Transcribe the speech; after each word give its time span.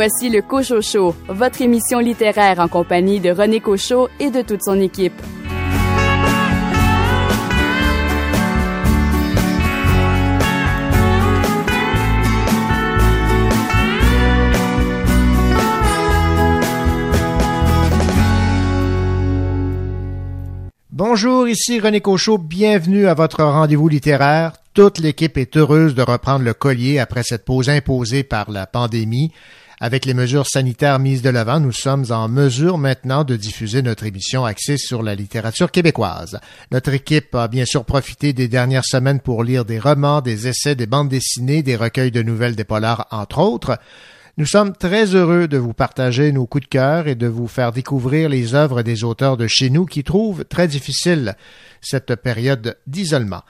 Voici 0.00 0.28
le 0.28 0.42
Cochot 0.42 0.80
Show, 0.80 1.16
votre 1.26 1.60
émission 1.60 1.98
littéraire 1.98 2.60
en 2.60 2.68
compagnie 2.68 3.18
de 3.18 3.32
René 3.32 3.58
Cochot 3.58 4.08
et 4.20 4.30
de 4.30 4.42
toute 4.42 4.62
son 4.62 4.80
équipe. 4.80 5.20
Bonjour, 20.92 21.48
ici 21.48 21.80
René 21.80 22.00
Cochot, 22.00 22.38
bienvenue 22.38 23.08
à 23.08 23.14
votre 23.14 23.42
rendez-vous 23.42 23.88
littéraire. 23.88 24.52
Toute 24.74 25.00
l'équipe 25.00 25.36
est 25.38 25.56
heureuse 25.56 25.96
de 25.96 26.02
reprendre 26.02 26.44
le 26.44 26.54
collier 26.54 27.00
après 27.00 27.24
cette 27.24 27.44
pause 27.44 27.68
imposée 27.68 28.22
par 28.22 28.48
la 28.52 28.68
pandémie. 28.68 29.32
Avec 29.80 30.06
les 30.06 30.14
mesures 30.14 30.48
sanitaires 30.48 30.98
mises 30.98 31.22
de 31.22 31.30
l'avant, 31.30 31.60
nous 31.60 31.70
sommes 31.70 32.06
en 32.10 32.28
mesure 32.28 32.78
maintenant 32.78 33.22
de 33.22 33.36
diffuser 33.36 33.80
notre 33.80 34.06
émission 34.06 34.44
axée 34.44 34.76
sur 34.76 35.04
la 35.04 35.14
littérature 35.14 35.70
québécoise. 35.70 36.40
Notre 36.72 36.94
équipe 36.94 37.32
a 37.36 37.46
bien 37.46 37.64
sûr 37.64 37.84
profité 37.84 38.32
des 38.32 38.48
dernières 38.48 38.84
semaines 38.84 39.20
pour 39.20 39.44
lire 39.44 39.64
des 39.64 39.78
romans, 39.78 40.20
des 40.20 40.48
essais, 40.48 40.74
des 40.74 40.86
bandes 40.86 41.08
dessinées, 41.08 41.62
des 41.62 41.76
recueils 41.76 42.10
de 42.10 42.22
nouvelles 42.22 42.56
des 42.56 42.64
polars, 42.64 43.06
entre 43.12 43.38
autres. 43.38 43.78
Nous 44.36 44.46
sommes 44.46 44.72
très 44.72 45.14
heureux 45.14 45.46
de 45.46 45.58
vous 45.58 45.74
partager 45.74 46.32
nos 46.32 46.46
coups 46.46 46.64
de 46.64 46.70
cœur 46.70 47.06
et 47.06 47.14
de 47.14 47.28
vous 47.28 47.46
faire 47.46 47.70
découvrir 47.70 48.28
les 48.28 48.56
œuvres 48.56 48.82
des 48.82 49.04
auteurs 49.04 49.36
de 49.36 49.46
chez 49.46 49.70
nous 49.70 49.86
qui 49.86 50.02
trouvent 50.02 50.44
très 50.44 50.66
difficile 50.66 51.36
cette 51.80 52.16
période 52.16 52.76
d'isolement. 52.88 53.42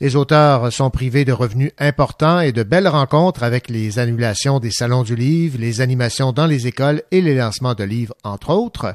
Les 0.00 0.14
auteurs 0.14 0.72
sont 0.72 0.90
privés 0.90 1.24
de 1.24 1.32
revenus 1.32 1.72
importants 1.76 2.38
et 2.38 2.52
de 2.52 2.62
belles 2.62 2.86
rencontres 2.86 3.42
avec 3.42 3.68
les 3.68 3.98
annulations 3.98 4.60
des 4.60 4.70
salons 4.70 5.02
du 5.02 5.16
livre, 5.16 5.58
les 5.58 5.80
animations 5.80 6.30
dans 6.30 6.46
les 6.46 6.68
écoles 6.68 7.02
et 7.10 7.20
les 7.20 7.34
lancements 7.34 7.74
de 7.74 7.82
livres, 7.82 8.14
entre 8.22 8.50
autres. 8.50 8.94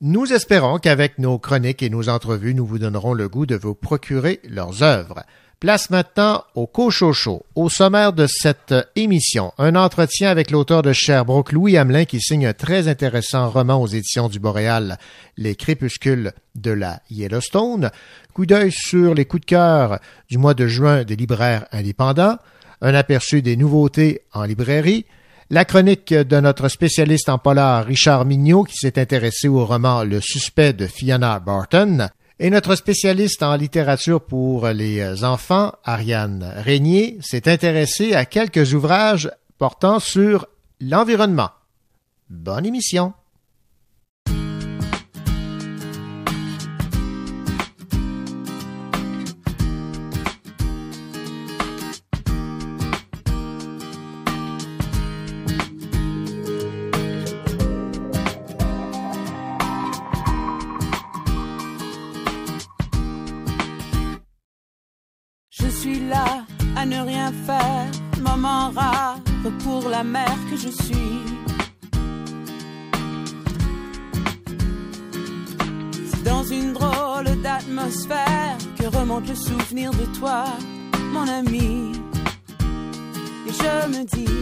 Nous 0.00 0.32
espérons 0.32 0.78
qu'avec 0.78 1.18
nos 1.18 1.38
chroniques 1.38 1.82
et 1.82 1.90
nos 1.90 2.08
entrevues, 2.08 2.54
nous 2.54 2.64
vous 2.64 2.78
donnerons 2.78 3.12
le 3.12 3.28
goût 3.28 3.44
de 3.44 3.56
vous 3.56 3.74
procurer 3.74 4.40
leurs 4.48 4.82
œuvres. 4.82 5.22
Place 5.60 5.90
maintenant 5.90 6.44
au 6.54 6.68
Cochocho. 6.68 7.44
Au 7.56 7.68
sommaire 7.68 8.12
de 8.12 8.28
cette 8.28 8.72
émission, 8.94 9.52
un 9.58 9.74
entretien 9.74 10.30
avec 10.30 10.52
l'auteur 10.52 10.82
de 10.82 10.92
Sherbrooke, 10.92 11.50
Louis 11.50 11.76
Hamelin, 11.76 12.04
qui 12.04 12.20
signe 12.20 12.46
un 12.46 12.52
très 12.52 12.86
intéressant 12.86 13.50
roman 13.50 13.82
aux 13.82 13.88
éditions 13.88 14.28
du 14.28 14.38
Boréal, 14.38 14.98
Les 15.36 15.56
crépuscules 15.56 16.30
de 16.54 16.70
la 16.70 17.02
Yellowstone. 17.10 17.90
Coup 18.34 18.46
d'œil 18.46 18.70
sur 18.70 19.14
les 19.14 19.24
coups 19.24 19.40
de 19.40 19.46
cœur 19.46 19.98
du 20.30 20.38
mois 20.38 20.54
de 20.54 20.68
juin 20.68 21.02
des 21.02 21.16
libraires 21.16 21.66
indépendants. 21.72 22.38
Un 22.80 22.94
aperçu 22.94 23.42
des 23.42 23.56
nouveautés 23.56 24.22
en 24.32 24.44
librairie. 24.44 25.06
La 25.50 25.64
chronique 25.64 26.14
de 26.14 26.38
notre 26.38 26.68
spécialiste 26.68 27.30
en 27.30 27.38
polar, 27.38 27.84
Richard 27.84 28.26
Mignot, 28.26 28.62
qui 28.62 28.76
s'est 28.76 28.96
intéressé 28.96 29.48
au 29.48 29.66
roman 29.66 30.04
Le 30.04 30.20
suspect 30.20 30.72
de 30.72 30.86
Fiona 30.86 31.40
Barton. 31.40 32.10
Et 32.40 32.50
notre 32.50 32.76
spécialiste 32.76 33.42
en 33.42 33.56
littérature 33.56 34.24
pour 34.24 34.68
les 34.68 35.24
enfants, 35.24 35.72
Ariane 35.82 36.44
Régnier, 36.58 37.18
s'est 37.20 37.50
intéressée 37.50 38.14
à 38.14 38.26
quelques 38.26 38.74
ouvrages 38.74 39.30
portant 39.58 39.98
sur 39.98 40.46
l'environnement. 40.80 41.50
Bonne 42.30 42.64
émission. 42.64 43.12
La 69.98 70.04
mère 70.04 70.38
que 70.48 70.56
je 70.56 70.68
suis. 70.68 71.18
C'est 76.08 76.22
dans 76.22 76.44
une 76.44 76.72
drôle 76.72 77.30
d'atmosphère 77.42 78.56
que 78.78 78.86
remonte 78.96 79.28
le 79.28 79.34
souvenir 79.34 79.90
de 79.90 80.06
toi, 80.18 80.44
mon 81.12 81.26
ami. 81.26 81.92
Et 83.48 83.52
je 83.62 83.74
me 83.94 84.02
dis 84.16 84.40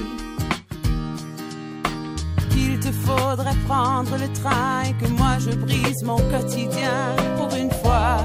qu'il 2.50 2.78
te 2.78 2.92
faudrait 3.06 3.60
prendre 3.66 4.14
le 4.18 4.28
train 4.40 4.82
et 4.88 4.94
que 5.00 5.08
moi 5.20 5.38
je 5.38 5.52
brise 5.56 6.02
mon 6.02 6.20
quotidien 6.32 7.00
pour 7.38 7.50
une 7.62 7.72
fois. 7.80 8.18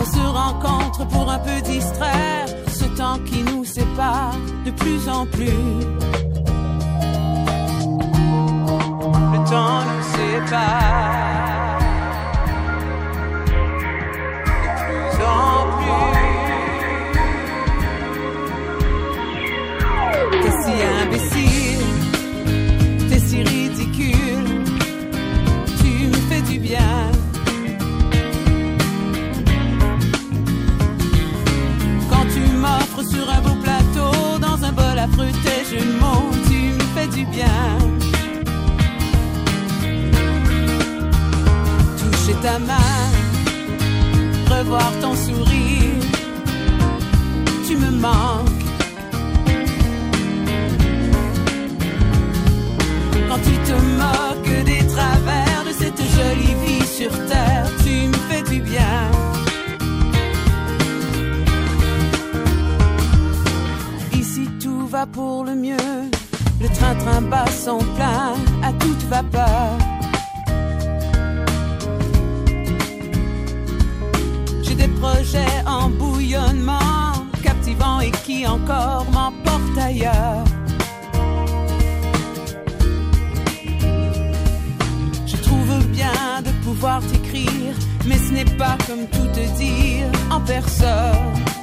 On 0.00 0.04
se 0.04 0.26
rencontre 0.40 1.06
pour 1.08 1.30
un 1.30 1.38
peu 1.38 1.58
distraire 1.62 2.41
temps 2.96 3.18
qui 3.24 3.42
nous 3.42 3.64
sépare 3.64 4.36
de 4.64 4.70
plus 4.70 5.08
en 5.08 5.26
plus. 5.26 5.46
Le 9.32 9.50
temps 9.50 9.82
nous 9.84 10.02
sépare 10.16 11.21
sur 33.02 33.28
un 33.28 33.40
beau 33.40 33.56
plateau, 33.62 34.38
dans 34.38 34.64
un 34.64 34.72
bol 34.72 34.98
affreux 34.98 35.32
tes 35.44 35.62
jeux 35.70 35.84
de 35.84 35.98
mots, 35.98 36.30
tu 36.48 36.58
me 36.78 36.86
fais 36.94 37.08
du 37.08 37.24
bien. 37.26 37.78
Toucher 41.98 42.36
ta 42.42 42.58
main, 42.58 43.02
revoir 44.50 44.90
ton 45.00 45.14
sourire, 45.14 46.04
tu 47.66 47.76
me 47.76 47.90
manques. 47.90 48.66
Quand 53.28 53.40
tu 53.48 53.54
te 53.68 53.76
moques 54.02 54.64
des 54.64 54.86
travers 54.86 55.64
de 55.66 55.72
cette 55.72 56.02
jolie 56.16 56.54
vie 56.64 56.86
sur 56.86 57.10
terre, 57.26 57.51
pour 65.06 65.44
le 65.44 65.54
mieux, 65.54 66.10
le 66.60 66.68
train-train 66.68 67.22
bat 67.22 67.46
son 67.46 67.78
plein 67.78 68.34
à 68.62 68.72
toute 68.74 69.02
vapeur. 69.04 69.78
J'ai 74.62 74.74
des 74.74 74.88
projets 74.88 75.58
en 75.66 75.88
bouillonnement, 75.90 77.12
captivants 77.42 78.00
et 78.00 78.10
qui 78.24 78.46
encore 78.46 79.06
m'emportent 79.10 79.78
ailleurs. 79.78 80.44
Je 85.26 85.36
trouve 85.36 85.86
bien 85.88 86.42
de 86.44 86.50
pouvoir 86.64 87.00
t'écrire, 87.00 87.74
mais 88.06 88.18
ce 88.18 88.32
n'est 88.32 88.56
pas 88.56 88.76
comme 88.86 89.06
tout 89.08 89.28
te 89.34 89.58
dire 89.58 90.06
en 90.30 90.40
personne. 90.40 91.61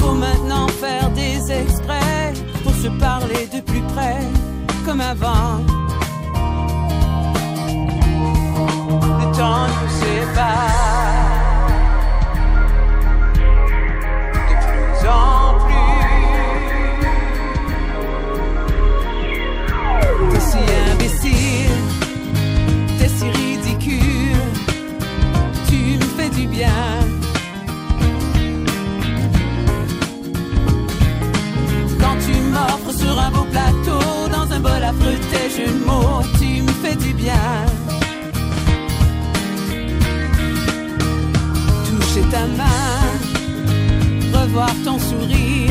Faut 0.00 0.14
maintenant 0.14 0.66
faire 0.68 1.10
des 1.10 1.52
exprès 1.52 2.32
pour 2.64 2.74
se 2.74 2.88
parler 2.98 3.46
de 3.54 3.60
plus 3.60 3.82
près, 3.92 4.20
comme 4.84 5.00
avant. 5.00 5.58
Le 9.20 9.26
temps 9.36 9.66
nous 9.76 9.90
sépare 10.00 11.09
plateau, 33.50 34.28
dans 34.32 34.52
un 34.52 34.60
bol 34.60 34.82
affreux 34.82 35.18
tes 35.32 35.48
jeux 35.56 35.72
de 35.72 35.84
mots, 35.84 36.22
tu 36.38 36.62
me 36.62 36.72
fais 36.82 36.96
du 36.96 37.12
bien. 37.14 37.48
Toucher 41.86 42.24
ta 42.30 42.46
main, 42.60 44.40
revoir 44.40 44.72
ton 44.84 44.98
sourire, 44.98 45.70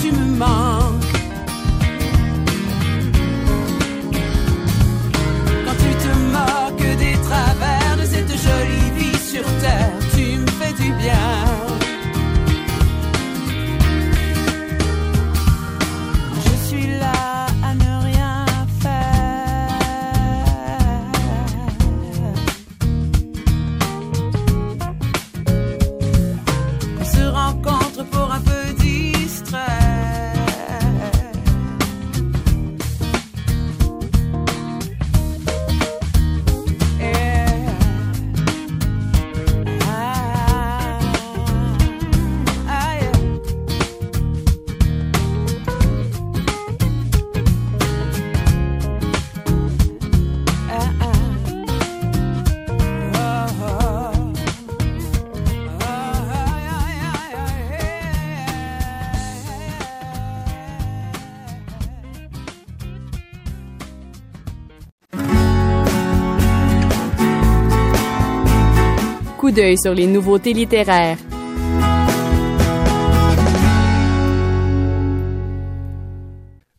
tu 0.00 0.12
me 0.12 0.26
manques. 0.36 1.16
Quand 5.64 5.78
tu 5.84 5.92
te 6.04 6.12
moques 6.36 6.96
des 6.98 7.16
travers 7.28 7.96
de 8.00 8.04
cette 8.04 8.34
jolie 8.46 8.90
vie 8.98 9.18
sur 9.18 9.44
terre, 9.60 9.98
tu 10.14 10.38
me 10.38 10.46
fais 10.58 10.72
du 10.82 10.92
bien. 10.92 11.85
D'œil 69.56 69.78
sur 69.78 69.94
les 69.94 70.06
nouveautés 70.06 70.52
littéraires. 70.52 71.16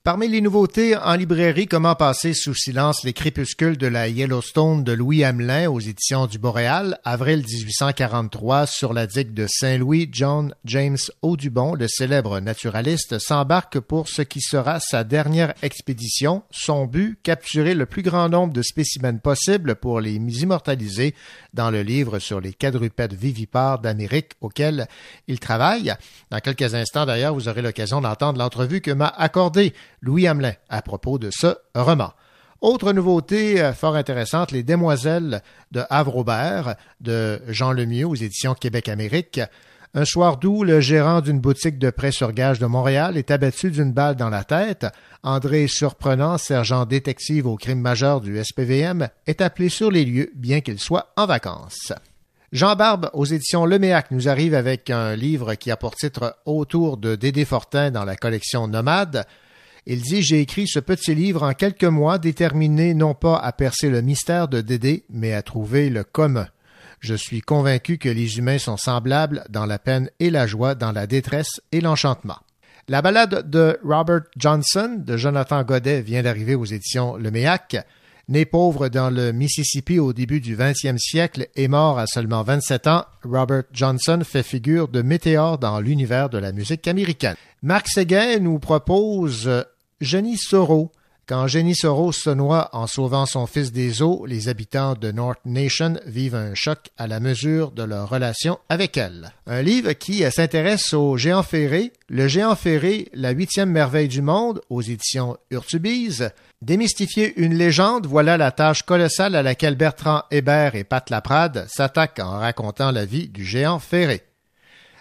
Parmi 0.07 0.29
les 0.29 0.39
nouveautés 0.39 0.95
en 0.95 1.15
librairie, 1.15 1.67
comment 1.67 1.93
passer 1.93 2.33
sous 2.33 2.55
silence 2.55 3.03
les 3.03 3.11
crépuscules 3.11 3.77
de 3.77 3.87
la 3.87 4.07
Yellowstone 4.07 4.85
de 4.85 4.93
Louis 4.93 5.25
Hamelin 5.25 5.69
aux 5.69 5.81
éditions 5.81 6.27
du 6.27 6.39
Boréal, 6.39 6.97
avril 7.03 7.43
1843, 7.45 8.67
sur 8.67 8.93
la 8.93 9.05
digue 9.05 9.33
de 9.33 9.47
Saint-Louis, 9.49 10.07
John 10.09 10.55
James 10.63 10.97
Audubon, 11.21 11.73
le 11.73 11.89
célèbre 11.89 12.39
naturaliste, 12.39 13.19
s'embarque 13.19 13.81
pour 13.81 14.07
ce 14.07 14.21
qui 14.21 14.39
sera 14.39 14.79
sa 14.79 15.03
dernière 15.03 15.53
expédition. 15.61 16.43
Son 16.51 16.85
but, 16.85 17.19
capturer 17.21 17.73
le 17.73 17.85
plus 17.85 18.01
grand 18.01 18.29
nombre 18.29 18.53
de 18.53 18.61
spécimens 18.61 19.19
possible 19.19 19.75
pour 19.75 19.99
les 19.99 20.15
immortaliser 20.15 21.15
dans 21.53 21.69
le 21.69 21.81
livre 21.81 22.19
sur 22.19 22.39
les 22.39 22.53
quadrupèdes 22.53 23.13
vivipares 23.13 23.79
d'Amérique 23.79 24.35
auquel 24.39 24.87
il 25.27 25.41
travaille. 25.41 25.93
Dans 26.31 26.39
quelques 26.39 26.75
instants, 26.75 27.05
d'ailleurs, 27.05 27.33
vous 27.33 27.49
aurez 27.49 27.61
l'occasion 27.61 27.99
d'entendre 27.99 28.39
l'entrevue 28.39 28.79
que 28.79 28.91
m'a 28.91 29.07
accordée 29.07 29.73
Louis 30.01 30.27
Hamelin 30.27 30.53
à 30.69 30.81
propos 30.81 31.17
de 31.17 31.29
ce 31.31 31.55
roman. 31.75 32.11
Autre 32.61 32.91
nouveauté 32.91 33.61
euh, 33.61 33.73
fort 33.73 33.95
intéressante, 33.95 34.51
Les 34.51 34.63
Demoiselles 34.63 35.43
de 35.71 35.83
Havre-Aubert 35.89 36.75
de 37.01 37.39
Jean 37.47 37.71
Lemieux 37.71 38.07
aux 38.07 38.15
éditions 38.15 38.55
Québec-Amérique. 38.55 39.39
Un 39.93 40.05
soir 40.05 40.37
doux, 40.37 40.63
le 40.63 40.79
gérant 40.79 41.21
d'une 41.21 41.39
boutique 41.39 41.77
de 41.79 41.89
prêt 41.89 42.11
sur 42.11 42.31
gage 42.31 42.59
de 42.59 42.65
Montréal 42.65 43.15
est 43.15 43.31
abattu 43.31 43.71
d'une 43.71 43.93
balle 43.93 44.15
dans 44.15 44.29
la 44.29 44.43
tête. 44.43 44.87
André 45.23 45.67
Surprenant, 45.67 46.37
sergent 46.37 46.85
détective 46.85 47.47
au 47.47 47.55
crime 47.55 47.79
majeur 47.79 48.21
du 48.21 48.43
SPVM, 48.43 49.09
est 49.27 49.41
appelé 49.41 49.69
sur 49.69 49.91
les 49.91 50.03
lieux, 50.03 50.31
bien 50.35 50.61
qu'il 50.61 50.79
soit 50.79 51.13
en 51.15 51.25
vacances. 51.25 51.93
Jean 52.51 52.75
Barbe, 52.75 53.09
aux 53.13 53.25
éditions 53.25 53.65
Leméac, 53.65 54.11
nous 54.11 54.29
arrive 54.29 54.55
avec 54.55 54.89
un 54.89 55.15
livre 55.15 55.55
qui 55.55 55.69
a 55.69 55.77
pour 55.77 55.95
titre 55.95 56.37
Autour 56.45 56.97
de 56.97 57.15
Dédé 57.15 57.45
Fortin 57.45 57.91
dans 57.91 58.05
la 58.05 58.15
collection 58.15 58.67
Nomade. 58.67 59.25
Il 59.89 60.01
dit 60.01 60.21
J'ai 60.21 60.41
écrit 60.41 60.67
ce 60.67 60.79
petit 60.79 61.15
livre 61.15 61.43
en 61.43 61.53
quelques 61.53 61.85
mois, 61.85 62.17
déterminé 62.17 62.93
non 62.93 63.13
pas 63.13 63.37
à 63.37 63.53
percer 63.53 63.89
le 63.89 64.01
mystère 64.01 64.49
de 64.49 64.59
Dédé, 64.59 65.05
mais 65.09 65.31
à 65.33 65.41
trouver 65.41 65.89
le 65.89 66.03
commun. 66.03 66.49
Je 66.99 67.13
suis 67.13 67.39
convaincu 67.39 67.97
que 67.97 68.09
les 68.09 68.37
humains 68.37 68.57
sont 68.57 68.75
semblables 68.75 69.45
dans 69.49 69.65
la 69.65 69.79
peine 69.79 70.09
et 70.19 70.29
la 70.29 70.45
joie, 70.45 70.75
dans 70.75 70.91
la 70.91 71.07
détresse 71.07 71.61
et 71.71 71.79
l'enchantement. 71.79 72.39
La 72.89 73.01
balade 73.01 73.49
de 73.49 73.79
Robert 73.81 74.23
Johnson 74.35 74.97
de 74.97 75.15
Jonathan 75.15 75.63
Godet 75.63 76.01
vient 76.01 76.21
d'arriver 76.21 76.55
aux 76.55 76.65
éditions 76.65 77.15
Le 77.15 77.31
Né 78.29 78.43
pauvre 78.43 78.89
dans 78.89 79.09
le 79.09 79.31
Mississippi 79.31 79.99
au 79.99 80.11
début 80.11 80.41
du 80.41 80.57
20e 80.57 80.97
siècle 80.97 81.47
et 81.55 81.69
mort 81.69 81.97
à 81.97 82.07
seulement 82.07 82.43
27 82.43 82.87
ans, 82.87 83.05
Robert 83.23 83.63
Johnson 83.71 84.19
fait 84.25 84.43
figure 84.43 84.89
de 84.89 85.01
météore 85.01 85.57
dans 85.57 85.79
l'univers 85.79 86.29
de 86.29 86.37
la 86.37 86.51
musique 86.51 86.89
américaine. 86.89 87.37
Marc 87.61 87.87
Séguin 87.87 88.39
nous 88.39 88.59
propose 88.59 89.49
Jenny 90.01 90.37
Soro. 90.37 90.91
Quand 91.25 91.47
Jenny 91.47 91.75
Soro 91.75 92.13
se 92.13 92.29
noie 92.29 92.69
en 92.71 92.87
sauvant 92.87 93.25
son 93.25 93.47
fils 93.47 93.71
des 93.73 94.01
eaux, 94.01 94.25
les 94.25 94.47
habitants 94.47 94.93
de 94.93 95.11
North 95.11 95.39
Nation 95.43 95.95
vivent 96.05 96.35
un 96.35 96.53
choc 96.53 96.89
à 96.97 97.07
la 97.07 97.19
mesure 97.19 97.71
de 97.71 97.83
leur 97.83 98.07
relation 98.07 98.59
avec 98.69 98.95
elle. 98.95 99.31
Un 99.45 99.61
livre 99.61 99.91
qui 99.93 100.23
s'intéresse 100.31 100.93
au 100.93 101.17
géant 101.17 101.43
ferré, 101.43 101.91
le 102.07 102.29
géant 102.29 102.55
ferré, 102.55 103.09
la 103.13 103.31
huitième 103.31 103.71
merveille 103.71 104.07
du 104.07 104.21
monde, 104.21 104.61
aux 104.69 104.81
éditions 104.81 105.35
Urtubise. 105.51 106.29
Démystifier 106.61 107.33
une 107.35 107.55
légende, 107.55 108.05
voilà 108.05 108.37
la 108.37 108.51
tâche 108.51 108.83
colossale 108.83 109.35
à 109.35 109.43
laquelle 109.43 109.75
Bertrand 109.75 110.23
Hébert 110.31 110.75
et 110.75 110.85
Pat 110.85 111.09
Laprade 111.09 111.65
s'attaquent 111.67 112.19
en 112.19 112.39
racontant 112.39 112.91
la 112.91 113.03
vie 113.03 113.27
du 113.27 113.43
géant 113.43 113.79
ferré. 113.79 114.23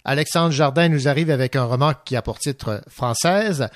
Alexandre 0.05 0.53
Jardin 0.53 0.89
nous 0.89 1.09
arrive 1.09 1.31
avec 1.31 1.55
un 1.55 1.65
roman 1.65 1.93
qui 2.05 2.17
a 2.17 2.23
pour 2.23 2.39
titre 2.39 2.81
Française. 2.89 3.69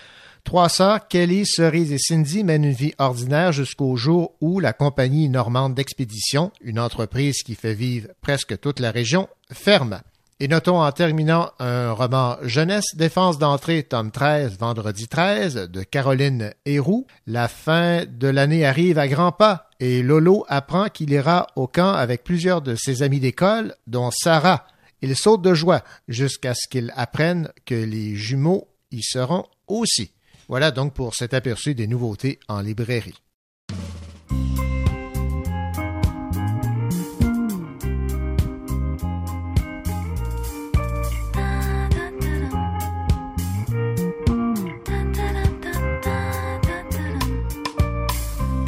Trois 0.44 0.68
sœurs, 0.68 1.06
Kelly, 1.08 1.44
Cerise 1.46 1.92
et 1.92 1.98
Cindy, 1.98 2.44
mènent 2.44 2.64
une 2.64 2.72
vie 2.72 2.94
ordinaire 2.98 3.52
jusqu'au 3.52 3.96
jour 3.96 4.34
où 4.40 4.58
la 4.58 4.72
compagnie 4.72 5.28
normande 5.28 5.74
d'expédition, 5.74 6.50
une 6.60 6.80
entreprise 6.80 7.42
qui 7.42 7.54
fait 7.54 7.74
vivre 7.74 8.08
presque 8.20 8.58
toute 8.58 8.80
la 8.80 8.90
région, 8.90 9.28
ferme. 9.52 10.00
Et 10.42 10.48
notons 10.48 10.80
en 10.80 10.90
terminant 10.90 11.50
un 11.58 11.92
roman 11.92 12.38
jeunesse, 12.42 12.96
Défense 12.96 13.38
d'entrée, 13.38 13.82
tome 13.82 14.10
13, 14.10 14.56
vendredi 14.58 15.06
13, 15.06 15.68
de 15.70 15.82
Caroline 15.82 16.54
Héroux. 16.64 17.06
La 17.26 17.46
fin 17.46 18.04
de 18.06 18.26
l'année 18.26 18.64
arrive 18.64 18.98
à 18.98 19.06
grands 19.06 19.32
pas 19.32 19.68
et 19.80 20.02
Lolo 20.02 20.46
apprend 20.48 20.88
qu'il 20.88 21.10
ira 21.10 21.46
au 21.56 21.66
camp 21.66 21.92
avec 21.92 22.24
plusieurs 22.24 22.62
de 22.62 22.74
ses 22.74 23.02
amis 23.02 23.20
d'école, 23.20 23.74
dont 23.86 24.10
Sarah. 24.10 24.66
Il 25.02 25.14
saute 25.14 25.42
de 25.42 25.52
joie 25.52 25.82
jusqu'à 26.08 26.54
ce 26.54 26.66
qu'il 26.68 26.90
apprenne 26.96 27.50
que 27.66 27.74
les 27.74 28.16
jumeaux 28.16 28.66
y 28.90 29.02
seront 29.02 29.44
aussi. 29.66 30.10
Voilà 30.50 30.72
donc 30.72 30.94
pour 30.94 31.14
cet 31.14 31.32
aperçu 31.32 31.76
des 31.76 31.86
nouveautés 31.86 32.40
en 32.48 32.60
librairie. 32.60 33.14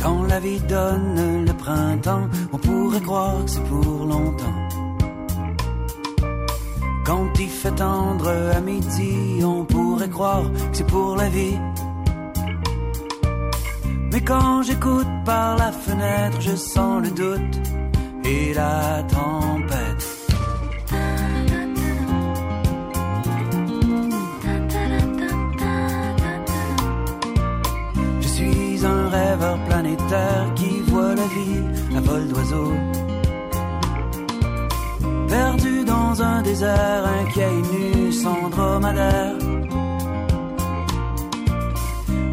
Quand 0.01 0.23
la 0.29 0.39
vie 0.39 0.61
donne 0.61 1.45
le 1.45 1.53
printemps, 1.53 2.29
on 2.53 2.59
pourrait 2.59 3.01
croire 3.01 3.45
que 3.45 3.51
c'est 3.51 3.65
pour 3.65 4.07
longtemps. 4.07 4.62
Quand 7.13 7.39
il 7.39 7.51
fait 7.51 7.73
tendre 7.73 8.31
à 8.57 8.61
midi, 8.63 9.45
on 9.45 9.67
pourrait 9.67 10.09
croire 10.09 10.51
que 10.51 10.77
c'est 10.79 10.87
pour 10.87 11.15
la 11.15 11.29
vie. 11.29 11.59
Mais 14.11 14.23
quand 14.23 14.63
j'écoute 14.63 15.13
par 15.27 15.59
la 15.59 15.73
fenêtre, 15.73 16.41
je 16.41 16.57
sens 16.57 17.03
le 17.03 17.11
doute 17.11 17.55
et 18.25 18.55
la 18.55 19.03
tempête. 19.17 20.05
Je 28.23 28.29
suis 28.37 28.87
un 28.87 29.09
rêveur 29.11 29.59
planétaire 29.69 30.47
qui 30.55 30.81
voit 30.91 31.15
la 31.15 31.27
vie 31.37 31.63
à 31.95 32.01
vol 32.01 32.27
d'oiseau. 32.29 32.73
Perdu 35.29 35.72
dans 36.13 36.23
un 36.23 36.43
désert 36.43 37.05
inquiet 37.21 37.49
et 37.59 37.63
nu 37.73 38.13
sans 38.13 38.51
dromadaire. 38.51 39.39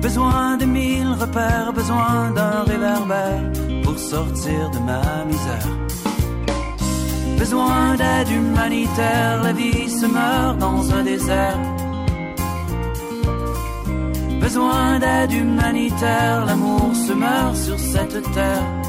Besoin 0.01 0.57
de 0.57 0.65
mille 0.65 1.11
repères, 1.17 1.71
besoin 1.73 2.31
d'un 2.31 2.63
réverbère 2.71 3.43
pour 3.83 3.97
sortir 3.97 4.69
de 4.75 4.79
ma 4.79 5.23
misère. 5.29 5.71
Besoin 7.37 7.95
d'aide 7.95 8.29
humanitaire, 8.29 9.43
la 9.43 9.53
vie 9.53 9.89
se 9.89 10.05
meurt 10.05 10.57
dans 10.57 10.81
un 10.97 11.03
désert. 11.03 11.59
Besoin 14.41 14.99
d'aide 14.99 15.31
humanitaire, 15.31 16.45
l'amour 16.45 16.91
se 17.07 17.13
meurt 17.13 17.55
sur 17.55 17.79
cette 17.79 18.21
terre. 18.33 18.88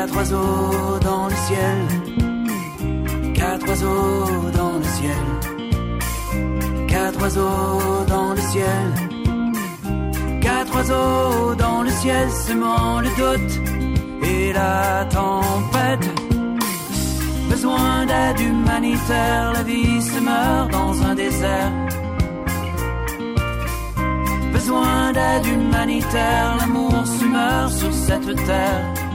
Quatre 0.00 0.16
oiseaux 0.16 0.98
dans 1.02 1.26
le 1.26 1.34
ciel, 1.48 1.78
quatre 3.34 3.66
oiseaux 3.66 4.50
dans 4.56 4.78
le 4.78 4.84
ciel, 4.84 5.24
quatre 6.86 7.20
oiseaux 7.20 8.04
dans 8.06 8.30
le 8.32 8.40
ciel, 8.40 8.86
quatre 10.40 10.72
oiseaux 10.76 11.54
dans 11.56 11.82
le 11.82 11.90
ciel 11.90 12.30
semant 12.30 13.00
le 13.00 13.08
doute 13.18 13.60
et 14.22 14.52
la 14.52 15.04
tempête. 15.10 16.08
Besoin 17.50 18.06
d'aide 18.06 18.38
humanitaire, 18.38 19.52
la 19.52 19.62
vie 19.64 20.00
se 20.00 20.20
meurt 20.20 20.70
dans 20.70 21.02
un 21.02 21.16
désert. 21.16 21.72
Besoin 24.52 25.12
d'aide 25.12 25.46
humanitaire, 25.46 26.56
l'amour 26.60 27.04
se 27.04 27.24
meurt 27.24 27.72
sur 27.72 27.92
cette 27.92 28.36
terre. 28.46 29.07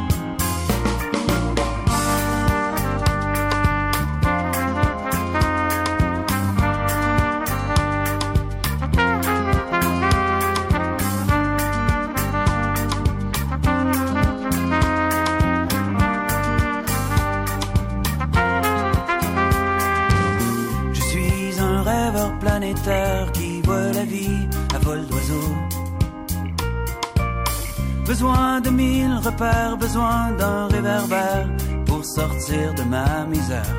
Besoin 29.83 30.31
d'un 30.39 30.67
réverbère 30.67 31.45
pour 31.85 32.05
sortir 32.05 32.73
de 32.73 32.83
ma 32.83 33.25
misère. 33.25 33.75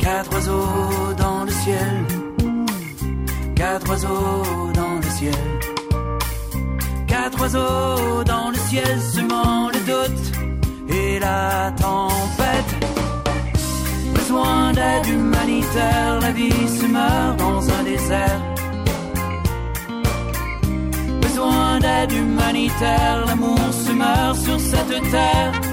Quatre 0.00 0.30
oiseaux 0.34 1.14
dans 1.16 1.44
le 1.44 1.52
ciel, 1.62 1.94
quatre 3.54 3.88
oiseaux 3.88 4.72
dans 4.80 4.96
le 5.04 5.08
ciel, 5.18 5.44
quatre 7.06 7.40
oiseaux 7.40 8.24
dans 8.24 8.48
le 8.54 8.58
ciel 8.68 8.94
semant 9.14 9.70
le 9.74 9.80
doute 9.92 10.24
et 10.88 11.20
la 11.20 11.72
tempête. 11.86 12.72
Besoin 14.16 14.72
d'aide 14.72 15.06
humanitaire, 15.06 16.18
la 16.20 16.32
vie 16.32 16.68
se 16.78 16.86
meurt 16.86 17.36
dans 17.38 17.60
un 17.76 17.82
désert. 17.84 18.51
Humanitaire, 22.12 23.24
l'amour 23.26 23.58
se 23.72 23.92
meurt 23.92 24.36
sur 24.36 24.60
cette 24.60 25.10
terre. 25.10 25.71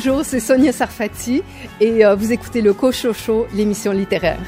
Bonjour, 0.00 0.24
c'est 0.24 0.38
Sonia 0.38 0.70
Sarfati 0.70 1.42
et 1.80 2.06
euh, 2.06 2.14
vous 2.14 2.32
écoutez 2.32 2.60
le 2.60 2.72
Cochocho, 2.72 3.48
l'émission 3.52 3.90
littéraire. 3.90 4.38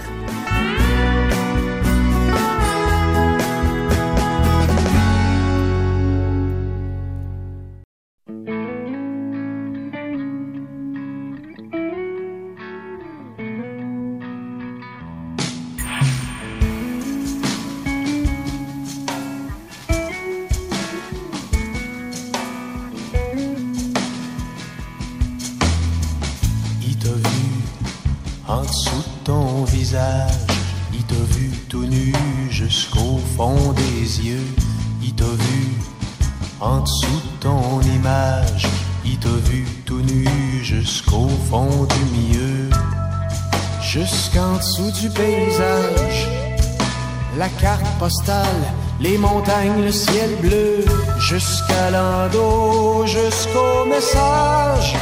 Les 49.00 49.18
montagnes, 49.18 49.82
le 49.84 49.92
ciel 49.92 50.30
bleu. 50.40 50.84
Jusqu'à 51.18 51.90
l'endo, 51.90 53.04
jusqu'au 53.06 53.84
message. 53.86 54.96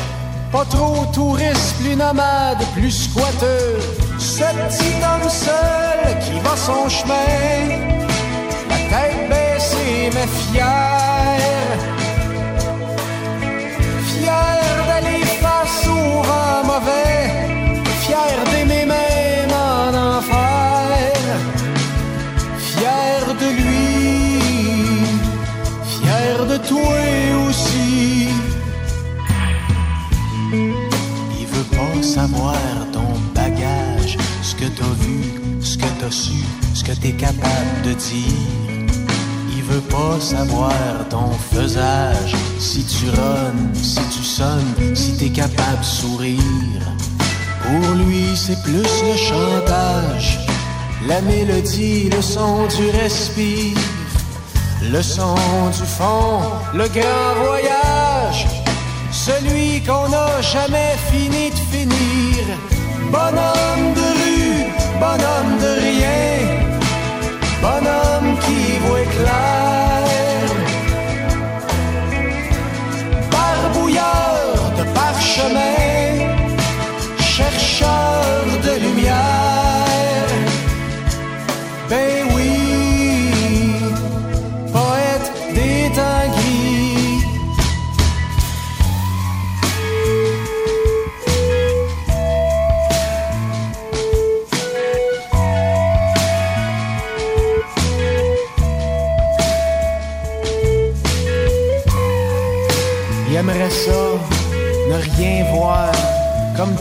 Pas 0.52 0.64
trop 0.64 1.04
touriste, 1.12 1.76
plus 1.80 1.96
nomade, 1.96 2.62
plus 2.74 2.90
squatteur. 2.90 3.80
Ce 4.18 4.44
petit 4.60 4.94
homme 5.04 5.28
seul 5.28 6.18
qui 6.24 6.40
va 6.40 6.56
son 6.56 6.88
chemin. 6.88 7.14
La 8.70 8.76
tête 8.90 9.28
baissée, 9.28 10.10
mais 10.14 10.26
fier. 10.26 11.38
Fier 14.06 14.86
d'aller 14.88 15.24
face 15.42 15.86
au 15.86 16.22
vent 16.22 16.64
mauvais. 16.64 17.47
Toi 26.68 27.48
aussi. 27.48 28.28
Il 31.40 31.46
veut 31.46 31.76
pas 31.76 32.02
savoir 32.02 32.54
ton 32.92 33.10
bagage, 33.34 34.18
ce 34.42 34.54
que 34.54 34.66
t'as 34.78 34.94
vu, 35.00 35.20
ce 35.60 35.76
que 35.78 35.90
t'as 36.00 36.10
su, 36.10 36.42
ce 36.74 36.84
que 36.84 36.92
t'es 36.92 37.12
capable 37.12 37.82
de 37.84 37.92
dire. 37.94 38.88
Il 39.56 39.62
veut 39.62 39.80
pas 39.80 40.18
savoir 40.20 40.72
ton 41.10 41.30
faisage, 41.52 42.34
si 42.58 42.84
tu 42.84 43.10
ronnes, 43.10 43.70
si 43.74 44.00
tu 44.14 44.22
sonnes, 44.22 44.94
si 44.94 45.16
t'es 45.16 45.30
capable 45.30 45.80
de 45.80 45.84
sourire. 45.84 46.84
Pour 47.62 47.94
lui, 47.96 48.24
c'est 48.34 48.62
plus 48.62 48.92
le 49.08 49.16
chantage, 49.16 50.38
la 51.06 51.20
mélodie, 51.20 52.08
le 52.08 52.22
son 52.22 52.66
du 52.66 52.88
respire, 53.02 53.76
le 54.82 55.02
son 55.02 55.34
du 55.70 55.86
fond, 55.86 56.40
le 56.74 56.88
grand 56.88 57.34
voyage 57.44 58.46
celui 59.28 59.82
qu'on 59.82 60.08
n'a 60.08 60.40
jamais 60.40 60.94
fini 61.10 61.50
de 61.50 61.62
finir. 61.72 62.38
Bonhomme 63.10 63.86
de 63.98 64.06
rue, 64.20 64.64
bonhomme 65.02 65.54
de 65.64 65.72
rien, 65.86 66.30
bonhomme 67.62 68.38
qui 68.44 68.78
voit 68.86 69.08
clair. 69.16 69.57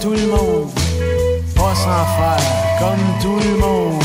Tout 0.07 0.13
le 0.13 0.27
monde, 0.27 0.69
pas 1.55 1.75
s'en 1.75 2.05
faire, 2.17 2.79
comme 2.79 3.07
tout 3.21 3.39
le 3.45 3.57
monde, 3.57 4.03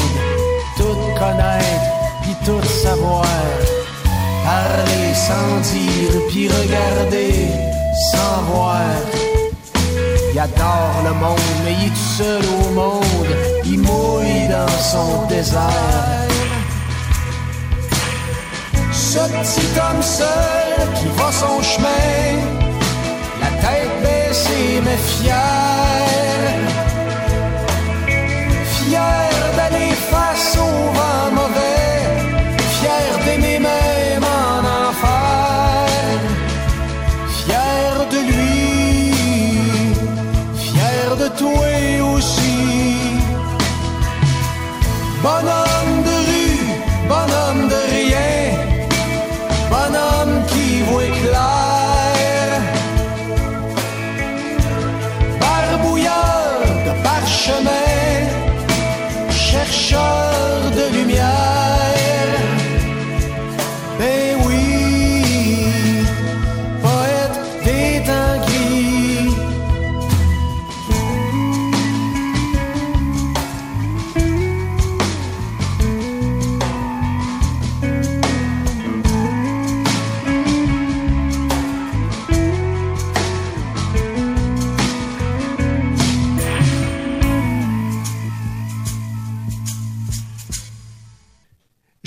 tout 0.76 0.98
connaître, 1.16 1.90
puis 2.22 2.34
tout 2.44 2.66
savoir, 2.66 3.24
parler 4.44 5.14
sans 5.14 5.60
dire, 5.72 6.14
puis 6.28 6.48
regarder 6.48 7.46
sans 8.10 8.42
voir. 8.50 8.80
Il 10.32 10.38
adore 10.40 10.98
le 11.04 11.14
monde, 11.22 11.50
mais 11.64 11.74
il 11.80 11.86
est 11.86 11.90
tout 11.90 12.12
seul 12.18 12.42
au 12.60 12.70
monde, 12.70 13.32
il 13.64 13.78
mouille 13.78 14.48
dans 14.48 14.78
son 14.92 15.26
désert. 15.28 16.28
Ce 18.90 19.18
petit 19.18 19.68
homme 19.78 20.02
seul 20.02 20.88
qui 20.96 21.06
va 21.16 21.30
son 21.30 21.62
chemin, 21.62 22.61
baissée 24.32 24.80
mais 24.82 24.96
fier, 24.96 25.36
fier 28.76 29.30
d'aller 29.56 29.92
face 30.10 30.56
au 30.56 30.74
vent 30.96 31.28
mauvais, 31.38 31.98
fier 32.76 33.10
d'aimer 33.24 33.58
même 33.58 34.24
en 34.40 34.58
enfer, 34.88 36.18
fier 37.40 37.94
de 38.12 38.20
lui, 38.30 39.12
fier 40.64 41.08
de 41.22 41.28
toi 41.40 42.14
aussi. 42.14 42.56
Bonhomme 45.22 45.71
Sure. 59.72 60.11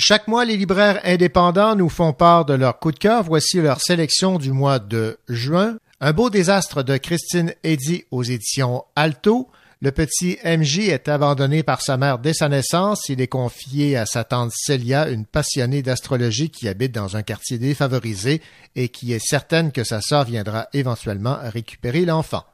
Chaque 0.08 0.28
mois, 0.28 0.44
les 0.44 0.56
libraires 0.56 1.00
indépendants 1.02 1.74
nous 1.74 1.88
font 1.88 2.12
part 2.12 2.44
de 2.44 2.54
leur 2.54 2.78
coup 2.78 2.92
de 2.92 2.96
cœur. 2.96 3.24
Voici 3.24 3.60
leur 3.60 3.80
sélection 3.80 4.38
du 4.38 4.52
mois 4.52 4.78
de 4.78 5.18
juin. 5.28 5.78
Un 6.00 6.12
beau 6.12 6.30
désastre 6.30 6.84
de 6.84 6.96
Christine 6.96 7.52
Eddy 7.64 8.04
aux 8.12 8.22
éditions 8.22 8.84
Alto. 8.94 9.48
Le 9.82 9.90
petit 9.90 10.38
MJ 10.44 10.90
est 10.90 11.08
abandonné 11.08 11.64
par 11.64 11.82
sa 11.82 11.96
mère 11.96 12.20
dès 12.20 12.34
sa 12.34 12.48
naissance. 12.48 13.08
Il 13.08 13.20
est 13.20 13.26
confié 13.26 13.96
à 13.96 14.06
sa 14.06 14.22
tante 14.22 14.52
Célia, 14.54 15.08
une 15.08 15.26
passionnée 15.26 15.82
d'astrologie 15.82 16.50
qui 16.50 16.68
habite 16.68 16.92
dans 16.92 17.16
un 17.16 17.24
quartier 17.24 17.58
défavorisé 17.58 18.40
et 18.76 18.90
qui 18.90 19.12
est 19.12 19.18
certaine 19.18 19.72
que 19.72 19.82
sa 19.82 20.00
sœur 20.00 20.22
viendra 20.22 20.68
éventuellement 20.72 21.38
récupérer 21.42 22.04
l'enfant. 22.04 22.44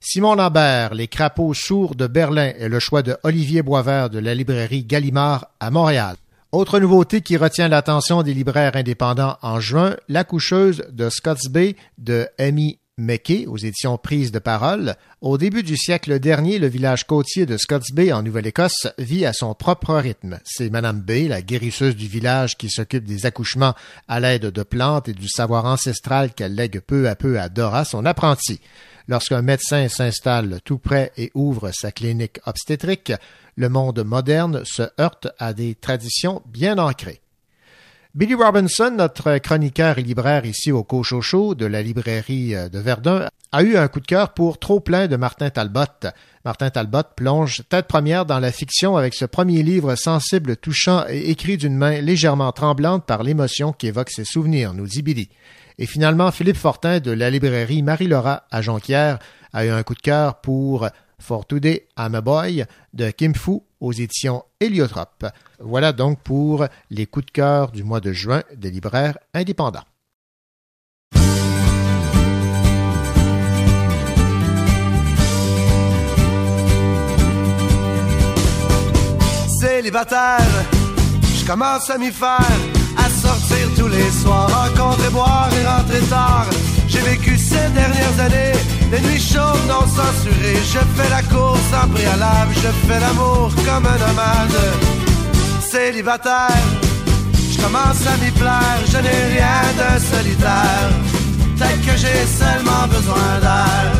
Simon 0.00 0.34
Lambert, 0.34 0.94
Les 0.94 1.06
crapauds 1.06 1.54
sourds 1.54 1.94
de 1.94 2.08
Berlin 2.08 2.50
est 2.58 2.68
le 2.68 2.80
choix 2.80 3.02
de 3.02 3.16
Olivier 3.22 3.62
Boisvert 3.62 4.10
de 4.10 4.18
la 4.18 4.34
librairie 4.34 4.82
Gallimard 4.82 5.46
à 5.60 5.70
Montréal. 5.70 6.16
Autre 6.52 6.80
nouveauté 6.80 7.22
qui 7.22 7.38
retient 7.38 7.68
l'attention 7.68 8.22
des 8.22 8.34
libraires 8.34 8.76
indépendants 8.76 9.38
en 9.40 9.58
juin, 9.58 9.96
La 10.10 10.22
coucheuse 10.22 10.84
de 10.92 11.08
Scotts 11.08 11.48
Bay 11.48 11.76
de 11.96 12.28
Amy 12.38 12.78
McKay 12.98 13.46
aux 13.46 13.56
éditions 13.56 13.96
Prise 13.96 14.32
de 14.32 14.38
parole. 14.38 14.96
Au 15.22 15.38
début 15.38 15.62
du 15.62 15.78
siècle 15.78 16.20
dernier, 16.20 16.58
le 16.58 16.66
village 16.66 17.06
côtier 17.06 17.46
de 17.46 17.56
Scotts 17.56 17.94
Bay 17.94 18.12
en 18.12 18.22
Nouvelle-Écosse 18.22 18.88
vit 18.98 19.24
à 19.24 19.32
son 19.32 19.54
propre 19.54 19.94
rythme. 19.94 20.40
C'est 20.44 20.68
Madame 20.68 21.00
Bay, 21.00 21.26
la 21.26 21.40
guérisseuse 21.40 21.96
du 21.96 22.06
village 22.06 22.58
qui 22.58 22.68
s'occupe 22.68 23.04
des 23.04 23.24
accouchements 23.24 23.74
à 24.06 24.20
l'aide 24.20 24.48
de 24.48 24.62
plantes 24.62 25.08
et 25.08 25.14
du 25.14 25.28
savoir 25.28 25.64
ancestral 25.64 26.34
qu'elle 26.34 26.54
lègue 26.54 26.80
peu 26.80 27.08
à 27.08 27.16
peu 27.16 27.40
à 27.40 27.48
Dora, 27.48 27.86
son 27.86 28.04
apprenti. 28.04 28.60
Lorsqu'un 29.08 29.40
médecin 29.40 29.88
s'installe 29.88 30.60
tout 30.64 30.78
près 30.78 31.12
et 31.16 31.30
ouvre 31.34 31.70
sa 31.72 31.92
clinique 31.92 32.40
obstétrique, 32.44 33.12
le 33.56 33.68
monde 33.68 34.02
moderne 34.04 34.62
se 34.64 34.82
heurte 35.00 35.28
à 35.38 35.52
des 35.52 35.74
traditions 35.74 36.42
bien 36.46 36.78
ancrées. 36.78 37.20
Billy 38.14 38.34
Robinson, 38.34 38.92
notre 38.94 39.38
chroniqueur 39.38 39.98
et 39.98 40.02
libraire 40.02 40.44
ici 40.44 40.70
au 40.70 40.84
Cochocho 40.84 41.54
de 41.54 41.64
la 41.64 41.80
librairie 41.80 42.54
de 42.70 42.78
Verdun, 42.78 43.28
a 43.52 43.62
eu 43.62 43.76
un 43.78 43.88
coup 43.88 44.00
de 44.00 44.06
cœur 44.06 44.34
pour 44.34 44.58
Trop 44.58 44.80
plein 44.80 45.06
de 45.06 45.16
Martin 45.16 45.48
Talbot. 45.48 46.08
Martin 46.44 46.68
Talbot 46.68 47.04
plonge 47.16 47.62
tête 47.70 47.86
première 47.86 48.26
dans 48.26 48.38
la 48.38 48.52
fiction 48.52 48.98
avec 48.98 49.14
ce 49.14 49.24
premier 49.24 49.62
livre 49.62 49.94
sensible, 49.94 50.56
touchant 50.58 51.04
et 51.08 51.30
écrit 51.30 51.56
d'une 51.56 51.76
main 51.76 52.02
légèrement 52.02 52.52
tremblante 52.52 53.06
par 53.06 53.22
l'émotion 53.22 53.72
qui 53.72 53.86
évoque 53.86 54.10
ses 54.10 54.24
souvenirs, 54.24 54.74
nous 54.74 54.86
dit 54.86 55.00
Billy. 55.00 55.30
Et 55.78 55.86
finalement, 55.86 56.30
Philippe 56.32 56.56
Fortin 56.58 57.00
de 57.00 57.12
la 57.12 57.30
librairie 57.30 57.82
Marie-Laura 57.82 58.44
à 58.50 58.60
Jonquière 58.60 59.18
a 59.54 59.64
eu 59.64 59.70
un 59.70 59.82
coup 59.82 59.94
de 59.94 60.00
cœur 60.00 60.40
pour 60.40 60.88
For 61.22 61.46
Today 61.46 61.86
I'm 61.96 62.14
a 62.14 62.20
Boy 62.20 62.64
de 62.92 63.10
Kim 63.12 63.34
Fu 63.34 63.60
aux 63.80 63.92
éditions 63.92 64.44
Héliotrope. 64.60 65.26
Voilà 65.60 65.92
donc 65.92 66.20
pour 66.20 66.66
les 66.90 67.06
coups 67.06 67.26
de 67.26 67.30
cœur 67.30 67.70
du 67.70 67.84
mois 67.84 68.00
de 68.00 68.12
juin 68.12 68.42
des 68.54 68.70
libraires 68.70 69.16
indépendants. 69.32 69.84
Célibataire, 79.60 80.40
je 81.22 81.46
commence 81.46 81.88
à 81.88 81.98
m'y 81.98 82.10
faire, 82.10 82.58
à 82.98 83.08
sortir 83.08 83.68
tous 83.78 83.88
les 83.88 84.10
soirs, 84.10 84.50
rencontrer, 84.50 85.10
boire 85.10 85.50
et 85.54 85.66
rentrer 85.66 86.00
tard. 86.08 86.51
J'ai 86.92 87.00
vécu 87.00 87.38
ces 87.38 87.68
dernières 87.80 88.20
années, 88.20 88.52
des 88.90 89.00
nuits 89.00 89.18
chaudes 89.18 89.66
non 89.66 89.86
censurées. 89.86 90.60
Je 90.72 90.80
fais 90.94 91.08
la 91.08 91.22
course 91.22 91.70
en 91.82 91.88
préalable, 91.88 92.52
je 92.54 92.70
fais 92.86 93.00
l'amour 93.00 93.50
comme 93.64 93.86
un 93.86 93.98
nomade. 94.04 94.60
Célibataire, 95.70 96.68
je 97.50 97.56
commence 97.62 98.06
à 98.06 98.14
m'y 98.22 98.30
plaire, 98.32 98.80
je 98.92 98.98
n'ai 98.98 99.20
rien 99.36 99.62
de 99.80 99.90
solitaire. 100.12 100.90
Peut-être 101.56 101.80
que 101.80 101.96
j'ai 101.96 102.26
seulement 102.40 102.86
besoin 102.88 103.30
d'air. 103.40 103.92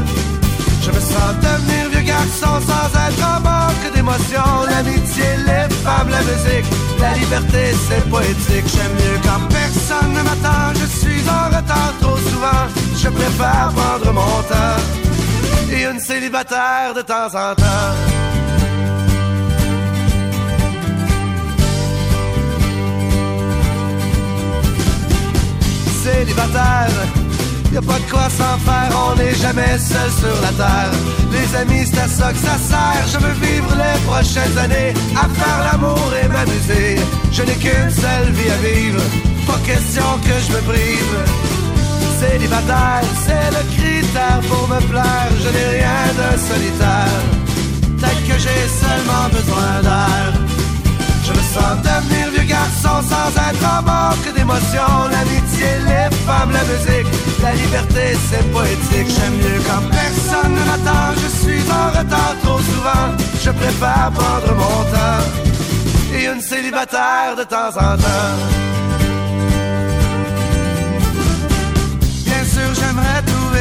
Je 0.85 0.91
me 0.91 1.01
sens 1.01 1.33
devenir 1.41 1.82
sans 2.31 2.59
être 2.59 3.25
en 3.25 3.41
manque 3.41 3.95
d'émotion. 3.95 4.43
L'amitié, 4.69 5.25
les 5.47 5.75
femmes, 5.85 6.11
la 6.11 6.23
musique, 6.23 6.67
la 7.01 7.15
liberté, 7.15 7.75
c'est 7.89 8.09
poétique. 8.09 8.67
J'aime 8.75 8.95
mieux 8.95 9.19
quand 9.23 9.43
personne 9.49 10.13
ne 10.13 10.23
m'attend. 10.23 10.73
Je 10.81 10.87
suis 10.87 11.23
en 11.29 11.47
retard 11.57 11.93
trop 12.01 12.17
souvent. 12.17 12.65
Je 12.97 13.09
préfère 13.09 13.71
prendre 13.75 14.13
mon 14.13 14.43
temps. 14.51 14.81
Et 15.71 15.85
une 15.85 16.01
célibataire 16.01 16.95
de 16.95 17.03
temps 17.03 17.27
en 17.27 17.55
temps. 17.55 17.95
Célibataire. 26.03 27.22
Y'a 27.73 27.81
pas 27.81 27.99
de 27.99 28.11
quoi 28.11 28.29
s'en 28.29 28.59
faire, 28.59 28.93
on 29.09 29.17
n'est 29.17 29.35
jamais 29.35 29.79
seul 29.79 30.11
sur 30.21 30.37
la 30.43 30.53
terre. 30.63 30.93
Les 31.33 31.57
amis, 31.57 31.87
c'est 31.91 32.01
à 32.01 32.07
ça 32.07 32.31
que 32.31 32.39
ça 32.39 32.59
sert. 32.59 33.05
Je 33.13 33.19
veux 33.19 33.33
vivre 33.47 33.73
les 33.83 33.99
prochaines 34.07 34.59
années 34.59 34.93
à 35.17 35.27
faire 35.27 35.61
l'amour 35.73 36.13
et 36.23 36.29
m'amuser. 36.29 36.97
Je 37.33 37.43
n'ai 37.43 37.55
qu'une 37.55 37.91
seule 37.91 38.31
vie 38.33 38.51
à 38.51 38.59
vivre, 38.69 39.03
pas 39.47 39.59
question 39.65 40.05
que 40.23 40.35
je 40.45 40.53
me 40.55 40.61
prive. 40.71 41.17
Célibataire, 42.21 43.05
c'est 43.25 43.51
le 43.57 43.65
critère 43.75 44.41
pour 44.51 44.69
me 44.69 44.79
plaire. 44.91 45.33
Je 45.43 45.49
n'ai 45.49 45.79
rien 45.79 46.03
de 46.21 46.39
solitaire, 46.39 47.23
peut-être 47.97 48.23
que 48.29 48.39
j'ai 48.39 48.65
seulement 48.83 49.29
besoin 49.33 49.81
d'air. 49.83 50.52
Sens 51.53 51.83
devenir 51.83 52.31
vieux 52.31 52.49
garçon 52.49 52.97
sans 53.11 53.29
être 53.49 53.65
en 53.77 54.33
d'émotion. 54.33 54.89
L'amitié, 55.11 55.69
les 55.91 56.09
femmes, 56.25 56.51
la 56.51 56.65
musique, 56.65 57.13
la 57.43 57.53
liberté, 57.55 58.17
c'est 58.29 58.51
poétique. 58.51 59.11
J'aime 59.15 59.37
mieux 59.37 59.61
quand 59.69 59.83
personne 59.91 60.55
ne 60.55 60.65
m'attend. 60.65 61.13
Je 61.23 61.29
suis 61.43 61.63
en 61.71 61.89
retard 61.99 62.35
trop 62.43 62.59
souvent. 62.59 63.07
Je 63.45 63.51
préfère 63.51 64.11
prendre 64.15 64.55
mon 64.55 64.79
temps. 64.95 65.25
Et 66.15 66.25
une 66.27 66.41
célibataire 66.41 67.37
de 67.37 67.45
temps 67.45 67.75
en 67.77 67.97
temps. 67.99 68.72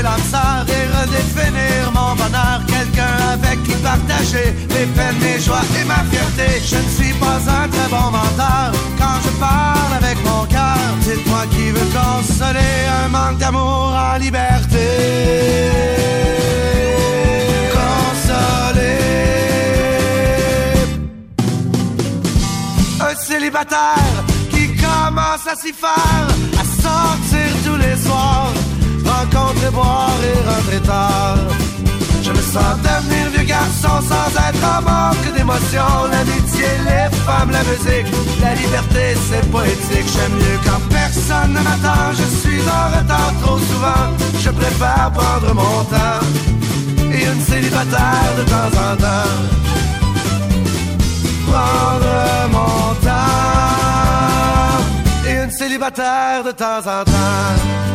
L'âme 0.02 0.26
sœur 0.32 0.66
et 0.68 0.86
redéfinir 0.98 1.92
mon 1.94 2.16
bonheur. 2.16 2.62
Quelqu'un 2.68 3.16
avec 3.34 3.64
qui 3.64 3.74
partager 3.90 4.56
les 4.70 4.86
peines, 4.96 5.20
mes 5.20 5.40
joies 5.40 5.68
et 5.80 5.86
ma 5.86 6.04
fierté. 6.12 6.48
Je 6.66 6.78
ne 6.78 6.90
suis 6.98 7.14
pas 7.20 7.40
un 7.60 7.68
très 7.68 7.90
bon 7.90 8.08
menteur 8.18 8.72
quand 8.98 9.18
je 9.26 9.30
parle 9.40 9.94
avec 10.02 10.18
mon 10.24 10.46
cœur. 10.46 10.78
Dites-moi 11.02 11.44
qui 11.52 11.72
veut 11.72 11.90
consoler 12.00 12.76
un 13.04 13.08
manque 13.10 13.38
d'amour 13.38 13.94
en 14.14 14.18
liberté. 14.18 14.88
Consoler. 17.78 19.02
Un 23.00 23.16
célibataire 23.16 24.24
qui 24.52 24.76
commence 24.76 25.48
à 25.52 25.56
s'y 25.56 25.74
faire, 25.74 26.28
à 26.60 26.64
sortir 26.82 27.50
tous 27.66 27.78
les 27.78 27.98
soirs, 27.98 28.54
rencontrer, 29.22 29.72
boire 29.72 30.20
et 30.24 30.40
rentrer 30.50 30.82
tard. 30.82 31.38
Je 32.24 32.32
me 32.32 32.42
sens 32.54 32.76
devenir 32.88 33.30
vieux 33.34 33.46
garçon 33.46 33.96
sans 34.10 34.30
être 34.48 34.64
en 34.74 34.82
manque 34.82 35.28
d'émotion. 35.36 35.90
L'amitié, 36.12 36.70
les 36.90 37.10
femmes, 37.26 37.52
la 37.52 37.64
musique, 37.70 38.08
la 38.42 38.54
liberté, 38.56 39.04
c'est 39.28 39.46
poétique. 39.52 40.08
J'aime 40.14 40.36
mieux 40.44 40.60
quand 40.66 40.82
personne 40.90 41.54
ne 41.54 41.62
m'attend. 41.68 42.12
Je 42.20 42.28
suis 42.42 42.62
en 42.62 42.86
retard 42.96 43.34
trop 43.42 43.60
souvent. 43.70 44.06
Je 44.40 44.50
préfère 44.50 45.12
prendre 45.14 45.54
mon 45.54 45.84
temps 45.96 46.22
et 47.12 47.24
une 47.26 47.42
célibataire 47.42 48.32
de 48.38 48.44
temps 48.54 48.74
en 48.88 48.96
temps. 49.06 49.40
Prendre 51.52 52.16
mon 52.56 52.94
temps 53.08 53.22
et 55.28 55.44
une 55.44 55.52
célibataire 55.52 56.44
de 56.46 56.52
temps 56.52 56.80
en 56.80 57.04
temps. 57.04 57.91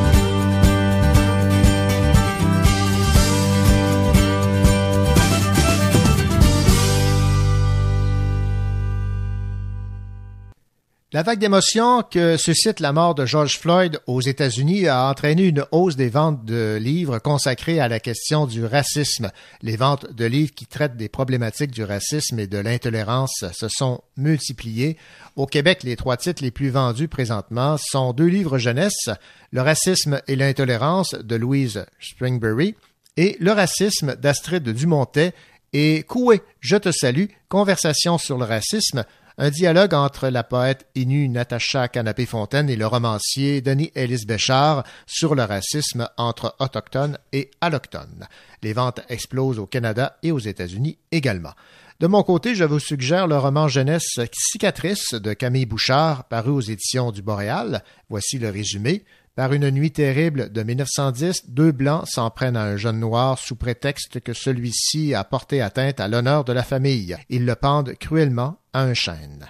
La 11.16 11.22
vague 11.22 11.38
d'émotions 11.38 12.02
que 12.02 12.36
suscite 12.36 12.78
la 12.78 12.92
mort 12.92 13.14
de 13.14 13.24
George 13.24 13.58
Floyd 13.58 14.00
aux 14.06 14.20
États-Unis 14.20 14.86
a 14.86 15.08
entraîné 15.08 15.44
une 15.44 15.64
hausse 15.72 15.96
des 15.96 16.10
ventes 16.10 16.44
de 16.44 16.76
livres 16.78 17.20
consacrés 17.20 17.80
à 17.80 17.88
la 17.88 18.00
question 18.00 18.44
du 18.44 18.66
racisme. 18.66 19.30
Les 19.62 19.76
ventes 19.76 20.12
de 20.12 20.26
livres 20.26 20.52
qui 20.54 20.66
traitent 20.66 20.98
des 20.98 21.08
problématiques 21.08 21.70
du 21.70 21.84
racisme 21.84 22.38
et 22.38 22.46
de 22.46 22.58
l'intolérance 22.58 23.46
se 23.50 23.66
sont 23.66 24.02
multipliées. 24.18 24.98
Au 25.36 25.46
Québec, 25.46 25.84
les 25.84 25.96
trois 25.96 26.18
titres 26.18 26.42
les 26.42 26.50
plus 26.50 26.68
vendus 26.68 27.08
présentement 27.08 27.78
sont 27.78 28.12
deux 28.12 28.26
livres 28.26 28.58
jeunesse, 28.58 29.08
Le 29.52 29.62
racisme 29.62 30.20
et 30.28 30.36
l'intolérance 30.36 31.14
de 31.14 31.36
Louise 31.36 31.86
Springbury 31.98 32.74
et 33.16 33.38
Le 33.40 33.52
racisme 33.52 34.16
d'Astrid 34.16 34.68
Dumontet 34.68 35.32
et 35.72 36.02
Coué, 36.02 36.42
je 36.60 36.76
te 36.76 36.90
salue, 36.92 37.26
conversation 37.48 38.18
sur 38.18 38.36
le 38.36 38.44
racisme 38.44 39.04
un 39.38 39.50
dialogue 39.50 39.92
entre 39.92 40.28
la 40.28 40.42
poète 40.42 40.86
Inu 40.94 41.28
Natacha 41.28 41.88
Canapé-Fontaine 41.88 42.70
et 42.70 42.76
le 42.76 42.86
romancier 42.86 43.60
Denis 43.60 43.92
Ellis 43.94 44.24
Béchard 44.26 44.84
sur 45.06 45.34
le 45.34 45.42
racisme 45.42 46.08
entre 46.16 46.56
autochtones 46.58 47.18
et 47.32 47.50
allochtones. 47.60 48.26
Les 48.62 48.72
ventes 48.72 49.00
explosent 49.10 49.58
au 49.58 49.66
Canada 49.66 50.16
et 50.22 50.32
aux 50.32 50.38
États-Unis 50.38 50.98
également. 51.12 51.52
De 52.00 52.06
mon 52.06 52.22
côté, 52.22 52.54
je 52.54 52.64
vous 52.64 52.78
suggère 52.78 53.26
le 53.26 53.36
roman 53.36 53.68
jeunesse 53.68 54.20
Cicatrice 54.32 55.12
de 55.12 55.34
Camille 55.34 55.66
Bouchard, 55.66 56.24
paru 56.24 56.50
aux 56.50 56.60
éditions 56.60 57.10
du 57.10 57.22
Boréal. 57.22 57.82
Voici 58.08 58.38
le 58.38 58.48
résumé. 58.48 59.04
Par 59.36 59.52
une 59.52 59.70
nuit 59.70 59.92
terrible 59.92 60.50
de 60.50 60.62
1910, 60.62 61.50
deux 61.50 61.70
Blancs 61.70 62.08
s'en 62.08 62.30
prennent 62.30 62.56
à 62.56 62.62
un 62.62 62.78
jeune 62.78 62.98
noir 62.98 63.38
sous 63.38 63.54
prétexte 63.54 64.18
que 64.20 64.32
celui-ci 64.32 65.12
a 65.12 65.24
porté 65.24 65.60
atteinte 65.60 66.00
à 66.00 66.08
l'honneur 66.08 66.42
de 66.42 66.54
la 66.54 66.62
famille. 66.62 67.14
Ils 67.28 67.44
le 67.44 67.54
pendent 67.54 67.92
cruellement 67.96 68.56
à 68.72 68.80
un 68.80 68.94
chêne. 68.94 69.44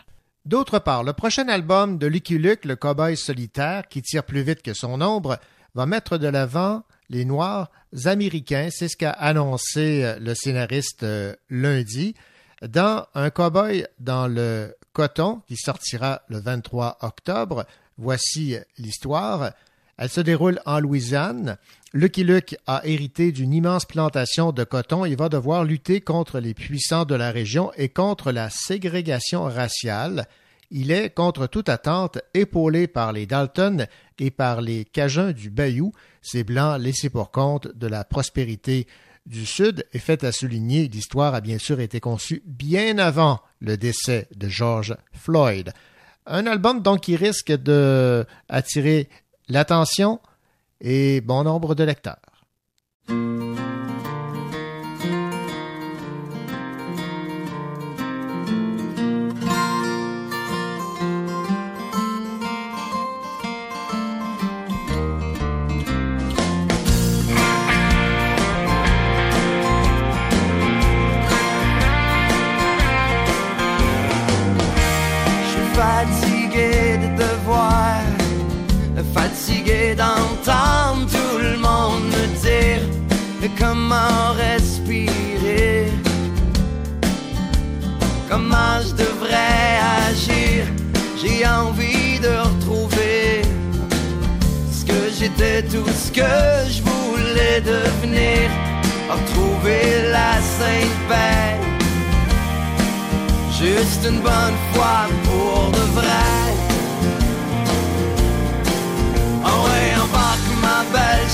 D'autre 0.45 0.81
part, 0.81 1.05
le 1.05 1.13
prochain 1.13 1.49
album 1.49 1.99
de 1.99 2.09
Lucky 2.09 2.37
Luke, 2.37 2.65
le 2.65 2.75
cowboy 2.75 3.17
solitaire 3.17 3.87
qui 3.87 4.03
tire 4.03 4.25
plus 4.25 4.43
vite 4.43 4.63
que 4.63 4.75
son 4.75 5.01
ombre, 5.01 5.39
va 5.77 5.87
mettre 5.87 6.19
de 6.19 6.27
l'avant 6.27 6.83
les 7.09 7.25
Noirs 7.25 7.71
américains. 8.07 8.71
C'est 8.73 8.89
ce 8.89 8.97
qu'a 8.97 9.13
annoncé 9.13 10.17
le 10.19 10.35
scénariste 10.35 11.07
lundi. 11.49 12.17
Dans 12.61 13.07
Un 13.15 13.31
cowboy 13.31 13.87
dans 14.01 14.27
le 14.27 14.75
coton, 14.93 15.43
qui 15.47 15.57
sortira 15.57 16.23
le 16.29 16.41
23 16.41 16.99
octobre, 17.03 17.67
voici 17.99 18.57
l'histoire. 18.79 19.53
Elle 19.99 20.11
se 20.11 20.21
déroule 20.21 20.61
en 20.67 20.79
Louisiane. 20.79 21.57
Lucky 21.93 22.25
Luke 22.25 22.57
a 22.67 22.83
hérité 22.85 23.33
d'une 23.33 23.55
immense 23.55 23.87
plantation 23.87 24.53
de 24.53 24.65
coton 24.65 25.05
et 25.05 25.15
va 25.15 25.29
devoir 25.29 25.65
lutter 25.65 26.01
contre 26.01 26.39
les 26.39 26.53
puissants 26.53 27.07
de 27.07 27.15
la 27.15 27.31
région 27.31 27.73
et 27.77 27.89
contre 27.89 28.33
la 28.33 28.51
ségrégation 28.51 29.45
raciale. 29.45 30.27
Il 30.71 30.91
est, 30.91 31.11
contre 31.11 31.47
toute 31.47 31.69
attente, 31.69 32.19
épaulé 32.35 32.89
par 32.89 33.13
les 33.13 33.27
Dalton 33.27 33.87
et 34.19 34.31
par 34.31 34.61
les 34.61 34.85
Cajuns 34.85 35.33
du 35.33 35.49
Bayou, 35.49 35.93
ces 36.23 36.45
Blancs 36.45 36.81
laissés 36.81 37.09
pour 37.09 37.31
compte 37.31 37.69
de 37.77 37.87
la 37.87 38.05
prospérité 38.05 38.87
du 39.27 39.47
Sud, 39.47 39.87
et 39.93 39.99
fait 39.99 40.25
à 40.25 40.33
souligner, 40.33 40.89
l'histoire 40.89 41.35
a 41.35 41.41
bien 41.41 41.59
sûr 41.59 41.81
été 41.81 42.01
conçue 42.01 42.43
bien 42.47 42.99
avant 42.99 43.41
le 43.61 43.77
décès 43.77 44.29
de 44.35 44.49
George 44.49 44.97
Floyd. 45.13 45.73
Un 46.27 46.47
album 46.47 46.83
donc 46.83 47.03
qui 47.03 47.17
risque 47.17 47.53
de 47.53 48.27
attirer 48.49 49.09
l'attention 49.49 50.21
et 50.81 51.21
bon 51.21 51.45
nombre 51.45 51.75
de 51.75 51.85
lecteurs. 51.85 52.36
Fatigué 79.47 79.95
d'entendre 79.95 81.07
tout 81.07 81.39
le 81.39 81.57
monde 81.57 82.03
me 82.05 82.27
dire 82.41 82.83
comment 83.59 84.33
respirer, 84.37 85.87
comment 88.29 88.81
je 88.83 88.93
devrais 89.05 89.79
agir? 90.09 90.65
J'ai 91.21 91.47
envie 91.47 92.19
de 92.19 92.29
retrouver 92.29 93.43
ce 94.73 94.85
que 94.85 95.11
j'étais, 95.17 95.63
tout 95.63 95.89
ce 95.89 96.11
que 96.11 96.69
je 96.69 96.83
voulais 96.83 97.61
devenir, 97.61 98.51
retrouver 99.09 100.11
la 100.11 100.41
sainte 100.59 100.99
paix. 101.09 101.57
Juste 103.53 104.07
une 104.09 104.21
bonne 104.21 104.59
fois 104.73 105.07
pour 105.25 105.71
de 105.71 106.01
vrai. 106.01 106.46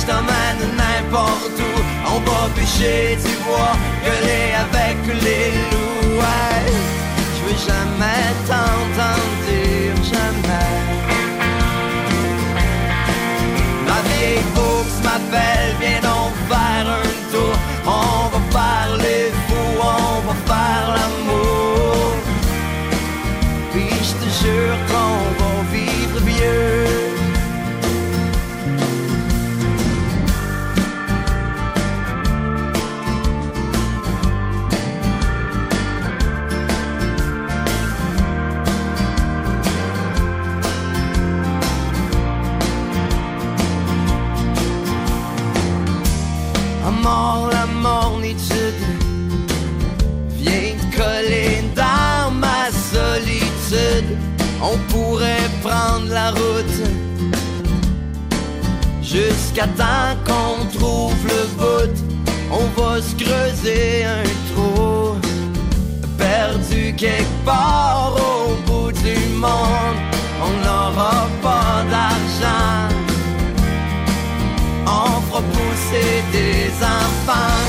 Je 0.02 0.06
t'emmène 0.06 0.62
n'importe 0.76 1.58
où. 1.58 1.74
On 2.14 2.18
va 2.28 2.48
pêcher 2.54 3.16
du 3.24 3.34
bois, 3.44 3.76
gueuler 4.04 4.46
avec 4.64 4.98
les 5.24 5.50
loups. 5.70 6.18
Ouais, 6.20 6.62
je 7.34 7.40
veux 7.44 7.60
jamais 7.70 8.26
t'entendre 8.48 9.32
jamais. 10.12 10.76
Ma 13.86 13.98
vieille 14.08 14.44
Fox 14.54 14.88
m'appelle, 15.04 15.72
viens 15.80 16.00
donc 16.10 16.32
faire 16.48 16.86
un 17.00 17.10
tour. 17.32 17.54
On 17.86 18.28
va 18.32 18.40
faire 18.54 18.96
mort 47.02 47.48
la 47.50 47.66
mornitude 47.66 48.82
vient 50.38 50.76
coller 50.96 51.62
dans 51.74 52.30
ma 52.30 52.70
solitude. 52.70 54.16
On 54.62 54.78
pourrait 54.92 55.50
prendre 55.62 56.12
la 56.12 56.30
route 56.30 56.42
Jusqu'à 59.12 59.66
temps 59.66 60.16
qu'on 60.24 60.64
trouve 60.78 61.14
le 61.26 61.46
bout, 61.58 61.94
on 62.50 62.80
va 62.80 63.02
se 63.02 63.14
creuser 63.14 64.04
un 64.06 64.22
trou. 64.54 65.18
Perdu 66.16 66.94
quelque 66.96 67.44
part 67.44 68.14
au 68.16 68.54
bout 68.66 68.92
du 68.92 69.18
monde, 69.36 70.00
on 70.42 70.50
n'aura 70.64 71.28
pas 71.42 71.84
d'argent. 71.90 72.91
On 74.94 75.20
fera 75.26 75.42
pousser 75.54 76.14
des 76.36 76.70
enfants. 76.98 77.66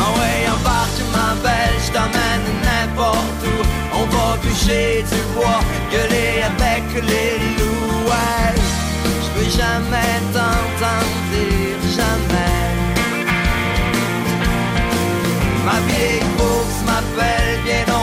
Ah 0.00 0.10
ouais, 0.16 0.38
embarque 0.54 1.02
ma 1.16 1.30
belle, 1.44 1.78
je 1.84 1.90
t'emmène 1.94 2.48
n'importe 2.66 3.40
où. 3.52 3.58
On 3.98 4.04
va 4.14 4.36
bûcher 4.42 5.04
du 5.10 5.20
bois, 5.34 5.60
gueuler 5.92 6.32
avec 6.50 6.84
les 7.10 7.32
loups. 7.56 7.76
Je 9.24 9.28
veux 9.42 9.50
jamais 9.50 10.16
t'entendre 10.32 11.18
dire 11.30 11.80
jamais. 11.98 12.64
Ma 15.66 15.78
vieille 15.88 16.24
bourse 16.38 16.80
m'appelle, 16.86 17.58
viens 17.64 17.95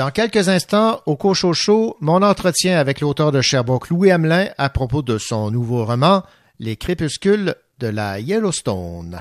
Dans 0.00 0.10
quelques 0.10 0.48
instants, 0.48 1.02
au 1.04 1.14
Cochocho, 1.14 1.98
mon 2.00 2.22
entretien 2.22 2.78
avec 2.78 3.02
l'auteur 3.02 3.32
de 3.32 3.42
Sherbrooke, 3.42 3.90
Louis 3.90 4.10
Hamelin, 4.10 4.48
à 4.56 4.70
propos 4.70 5.02
de 5.02 5.18
son 5.18 5.50
nouveau 5.50 5.84
roman, 5.84 6.22
Les 6.58 6.76
crépuscules 6.76 7.54
de 7.80 7.86
la 7.88 8.18
Yellowstone. 8.18 9.20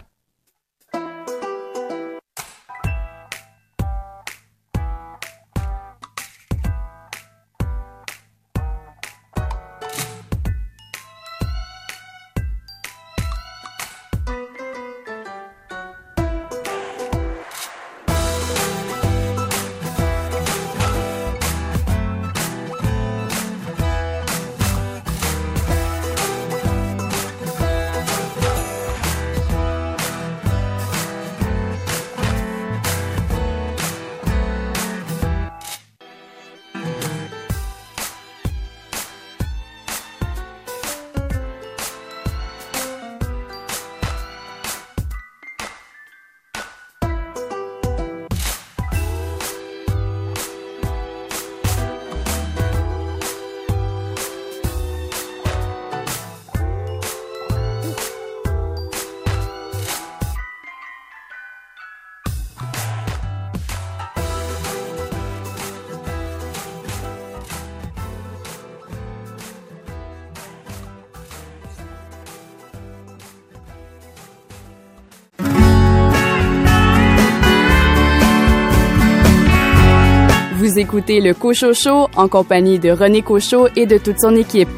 Écoutez 80.79 81.19
le 81.19 81.33
Cochocho 81.33 82.07
en 82.15 82.29
compagnie 82.29 82.79
de 82.79 82.89
René 82.89 83.21
Cochot 83.21 83.67
et 83.75 83.85
de 83.85 83.97
toute 83.97 84.19
son 84.21 84.33
équipe. 84.35 84.69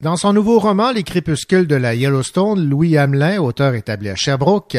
Dans 0.00 0.16
son 0.16 0.32
nouveau 0.32 0.58
roman 0.58 0.90
Les 0.90 1.04
crépuscules 1.04 1.68
de 1.68 1.76
la 1.76 1.94
Yellowstone, 1.94 2.68
Louis 2.68 2.96
Hamelin, 2.96 3.40
auteur 3.40 3.74
établi 3.74 4.08
à 4.08 4.16
Sherbrooke, 4.16 4.78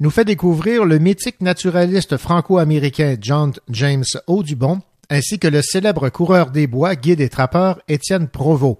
nous 0.00 0.10
fait 0.10 0.24
découvrir 0.24 0.86
le 0.86 0.98
mythique 0.98 1.42
naturaliste 1.42 2.16
franco-américain 2.16 3.16
John 3.20 3.52
James 3.68 4.04
Audubon, 4.26 4.80
ainsi 5.10 5.38
que 5.38 5.48
le 5.48 5.60
célèbre 5.60 6.08
coureur 6.08 6.50
des 6.50 6.66
bois, 6.66 6.94
guide 6.94 7.20
et 7.20 7.28
trappeur 7.28 7.82
Étienne 7.88 8.28
Provost. 8.28 8.78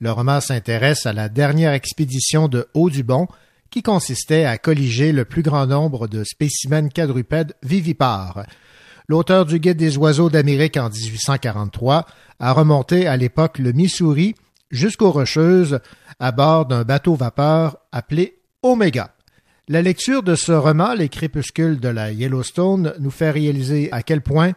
Le 0.00 0.12
roman 0.12 0.40
s'intéresse 0.40 1.06
à 1.06 1.14
la 1.14 1.30
dernière 1.30 1.72
expédition 1.72 2.46
de 2.48 2.68
Audubon, 2.74 3.26
qui 3.70 3.82
consistait 3.82 4.44
à 4.44 4.58
colliger 4.58 5.12
le 5.12 5.24
plus 5.24 5.42
grand 5.42 5.66
nombre 5.66 6.08
de 6.08 6.24
spécimens 6.24 6.88
quadrupèdes 6.88 7.54
vivipares. 7.62 8.46
L'auteur 9.08 9.46
du 9.46 9.58
Guide 9.58 9.78
des 9.78 9.96
oiseaux 9.96 10.30
d'Amérique 10.30 10.76
en 10.76 10.90
1843 10.90 12.06
a 12.40 12.52
remonté 12.52 13.06
à 13.06 13.16
l'époque 13.16 13.58
le 13.58 13.72
Missouri 13.72 14.34
jusqu'aux 14.70 15.10
Rocheuses 15.10 15.80
à 16.20 16.32
bord 16.32 16.66
d'un 16.66 16.84
bateau 16.84 17.14
vapeur 17.14 17.78
appelé 17.90 18.40
Omega. 18.62 19.14
La 19.68 19.82
lecture 19.82 20.22
de 20.22 20.34
ce 20.34 20.52
roman, 20.52 20.94
Les 20.94 21.08
crépuscules 21.08 21.80
de 21.80 21.88
la 21.88 22.12
Yellowstone, 22.12 22.94
nous 23.00 23.10
fait 23.10 23.30
réaliser 23.30 23.90
à 23.92 24.02
quel 24.02 24.22
point 24.22 24.52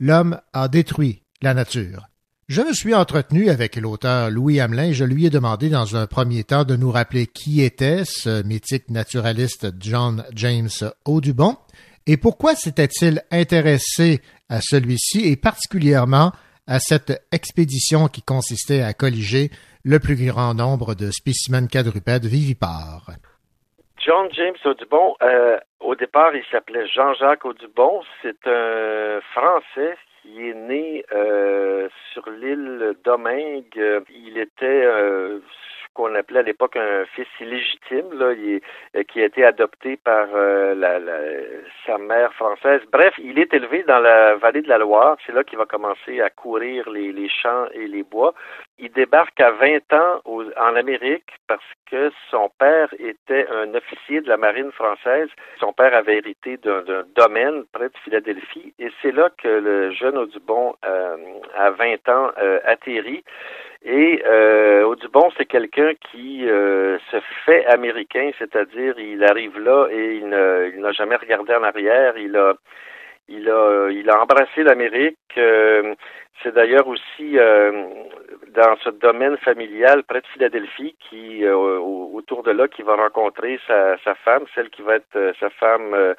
l'homme 0.00 0.38
a 0.52 0.68
détruit 0.68 1.22
la 1.42 1.54
nature. 1.54 2.08
Je 2.46 2.60
me 2.60 2.74
suis 2.74 2.94
entretenu 2.94 3.48
avec 3.48 3.76
l'auteur 3.76 4.28
Louis 4.28 4.60
Hamelin 4.60 4.88
et 4.88 4.92
je 4.92 5.06
lui 5.06 5.24
ai 5.24 5.30
demandé 5.30 5.70
dans 5.70 5.96
un 5.96 6.06
premier 6.06 6.44
temps 6.44 6.64
de 6.64 6.76
nous 6.76 6.90
rappeler 6.90 7.26
qui 7.26 7.62
était 7.62 8.04
ce 8.04 8.46
mythique 8.46 8.90
naturaliste 8.90 9.68
John 9.80 10.22
James 10.34 10.68
Audubon 11.06 11.56
et 12.06 12.18
pourquoi 12.18 12.54
s'était-il 12.54 13.22
intéressé 13.30 14.20
à 14.50 14.60
celui-ci 14.60 15.26
et 15.26 15.36
particulièrement 15.36 16.32
à 16.66 16.80
cette 16.80 17.26
expédition 17.32 18.08
qui 18.08 18.20
consistait 18.20 18.82
à 18.82 18.92
colliger 18.92 19.48
le 19.82 19.98
plus 19.98 20.16
grand 20.26 20.52
nombre 20.52 20.94
de 20.94 21.10
spécimens 21.10 21.66
quadrupèdes 21.66 22.26
vivipares. 22.26 23.06
John 24.04 24.28
James 24.32 24.56
Audubon, 24.66 25.14
euh, 25.22 25.56
au 25.80 25.94
départ, 25.94 26.36
il 26.36 26.44
s'appelait 26.50 26.86
Jean-Jacques 26.88 27.46
Audubon. 27.46 28.02
C'est 28.20 28.46
un 28.46 29.20
Français 29.32 29.96
qui 30.24 30.48
est 30.48 30.54
né 30.54 31.04
euh, 31.12 31.88
sur 32.12 32.28
l'île 32.30 32.94
Domingue. 33.04 34.02
Il 34.10 34.38
était 34.38 34.64
euh, 34.86 35.38
ce 35.38 35.86
qu'on 35.92 36.14
appelait 36.14 36.40
à 36.40 36.42
l'époque 36.42 36.76
un 36.76 37.04
fils 37.14 37.28
illégitime, 37.40 38.06
là, 38.14 38.34
qui 39.04 39.20
a 39.20 39.26
été 39.26 39.44
adopté 39.44 39.96
par 39.96 40.26
la, 40.34 40.98
sa 41.86 41.98
mère 41.98 42.32
française. 42.34 42.80
Bref, 42.90 43.14
il 43.18 43.38
est 43.38 43.52
élevé 43.54 43.84
dans 43.84 44.00
la 44.00 44.34
vallée 44.36 44.62
de 44.62 44.68
la 44.68 44.78
Loire. 44.78 45.16
C'est 45.24 45.32
là 45.32 45.44
qu'il 45.44 45.58
va 45.58 45.66
commencer 45.66 46.20
à 46.20 46.30
courir 46.30 46.90
les, 46.90 47.12
les 47.12 47.28
champs 47.28 47.66
et 47.72 47.86
les 47.86 48.02
bois. 48.02 48.34
Il 48.78 48.90
débarque 48.90 49.40
à 49.40 49.52
20 49.52 49.92
ans 49.92 50.20
en 50.56 50.74
Amérique 50.74 51.30
parce 51.46 51.62
que 51.90 52.10
son 52.30 52.50
père 52.58 52.92
était 52.98 53.46
un 53.48 53.72
officier 53.74 54.20
de 54.20 54.28
la 54.28 54.36
marine 54.36 54.72
française. 54.72 55.28
Son 55.60 55.72
père 55.72 55.94
avait 55.94 56.16
hérité 56.16 56.56
d'un 56.56 57.04
domaine 57.14 57.64
près 57.72 57.88
de 57.88 57.96
Philadelphie 58.02 58.74
et 58.80 58.90
c'est 59.00 59.12
là 59.12 59.30
que 59.40 59.48
le 59.48 59.92
jeune 59.92 60.18
Audubon, 60.18 60.74
euh, 60.84 61.16
à 61.56 61.70
20 61.70 62.08
ans, 62.08 62.32
euh, 62.38 62.58
atterrit. 62.64 63.22
Et 63.84 64.22
euh, 64.26 64.82
Audubon, 64.84 65.30
c'est 65.36 65.44
quelqu'un 65.44 65.92
qui 66.10 66.48
euh, 66.48 66.98
se 67.10 67.18
fait 67.44 67.66
américain, 67.66 68.30
c'est-à-dire 68.38 68.98
il 68.98 69.22
arrive 69.22 69.58
là 69.58 69.88
et 69.90 70.16
il 70.16 70.28
n'a 70.28 70.92
jamais 70.92 71.16
regardé 71.16 71.54
en 71.54 71.62
arrière. 71.62 72.16
Il 72.16 72.34
a 72.36 72.54
il 73.28 73.48
a, 73.48 73.88
il 73.90 74.08
a 74.10 74.22
embrassé 74.22 74.62
l'Amérique. 74.62 75.18
Euh, 75.36 75.94
c'est 76.42 76.54
d'ailleurs 76.54 76.88
aussi 76.88 77.38
euh, 77.38 77.70
dans 78.48 78.76
ce 78.82 78.90
domaine 78.90 79.36
familial 79.38 80.02
près 80.04 80.20
de 80.20 80.26
Philadelphie, 80.26 80.96
qui 81.08 81.44
euh, 81.44 81.54
autour 81.56 82.42
de 82.42 82.50
là, 82.50 82.68
qui 82.68 82.82
va 82.82 82.96
rencontrer 82.96 83.58
sa, 83.66 83.96
sa 83.98 84.14
femme, 84.14 84.44
celle 84.54 84.70
qui 84.70 84.82
va 84.82 84.96
être 84.96 85.34
sa 85.40 85.50
femme 85.50 86.14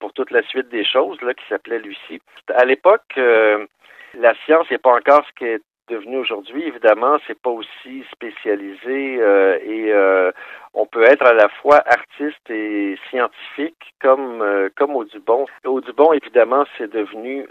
pour 0.00 0.12
toute 0.12 0.30
la 0.30 0.42
suite 0.42 0.68
des 0.68 0.84
choses, 0.84 1.20
là, 1.22 1.34
qui 1.34 1.44
s'appelait 1.48 1.78
Lucie. 1.78 2.20
À 2.54 2.64
l'époque, 2.64 3.14
la 3.16 4.34
science 4.44 4.70
n'est 4.70 4.78
pas 4.78 4.94
encore 4.94 5.24
ce 5.38 5.44
est 5.44 5.62
devenu 5.88 6.18
aujourd'hui. 6.18 6.64
Évidemment, 6.66 7.18
c'est 7.26 7.38
pas 7.38 7.50
aussi 7.50 8.04
spécialisé 8.12 9.18
euh, 9.20 9.58
et 9.62 9.92
euh, 9.92 10.32
on 10.72 10.86
peut 10.86 11.04
être 11.04 11.24
à 11.24 11.32
la 11.32 11.48
fois 11.60 11.82
artiste 11.86 12.50
et 12.50 12.96
scientifique 13.10 13.94
comme 14.00 14.42
euh, 14.42 14.68
comme 14.76 14.96
Audubon. 14.96 15.46
Audubon, 15.64 16.12
évidemment, 16.12 16.64
c'est 16.78 16.90
devenu 16.90 17.46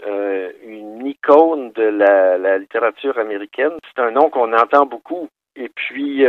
une 0.66 1.06
icône 1.06 1.72
de 1.72 1.84
la, 1.84 2.38
la 2.38 2.58
littérature 2.58 3.18
américaine. 3.18 3.72
C'est 3.94 4.02
un 4.02 4.10
nom 4.10 4.30
qu'on 4.30 4.52
entend 4.52 4.86
beaucoup. 4.86 5.28
Et 5.56 5.68
puis, 5.68 6.24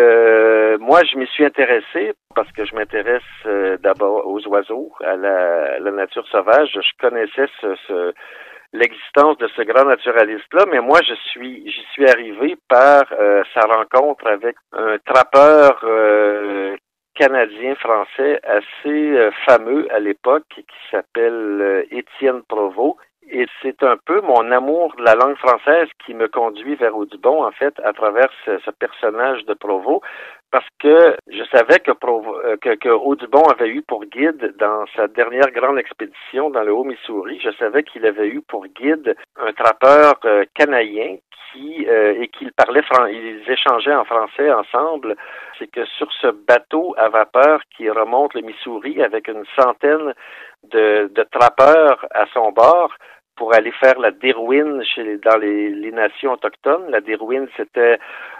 moi, 0.79 1.01
je 1.03 1.17
m'y 1.17 1.25
suis 1.27 1.45
intéressé 1.45 2.13
parce 2.35 2.51
que 2.51 2.63
je 2.63 2.75
m'intéresse 2.75 3.79
d'abord 3.81 4.27
aux 4.27 4.45
oiseaux, 4.47 4.91
à 5.03 5.15
la, 5.15 5.79
la, 5.79 5.91
nature 5.91 6.27
sauvage. 6.27 6.69
Je 6.73 6.91
connaissais 6.99 7.47
ce, 7.59 7.75
ce 7.87 8.13
l'existence 8.73 9.37
de 9.37 9.47
ce 9.55 9.61
grand 9.61 9.85
naturaliste-là, 9.85 10.65
mais 10.71 10.79
moi, 10.79 10.99
je 11.07 11.13
suis, 11.13 11.69
j'y 11.69 11.85
suis 11.93 12.07
arrivé 12.07 12.57
par 12.67 13.03
euh, 13.11 13.43
sa 13.53 13.61
rencontre 13.61 14.27
avec 14.27 14.55
un 14.73 14.97
trappeur 15.05 15.79
euh, 15.83 16.75
canadien-français 17.15 18.39
assez 18.43 19.17
euh, 19.17 19.31
fameux 19.45 19.87
à 19.93 19.99
l'époque 19.99 20.43
qui 20.49 20.65
s'appelle 20.91 21.85
Étienne 21.91 22.43
Provost. 22.47 22.97
Et 23.27 23.47
c'est 23.63 23.81
un 23.81 23.97
peu 24.05 24.21
mon 24.21 24.51
amour 24.51 24.93
de 24.97 25.03
la 25.03 25.15
langue 25.15 25.37
française 25.37 25.87
qui 26.05 26.13
me 26.13 26.27
conduit 26.27 26.75
vers 26.75 26.95
Audubon, 26.95 27.43
en 27.43 27.51
fait, 27.51 27.73
à 27.83 27.91
travers 27.91 28.29
ce, 28.45 28.59
ce 28.59 28.69
personnage 28.69 29.43
de 29.45 29.55
Provost 29.55 30.03
parce 30.55 30.69
que 30.79 31.17
je 31.27 31.43
savais 31.51 31.79
que, 31.79 31.91
euh, 31.91 32.55
que, 32.61 32.75
que, 32.75 32.87
Audubon 32.87 33.43
avait 33.49 33.67
eu 33.67 33.81
pour 33.81 34.05
guide 34.05 34.55
dans 34.57 34.85
sa 34.95 35.09
dernière 35.09 35.51
grande 35.51 35.77
expédition 35.77 36.49
dans 36.49 36.63
le 36.63 36.71
Haut-Missouri, 36.71 37.41
je 37.43 37.49
savais 37.59 37.83
qu'il 37.83 38.05
avait 38.05 38.29
eu 38.29 38.39
pour 38.39 38.65
guide 38.67 39.17
un 39.35 39.51
trappeur 39.51 40.13
euh, 40.23 40.45
canadien 40.53 41.17
qui 41.51 41.85
euh, 41.89 42.21
et 42.21 42.29
qu'il 42.29 42.53
parlait 42.53 42.83
ils 43.11 43.43
échangeaient 43.51 43.95
en 43.95 44.05
français 44.05 44.49
ensemble. 44.49 45.17
C'est 45.59 45.67
que 45.67 45.83
sur 45.97 46.09
ce 46.21 46.27
bateau 46.27 46.95
à 46.97 47.09
vapeur 47.09 47.59
qui 47.75 47.89
remonte 47.89 48.33
le 48.33 48.41
Missouri 48.43 49.03
avec 49.03 49.27
une 49.27 49.43
centaine 49.59 50.13
de 50.71 51.23
trappeurs 51.31 52.05
à 52.11 52.27
son 52.33 52.53
bord, 52.53 52.93
pour 53.35 53.53
aller 53.53 53.71
faire 53.71 53.99
la 53.99 54.11
dérouine 54.11 54.83
chez 54.83 55.17
dans 55.17 55.37
les, 55.37 55.69
les 55.69 55.91
nations 55.91 56.33
autochtones. 56.33 56.89
La 56.89 57.01
dérouine, 57.01 57.47
c'était 57.57 57.97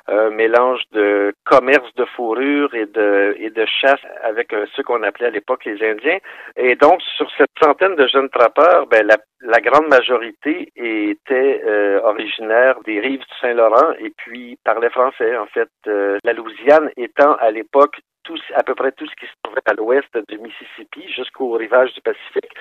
un 0.07 0.29
mélange 0.29 0.81
de 0.91 1.33
commerce 1.45 1.93
de 1.95 2.05
fourrure 2.05 2.73
et 2.75 2.85
de 2.85 3.35
et 3.39 3.49
de 3.49 3.65
chasse 3.65 3.99
avec 4.23 4.53
euh, 4.53 4.65
ceux 4.75 4.83
qu'on 4.83 5.03
appelait 5.03 5.27
à 5.27 5.31
l'époque 5.31 5.65
les 5.65 5.81
Indiens. 5.83 6.19
Et 6.55 6.75
donc, 6.75 7.01
sur 7.17 7.27
cette 7.37 7.49
centaine 7.61 7.95
de 7.95 8.07
jeunes 8.07 8.29
trappeurs, 8.29 8.85
ben 8.87 9.05
la, 9.05 9.17
la 9.41 9.59
grande 9.61 9.87
majorité 9.87 10.71
était 10.75 11.61
euh, 11.65 11.99
originaire 12.03 12.75
des 12.85 12.99
rives 12.99 13.19
du 13.21 13.37
Saint-Laurent 13.41 13.93
et 13.99 14.11
puis 14.15 14.57
parlait 14.63 14.89
français. 14.89 15.35
En 15.37 15.47
fait, 15.47 15.69
euh, 15.87 16.17
la 16.23 16.33
Louisiane 16.33 16.89
étant 16.97 17.35
à 17.35 17.49
l'époque 17.51 17.99
tout, 18.25 18.37
à 18.53 18.63
peu 18.63 18.75
près 18.75 18.91
tout 18.91 19.05
ce 19.07 19.15
qui 19.15 19.25
se 19.25 19.33
trouvait 19.43 19.61
à 19.65 19.73
l'ouest 19.73 20.17
du 20.27 20.37
Mississippi 20.39 21.07
jusqu'au 21.11 21.51
rivage 21.53 21.93
du 21.93 22.01
Pacifique, 22.01 22.51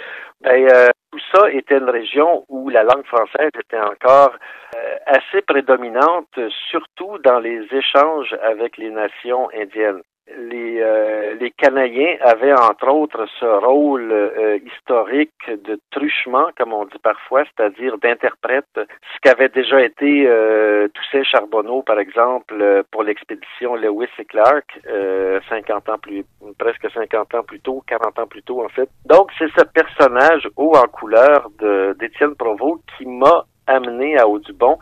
ben, 0.40 0.68
euh, 0.72 0.88
tout 1.10 1.18
ça 1.34 1.50
était 1.50 1.78
une 1.78 1.90
région 1.90 2.44
où 2.48 2.68
la 2.68 2.84
langue 2.84 3.06
française 3.06 3.50
était 3.58 3.80
encore 3.80 4.34
euh, 4.76 4.96
assez 5.06 5.42
prédominante, 5.42 6.38
surtout 6.70 7.18
dans 7.18 7.40
les 7.40 7.66
échanges 7.72 8.34
avec 8.42 8.76
les 8.76 8.90
nations 8.90 9.48
indiennes 9.54 10.02
les, 10.38 10.80
euh, 10.80 11.34
les 11.34 11.50
Canadiens 11.50 12.16
avaient 12.20 12.52
entre 12.52 12.88
autres 12.88 13.26
ce 13.38 13.44
rôle 13.44 14.10
euh, 14.10 14.58
historique 14.64 15.32
de 15.48 15.78
truchement, 15.90 16.46
comme 16.56 16.72
on 16.72 16.84
dit 16.86 16.98
parfois, 17.02 17.44
c'est-à-dire 17.44 17.98
d'interprète, 17.98 18.64
ce 18.74 19.20
qu'avait 19.22 19.50
déjà 19.50 19.82
été 19.82 20.26
euh, 20.26 20.88
Toussaint 20.88 21.24
Charbonneau, 21.24 21.82
par 21.82 21.98
exemple, 21.98 22.54
euh, 22.60 22.82
pour 22.90 23.02
l'expédition 23.02 23.74
Lewis 23.76 24.08
et 24.18 24.24
Clark, 24.24 24.80
50 25.48 25.88
ans 25.88 25.98
plus, 25.98 26.24
presque 26.58 26.90
50 26.90 27.34
ans 27.34 27.42
plus 27.42 27.60
tôt, 27.60 27.82
40 27.86 28.18
ans 28.18 28.26
plus 28.26 28.42
tôt 28.42 28.64
en 28.64 28.68
fait. 28.68 28.88
Donc 29.06 29.30
c'est 29.38 29.50
ce 29.56 29.64
personnage 29.64 30.48
haut 30.56 30.74
en 30.74 30.88
couleur 30.88 31.50
d'Étienne 31.98 32.34
Provost 32.34 32.82
qui 32.96 33.06
m'a 33.06 33.44
amené 33.66 34.18
à 34.18 34.28
Audubon 34.28 34.78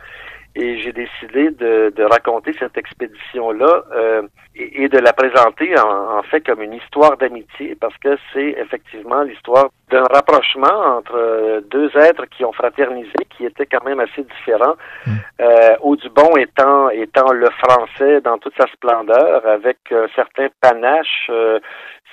et 0.55 0.79
j'ai 0.79 0.93
décidé 0.93 1.51
de, 1.51 1.93
de, 1.97 2.05
raconter 2.05 2.53
cette 2.59 2.77
expédition-là 2.77 3.85
euh, 3.95 4.23
et, 4.55 4.89
de 4.89 4.99
la 4.99 5.13
présenter 5.13 5.79
en, 5.79 6.19
en, 6.19 6.23
fait 6.25 6.43
comme 6.43 6.61
une 6.61 6.75
histoire 6.75 7.17
d'amitié 7.17 7.75
parce 7.81 7.97
que 7.99 8.19
c'est 8.33 8.55
effectivement 8.59 9.23
l'histoire 9.23 9.71
d'un 9.91 10.05
rapprochement 10.05 10.99
entre 10.99 11.17
euh, 11.17 11.61
deux 11.71 11.91
êtres 11.97 12.27
qui 12.27 12.45
ont 12.45 12.53
fraternisé, 12.53 13.13
qui 13.31 13.47
étaient 13.47 13.67
quand 13.67 13.85
même 13.85 14.01
assez 14.01 14.25
différents. 14.25 14.75
Mm. 15.07 15.11
Euh, 15.41 15.77
Audubon 15.81 16.37
étant 16.37 16.91
étant 16.91 17.33
le 17.33 17.49
français 17.65 18.21
dans 18.21 18.39
toute 18.39 18.57
sa 18.57 18.67
splendeur, 18.69 19.47
avec 19.47 19.79
un 19.91 20.07
certain 20.15 20.49
panache. 20.61 21.29
Euh, 21.31 21.61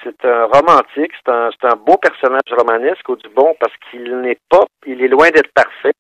c'est 0.02 0.24
un 0.24 0.46
romantique, 0.46 1.12
c'est 1.26 1.32
un, 1.32 1.50
c'est 1.60 1.68
un 1.68 1.76
beau 1.76 1.98
personnage 1.98 2.54
romanesque, 2.58 3.10
Audubon, 3.10 3.54
parce 3.60 3.74
qu'il 3.90 4.22
n'est 4.22 4.40
pas, 4.50 4.66
il 4.86 5.04
est 5.04 5.10
loin 5.10 5.30
d'être 5.30 5.52
parfait 5.54 5.92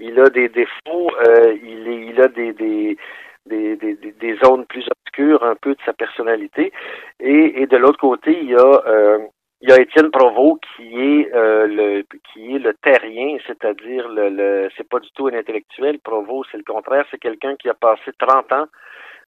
il 0.00 0.18
a 0.20 0.28
des 0.30 0.48
défauts, 0.48 1.10
euh, 1.26 1.54
il, 1.62 1.88
est, 1.88 2.06
il 2.06 2.20
a 2.20 2.28
des, 2.28 2.52
des 2.52 2.96
des, 3.46 3.74
des, 3.76 3.94
des, 3.94 4.36
zones 4.44 4.66
plus 4.66 4.86
obscures 4.88 5.42
un 5.42 5.56
peu 5.56 5.74
de 5.74 5.80
sa 5.84 5.92
personnalité. 5.92 6.72
Et, 7.20 7.62
et 7.62 7.66
de 7.66 7.76
l'autre 7.78 7.98
côté, 7.98 8.38
il 8.40 8.50
y 8.50 8.54
a 8.54 8.82
euh, 8.86 9.18
il 9.62 9.68
y 9.68 9.72
a 9.72 9.80
Étienne 9.80 10.10
Provost 10.10 10.60
qui 10.76 10.98
est 10.98 11.34
euh, 11.34 11.66
le 11.66 12.02
qui 12.32 12.54
est 12.54 12.58
le 12.58 12.74
terrien, 12.74 13.36
c'est-à-dire 13.46 14.08
le, 14.08 14.28
le 14.30 14.70
c'est 14.76 14.88
pas 14.88 15.00
du 15.00 15.10
tout 15.12 15.26
un 15.26 15.34
intellectuel. 15.34 15.98
Provost, 15.98 16.48
c'est 16.50 16.58
le 16.58 16.64
contraire, 16.64 17.04
c'est 17.10 17.18
quelqu'un 17.18 17.56
qui 17.56 17.68
a 17.68 17.74
passé 17.74 18.10
30 18.18 18.52
ans 18.52 18.66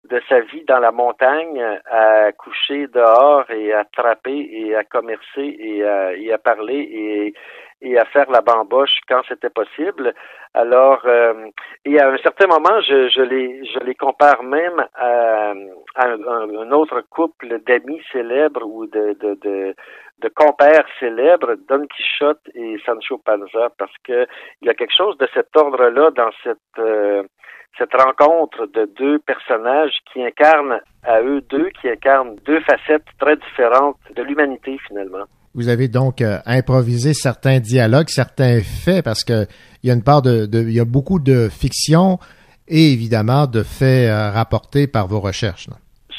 de 0.08 0.20
sa 0.28 0.40
vie 0.40 0.64
dans 0.64 0.80
la 0.80 0.90
montagne 0.90 1.62
à 1.86 2.32
coucher 2.32 2.88
dehors 2.88 3.48
et 3.50 3.72
à 3.72 3.84
trapper 3.84 4.48
et 4.52 4.74
à 4.74 4.82
commercer 4.82 5.56
et 5.58 5.84
à, 5.84 6.14
et 6.14 6.32
à 6.32 6.38
parler 6.38 6.80
et, 6.80 7.34
et 7.82 7.98
à 7.98 8.04
faire 8.06 8.30
la 8.30 8.40
bamboche 8.40 9.00
quand 9.08 9.22
c'était 9.28 9.50
possible. 9.50 10.14
Alors, 10.54 11.02
euh, 11.04 11.48
et 11.84 11.98
à 12.00 12.10
un 12.10 12.18
certain 12.18 12.46
moment, 12.46 12.80
je, 12.80 13.08
je, 13.08 13.22
les, 13.22 13.64
je 13.66 13.78
les 13.80 13.94
compare 13.94 14.42
même 14.42 14.84
à, 14.94 15.52
un, 15.96 16.72
autre 16.72 17.00
couple 17.10 17.58
d'amis 17.66 18.00
célèbres 18.12 18.64
ou 18.64 18.86
de, 18.86 19.16
de, 19.20 19.34
de, 19.42 19.74
de, 20.20 20.28
compères 20.28 20.86
célèbres, 21.00 21.56
Don 21.68 21.86
Quichotte 21.86 22.48
et 22.54 22.78
Sancho 22.86 23.18
Panza, 23.18 23.70
parce 23.76 23.96
que 24.04 24.26
il 24.60 24.68
y 24.68 24.70
a 24.70 24.74
quelque 24.74 24.96
chose 24.96 25.18
de 25.18 25.28
cet 25.34 25.56
ordre-là 25.56 26.10
dans 26.12 26.30
cette 26.44 26.58
euh, 26.78 27.24
cette 27.78 27.94
rencontre 27.94 28.66
de 28.66 28.84
deux 28.84 29.18
personnages 29.20 29.96
qui 30.12 30.22
incarnent 30.22 30.80
à 31.04 31.22
eux 31.22 31.40
deux, 31.40 31.70
qui 31.80 31.88
incarnent 31.88 32.36
deux 32.44 32.60
facettes 32.60 33.06
très 33.18 33.36
différentes 33.36 33.96
de 34.14 34.22
l'humanité 34.22 34.78
finalement. 34.86 35.24
Vous 35.54 35.68
avez 35.68 35.88
donc 35.88 36.22
euh, 36.22 36.38
improvisé 36.46 37.12
certains 37.12 37.60
dialogues, 37.60 38.08
certains 38.08 38.60
faits, 38.62 39.04
parce 39.04 39.22
que 39.22 39.46
il 39.82 39.88
y 39.88 39.90
a 39.90 39.94
une 39.94 40.02
part 40.02 40.22
de, 40.22 40.46
de, 40.46 40.62
il 40.62 40.72
y 40.72 40.80
a 40.80 40.84
beaucoup 40.84 41.18
de 41.18 41.48
fiction 41.50 42.18
et 42.68 42.92
évidemment 42.92 43.46
de 43.46 43.62
faits 43.62 44.08
euh, 44.08 44.30
rapportés 44.30 44.86
par 44.86 45.06
vos 45.08 45.20
recherches. 45.20 45.68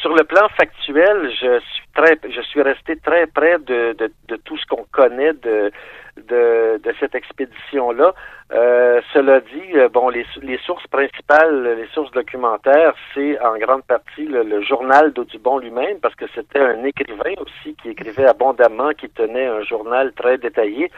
Sur 0.01 0.13
le 0.13 0.23
plan 0.23 0.47
factuel, 0.55 1.31
je 1.41 1.59
suis 1.59 1.82
très, 1.93 2.19
je 2.29 2.41
suis 2.41 2.61
resté 2.61 2.97
très 2.97 3.27
près 3.27 3.57
de, 3.59 3.95
de, 4.27 4.35
tout 4.37 4.57
ce 4.57 4.65
qu'on 4.65 4.85
connaît 4.91 5.33
de, 5.33 5.71
de, 6.17 6.93
cette 6.99 7.15
expédition-là. 7.15 8.13
Euh, 8.51 9.01
cela 9.13 9.39
dit, 9.39 9.77
euh, 9.77 9.89
bon, 9.89 10.09
les, 10.09 10.25
les 10.41 10.57
sources 10.59 10.85
principales, 10.87 11.75
les 11.77 11.87
sources 11.87 12.11
documentaires, 12.11 12.93
c'est 13.13 13.39
en 13.39 13.57
grande 13.57 13.83
partie 13.83 14.25
le, 14.25 14.61
journal 14.61 15.13
d'Audubon 15.13 15.57
lui-même, 15.57 15.99
parce 15.99 16.15
que 16.15 16.25
c'était 16.35 16.59
un 16.59 16.83
écrivain 16.83 17.33
aussi 17.37 17.75
qui 17.81 17.89
écrivait 17.89 18.27
abondamment, 18.27 18.91
qui 18.91 19.09
tenait 19.09 19.47
un 19.47 19.63
journal 19.63 20.13
très 20.13 20.37
détaillé 20.37 20.91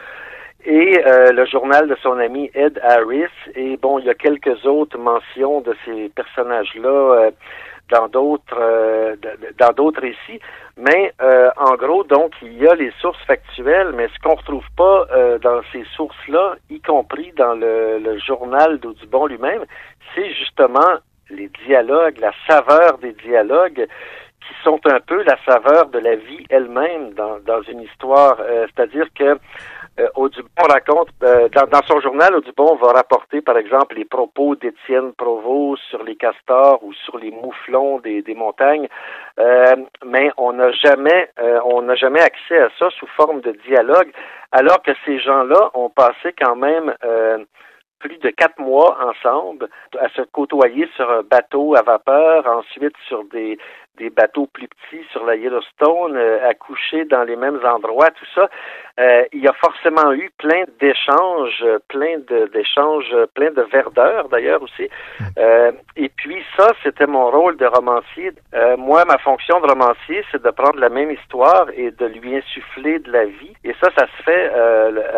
et 0.64 1.00
euh, 1.06 1.30
le 1.30 1.46
journal 1.46 1.88
de 1.88 1.96
son 2.02 2.18
ami 2.18 2.50
Ed 2.54 2.80
Harris. 2.82 3.30
Et 3.54 3.76
bon, 3.76 4.00
il 4.00 4.06
y 4.06 4.10
a 4.10 4.14
quelques 4.14 4.66
autres 4.66 4.98
mentions 4.98 5.60
de 5.60 5.74
ces 5.84 6.08
personnages-là 6.08 7.30
dans 7.90 8.08
d'autres 8.08 8.58
euh, 8.58 9.16
dans 9.58 9.72
d'autres 9.72 10.00
récits. 10.00 10.40
Mais 10.76 11.12
en 11.56 11.74
gros, 11.76 12.04
donc, 12.04 12.32
il 12.42 12.58
y 12.58 12.68
a 12.68 12.74
les 12.74 12.92
sources 13.00 13.22
factuelles, 13.26 13.92
mais 13.94 14.08
ce 14.08 14.18
qu'on 14.22 14.34
retrouve 14.34 14.66
pas 14.76 15.06
dans 15.40 15.62
ces 15.72 15.84
sources-là, 15.96 16.56
y 16.68 16.80
compris 16.80 17.32
dans 17.32 17.54
le, 17.54 17.98
le 17.98 18.18
journal 18.18 18.78
d'Audubon 18.78 19.24
lui-même, 19.26 19.64
c'est 20.14 20.30
justement 20.34 20.98
les 21.30 21.50
dialogues, 21.64 22.18
la 22.18 22.32
saveur 22.46 22.98
des 22.98 23.14
dialogues 23.14 23.86
qui 24.42 24.54
sont 24.62 24.80
un 24.84 25.00
peu 25.00 25.22
la 25.22 25.38
saveur 25.46 25.86
de 25.86 25.98
la 25.98 26.16
vie 26.16 26.44
elle-même 26.50 27.14
dans, 27.14 27.38
dans 27.40 27.62
une 27.62 27.80
histoire. 27.80 28.36
C'est-à-dire 28.66 29.06
que 29.18 29.38
euh, 29.98 30.08
Audubon 30.14 30.66
raconte, 30.68 31.08
euh, 31.22 31.48
dans, 31.48 31.82
son 31.86 32.00
journal, 32.00 32.34
Audubon 32.34 32.76
va 32.76 32.92
rapporter, 32.92 33.40
par 33.40 33.56
exemple, 33.56 33.96
les 33.96 34.04
propos 34.04 34.54
d'Étienne 34.54 35.12
Provost 35.14 35.82
sur 35.88 36.02
les 36.02 36.16
castors 36.16 36.82
ou 36.82 36.92
sur 36.92 37.18
les 37.18 37.30
mouflons 37.30 37.98
des, 38.00 38.20
des 38.22 38.34
montagnes, 38.34 38.88
euh, 39.38 39.76
mais 40.04 40.30
on 40.36 40.52
n'a 40.52 40.70
jamais, 40.72 41.30
on 41.64 41.82
n'a 41.82 41.94
jamais 41.94 42.20
accès 42.20 42.58
à 42.58 42.68
ça 42.78 42.90
sous 42.90 43.06
forme 43.16 43.40
de 43.40 43.52
dialogue, 43.66 44.12
alors 44.52 44.82
que 44.82 44.92
ces 45.04 45.18
gens-là 45.18 45.70
ont 45.74 45.90
passé 45.90 46.34
quand 46.38 46.56
même 46.56 46.94
plus 47.98 48.18
de 48.18 48.30
quatre 48.30 48.58
mois 48.58 48.98
ensemble 49.02 49.68
à 49.98 50.08
se 50.10 50.22
côtoyer 50.22 50.88
sur 50.96 51.10
un 51.10 51.22
bateau 51.22 51.74
à 51.74 51.82
vapeur, 51.82 52.46
ensuite 52.46 52.94
sur 53.08 53.24
des, 53.24 53.58
des 53.98 54.10
bateaux 54.10 54.46
plus 54.46 54.68
petits 54.68 55.04
sur 55.12 55.24
la 55.24 55.36
Yellowstone, 55.36 56.16
à 56.16 56.54
coucher 56.54 57.04
dans 57.04 57.24
les 57.24 57.36
mêmes 57.36 57.60
endroits, 57.64 58.10
tout 58.10 58.26
ça. 58.34 58.48
Euh, 58.98 59.24
il 59.32 59.40
y 59.40 59.48
a 59.48 59.52
forcément 59.52 60.10
eu 60.12 60.30
plein 60.38 60.64
d'échanges, 60.80 61.64
plein 61.88 62.18
d'échanges, 62.52 63.14
plein 63.34 63.50
de 63.50 63.62
verdeur 63.62 64.28
d'ailleurs 64.28 64.62
aussi. 64.62 64.88
Euh, 65.38 65.72
et 65.96 66.08
puis 66.08 66.42
ça, 66.56 66.72
c'était 66.82 67.06
mon 67.06 67.30
rôle 67.30 67.58
de 67.58 67.66
romancier. 67.66 68.32
Euh, 68.54 68.76
moi, 68.78 69.04
ma 69.04 69.18
fonction 69.18 69.60
de 69.60 69.66
romancier, 69.66 70.24
c'est 70.32 70.42
de 70.42 70.50
prendre 70.50 70.78
la 70.78 70.88
même 70.88 71.10
histoire 71.10 71.66
et 71.74 71.90
de 71.90 72.06
lui 72.06 72.36
insuffler 72.36 72.98
de 73.00 73.12
la 73.12 73.26
vie. 73.26 73.52
Et 73.64 73.74
ça, 73.82 73.90
ça 73.98 74.06
se 74.06 74.22
fait 74.22 74.50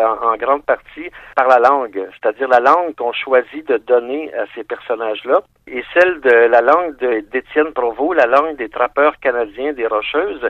en, 0.03 0.33
en, 0.33 0.35
grande 0.35 0.63
partie 0.63 1.09
par 1.35 1.47
la 1.47 1.59
langue, 1.59 2.05
c'est-à-dire 2.13 2.49
la 2.49 2.59
langue 2.59 2.95
qu'on 2.95 3.13
choisit 3.13 3.65
de 3.67 3.77
donner 3.77 4.33
à 4.33 4.45
ces 4.55 4.63
personnages-là. 4.63 5.41
Et 5.67 5.83
celle 5.93 6.19
de 6.21 6.47
la 6.47 6.61
langue 6.61 6.97
d'Étienne 7.31 7.71
Provost, 7.73 8.17
la 8.17 8.25
langue 8.25 8.57
des 8.57 8.68
trappeurs 8.69 9.19
canadiens 9.19 9.73
des 9.73 9.87
Rocheuses, 9.87 10.49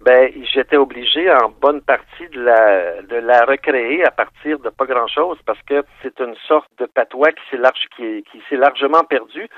ben 0.00 0.30
j'étais 0.52 0.76
obligé 0.76 1.30
en 1.30 1.48
bonne 1.48 1.80
partie 1.80 2.28
de 2.28 2.40
la 2.40 3.02
de 3.02 3.16
la 3.16 3.44
recréer 3.44 4.04
à 4.04 4.10
partir 4.10 4.58
de 4.58 4.68
pas 4.68 4.84
grand 4.86 5.08
chose 5.08 5.38
parce 5.46 5.60
que 5.62 5.82
c'est 6.02 6.20
une 6.20 6.36
sorte 6.46 6.70
de 6.78 6.86
patois 6.86 7.32
qui 7.32 8.42
s'est 8.48 8.56
largement 8.56 9.04
perdu 9.04 9.48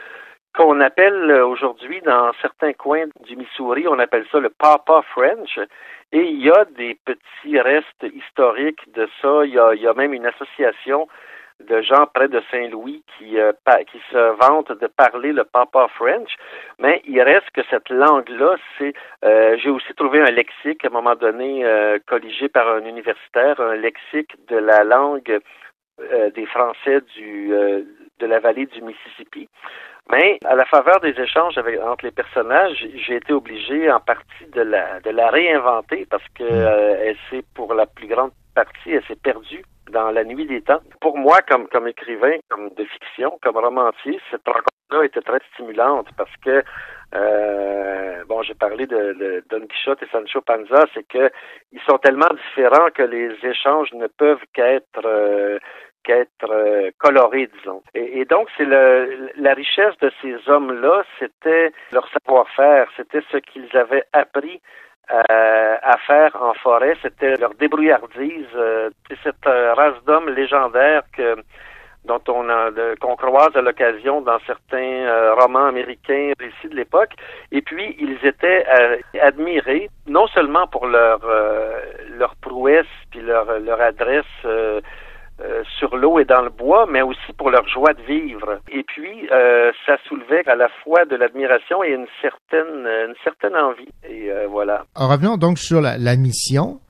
qu'on 0.59 0.81
appelle 0.81 1.31
aujourd'hui 1.43 2.01
dans 2.01 2.33
certains 2.41 2.73
coins 2.73 3.07
du 3.25 3.37
Missouri, 3.37 3.87
on 3.87 3.99
appelle 3.99 4.27
ça 4.33 4.41
le 4.41 4.51
Papa 4.51 5.03
French. 5.13 5.59
Et 6.11 6.23
il 6.23 6.43
y 6.43 6.51
a 6.51 6.65
des 6.77 6.99
petits 7.05 7.61
restes 7.61 8.07
historiques 8.15 8.93
de 8.95 9.09
ça. 9.21 9.45
Il 9.45 9.53
y 9.53 9.87
a 9.87 9.95
même 9.95 10.15
une 10.15 10.27
association 10.27 11.07
de 11.67 11.83
gens 11.83 12.07
près 12.15 12.29
de 12.29 12.41
Saint-Louis 12.51 13.03
qui, 13.17 13.39
euh, 13.39 13.53
qui 13.91 14.01
se 14.11 14.37
vantent 14.37 14.73
de 14.73 14.87
parler 14.87 15.33
le 15.33 15.45
papa 15.45 15.89
French, 15.97 16.31
mais 16.79 17.03
il 17.05 17.21
reste 17.21 17.51
que 17.51 17.63
cette 17.71 17.89
langue-là, 17.91 18.57
c'est 18.77 18.93
euh, 19.25 19.57
j'ai 19.61 19.71
aussi 19.71 19.93
trouvé 19.95 20.21
un 20.21 20.31
lexique 20.31 20.85
à 20.85 20.89
un 20.89 20.93
moment 20.93 21.17
donné 21.17 21.65
euh, 21.65 21.99
colligé 22.07 22.49
par 22.49 22.69
un 22.69 22.85
universitaire, 22.85 23.61
un 23.61 23.75
lexique 23.75 24.35
de 24.49 24.57
la 24.57 24.85
langue 24.85 25.41
des 26.37 26.47
Français 26.47 27.01
du 27.17 27.49
de 27.49 28.27
la 28.27 28.39
vallée 28.39 28.67
du 28.67 28.83
Mississippi. 28.83 29.49
Mais 30.13 30.39
à 30.45 30.55
la 30.55 30.65
faveur 30.65 31.01
des 31.01 31.21
échanges 31.21 31.59
avec, 31.59 31.81
entre 31.81 32.05
les 32.05 32.13
personnages, 32.13 32.87
j'ai 32.95 33.17
été 33.17 33.33
obligé 33.33 33.91
en 33.91 33.99
partie 33.99 34.47
de 34.55 34.63
la 34.63 35.01
de 35.01 35.11
la 35.11 35.29
réinventer 35.29 36.07
parce 36.09 36.23
que 36.37 36.45
hmm. 36.45 36.99
elle 37.03 37.17
s'est 37.31 37.45
pour 37.53 37.75
la 37.75 37.87
plus 37.87 38.07
grande 38.07 38.31
partie, 38.59 38.91
elle 38.91 39.05
s'est 39.05 39.23
perdue 39.23 39.65
dans 39.93 40.11
la 40.11 40.25
nuit 40.25 40.47
des 40.47 40.63
temps. 40.63 40.81
Pour 41.01 41.17
moi, 41.17 41.39
comme, 41.49 41.69
comme 41.69 41.87
écrivain, 41.87 42.39
comme 42.51 42.71
de 42.71 42.85
fiction, 42.85 43.39
comme 43.41 43.57
romancier, 43.57 44.19
cette 44.33 44.47
rencontre-là 44.47 45.05
était 45.05 45.21
très 45.21 45.39
stimulante 45.53 46.09
parce 46.17 46.37
que 46.45 46.65
euh, 47.15 48.25
bon, 48.29 48.43
j'ai 48.43 48.55
parlé 48.55 48.87
de, 48.87 49.45
Don 49.49 49.65
Quichotte 49.67 50.03
et 50.03 50.09
Sancho 50.11 50.41
Panza, 50.41 50.87
c'est 50.93 51.07
que 51.07 51.31
ils 51.71 51.81
sont 51.89 51.99
tellement 51.99 52.33
différents 52.49 52.91
que 52.93 53.05
les 53.05 53.31
échanges 53.45 53.93
ne 53.93 54.09
peuvent 54.09 54.45
qu'être 54.53 55.07
euh, 55.07 55.59
qu'être 56.03 56.51
euh, 56.51 56.91
disons. 57.55 57.83
Et, 57.95 58.25
donc, 58.25 58.49
c'est 58.57 58.67
la 58.67 59.55
richesse 59.55 59.97
de 60.01 60.11
ces 60.21 60.37
hommes-là, 60.49 61.05
c'était 61.19 61.73
leur 61.93 62.09
savoir-faire, 62.13 62.89
c'était 62.97 63.23
ce 63.31 63.39
qu'ils 63.39 63.75
avaient 63.77 64.05
appris 64.13 64.61
euh, 65.11 65.77
à 65.83 65.97
faire 66.07 66.37
en 66.41 66.53
forêt. 66.55 66.95
C'était 67.01 67.37
leur 67.37 67.55
débrouillardise. 67.55 68.47
Euh, 68.55 68.91
cette 69.23 69.47
euh, 69.47 69.73
race 69.73 69.95
d'hommes 70.07 70.29
légendaires 70.29 71.03
que 71.17 71.37
dont 72.05 72.21
on 72.29 72.49
a 72.49 72.71
qu'on 73.01 73.17
croise 73.17 73.55
à 73.57 73.61
l'occasion 73.61 74.21
dans 74.21 74.39
certains 74.47 75.35
romans 75.35 75.67
américains 75.67 76.33
récits 76.39 76.69
de 76.69 76.77
l'époque. 76.77 77.11
Et 77.53 77.61
puis 77.61 77.97
ils 77.99 78.19
étaient 78.27 78.65
admirés 79.21 79.91
non 80.07 80.27
seulement 80.29 80.67
pour 80.69 80.87
leur 80.87 81.21
leur 82.17 82.35
prouesse 82.37 82.87
puis 83.11 83.21
leur 83.21 83.59
leur 83.59 83.81
adresse 83.81 84.25
euh, 85.41 85.63
sur 85.79 85.97
l'eau 85.97 86.19
et 86.19 86.25
dans 86.25 86.43
le 86.43 86.51
bois, 86.51 86.87
mais 86.91 87.01
aussi 87.01 87.33
pour 87.37 87.51
leur 87.51 87.67
joie 87.69 87.95
de 87.95 88.03
vivre. 88.03 88.59
Et 88.73 88.83
puis, 88.83 89.29
euh, 89.31 89.71
ça 89.87 89.97
soulevait 90.09 90.43
à 90.49 90.57
la 90.57 90.69
fois 90.83 91.05
de 91.05 91.15
l'admiration 91.15 91.85
et 91.85 91.91
une 91.91 92.09
certaine, 92.21 92.87
une 92.87 93.15
certaine 93.23 93.55
envie. 93.55 93.89
Et 94.03 94.33
euh, 94.33 94.49
voilà. 94.49 94.85
revenons 94.97 95.37
donc 95.37 95.59
sur 95.59 95.81
la, 95.81 95.97
la 95.97 96.17
mission 96.17 96.81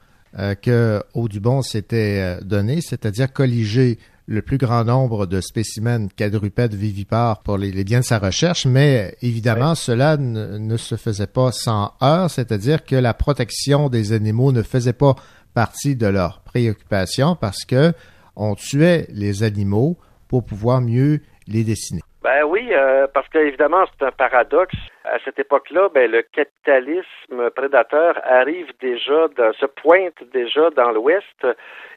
que 0.63 1.01
Audubon 1.15 1.63
s'était 1.63 2.37
donnée, 2.43 2.81
c'est-à-dire 2.83 3.33
colliger 3.33 3.97
le 4.27 4.43
plus 4.43 4.59
grand 4.59 4.85
nombre 4.85 5.25
de 5.27 5.41
spécimens 5.41 6.09
quadrupèdes 6.15 6.75
vivipares 6.75 7.43
pour 7.43 7.57
les, 7.57 7.73
les 7.73 7.83
biens 7.83 8.01
de 8.01 8.05
sa 8.05 8.19
recherche, 8.19 8.67
mais 8.67 9.17
évidemment, 9.23 9.75
cela 9.75 10.19
ne, 10.19 10.59
ne, 10.59 10.77
se 10.77 10.97
faisait 10.97 11.27
pas 11.27 11.51
sans 11.51 11.95
heure, 12.03 12.31
c'est-à-dire 12.31 12.85
que 12.85 12.95
la 12.95 13.15
protection 13.15 13.89
des 13.89 14.13
animaux 14.13 14.53
ne 14.53 14.63
faisait 14.63 14.93
pas 14.93 15.17
partie 15.55 15.97
de 15.97 16.07
leurs 16.07 16.41
préoccupations 16.41 17.35
parce 17.35 17.65
que 17.65 17.95
on 18.39 18.55
tuait 18.55 19.07
les 19.11 19.43
animaux 19.43 19.97
pour 20.29 20.45
pouvoir 20.45 20.81
mieux 20.81 21.21
les 21.47 21.65
dessiner. 21.65 22.01
Ben 22.23 22.45
oui, 22.45 22.69
euh, 22.73 23.07
parce 23.13 23.29
qu'évidemment, 23.29 23.85
c'est 23.87 24.05
un 24.05 24.11
paradoxe. 24.11 24.75
À 25.05 25.19
cette 25.25 25.39
époque-là, 25.39 25.89
ben, 25.95 26.11
le 26.11 26.23
capitalisme 26.23 27.51
prédateur 27.55 28.21
arrive 28.25 28.73
déjà, 28.81 29.29
se 29.59 29.67
pointe 29.67 30.23
déjà 30.33 30.69
dans 30.71 30.91
l'Ouest, 30.91 31.47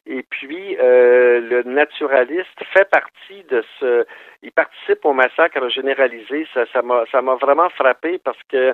et 0.06 0.24
puis 0.30 0.78
euh, 0.80 1.42
le 1.42 1.64
naturaliste 1.64 2.64
fait 2.74 2.90
partie 2.90 3.44
de 3.50 3.64
ce. 3.80 4.06
Il 4.44 4.52
participe 4.52 5.04
au 5.06 5.14
massacre 5.14 5.68
généralisé. 5.70 6.48
M'a, 6.84 7.04
ça 7.12 7.22
m'a 7.22 7.36
vraiment 7.36 7.70
frappé 7.70 8.20
parce 8.24 8.42
que 8.50 8.74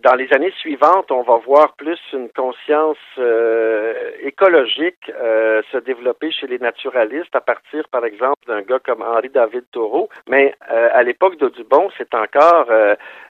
dans 0.00 0.14
les 0.14 0.32
années 0.32 0.52
suivantes, 0.60 1.10
on 1.10 1.22
va 1.22 1.38
voir 1.38 1.72
plus 1.72 1.98
une 2.12 2.28
conscience 2.28 2.96
euh, 3.18 4.12
écologique 4.20 5.10
euh, 5.10 5.60
se 5.72 5.78
développer 5.78 6.30
chez 6.30 6.46
les 6.46 6.60
naturalistes 6.60 7.34
à 7.34 7.40
partir, 7.40 7.88
par 7.88 8.04
exemple, 8.04 8.38
d'un 8.46 8.62
gars 8.62 8.78
comme 8.78 9.02
Henri 9.02 9.28
David 9.28 9.64
Thoreau. 9.72 10.08
Mais 10.28 10.54
euh, 10.70 10.88
à 10.92 11.02
l'époque 11.02 11.36
d'Audubon, 11.38 11.90
c'est 11.98 12.14
encore 12.14 12.66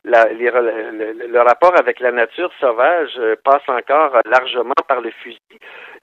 la, 0.05 0.27
le, 0.31 1.41
rapport 1.41 1.73
avec 1.79 2.01
la 2.01 2.13
nature 2.13 2.51
sauvage 2.61 3.19
passe 3.45 3.67
encore 3.69 4.19
largement 4.27 4.75
par 4.87 5.01
le 5.01 5.11
fusil. 5.11 5.41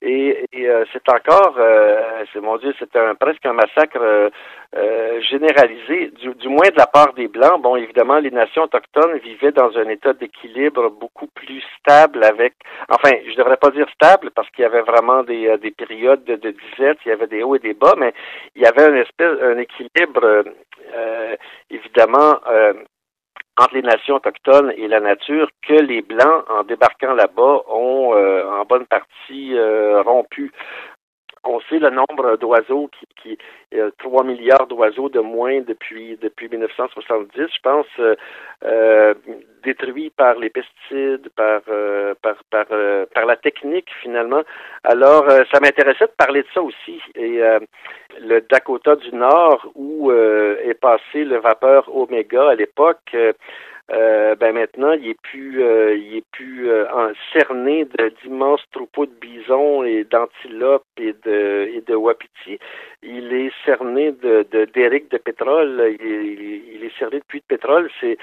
Et, 0.02 0.48
c'est 0.92 1.10
encore, 1.10 1.58
c'est 2.34 2.42
mon 2.42 2.58
Dieu, 2.58 2.74
c'est 2.80 2.92
presque 3.20 3.46
un 3.46 3.54
massacre 3.54 4.32
généralisé, 5.22 6.12
du 6.20 6.50
moins 6.50 6.70
de 6.70 6.78
la 6.78 6.88
part 6.88 7.14
des 7.14 7.28
Blancs. 7.28 7.62
Bon, 7.62 7.76
évidemment, 7.76 8.18
les 8.20 8.32
nations 8.32 8.64
autochtones 8.64 9.18
vivaient 9.20 9.52
dans 9.52 9.78
un 9.78 9.88
état 9.90 10.14
d'équilibre 10.14 10.55
beaucoup 11.00 11.28
plus 11.28 11.62
stable 11.80 12.24
avec, 12.24 12.54
enfin, 12.90 13.12
je 13.28 13.36
devrais 13.36 13.58
pas 13.58 13.72
dire 13.72 13.88
stable 13.94 14.32
parce 14.36 14.50
qu'il 14.50 14.64
y 14.64 14.66
avait 14.66 14.82
vraiment 14.82 15.24
des, 15.24 15.48
euh, 15.48 15.58
des 15.58 15.72
périodes 15.72 16.24
de, 16.24 16.36
de 16.36 16.52
disette, 16.52 16.98
il 17.06 17.10
y 17.10 17.12
avait 17.12 17.28
des 17.28 17.44
hauts 17.44 17.56
et 17.56 17.60
des 17.60 17.74
bas, 17.74 17.96
mais 17.98 18.14
il 18.56 18.62
y 18.62 18.66
avait 18.66 18.86
un 18.86 18.96
espèce, 18.96 19.40
un 19.42 19.58
équilibre, 19.58 20.44
euh, 20.94 21.36
évidemment, 21.70 22.40
euh, 22.48 22.74
entre 23.58 23.76
les 23.76 23.82
nations 23.84 24.16
autochtones 24.16 24.74
et 24.76 24.88
la 24.88 25.00
nature 25.00 25.50
que 25.66 25.74
les 25.74 26.02
Blancs, 26.02 26.44
en 26.50 26.64
débarquant 26.64 27.14
là-bas, 27.14 27.62
ont 27.70 28.14
en 28.14 28.66
bonne 28.66 28.86
partie 28.86 29.58
rompu 30.04 30.52
on 31.48 31.60
sait 31.62 31.80
le 31.80 31.90
nombre 31.90 32.38
d'oiseaux 32.38 32.90
qui, 33.00 33.08
qui 33.22 33.38
euh, 33.78 33.92
3 34.00 34.24
milliards 34.24 34.68
d'oiseaux 34.68 35.10
de 35.10 35.20
moins 35.20 35.62
depuis 35.62 36.18
depuis 36.22 36.50
1970, 36.50 37.32
je 37.36 37.62
pense, 37.62 37.86
euh, 38.00 38.16
euh, 38.64 39.14
détruits 39.64 40.12
par 40.12 40.36
les 40.36 40.50
pesticides, 40.50 41.30
par 41.36 41.62
euh, 41.70 42.14
par 42.22 42.36
par, 42.52 42.66
par 43.14 43.26
la 43.26 43.36
technique 43.36 43.90
finalement. 44.02 44.44
Alors, 44.84 45.30
ça 45.52 45.60
m'intéressait 45.60 46.06
de 46.06 46.12
parler 46.18 46.44
de 46.44 46.48
ça 46.54 46.62
aussi. 46.62 47.02
Et 47.16 47.40
le 48.20 48.42
Dakota 48.42 48.96
du 48.96 49.14
Nord, 49.14 49.72
où 49.76 50.12
est 50.12 50.80
passé 50.80 51.24
le 51.24 51.38
vapeur 51.38 51.84
Oméga 51.96 52.50
à 52.50 52.56
l'époque. 52.56 53.16
Euh, 53.92 54.34
ben 54.36 54.54
maintenant, 54.54 54.94
il 54.94 55.10
est 55.10 55.22
plus, 55.22 55.62
euh, 55.64 55.96
il 55.96 56.18
est 56.18 56.26
plus 56.32 56.72
euh, 56.72 57.14
cerné 57.32 57.86
d'immenses 58.24 58.64
troupeaux 58.72 59.06
de 59.06 59.14
bisons 59.14 59.84
et 59.84 60.04
d'antilopes 60.06 60.84
et 60.98 61.14
de 61.24 61.70
et 61.72 61.82
de 61.82 61.94
wapiti. 61.94 62.58
Il 63.04 63.32
est 63.32 63.52
cerné 63.64 64.12
de 64.12 64.44
d'éric 64.74 65.12
de, 65.12 65.18
pétrole. 65.18 65.96
Il 66.00 66.84
est, 66.84 66.98
cerné 66.98 67.20
de 67.20 67.26
puits 67.26 67.42
de 67.42 67.46
pétrole. 67.46 67.92
C'est 68.02 68.18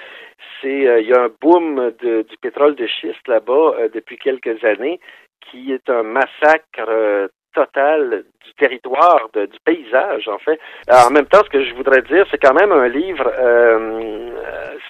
c'est 0.61 1.01
il 1.01 1.07
y 1.07 1.13
a 1.13 1.23
un 1.25 1.31
boom 1.41 1.93
de, 2.01 2.23
du 2.23 2.37
pétrole 2.39 2.75
de 2.75 2.87
schiste 2.89 3.29
là-bas 3.29 3.89
depuis 3.95 4.17
quelques 4.19 4.65
années 4.65 4.99
qui 5.41 5.73
est 5.73 5.89
un 5.89 6.03
massacre 6.03 7.31
total 7.55 8.25
du 8.45 8.55
territoire, 8.55 9.29
du 9.35 9.59
paysage, 9.65 10.29
en 10.29 10.39
fait. 10.39 10.59
en 10.91 11.11
même 11.11 11.27
temps, 11.27 11.43
ce 11.45 11.51
que 11.51 11.65
je 11.65 11.75
voudrais 11.75 12.03
dire, 12.03 12.27
c'est 12.31 12.39
quand 12.39 12.55
même 12.55 12.73
un 12.73 12.89
livre, 12.89 13.31
euh, 13.39 14.31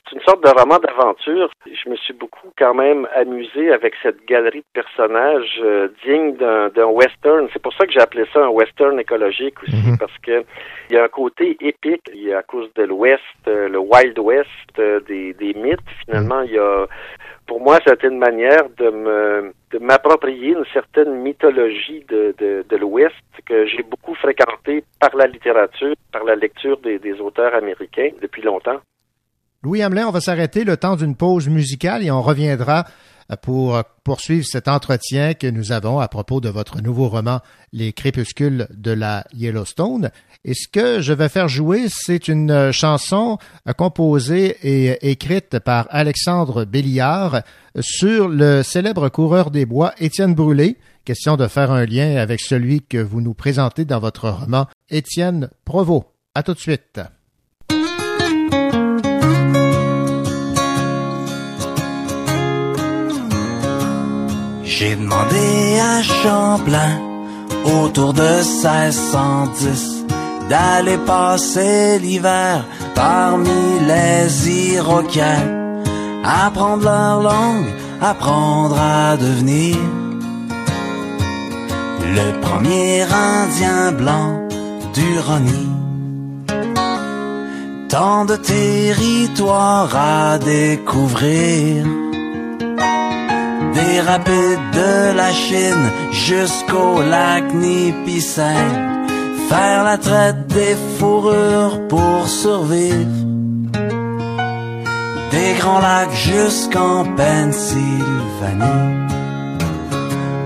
c'est 0.04 0.16
une 0.16 0.22
sorte 0.22 0.42
de 0.42 0.48
roman 0.48 0.78
d'aventure. 0.78 1.50
Je 1.66 1.88
me 1.88 1.96
suis 1.96 2.14
beaucoup 2.14 2.48
quand 2.58 2.74
même 2.74 3.06
amusé 3.14 3.72
avec 3.72 3.94
cette 4.02 4.24
galerie 4.26 4.64
de 4.74 4.82
personnages 4.82 5.60
euh, 5.62 5.88
dignes 6.04 6.36
d'un 6.36 6.86
western. 6.86 7.48
C'est 7.52 7.62
pour 7.62 7.74
ça 7.74 7.86
que 7.86 7.92
j'ai 7.92 8.00
appelé 8.00 8.24
ça 8.32 8.44
un 8.44 8.48
western 8.48 8.98
écologique 8.98 9.62
aussi, 9.62 9.76
mhm. 9.76 9.98
parce 9.98 10.16
que 10.18 10.44
il 10.90 10.96
y 10.96 10.98
a 10.98 11.04
un 11.04 11.08
côté 11.08 11.56
épique, 11.60 12.10
il 12.12 12.24
y 12.24 12.32
a 12.32 12.38
à 12.38 12.42
cause 12.42 12.72
de 12.74 12.84
l'Ouest, 12.84 13.22
euh, 13.48 13.68
le 13.68 13.78
Wild 13.78 14.18
West, 14.18 14.48
des, 14.76 15.32
des 15.34 15.54
mythes. 15.54 15.78
Finalement, 16.04 16.40
il 16.42 16.52
y 16.52 16.58
a 16.58 16.86
pour 17.52 17.60
moi, 17.60 17.78
c'était 17.86 18.08
une 18.08 18.16
manière 18.16 18.62
de 18.78 19.78
m'approprier 19.78 20.52
une 20.52 20.64
certaine 20.72 21.20
mythologie 21.20 22.02
de 22.08 22.76
l'Ouest 22.76 23.12
que 23.44 23.66
j'ai 23.66 23.82
beaucoup 23.82 24.14
fréquentée 24.14 24.84
par 24.98 25.14
la 25.14 25.26
littérature, 25.26 25.94
par 26.12 26.24
la 26.24 26.34
lecture 26.34 26.80
des, 26.80 26.98
des 26.98 27.20
auteurs 27.20 27.54
américains 27.54 28.08
depuis 28.22 28.40
longtemps. 28.40 28.78
Louis 29.62 29.82
Hamelin, 29.82 30.08
on 30.08 30.12
va 30.12 30.20
s'arrêter 30.20 30.64
le 30.64 30.78
temps 30.78 30.96
d'une 30.96 31.14
pause 31.14 31.50
musicale 31.50 32.02
et 32.02 32.10
on 32.10 32.22
reviendra 32.22 32.84
pour 33.36 33.82
poursuivre 34.04 34.44
cet 34.46 34.68
entretien 34.68 35.34
que 35.34 35.46
nous 35.46 35.72
avons 35.72 36.00
à 36.00 36.08
propos 36.08 36.40
de 36.40 36.48
votre 36.48 36.80
nouveau 36.80 37.08
roman 37.08 37.40
Les 37.72 37.92
crépuscules 37.92 38.66
de 38.70 38.90
la 38.90 39.24
Yellowstone. 39.32 40.10
Et 40.44 40.54
ce 40.54 40.68
que 40.68 41.00
je 41.00 41.12
vais 41.12 41.28
faire 41.28 41.48
jouer, 41.48 41.86
c'est 41.88 42.28
une 42.28 42.72
chanson 42.72 43.38
composée 43.76 44.56
et 44.62 45.10
écrite 45.10 45.58
par 45.60 45.86
Alexandre 45.90 46.64
Béliard 46.64 47.42
sur 47.80 48.28
le 48.28 48.62
célèbre 48.62 49.08
coureur 49.08 49.50
des 49.50 49.66
bois 49.66 49.94
Étienne 49.98 50.34
Brûlé. 50.34 50.78
Question 51.04 51.36
de 51.36 51.46
faire 51.46 51.70
un 51.70 51.86
lien 51.86 52.16
avec 52.16 52.40
celui 52.40 52.82
que 52.82 52.98
vous 52.98 53.20
nous 53.20 53.34
présentez 53.34 53.84
dans 53.84 54.00
votre 54.00 54.28
roman 54.28 54.66
Étienne 54.90 55.48
Provost. 55.64 56.06
À 56.34 56.42
tout 56.42 56.54
de 56.54 56.60
suite. 56.60 57.00
J'ai 64.82 64.96
demandé 64.96 65.78
à 65.78 66.02
Champlain, 66.02 66.98
autour 67.64 68.12
de 68.14 68.42
1610, 68.42 70.06
d'aller 70.50 70.98
passer 71.06 72.00
l'hiver 72.00 72.64
parmi 72.92 73.78
les 73.86 74.50
Iroquois, 74.74 75.44
apprendre 76.24 76.82
leur 76.82 77.22
langue, 77.22 77.70
apprendre 78.00 78.76
à 78.76 79.16
devenir 79.16 79.76
le 82.18 82.40
premier 82.40 83.02
Indien 83.02 83.92
blanc 83.92 84.48
du 84.94 85.20
Roni. 85.20 85.68
Tant 87.88 88.24
de 88.24 88.34
territoires 88.34 89.94
à 89.94 90.38
découvrir 90.38 91.86
des 93.74 94.00
rapides 94.00 94.70
de 94.72 95.16
la 95.16 95.32
Chine 95.32 95.90
jusqu'au 96.12 97.02
lac 97.02 97.44
Nipissing. 97.54 98.70
Faire 99.48 99.84
la 99.84 99.98
traite 99.98 100.46
des 100.48 100.76
fourrures 100.98 101.78
pour 101.88 102.26
survivre. 102.26 103.18
Des 105.30 105.54
grands 105.58 105.80
lacs 105.80 106.14
jusqu'en 106.14 107.04
Pennsylvanie. 107.16 108.92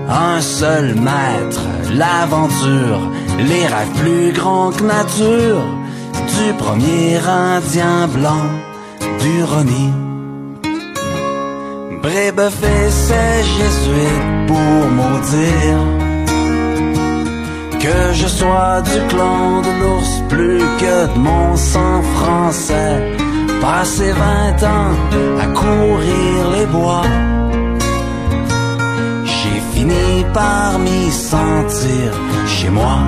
Un 0.09 0.41
seul 0.41 0.95
maître, 0.95 1.61
l'aventure, 1.93 3.01
les 3.37 3.65
rêves 3.67 3.95
plus 4.01 4.31
grands 4.31 4.71
que 4.71 4.83
nature. 4.83 5.65
Du 6.37 6.53
premier 6.53 7.17
Indien 7.17 8.07
blanc 8.07 8.47
du 9.19 9.43
Roni. 9.43 10.06
Brébeuf 12.01 12.57
et 12.63 12.89
ses 12.89 13.43
jésuites 13.57 14.47
pour 14.47 14.81
maudire. 14.99 15.83
Que 17.79 18.13
je 18.13 18.27
sois 18.27 18.81
du 18.81 18.99
clan 19.07 19.61
de 19.61 19.71
l'ours 19.81 20.23
plus 20.29 20.59
que 20.81 21.13
de 21.13 21.19
mon 21.19 21.55
sang 21.55 22.01
français. 22.15 23.15
Passer 23.61 24.11
vingt 24.11 24.63
ans 24.63 24.93
à 25.41 25.45
courir 25.47 26.49
les 26.55 26.65
bois. 26.67 27.07
J'ai 29.25 29.59
fini 29.73 30.25
par 30.33 30.79
m'y 30.79 31.11
sentir 31.11 32.11
chez 32.45 32.69
moi. 32.69 32.99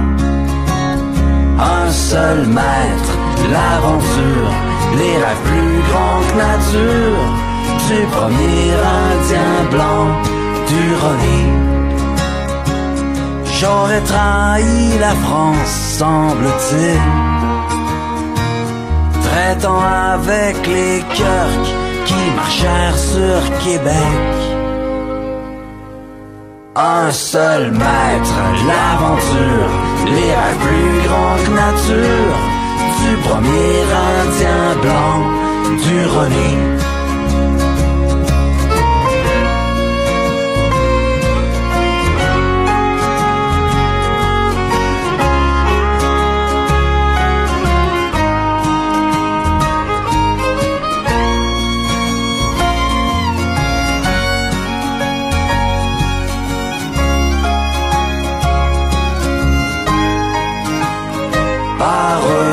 Un 1.60 1.92
seul 1.92 2.48
maître, 2.48 3.14
l'aventure, 3.52 4.52
les 4.98 5.16
rêves 5.24 5.44
plus 5.50 5.80
grands 5.90 6.22
que 6.28 6.38
nature 6.38 7.49
du 7.90 8.02
premier 8.18 8.66
Indien 9.08 9.56
blanc 9.72 10.06
du 10.72 10.84
Roni. 11.02 11.42
J'aurais 13.60 14.02
trahi 14.02 14.98
la 15.00 15.14
France, 15.26 15.74
semble-t-il, 15.98 17.02
traitant 19.28 19.82
avec 20.14 20.56
les 20.68 21.00
cœurs 21.18 21.64
qui 22.06 22.22
marchèrent 22.36 23.00
sur 23.14 23.40
Québec. 23.66 24.38
Un 26.76 27.12
seul 27.12 27.72
maître, 27.72 28.40
l'aventure, 28.70 29.72
les 30.16 30.32
rêves 30.40 30.62
plus 30.68 30.92
grands 31.08 31.40
que 31.44 31.52
nature, 31.66 32.38
du 33.02 33.12
premier 33.28 33.74
Indien 34.20 34.66
blanc 34.84 35.18
du 35.86 35.98
Roni. 36.14 36.89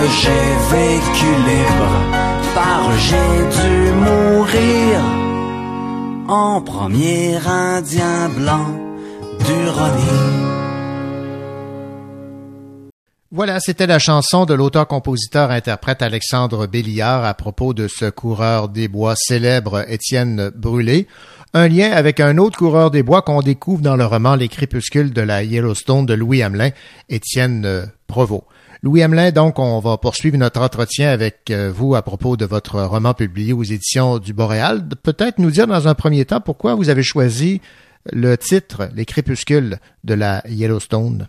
J'ai 0.08 0.46
vécu 0.76 1.26
libre, 1.50 1.90
par 2.54 2.92
j'ai 2.98 3.38
dû 3.56 3.92
mourir 3.92 5.00
en 6.28 6.60
premier 6.60 7.36
Indien 7.46 8.28
blanc 8.28 8.68
du 9.38 9.68
Roni. 9.68 10.46
Voilà, 13.32 13.60
c'était 13.60 13.86
la 13.86 13.98
chanson 13.98 14.46
de 14.46 14.54
l'auteur-compositeur-interprète 14.54 16.00
Alexandre 16.00 16.66
Béliard 16.66 17.24
à 17.24 17.34
propos 17.34 17.74
de 17.74 17.86
ce 17.88 18.08
coureur 18.08 18.68
des 18.68 18.88
bois 18.88 19.14
célèbre 19.16 19.84
Étienne 19.90 20.50
Brûlé. 20.54 21.06
Un 21.52 21.68
lien 21.68 21.90
avec 21.90 22.20
un 22.20 22.38
autre 22.38 22.58
coureur 22.58 22.90
des 22.90 23.02
bois 23.02 23.22
qu'on 23.22 23.42
découvre 23.42 23.82
dans 23.82 23.96
le 23.96 24.06
roman 24.06 24.36
Les 24.36 24.48
crépuscules 24.48 25.12
de 25.12 25.20
la 25.20 25.42
Yellowstone 25.42 26.06
de 26.06 26.14
Louis 26.14 26.42
Hamelin, 26.42 26.70
Étienne 27.08 27.90
Provost. 28.06 28.44
Louis 28.86 29.02
Hamelin, 29.02 29.32
donc, 29.32 29.58
on 29.58 29.80
va 29.80 29.96
poursuivre 29.96 30.36
notre 30.36 30.60
entretien 30.60 31.10
avec 31.10 31.50
euh, 31.50 31.72
vous 31.74 31.96
à 31.96 32.02
propos 32.02 32.36
de 32.36 32.44
votre 32.44 32.80
roman 32.82 33.14
publié 33.14 33.52
aux 33.52 33.64
éditions 33.64 34.20
du 34.20 34.32
Boréal. 34.32 34.86
Peut-être 35.02 35.40
nous 35.40 35.50
dire 35.50 35.66
dans 35.66 35.88
un 35.88 35.94
premier 35.94 36.24
temps 36.24 36.40
pourquoi 36.40 36.76
vous 36.76 36.88
avez 36.88 37.02
choisi 37.02 37.60
le 38.12 38.36
titre 38.36 38.88
Les 38.94 39.04
crépuscules 39.04 39.80
de 40.04 40.14
la 40.14 40.40
Yellowstone? 40.46 41.26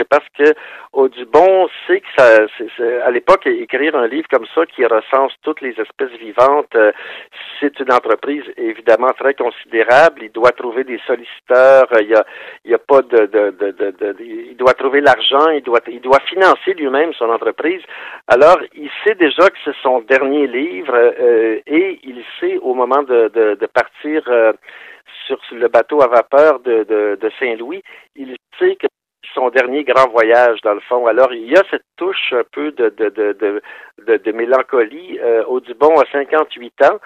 C'est 0.00 0.08
parce 0.08 0.26
que 0.38 0.54
Audubon 0.94 1.68
sait 1.86 2.00
que 2.00 2.06
ça, 2.16 2.46
à 3.04 3.10
l'époque, 3.10 3.46
écrire 3.46 3.94
un 3.94 4.06
livre 4.06 4.26
comme 4.30 4.46
ça 4.54 4.64
qui 4.64 4.86
recense 4.86 5.32
toutes 5.42 5.60
les 5.60 5.78
espèces 5.78 6.18
vivantes, 6.18 6.74
euh, 6.74 6.90
c'est 7.60 7.78
une 7.80 7.92
entreprise 7.92 8.44
évidemment 8.56 9.12
très 9.18 9.34
considérable. 9.34 10.22
Il 10.22 10.32
doit 10.32 10.52
trouver 10.52 10.84
des 10.84 10.98
solliciteurs. 11.06 11.86
A, 11.92 12.00
il 12.00 12.70
y 12.70 12.74
a 12.74 12.78
pas 12.78 13.02
de, 13.02 14.16
il 14.20 14.56
doit 14.56 14.72
trouver 14.72 15.02
l'argent. 15.02 15.50
Il 15.50 15.62
doit, 15.62 15.80
il 15.86 16.00
doit 16.00 16.20
financer 16.20 16.72
lui-même 16.72 17.12
son 17.12 17.28
entreprise. 17.28 17.82
Alors, 18.26 18.58
il 18.74 18.88
sait 19.04 19.16
déjà 19.16 19.50
que 19.50 19.58
c'est 19.66 19.76
son 19.82 20.00
dernier 20.00 20.46
livre 20.46 20.94
euh, 20.96 21.60
et 21.66 22.00
il 22.04 22.24
sait 22.40 22.56
au 22.56 22.72
moment 22.72 23.02
de, 23.02 23.66
partir. 23.66 24.22
Euh, 24.28 24.52
sur 25.26 25.38
le 25.52 25.68
bateau 25.68 26.02
à 26.02 26.08
vapeur 26.08 26.60
de, 26.60 26.84
de 27.20 27.30
Saint-Louis, 27.38 27.82
il 28.16 28.36
sait 28.58 28.76
que 28.76 28.86
son 29.34 29.50
dernier 29.50 29.84
grand 29.84 30.08
voyage, 30.10 30.60
dans 30.62 30.74
le 30.74 30.80
fond. 30.80 31.06
Alors, 31.06 31.32
il 31.32 31.50
y 31.50 31.56
a 31.56 31.62
cette 31.70 31.84
touche 31.96 32.32
un 32.32 32.42
peu 32.52 32.72
de, 32.72 32.88
de, 32.88 33.08
de, 33.08 33.32
de, 33.32 33.62
de 34.06 34.32
mélancolie. 34.32 35.18
Euh, 35.22 35.44
Audubon 35.46 35.94
a 36.00 36.04
58 36.10 36.82
ans, 36.82 36.98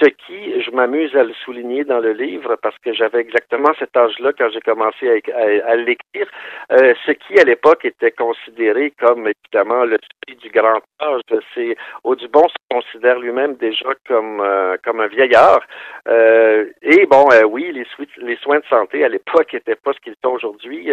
ce 0.00 0.08
qui, 0.08 0.60
je 0.62 0.70
m'amuse 0.72 1.14
à 1.16 1.24
le 1.24 1.32
souligner 1.44 1.84
dans 1.84 2.00
le 2.00 2.12
livre, 2.12 2.56
parce 2.62 2.76
que 2.78 2.92
j'avais 2.92 3.20
exactement 3.20 3.70
cet 3.78 3.96
âge-là 3.96 4.32
quand 4.36 4.50
j'ai 4.50 4.60
commencé 4.60 5.22
à, 5.32 5.76
l'écrire, 5.76 6.28
euh, 6.72 6.94
ce 7.06 7.12
qui, 7.12 7.38
à 7.38 7.44
l'époque, 7.44 7.84
était 7.84 8.10
considéré 8.10 8.92
comme, 8.98 9.28
évidemment, 9.28 9.84
le 9.84 9.98
du 10.42 10.50
grand 10.50 10.80
âge. 11.00 11.20
C'est 11.54 11.76
Audubon 12.02 12.48
se 12.48 12.54
considère 12.68 13.20
lui-même 13.20 13.54
déjà 13.54 13.90
comme, 14.08 14.40
euh, 14.40 14.76
comme 14.84 15.00
un 15.00 15.06
vieillard. 15.06 15.60
Euh, 16.08 16.66
et 16.82 17.06
bon, 17.06 17.28
oui, 17.48 17.72
les, 17.72 18.36
soins 18.36 18.58
de 18.58 18.64
santé 18.68 19.04
à 19.04 19.08
l'époque 19.08 19.52
n'étaient 19.52 19.76
pas 19.76 19.92
ce 19.92 20.00
qu'ils 20.00 20.16
sont 20.24 20.32
aujourd'hui. 20.32 20.90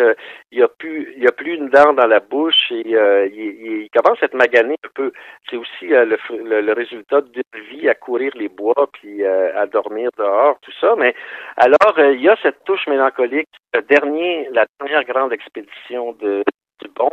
il 0.52 0.60
y 0.60 0.62
a 0.62 0.68
plus, 0.68 1.14
il 1.18 1.24
y 1.24 1.28
a 1.28 1.32
plus 1.32 1.56
une 1.56 1.70
dent 1.70 1.94
dans 1.94 2.06
la 2.06 2.20
bouche 2.20 2.72
et 2.72 2.84
il, 2.86 3.90
commence 3.92 4.22
à 4.22 4.26
être 4.26 4.36
magané 4.36 4.76
un 4.84 4.90
peu. 4.94 5.12
C'est 5.50 5.58
aussi 5.58 5.88
le, 5.88 6.18
le, 6.62 6.74
résultat 6.74 7.22
d'une 7.22 7.62
vie 7.70 7.90
à 7.90 7.96
courir 7.96 8.32
les 8.36 8.50
bois 8.50 8.90
puis 8.94 9.26
à 9.26 9.66
dormir 9.68 10.10
dehors, 10.18 10.58
tout 10.62 10.72
ça. 10.80 10.96
Mais 10.98 11.14
alors, 11.58 12.00
il 12.00 12.22
y 12.22 12.30
a 12.30 12.38
cette 12.42 12.64
touche 12.64 12.88
mélancolique. 12.88 13.50
Le 13.74 13.82
dernier, 13.82 14.48
la 14.52 14.66
dernière 14.80 15.04
grande 15.04 15.34
expédition 15.34 16.14
de 16.14 16.44
bon. 16.96 17.12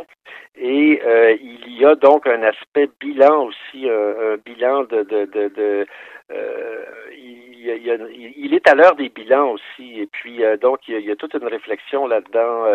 Et 0.55 1.01
euh, 1.05 1.35
il 1.41 1.79
y 1.79 1.85
a 1.85 1.95
donc 1.95 2.27
un 2.27 2.43
aspect 2.43 2.89
bilan 2.99 3.45
aussi, 3.45 3.89
euh, 3.89 4.33
un 4.33 4.37
bilan 4.37 4.83
de, 4.83 5.03
de, 5.03 5.25
de, 5.25 5.47
de 5.49 5.85
euh, 6.31 6.85
il, 7.13 8.35
il, 8.37 8.53
est 8.53 8.67
à 8.67 8.75
l'heure 8.75 8.95
des 8.95 9.09
bilans 9.09 9.51
aussi, 9.51 10.01
et 10.01 10.07
puis 10.07 10.41
donc 10.59 10.79
il 10.87 10.99
y, 10.99 11.11
a, 11.11 11.15
toute 11.15 11.35
une 11.35 11.47
réflexion 11.47 12.07
là-dedans. 12.07 12.65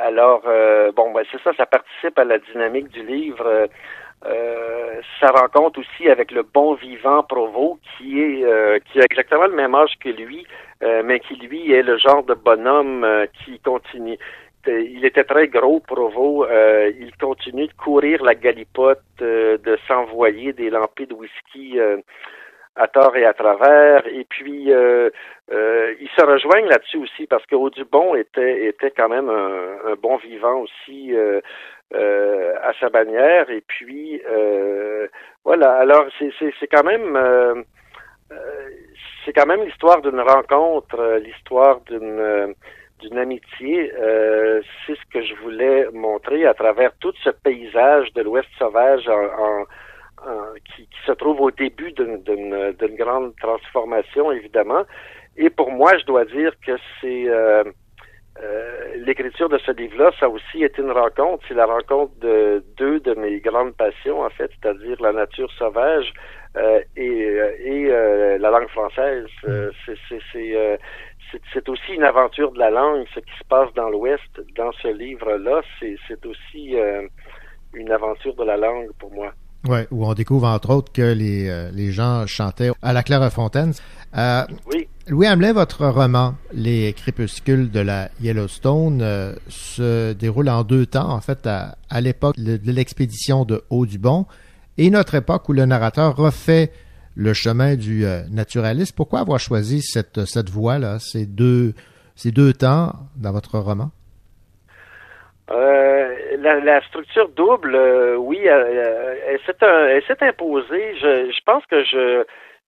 alors 0.00 0.42
bon, 0.94 1.12
ben, 1.12 1.22
c'est 1.30 1.40
ça, 1.42 1.52
ça 1.54 1.66
participe 1.66 2.18
à 2.18 2.24
la 2.24 2.38
dynamique 2.38 2.88
du 2.88 3.02
livre. 3.04 3.68
Euh, 4.24 5.00
ça 5.20 5.30
rencontre 5.30 5.80
aussi 5.80 6.08
avec 6.08 6.30
le 6.30 6.42
bon 6.42 6.74
vivant 6.74 7.22
Provo, 7.22 7.78
qui 7.96 8.20
est 8.20 8.44
qui 8.84 9.00
a 9.00 9.04
exactement 9.04 9.46
le 9.46 9.54
même 9.54 9.74
âge 9.74 9.94
que 10.00 10.08
lui, 10.08 10.46
mais 10.80 11.20
qui 11.20 11.34
lui 11.36 11.72
est 11.72 11.82
le 11.82 11.96
genre 11.98 12.22
de 12.24 12.34
bonhomme 12.34 13.06
qui 13.44 13.58
continue, 13.60 14.18
il 14.66 15.04
était 15.04 15.24
très 15.24 15.48
gros, 15.48 15.80
Provo. 15.80 16.44
Euh, 16.44 16.92
il 16.98 17.14
continue 17.16 17.66
de 17.66 17.72
courir 17.72 18.22
la 18.22 18.34
galipote, 18.34 19.00
euh, 19.20 19.58
de 19.58 19.78
s'envoyer 19.88 20.52
des 20.52 20.70
lampées 20.70 21.06
de 21.06 21.14
whisky 21.14 21.78
euh, 21.78 21.98
à 22.76 22.88
tort 22.88 23.16
et 23.16 23.24
à 23.24 23.32
travers. 23.32 24.06
Et 24.06 24.24
puis, 24.24 24.68
ils 24.68 26.10
se 26.16 26.24
rejoignent 26.24 26.68
là-dessus 26.68 26.98
aussi 26.98 27.26
parce 27.26 27.44
que 27.46 27.54
Audubon 27.54 28.14
était, 28.14 28.66
était 28.66 28.90
quand 28.90 29.08
même 29.08 29.28
un, 29.28 29.94
bon 30.00 30.16
vivant 30.16 30.60
aussi 30.60 31.12
à 31.94 32.72
sa 32.80 32.88
bannière. 32.88 33.50
Et 33.50 33.62
puis, 33.66 34.22
voilà. 35.44 35.74
Alors, 35.74 36.06
c'est 36.18 36.66
quand 36.68 36.84
même... 36.84 37.64
c'est 39.24 39.32
quand 39.32 39.46
même 39.46 39.64
l'histoire 39.64 40.00
d'une 40.00 40.20
rencontre, 40.20 41.20
l'histoire 41.22 41.80
d'une 41.82 42.54
d'une 43.02 43.18
amitié, 43.18 43.92
euh, 43.98 44.62
c'est 44.86 44.94
ce 44.94 45.04
que 45.12 45.22
je 45.22 45.34
voulais 45.42 45.88
montrer 45.92 46.46
à 46.46 46.54
travers 46.54 46.92
tout 47.00 47.12
ce 47.22 47.30
paysage 47.30 48.12
de 48.14 48.22
l'Ouest 48.22 48.48
sauvage 48.58 49.08
en, 49.08 49.64
qui, 50.76 50.88
se 51.04 51.12
trouve 51.12 51.40
au 51.40 51.50
début 51.50 51.90
d'une 51.92 52.96
grande 52.96 53.34
transformation, 53.40 54.30
évidemment. 54.30 54.84
Et 55.36 55.50
pour 55.50 55.72
moi, 55.72 55.98
je 55.98 56.04
dois 56.04 56.24
dire 56.24 56.52
que 56.64 56.72
c'est 57.00 57.24
euh, 57.28 57.64
euh, 58.40 58.94
l'écriture 58.96 59.48
de 59.48 59.58
ce 59.58 59.72
livre-là, 59.72 60.10
ça 60.18 60.26
a 60.26 60.28
aussi 60.28 60.62
été 60.62 60.80
une 60.80 60.92
rencontre. 60.92 61.44
C'est 61.48 61.54
la 61.54 61.66
rencontre 61.66 62.12
de 62.20 62.64
deux 62.76 63.00
de 63.00 63.14
mes 63.14 63.40
grandes 63.40 63.74
passions, 63.76 64.22
en 64.22 64.30
fait, 64.30 64.50
c'est-à-dire 64.60 65.00
la 65.02 65.12
nature 65.12 65.50
sauvage 65.52 66.12
et, 66.96 67.38
et 67.64 67.88
la 68.38 68.50
langue 68.50 68.68
française. 68.68 69.26
c'est 69.86 70.78
c'est 71.52 71.68
aussi 71.68 71.92
une 71.92 72.04
aventure 72.04 72.52
de 72.52 72.58
la 72.58 72.70
langue, 72.70 73.06
ce 73.14 73.20
qui 73.20 73.32
se 73.38 73.44
passe 73.48 73.72
dans 73.74 73.88
l'Ouest, 73.88 74.40
dans 74.56 74.72
ce 74.72 74.88
livre-là, 74.88 75.62
c'est 75.80 76.26
aussi 76.26 76.78
euh, 76.78 77.06
une 77.74 77.90
aventure 77.90 78.34
de 78.34 78.44
la 78.44 78.56
langue 78.56 78.90
pour 78.98 79.12
moi. 79.12 79.32
Oui, 79.68 79.78
où 79.90 80.06
on 80.06 80.14
découvre 80.14 80.48
entre 80.48 80.70
autres 80.70 80.92
que 80.92 81.12
les, 81.12 81.48
euh, 81.48 81.70
les 81.72 81.92
gens 81.92 82.26
chantaient 82.26 82.70
à 82.82 82.92
la 82.92 83.02
Clairefontaine. 83.02 83.72
Euh, 84.16 84.44
oui. 84.72 84.88
Louis 85.08 85.26
Hamelin, 85.26 85.52
votre 85.52 85.86
roman, 85.86 86.36
Les 86.52 86.92
crépuscules 86.92 87.70
de 87.70 87.80
la 87.80 88.08
Yellowstone, 88.20 89.00
euh, 89.02 89.34
se 89.48 90.12
déroule 90.12 90.48
en 90.48 90.62
deux 90.62 90.86
temps, 90.86 91.10
en 91.10 91.20
fait, 91.20 91.46
à, 91.46 91.76
à 91.90 92.00
l'époque 92.00 92.38
de 92.38 92.72
l'expédition 92.72 93.44
de 93.44 93.62
Haut-du-Bon 93.70 94.26
et 94.78 94.90
notre 94.90 95.16
époque 95.16 95.48
où 95.48 95.52
le 95.52 95.64
narrateur 95.66 96.16
refait 96.16 96.72
le 97.14 97.34
chemin 97.34 97.74
du 97.74 98.04
euh, 98.04 98.22
naturalisme. 98.30 98.94
Pourquoi 98.96 99.20
avoir 99.20 99.38
choisi 99.38 99.82
cette, 99.82 100.24
cette 100.24 100.50
voie-là, 100.50 100.98
ces 100.98 101.26
deux, 101.26 101.74
ces 102.16 102.30
deux 102.30 102.52
temps 102.52 102.94
dans 103.16 103.32
votre 103.32 103.58
roman? 103.58 103.90
Euh, 105.50 106.36
la, 106.38 106.80
structure 106.82 107.28
double, 107.28 107.74
euh, 107.74 108.16
oui, 108.16 108.38
elle, 108.38 109.40
s'est 109.44 110.24
imposée. 110.24 110.94
Je, 110.96 111.42
pense 111.44 111.64
que 111.66 111.84
je 111.84 112.24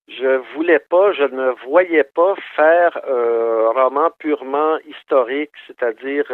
je 0.06 0.36
voulais 0.54 0.80
pas, 0.80 1.12
je 1.12 1.24
ne 1.24 1.50
voyais 1.66 2.04
pas 2.04 2.34
faire 2.56 2.98
un 3.08 3.70
roman 3.70 4.10
purement 4.18 4.76
historique, 4.86 5.52
c'est-à-dire 5.66 6.26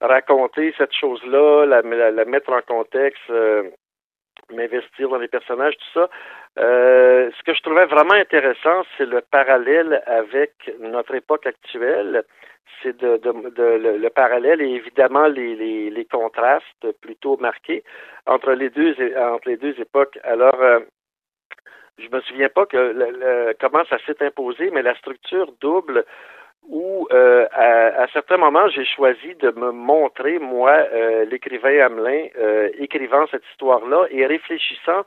raconter 0.00 0.74
cette 0.76 0.92
chose-là, 0.92 1.64
la, 1.64 1.80
la, 2.10 2.24
mettre 2.26 2.52
en 2.52 2.60
contexte, 2.60 3.32
m'investir 4.50 5.08
dans 5.08 5.18
les 5.18 5.28
personnages, 5.28 5.74
tout 5.76 6.00
ça. 6.00 6.10
Euh, 6.58 7.30
ce 7.36 7.42
que 7.44 7.54
je 7.54 7.62
trouvais 7.62 7.86
vraiment 7.86 8.14
intéressant, 8.14 8.82
c'est 8.96 9.06
le 9.06 9.22
parallèle 9.22 10.02
avec 10.06 10.52
notre 10.80 11.14
époque 11.14 11.46
actuelle. 11.46 12.24
C'est 12.82 12.96
de, 12.96 13.16
de, 13.18 13.62
le, 13.62 14.10
parallèle 14.10 14.60
et 14.60 14.70
évidemment 14.70 15.26
les, 15.26 16.06
contrastes 16.10 16.90
plutôt 17.00 17.36
marqués 17.36 17.84
entre 18.26 18.52
les 18.52 18.70
deux 18.70 18.94
entre 19.16 19.48
les 19.48 19.56
deux 19.56 19.78
époques. 19.80 20.18
Alors, 20.24 20.60
euh, 20.60 20.80
je 21.98 22.08
me 22.08 22.20
souviens 22.22 22.48
pas 22.48 22.66
que 22.66 22.76
le, 22.76 23.54
comment 23.60 23.84
ça 23.84 23.98
s'est 24.06 24.24
imposé, 24.24 24.70
mais 24.70 24.82
la 24.82 24.94
structure 24.96 25.52
double 25.60 26.04
où 26.68 27.08
euh, 27.12 27.46
à, 27.52 28.02
à, 28.02 28.08
certains 28.08 28.36
moments 28.36 28.68
j'ai 28.68 28.84
choisi 28.84 29.34
de 29.40 29.50
me 29.50 29.72
montrer 29.72 30.38
moi 30.38 30.70
euh, 30.70 31.24
l'écrivain 31.24 31.86
Hamelin 31.86 32.26
euh, 32.38 32.70
écrivant 32.78 33.26
cette 33.30 33.44
histoire-là 33.52 34.06
et 34.10 34.26
réfléchissant 34.26 35.02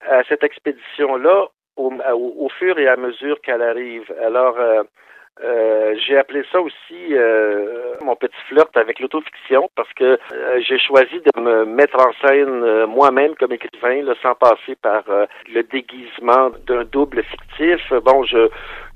à 0.00 0.24
cette 0.24 0.42
expédition-là 0.42 1.46
au, 1.76 1.92
au, 1.92 2.48
fur 2.48 2.78
et 2.78 2.88
à 2.88 2.96
mesure 2.96 3.40
qu'elle 3.40 3.62
arrive. 3.62 4.12
Alors, 4.20 4.56
euh, 5.44 5.78
euh, 5.88 5.94
j'ai 6.06 6.16
appelé 6.16 6.42
ça 6.52 6.60
aussi 6.60 7.12
euh, 7.12 7.94
mon 8.02 8.16
petit 8.16 8.34
flirt 8.48 8.76
avec 8.76 9.00
l'autofiction 9.00 9.70
parce 9.74 9.92
que 9.94 10.18
j'ai 10.66 10.78
choisi 10.78 11.20
de 11.20 11.40
me 11.40 11.64
mettre 11.64 11.98
en 11.98 12.12
scène 12.26 12.86
moi-même 12.86 13.34
comme 13.36 13.52
écrivain, 13.52 14.02
là, 14.02 14.14
sans 14.22 14.34
passer 14.34 14.76
par 14.80 15.04
le 15.52 15.62
déguisement 15.62 16.50
d'un 16.66 16.84
double 16.84 17.22
fictif. 17.24 17.92
Bon, 18.04 18.24
je 18.24 18.48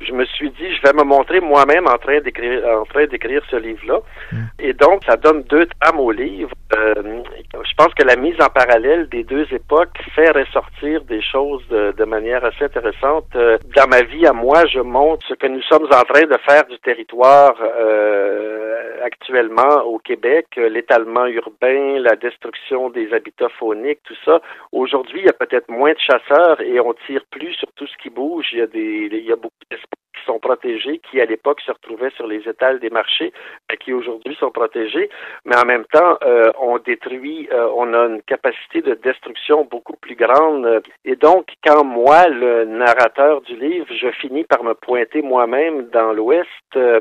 je 0.06 0.12
me 0.12 0.24
suis 0.24 0.50
dit, 0.50 0.74
je 0.74 0.82
vais 0.82 0.92
me 0.92 1.04
montrer 1.04 1.40
moi-même 1.40 1.86
en 1.86 1.98
train 1.98 2.20
d'écrire, 2.20 2.66
en 2.66 2.84
train 2.84 3.06
d'écrire 3.06 3.42
ce 3.50 3.56
livre-là. 3.56 4.00
Hmm. 4.32 4.44
Et 4.58 4.72
donc, 4.72 5.02
ça 5.06 5.16
donne 5.16 5.42
deux 5.44 5.66
trames 5.80 6.00
au 6.00 6.10
livre. 6.10 6.50
Euh, 6.76 7.22
je 7.54 7.74
pense 7.76 7.92
que 7.94 8.02
la 8.02 8.16
mise 8.16 8.36
en 8.40 8.48
parallèle 8.48 9.08
des 9.08 9.24
deux 9.24 9.46
époques 9.52 9.98
fait 10.14 10.30
ressortir 10.30 11.02
des 11.04 11.22
choses 11.22 11.62
de, 11.68 11.92
de 11.92 12.04
manière 12.04 12.44
assez 12.44 12.64
intéressante. 12.64 13.26
Euh, 13.34 13.58
dans 13.76 13.88
ma 13.88 14.02
vie 14.02 14.26
à 14.26 14.32
moi, 14.32 14.64
je 14.66 14.80
montre 14.80 15.26
ce 15.28 15.34
que 15.34 15.46
nous 15.46 15.62
sommes 15.62 15.84
en 15.84 16.02
train 16.12 16.22
de 16.22 16.31
faire 16.38 16.64
du 16.66 16.78
territoire 16.78 17.56
euh, 17.60 19.00
actuellement 19.02 19.82
au 19.84 19.98
Québec, 19.98 20.46
euh, 20.58 20.68
l'étalement 20.68 21.26
urbain, 21.26 21.98
la 21.98 22.16
destruction 22.16 22.90
des 22.90 23.12
habitats 23.12 23.48
fauniques, 23.50 24.00
tout 24.04 24.16
ça. 24.24 24.40
Aujourd'hui, 24.72 25.20
il 25.20 25.26
y 25.26 25.30
a 25.30 25.32
peut-être 25.32 25.68
moins 25.68 25.92
de 25.92 25.98
chasseurs 25.98 26.60
et 26.60 26.80
on 26.80 26.94
tire 27.06 27.24
plus 27.30 27.52
sur 27.54 27.70
tout 27.72 27.86
ce 27.86 27.96
qui 27.96 28.10
bouge. 28.10 28.46
Il 28.52 28.58
y 28.58 28.62
a 28.62 28.66
des, 28.66 29.08
il 29.10 29.26
y 29.26 29.32
a 29.32 29.36
beaucoup 29.36 29.54
d'espèces 29.70 30.01
sont 30.24 30.38
protégées, 30.38 31.00
qui 31.10 31.20
à 31.20 31.24
l'époque 31.24 31.60
se 31.60 31.72
retrouvaient 31.72 32.10
sur 32.16 32.26
les 32.26 32.46
étals 32.48 32.80
des 32.80 32.90
marchés, 32.90 33.32
qui 33.80 33.92
aujourd'hui 33.92 34.36
sont 34.38 34.50
protégées. 34.50 35.10
Mais 35.44 35.56
en 35.56 35.64
même 35.64 35.84
temps, 35.92 36.18
euh, 36.24 36.50
on 36.60 36.78
détruit, 36.78 37.48
euh, 37.52 37.68
on 37.76 37.92
a 37.94 38.06
une 38.06 38.22
capacité 38.22 38.82
de 38.82 38.94
destruction 38.94 39.66
beaucoup 39.70 39.96
plus 39.96 40.14
grande. 40.14 40.82
Et 41.04 41.16
donc, 41.16 41.46
quand 41.64 41.84
moi, 41.84 42.28
le 42.28 42.64
narrateur 42.64 43.40
du 43.42 43.56
livre, 43.56 43.86
je 43.90 44.10
finis 44.20 44.44
par 44.44 44.62
me 44.64 44.74
pointer 44.74 45.22
moi-même 45.22 45.88
dans 45.92 46.12
l'Ouest, 46.12 46.48
euh, 46.76 47.00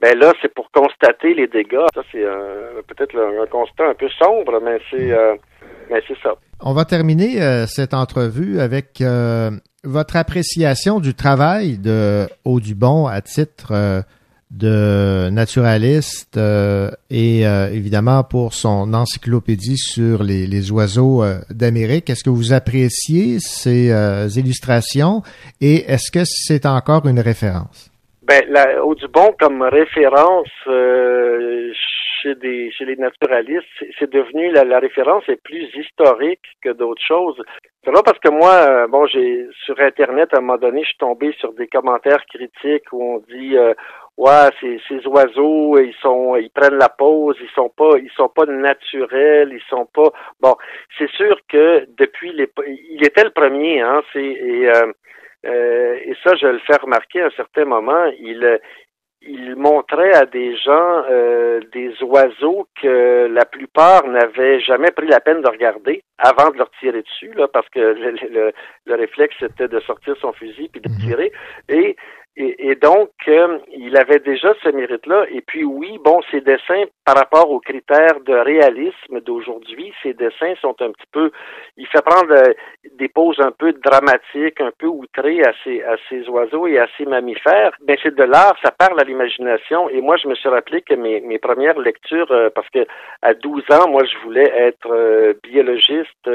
ben 0.00 0.16
là, 0.18 0.32
c'est 0.40 0.52
pour 0.52 0.70
constater 0.70 1.34
les 1.34 1.48
dégâts. 1.48 1.86
Ça, 1.94 2.02
c'est 2.12 2.24
peut-être 2.86 3.18
un, 3.18 3.46
constat 3.46 3.88
un 3.88 3.94
peu 3.94 4.08
sombre, 4.10 4.60
mais 4.62 4.78
c'est 4.90 5.10
euh, 5.10 5.34
mais 5.90 6.02
ça. 6.22 6.34
On 6.60 6.72
va 6.72 6.84
terminer 6.84 7.66
cette 7.66 7.94
entrevue 7.94 8.60
avec 8.60 9.00
votre 9.84 10.16
appréciation 10.16 11.00
du 11.00 11.14
travail 11.14 11.78
de 11.78 12.26
Audubon 12.44 13.06
à 13.06 13.20
titre 13.20 13.68
euh, 13.72 14.00
de 14.50 15.28
naturaliste 15.30 16.36
euh, 16.36 16.90
et 17.10 17.46
euh, 17.46 17.68
évidemment 17.68 18.24
pour 18.24 18.54
son 18.54 18.94
encyclopédie 18.94 19.76
sur 19.76 20.22
les, 20.22 20.70
oiseaux 20.72 21.22
d'Amérique. 21.50 22.10
Est-ce 22.10 22.24
que 22.24 22.30
vous 22.30 22.52
appréciez 22.52 23.38
ces 23.40 23.92
illustrations 24.36 25.22
et 25.60 25.84
est-ce 25.90 26.10
que 26.10 26.24
c'est 26.24 26.66
encore 26.66 27.06
une 27.06 27.20
référence? 27.20 27.90
Ben, 28.22 28.42
la, 28.50 28.84
Audubon 28.84 29.34
comme 29.38 29.62
référence 29.62 30.48
chez 32.22 32.34
les 32.84 32.96
naturalistes, 32.96 33.66
c'est- 33.98 34.10
devenu 34.10 34.50
la, 34.52 34.78
référence 34.78 35.28
est 35.28 35.42
plus 35.42 35.68
historique 35.74 36.44
que 36.62 36.70
d'autres 36.70 37.02
choses. 37.06 37.42
C'est 37.84 37.90
vrai 37.90 38.02
parce 38.04 38.18
que 38.18 38.30
moi, 38.30 38.52
euh, 38.52 38.86
bon, 38.86 39.06
j'ai 39.06 39.46
sur 39.64 39.78
Internet 39.80 40.32
à 40.32 40.38
un 40.38 40.40
moment 40.40 40.58
donné, 40.58 40.82
je 40.82 40.88
suis 40.88 40.98
tombé 40.98 41.32
sur 41.38 41.52
des 41.52 41.66
commentaires 41.66 42.24
critiques 42.26 42.92
où 42.92 43.02
on 43.02 43.18
dit 43.28 43.56
euh, 43.56 43.74
Ouais, 44.16 44.50
ces, 44.60 44.80
ces 44.88 45.06
oiseaux, 45.06 45.78
ils 45.78 45.94
sont, 46.02 46.34
ils 46.34 46.50
prennent 46.50 46.78
la 46.78 46.88
pause, 46.88 47.36
ils 47.40 47.50
sont 47.54 47.68
pas, 47.68 47.98
ils 48.02 48.10
sont 48.16 48.28
pas 48.28 48.46
naturels, 48.46 49.50
ils 49.52 49.62
sont 49.70 49.86
pas. 49.86 50.10
Bon, 50.40 50.56
c'est 50.98 51.10
sûr 51.10 51.38
que 51.48 51.86
depuis 51.96 52.32
les, 52.32 52.50
il 52.90 53.06
était 53.06 53.22
le 53.22 53.30
premier, 53.30 53.80
hein. 53.80 54.02
Et, 54.16 54.68
euh, 54.68 55.98
et 56.04 56.14
ça, 56.24 56.34
je 56.34 56.48
le 56.48 56.58
fais 56.66 56.76
remarquer 56.76 57.22
à 57.22 57.26
un 57.26 57.30
certain 57.30 57.64
moment. 57.64 58.06
Il, 58.18 58.58
il 59.28 59.56
montrait 59.56 60.14
à 60.14 60.24
des 60.24 60.56
gens 60.56 61.04
euh, 61.10 61.60
des 61.72 61.92
oiseaux 62.02 62.66
que 62.80 63.28
la 63.30 63.44
plupart 63.44 64.06
n'avaient 64.06 64.60
jamais 64.60 64.90
pris 64.90 65.06
la 65.06 65.20
peine 65.20 65.42
de 65.42 65.48
regarder 65.48 66.02
avant 66.18 66.50
de 66.50 66.56
leur 66.58 66.70
tirer 66.80 67.02
dessus, 67.02 67.32
là, 67.36 67.46
parce 67.46 67.68
que 67.68 67.78
le, 67.78 68.10
le, 68.30 68.52
le 68.86 68.94
réflexe 68.94 69.36
c'était 69.38 69.68
de 69.68 69.80
sortir 69.80 70.16
son 70.20 70.32
fusil 70.32 70.68
puis 70.68 70.80
de 70.80 70.88
tirer. 71.06 71.30
Et 71.68 71.96
et, 72.40 72.76
donc, 72.76 73.10
euh, 73.26 73.58
il 73.76 73.96
avait 73.96 74.20
déjà 74.20 74.54
ce 74.62 74.68
mérite-là. 74.68 75.26
Et 75.32 75.40
puis 75.40 75.64
oui, 75.64 75.98
bon, 76.04 76.20
ses 76.30 76.40
dessins, 76.40 76.84
par 77.04 77.16
rapport 77.16 77.50
aux 77.50 77.58
critères 77.58 78.20
de 78.24 78.32
réalisme 78.32 79.20
d'aujourd'hui, 79.22 79.92
ses 80.04 80.14
dessins 80.14 80.54
sont 80.60 80.80
un 80.80 80.92
petit 80.92 81.08
peu, 81.10 81.32
il 81.76 81.86
fait 81.88 82.04
prendre 82.04 82.32
euh, 82.32 82.52
des 82.96 83.08
poses 83.08 83.40
un 83.40 83.50
peu 83.50 83.72
dramatiques, 83.72 84.60
un 84.60 84.70
peu 84.78 84.86
outrées 84.86 85.42
à 85.42 85.52
ces, 85.64 85.82
à 85.82 85.96
ces 86.08 86.28
oiseaux 86.28 86.68
et 86.68 86.78
à 86.78 86.86
ces 86.96 87.06
mammifères. 87.06 87.72
Ben 87.82 87.96
c'est 88.04 88.14
de 88.14 88.22
l'art, 88.22 88.56
ça 88.62 88.70
parle 88.70 89.00
à 89.00 89.04
l'imagination. 89.04 89.88
Et 89.88 90.00
moi, 90.00 90.16
je 90.16 90.28
me 90.28 90.36
suis 90.36 90.48
rappelé 90.48 90.82
que 90.82 90.94
mes, 90.94 91.20
mes 91.20 91.40
premières 91.40 91.80
lectures, 91.80 92.30
euh, 92.30 92.50
parce 92.54 92.68
que 92.70 92.86
à 93.22 93.34
12 93.34 93.64
ans, 93.72 93.88
moi, 93.88 94.04
je 94.04 94.16
voulais 94.24 94.52
être 94.54 95.34
biologiste. 95.42 96.30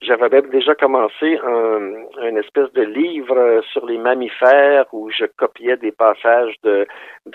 J'avais 0.00 0.30
même 0.30 0.48
déjà 0.48 0.74
commencé 0.74 1.38
un, 1.44 1.92
un 2.22 2.36
espèce 2.36 2.72
de 2.72 2.82
livre 2.82 3.62
sur 3.70 3.84
les 3.84 3.98
mammifères 3.98 4.86
où 4.92 5.10
je 5.10 5.26
copiais 5.42 5.76
des 5.76 5.92
passages 5.92 6.54
de, 6.62 6.86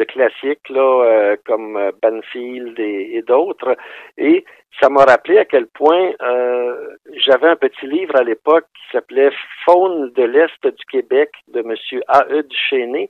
classiques 0.07 0.69
là, 0.69 1.03
euh, 1.03 1.35
comme 1.45 1.75
euh, 1.75 1.91
Banfield 2.01 2.79
et, 2.79 3.21
d'autres. 3.27 3.75
Et 4.17 4.45
ça 4.79 4.89
m'a 4.89 5.03
rappelé 5.03 5.37
à 5.39 5.45
quel 5.45 5.67
point 5.67 6.11
euh, 6.21 6.95
j'avais 7.25 7.49
un 7.49 7.55
petit 7.55 7.87
livre 7.87 8.15
à 8.15 8.23
l'époque 8.23 8.65
qui 8.75 8.91
s'appelait 8.91 9.31
Faune 9.65 10.11
de 10.13 10.23
l'Est 10.23 10.63
du 10.63 10.85
Québec 10.91 11.31
de 11.49 11.61
Monsieur 11.61 12.01
A.E. 12.07 12.43
Duchesnay. 12.43 13.09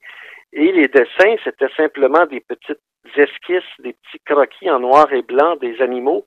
Et 0.53 0.71
les 0.71 0.87
dessins, 0.87 1.35
c'était 1.43 1.73
simplement 1.75 2.25
des 2.25 2.39
petites 2.39 2.81
esquisses, 3.15 3.73
des 3.79 3.93
petits 3.93 4.23
croquis 4.25 4.69
en 4.69 4.79
noir 4.79 5.11
et 5.13 5.21
blanc 5.21 5.55
des 5.57 5.79
animaux 5.81 6.25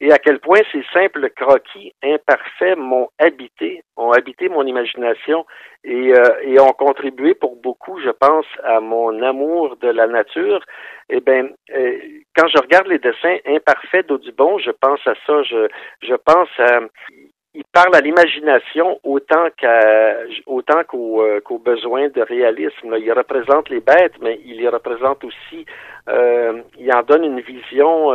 et 0.00 0.12
à 0.12 0.18
quel 0.18 0.38
point 0.38 0.60
ces 0.72 0.84
simples 0.92 1.30
croquis 1.30 1.92
imparfaits 2.02 2.76
m'ont 2.76 3.08
habité, 3.18 3.82
ont 3.96 4.12
habité 4.12 4.48
mon 4.48 4.64
imagination 4.64 5.44
et, 5.84 6.12
euh, 6.14 6.40
et 6.42 6.60
ont 6.60 6.72
contribué 6.72 7.34
pour 7.34 7.56
beaucoup, 7.56 8.00
je 8.00 8.10
pense, 8.10 8.46
à 8.62 8.80
mon 8.80 9.22
amour 9.22 9.76
de 9.76 9.88
la 9.88 10.06
nature. 10.06 10.60
Eh 11.08 11.20
bien, 11.20 11.48
euh, 11.74 11.98
quand 12.36 12.46
je 12.48 12.60
regarde 12.60 12.86
les 12.86 12.98
dessins 12.98 13.38
imparfaits 13.46 14.06
d'Audubon, 14.06 14.58
je 14.58 14.70
pense 14.70 15.00
à 15.06 15.14
ça. 15.26 15.42
Je, 15.42 15.68
je 16.02 16.14
pense 16.14 16.48
à 16.58 16.80
il 17.54 17.64
parle 17.72 17.96
à 17.96 18.00
l'imagination 18.00 19.00
autant 19.02 19.48
qu'à 19.56 20.14
autant 20.46 20.84
qu'aux 20.84 21.22
euh, 21.22 21.40
besoins 21.64 22.08
de 22.08 22.20
réalisme. 22.20 22.94
Il 22.98 23.12
représente 23.12 23.68
les 23.68 23.80
bêtes, 23.80 24.14
mais 24.20 24.38
il 24.44 24.58
les 24.58 24.68
représente 24.68 25.24
aussi. 25.24 25.66
Euh, 26.08 26.62
il 26.78 26.92
en 26.92 27.02
donne 27.02 27.24
une 27.24 27.40
vision 27.40 28.12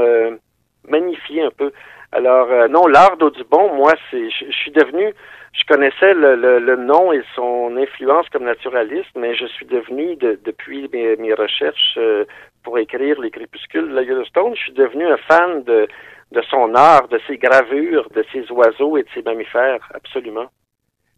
magnifiée 0.88 1.42
un 1.42 1.52
peu. 1.52 1.72
Alors 2.12 2.52
euh, 2.52 2.68
non, 2.68 2.88
l'art 2.88 3.18
d'Audubon, 3.18 3.74
moi, 3.74 3.94
c'est 4.12 4.30
je, 4.30 4.52
suis 4.52 4.72
devenu. 4.72 5.14
Je 5.54 5.64
connaissais 5.68 6.14
le, 6.14 6.36
le, 6.36 6.60
le, 6.60 6.76
nom 6.76 7.14
et 7.14 7.24
son 7.36 7.76
influence 7.78 8.28
comme 8.30 8.44
naturaliste, 8.44 9.16
mais 9.16 9.36
je 9.36 9.46
suis 9.46 9.66
devenu 9.66 10.16
de, 10.16 10.40
depuis 10.44 10.90
mes, 10.92 11.16
mes 11.18 11.34
recherches 11.34 11.96
euh, 11.98 12.26
pour 12.64 12.78
écrire 12.80 13.20
les 13.20 13.30
crépuscules 13.30 13.90
de 13.90 13.94
la 13.94 14.02
Yellowstone, 14.04 14.56
je 14.56 14.62
suis 14.62 14.74
devenu 14.74 15.06
un 15.06 15.18
fan 15.18 15.64
de 15.64 15.88
de 16.34 16.42
son 16.50 16.74
art, 16.76 17.08
de 17.10 17.20
ses 17.28 17.38
gravures, 17.38 18.10
de 18.10 18.26
ses 18.34 18.52
oiseaux 18.52 18.98
et 18.98 19.04
de 19.04 19.10
ses 19.14 19.22
mammifères, 19.22 19.88
absolument. 19.94 20.48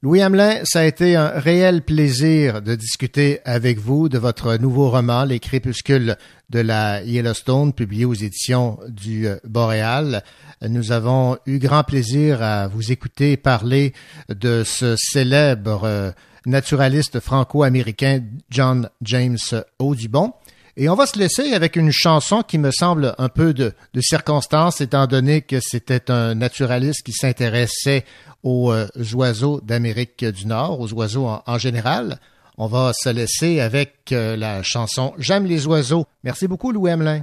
Louis 0.05 0.21
Hamelin, 0.21 0.59
ça 0.65 0.81
a 0.81 0.83
été 0.83 1.15
un 1.15 1.29
réel 1.29 1.81
plaisir 1.81 2.61
de 2.61 2.75
discuter 2.75 3.39
avec 3.43 3.79
vous 3.79 4.07
de 4.07 4.19
votre 4.19 4.57
nouveau 4.57 4.91
roman, 4.91 5.25
Les 5.25 5.39
crépuscules 5.39 6.15
de 6.51 6.59
la 6.59 7.01
Yellowstone, 7.01 7.73
publié 7.73 8.05
aux 8.05 8.13
éditions 8.13 8.77
du 8.87 9.27
Boréal. 9.45 10.23
Nous 10.61 10.91
avons 10.91 11.39
eu 11.47 11.57
grand 11.57 11.83
plaisir 11.83 12.43
à 12.43 12.67
vous 12.67 12.91
écouter 12.91 13.35
parler 13.35 13.93
de 14.29 14.61
ce 14.63 14.95
célèbre 14.95 16.13
naturaliste 16.45 17.19
franco-américain 17.19 18.19
John 18.51 18.91
James 19.01 19.39
Audubon. 19.79 20.33
Et 20.77 20.89
on 20.89 20.95
va 20.95 21.05
se 21.05 21.17
laisser 21.17 21.53
avec 21.53 21.77
une 21.77 21.91
chanson 21.91 22.41
qui 22.41 22.57
me 22.57 22.69
semble 22.69 23.13
un 23.17 23.29
peu 23.29 23.53
de, 23.53 23.71
circonstance, 24.01 24.81
étant 24.81 25.07
donné 25.07 25.41
que 25.41 25.61
c'était 25.61 26.11
un 26.11 26.35
naturaliste 26.35 27.05
qui 27.05 27.13
s'intéressait 27.13 28.03
aux 28.43 28.73
euh, 28.73 28.85
oiseaux 29.13 29.61
d'Amérique 29.61 30.25
du 30.25 30.45
Nord, 30.47 30.81
aux 30.81 30.91
oiseaux 30.93 31.27
en, 31.27 31.41
en, 31.47 31.57
général. 31.57 32.17
On 32.57 32.67
va 32.67 32.91
se 32.93 33.09
laisser 33.09 33.61
avec 33.61 34.11
euh, 34.11 34.35
la 34.35 34.63
chanson 34.63 35.13
J'aime 35.17 35.45
les 35.45 35.65
oiseaux. 35.65 36.05
Merci 36.25 36.45
beaucoup, 36.45 36.73
Louis 36.73 36.91
Hamelin. 36.91 37.21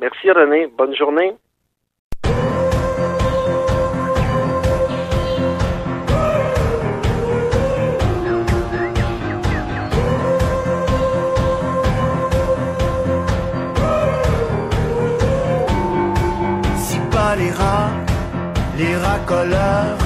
Merci, 0.00 0.30
René. 0.30 0.68
Bonne 0.78 0.94
journée. 0.94 1.32
Les 17.36 17.50
rats, 17.50 17.90
les 18.78 18.96
racoleurs, 18.96 19.98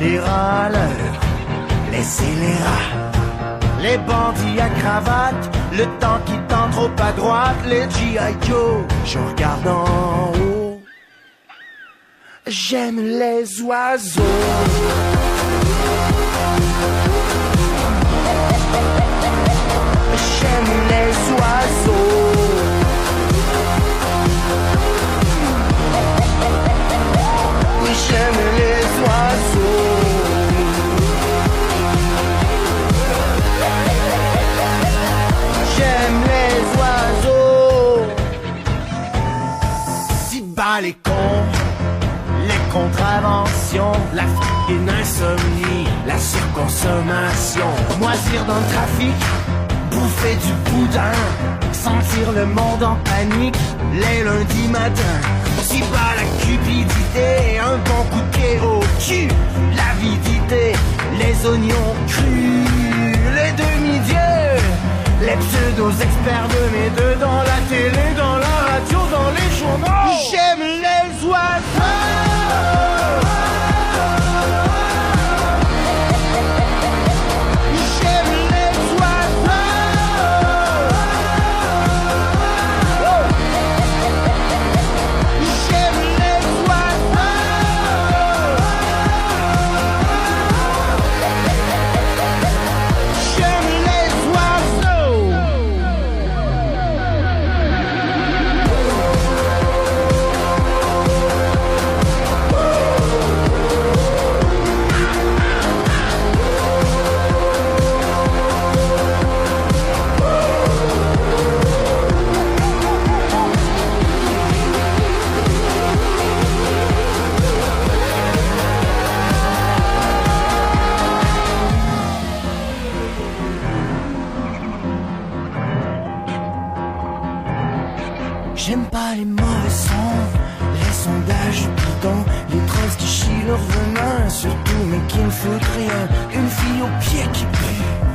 les 0.00 0.18
râleurs, 0.18 1.20
les 1.90 2.02
rats, 2.64 3.80
les 3.80 3.98
bandits 3.98 4.60
à 4.60 4.68
cravate, 4.68 5.50
le 5.72 5.84
temps 5.98 6.20
qui 6.26 6.38
tend 6.48 6.68
trop 6.70 6.90
à 6.98 7.12
droite, 7.12 7.56
les 7.66 7.88
G.I. 7.90 8.34
Joe, 8.46 8.84
je 9.04 9.18
regarde 9.18 9.66
en 9.66 10.32
haut, 10.38 10.80
j'aime 12.46 13.00
les 13.00 13.60
oiseaux. 13.62 14.22
j'aime 20.40 20.72
les 20.90 21.32
oiseaux. 21.32 22.21
J'aime 28.12 28.42
les 28.58 28.84
oiseaux. 29.04 30.02
Cons, 41.04 41.44
les 42.48 42.62
contraventions, 42.72 43.92
la 44.14 44.22
f***ing 44.22 44.88
insomnie, 44.88 45.86
la 46.06 46.18
surconsommation, 46.18 47.70
moisir 48.00 48.44
dans 48.46 48.58
le 48.58 48.66
trafic, 48.72 49.14
bouffer 49.90 50.34
du 50.36 50.52
boudin, 50.70 51.12
sentir 51.72 52.32
le 52.34 52.46
monde 52.46 52.82
en 52.82 52.96
panique, 53.04 53.58
les 53.92 54.24
lundis 54.24 54.68
matins. 54.68 55.41
Si 55.72 55.80
bas 55.80 56.12
la 56.16 56.26
cupidité, 56.44 57.58
un 57.58 57.78
bon 57.78 58.04
coup 58.10 58.20
de 58.20 58.36
pied 58.36 58.60
au 58.60 58.80
l'avidité, 59.74 60.74
les 61.18 61.48
oignons 61.48 61.94
crus, 62.08 63.16
les 63.38 63.52
demi-dieux, 63.52 64.60
les 65.22 65.36
pseudo-experts 65.42 66.48
de 66.56 66.62
mes 66.76 66.90
deux 66.90 67.14
dans 67.18 67.42
la 67.50 67.58
télé, 67.70 68.06
dans 68.18 68.36
la 68.36 68.54
radio, 68.70 68.98
dans 69.16 69.30
les 69.30 69.50
journaux. 69.58 70.12
J'aime 70.30 70.60
les 70.60 71.24
oiseaux. 71.24 72.02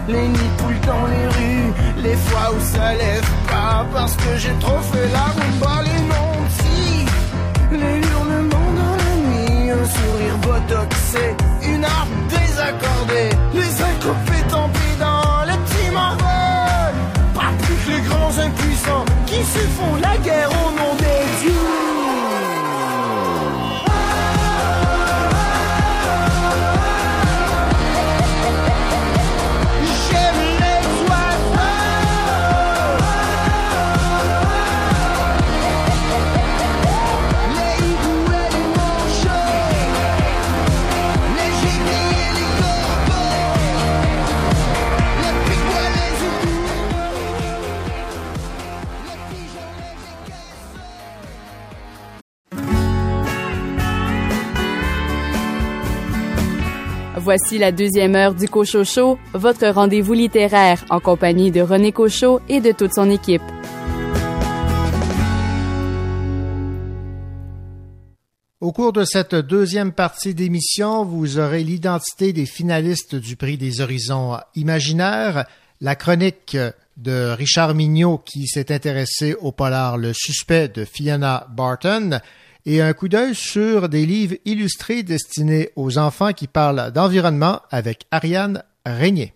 Les 0.07 0.27
nids 0.27 0.51
poules 0.57 0.79
dans 0.85 1.05
les 1.07 1.27
rues, 1.35 1.73
les 1.97 2.15
fois 2.15 2.53
où 2.55 2.59
ça 2.59 2.93
lève 2.93 3.29
pas 3.47 3.85
parce 3.93 4.15
que 4.15 4.37
j'ai 4.37 4.53
trop 4.59 4.79
fait 4.91 5.09
la 5.11 5.25
rumba, 5.35 5.83
les 5.83 6.01
non-si, 6.13 7.05
les 7.71 8.07
hurlements 8.07 8.71
dans 8.79 8.95
la 9.03 9.13
nuit, 9.27 9.71
un 9.71 9.85
sourire 9.85 10.37
botoxé, 10.41 11.35
une 11.63 11.83
harpe 11.83 12.09
désaccordée, 12.29 13.29
les 13.53 13.81
incompétents 13.91 14.69
dans 14.99 15.45
les 15.45 15.57
petits 15.65 15.91
marvels, 15.93 16.95
pas 17.33 17.51
plus 17.61 17.75
que 17.75 17.91
les 17.91 18.01
grands 18.07 18.37
impuissants 18.39 19.05
qui 19.25 19.43
se 19.43 19.59
font 19.75 19.95
la 20.01 20.17
guerre 20.17 20.49
au 20.65 20.76
Voici 57.27 57.57
la 57.57 57.73
deuxième 57.73 58.15
heure 58.15 58.33
du 58.35 58.47
Cochocho, 58.47 59.19
votre 59.33 59.67
rendez-vous 59.67 60.13
littéraire 60.13 60.85
en 60.89 61.01
compagnie 61.01 61.51
de 61.51 61.59
René 61.59 61.91
Cochot 61.91 62.39
et 62.47 62.61
de 62.61 62.71
toute 62.71 62.93
son 62.93 63.09
équipe. 63.09 63.41
Au 68.61 68.71
cours 68.71 68.93
de 68.93 69.03
cette 69.03 69.35
deuxième 69.35 69.91
partie 69.91 70.35
d'émission, 70.35 71.03
vous 71.03 71.37
aurez 71.37 71.65
l'identité 71.65 72.31
des 72.31 72.45
finalistes 72.45 73.15
du 73.15 73.35
prix 73.35 73.57
des 73.57 73.81
horizons 73.81 74.37
imaginaires, 74.55 75.45
la 75.81 75.97
chronique 75.97 76.55
de 76.95 77.31
Richard 77.31 77.75
Mignot 77.75 78.19
qui 78.19 78.47
s'est 78.47 78.71
intéressé 78.71 79.35
au 79.41 79.51
polar 79.51 79.97
Le 79.97 80.13
suspect 80.13 80.69
de 80.69 80.85
Fiona 80.85 81.45
Barton 81.49 82.21
et 82.67 82.81
un 82.81 82.91
coup 82.91 83.07
d'œil 83.07 83.33
sur 83.33 83.87
des 83.87 84.05
livres 84.05 84.35
illustrés 84.43 85.01
destinés 85.01 85.69
aux 85.77 85.97
enfants 85.97 86.33
qui 86.33 86.47
parlent 86.47 86.91
d'environnement 86.91 87.61
avec 87.71 88.05
Ariane 88.11 88.61
Régnier. 88.85 89.33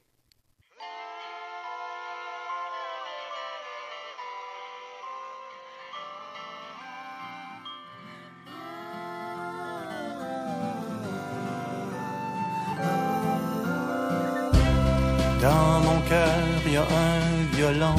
Dans 15.41 15.79
mon 15.79 16.01
cœur, 16.01 16.37
il 16.65 16.73
y 16.73 16.75
a 16.75 16.81
un 16.81 17.55
violon 17.55 17.95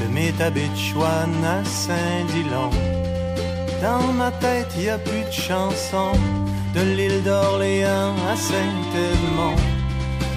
de 0.00 0.14
Métabitchouane 0.14 1.44
à 1.44 1.64
Saint-Dillon. 1.64 3.01
Dans 3.82 4.12
ma 4.12 4.30
tête, 4.30 4.72
y 4.78 4.88
a 4.88 4.96
plus 4.96 5.24
de 5.24 5.32
chansons 5.32 6.16
de 6.72 6.82
l'île 6.82 7.20
d'Orléans 7.24 8.14
à 8.30 8.36
Saint-Edmond. 8.36 9.56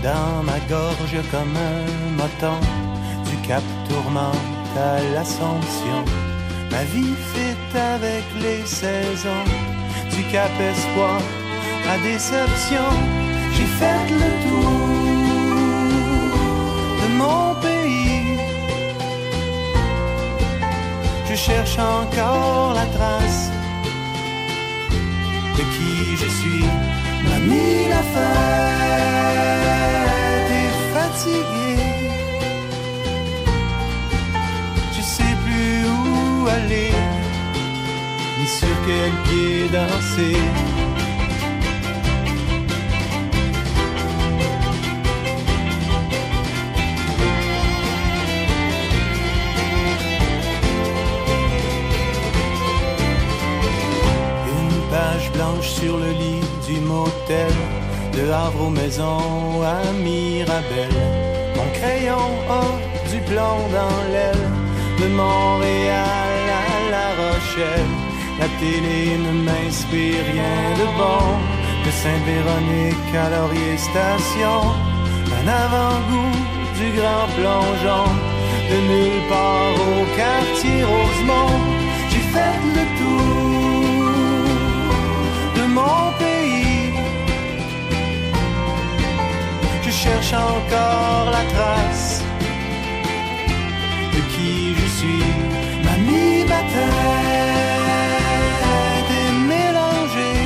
Dans 0.02 0.42
ma 0.44 0.60
gorge, 0.68 1.18
comme 1.30 1.56
un 1.56 1.86
moton 2.22 2.58
du 3.30 3.38
Cap 3.48 3.62
Tourmente 3.88 4.76
à 4.76 5.00
l'Assomption. 5.14 6.02
Ma 6.72 6.84
vie 6.86 7.14
fait 7.34 7.80
avec 7.80 8.24
les 8.42 8.66
saisons 8.66 9.46
du 10.10 10.24
Cap 10.32 10.50
Espoir 10.60 11.22
à 11.88 12.00
Déception. 12.00 12.90
J'ai 13.54 13.70
fait 13.80 14.06
le 14.22 14.30
tour 14.44 14.72
de 17.00 17.08
mon 17.20 17.54
pays. 17.62 17.75
Je 21.36 21.42
cherche 21.42 21.78
encore 21.78 22.74
la 22.74 22.86
trace 22.98 23.52
de 25.58 25.64
qui 25.74 26.16
je 26.16 26.30
suis. 26.40 26.66
Mamie 27.30 27.90
la 27.90 28.04
fête 28.14 29.42
est 30.64 30.76
fatiguée. 30.96 31.88
Je 34.96 35.02
sais 35.02 35.36
plus 35.46 35.78
où 35.98 36.48
aller, 36.48 36.94
ni 38.40 38.48
sur 38.48 38.76
quel 38.86 39.12
pied 39.26 39.68
danser. 39.74 40.40
Sur 55.66 55.98
le 55.98 56.12
lit 56.12 56.48
du 56.68 56.80
motel, 56.80 57.52
de 58.14 58.32
Havre 58.32 58.66
aux 58.68 58.70
maisons 58.70 59.62
à 59.64 59.92
Mirabel. 59.94 60.96
Mon 61.56 61.70
Ayons 61.94 62.36
a 62.50 62.64
du 63.12 63.20
plomb 63.30 63.62
dans 63.78 64.02
l'aile, 64.12 64.48
de 65.02 65.08
Montréal 65.08 66.40
à 66.64 66.92
La 66.94 67.08
Rochelle. 67.22 67.94
La 68.40 68.48
télé 68.60 69.18
ne 69.26 69.32
m'inspire 69.46 70.24
rien 70.34 70.58
de 70.80 70.88
bon, 71.00 71.26
de 71.86 71.92
Sainte-Véronique 72.02 73.16
à 73.24 73.30
Laurier 73.30 73.78
Station. 73.78 74.60
Un 75.40 75.48
avant-goût 75.48 76.38
du 76.80 76.88
grand 77.00 77.28
plongeon, 77.38 78.06
de 78.72 78.78
nulle 78.90 79.24
part 79.30 79.76
au 79.90 80.06
quartier 80.20 80.84
Rosemont. 80.84 81.85
Cherche 90.06 90.34
encore 90.34 91.26
la 91.32 91.44
trace 91.54 92.22
de 94.14 94.22
qui 94.34 94.76
je 94.80 94.88
suis. 94.98 95.28
Mamie, 95.86 96.44
ma 96.54 96.62
tête 96.74 97.16
est 99.22 99.36
mélangée. 99.54 100.44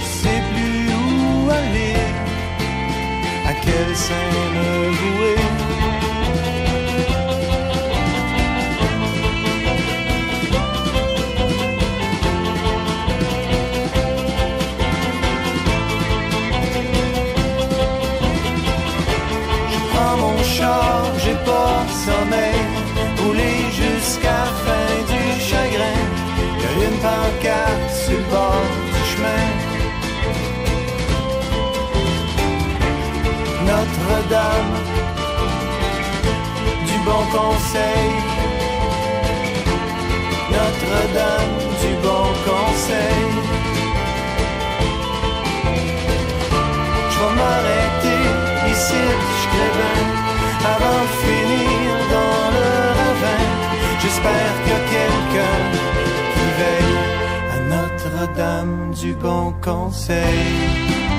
Je 0.00 0.06
sais 0.20 0.42
plus 0.52 0.80
où 1.00 1.50
aller, 1.60 2.00
à 3.50 3.52
quel 3.64 3.90
sein 4.06 4.30
me 4.54 5.41
pancarte 27.42 27.90
sur 27.90 28.18
le 28.18 28.24
bord 28.30 28.62
du 28.94 29.02
chemin. 29.10 29.46
Notre-Dame, 33.66 34.74
du 36.86 36.98
bon 37.04 37.22
conseil. 37.36 38.10
Notre-Dame, 40.50 41.56
du 41.82 41.94
bon 42.02 42.26
conseil. 42.48 43.28
Je 47.10 47.18
vais 47.18 47.34
m'arrêter 47.40 48.22
ici, 48.70 49.02
je 49.40 49.48
bien, 49.78 49.98
avant 50.74 51.02
de 51.02 51.14
finir 51.24 51.90
dans 52.14 52.44
le 52.56 52.68
ravin. 52.98 53.42
J'espère 54.00 54.54
a 54.72 54.82
quelqu'un 54.90 55.58
qui 56.34 56.46
veille 56.58 57.01
Notre-Dame 58.22 58.94
du 58.94 59.14
bon 59.14 59.52
conseil. 59.60 61.11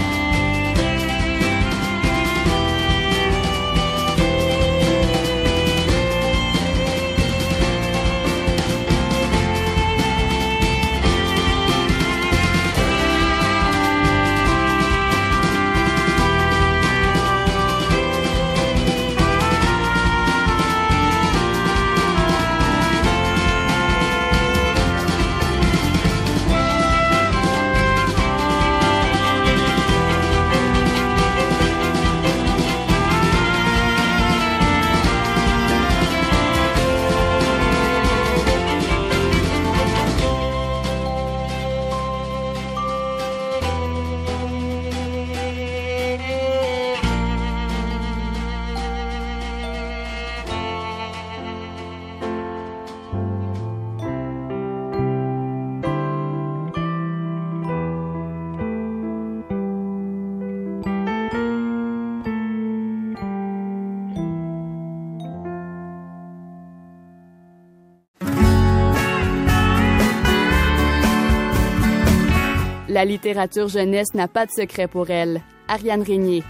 La 73.04 73.10
littérature 73.10 73.68
jeunesse 73.68 74.14
n'a 74.14 74.30
pas 74.30 74.46
de 74.46 74.52
secret 74.52 74.88
pour 74.88 75.10
elle. 75.10 75.42
Ariane 75.68 76.04
Régnier. 76.04 76.42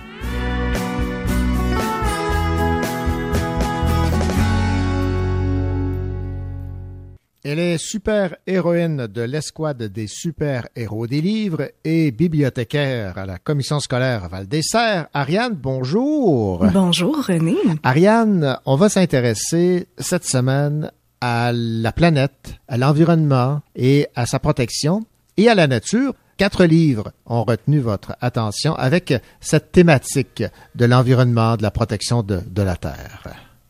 Elle 7.44 7.58
est 7.58 7.80
super-héroïne 7.80 9.08
de 9.08 9.22
l'escouade 9.24 9.82
des 9.82 10.06
super-héros 10.06 11.08
des 11.08 11.22
livres 11.22 11.72
et 11.84 12.12
bibliothécaire 12.12 13.18
à 13.18 13.26
la 13.26 13.40
commission 13.40 13.80
scolaire 13.80 14.30
Val-des-Serres. 14.30 15.08
Ariane, 15.12 15.56
bonjour. 15.56 16.64
Bonjour 16.72 17.18
René. 17.26 17.56
Ariane, 17.82 18.60
on 18.68 18.76
va 18.76 18.90
s'intéresser 18.90 19.88
cette 19.98 20.26
semaine 20.26 20.92
à 21.20 21.50
la 21.52 21.92
planète, 21.92 22.60
à 22.68 22.78
l'environnement 22.78 23.64
et 23.76 24.06
à 24.14 24.28
sa 24.28 24.38
protection 24.38 25.04
et 25.38 25.50
à 25.50 25.56
la 25.56 25.66
nature. 25.66 26.14
Quatre 26.38 26.66
livres 26.66 27.12
ont 27.26 27.44
retenu 27.44 27.80
votre 27.80 28.16
attention 28.22 28.74
avec 28.76 29.14
cette 29.40 29.72
thématique 29.72 30.44
de 30.76 30.86
l'environnement, 30.86 31.56
de 31.58 31.62
la 31.64 31.72
protection 31.72 32.24
de, 32.24 32.42
de 32.50 32.62
la 32.62 32.76
Terre. 32.76 33.24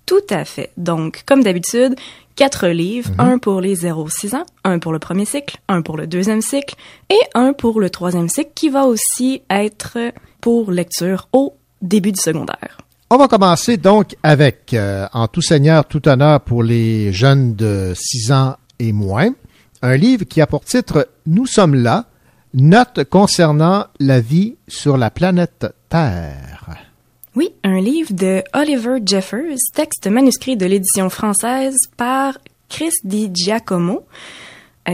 Tout 0.05 0.22
à 0.30 0.45
fait. 0.45 0.72
Donc, 0.78 1.24
comme 1.26 1.43
d'habitude, 1.43 1.95
quatre 2.36 2.68
livres, 2.68 3.09
Mhm. 3.11 3.20
un 3.20 3.38
pour 3.38 3.61
les 3.61 3.76
0-6 3.76 4.36
ans, 4.36 4.45
un 4.64 4.80
pour 4.80 4.91
le 4.91 4.99
premier 4.99 5.26
cycle, 5.26 5.57
un 5.68 5.82
pour 5.82 5.97
le 5.97 6.07
deuxième 6.07 6.41
cycle 6.41 6.76
et 7.09 7.20
un 7.36 7.53
pour 7.53 7.80
le 7.80 7.89
troisième 7.89 8.30
cycle 8.30 8.51
qui 8.55 8.70
va 8.70 8.86
aussi 8.86 9.41
être 9.49 9.97
pour 10.41 10.72
lecture 10.72 11.28
au 11.32 11.55
début 11.82 12.11
du 12.11 12.20
secondaire. 12.20 12.78
On 13.09 13.18
va 13.18 13.28
commencer 13.28 13.78
donc 13.78 14.16
avec 14.24 14.74
euh, 14.74 15.05
En 15.14 15.28
tout 15.28 15.41
seigneur, 15.41 15.86
tout 15.86 16.07
honneur 16.07 16.41
pour 16.41 16.64
les 16.64 17.14
jeunes 17.14 17.55
de 17.55 17.93
6 17.95 18.32
ans 18.32 18.55
et 18.80 18.91
moins, 18.91 19.30
un 19.82 19.95
livre 19.97 20.24
qui 20.26 20.41
a 20.41 20.47
pour 20.47 20.66
titre 20.66 21.07
Nous 21.28 21.45
sommes 21.45 21.76
là, 21.76 22.05
note 22.54 23.04
concernant 23.06 23.88
la 23.99 24.20
vie 24.20 24.56
sur 24.68 24.97
la 24.97 25.10
planète 25.10 25.66
Terre. 25.89 26.78
Oui, 27.36 27.49
un 27.64 27.80
livre 27.80 28.14
de 28.14 28.43
Oliver 28.54 28.97
Jeffers, 29.04 29.58
texte 29.74 30.08
manuscrit 30.08 30.56
de 30.56 30.68
l'édition 30.68 31.10
française 31.10 31.76
par 31.97 32.38
Chris 32.70 32.93
Di 33.04 33.32
Giacomo. 33.34 34.06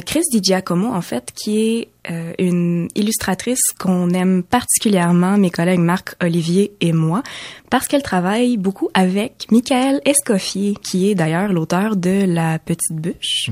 Chris 0.06 0.22
Di 0.32 0.40
Giacomo, 0.42 0.88
en 0.94 1.02
fait, 1.02 1.32
qui 1.34 1.60
est 1.60 1.88
euh, 2.12 2.34
une 2.38 2.88
illustratrice 2.96 3.62
qu'on 3.80 4.12
aime 4.12 4.44
particulièrement, 4.44 5.38
mes 5.38 5.50
collègues 5.50 5.80
Marc, 5.80 6.16
Olivier 6.22 6.72
et 6.80 6.94
moi, 6.94 7.24
parce 7.70 7.88
qu'elle 7.88 8.04
travaille 8.04 8.58
beaucoup 8.58 8.90
avec 8.94 9.48
Michael 9.52 10.00
Escoffier, 10.06 10.76
qui 10.82 11.10
est 11.10 11.16
d'ailleurs 11.16 11.52
l'auteur 11.52 11.96
de 11.96 12.26
La 12.28 12.60
Petite 12.60 12.96
Bûche, 12.96 13.50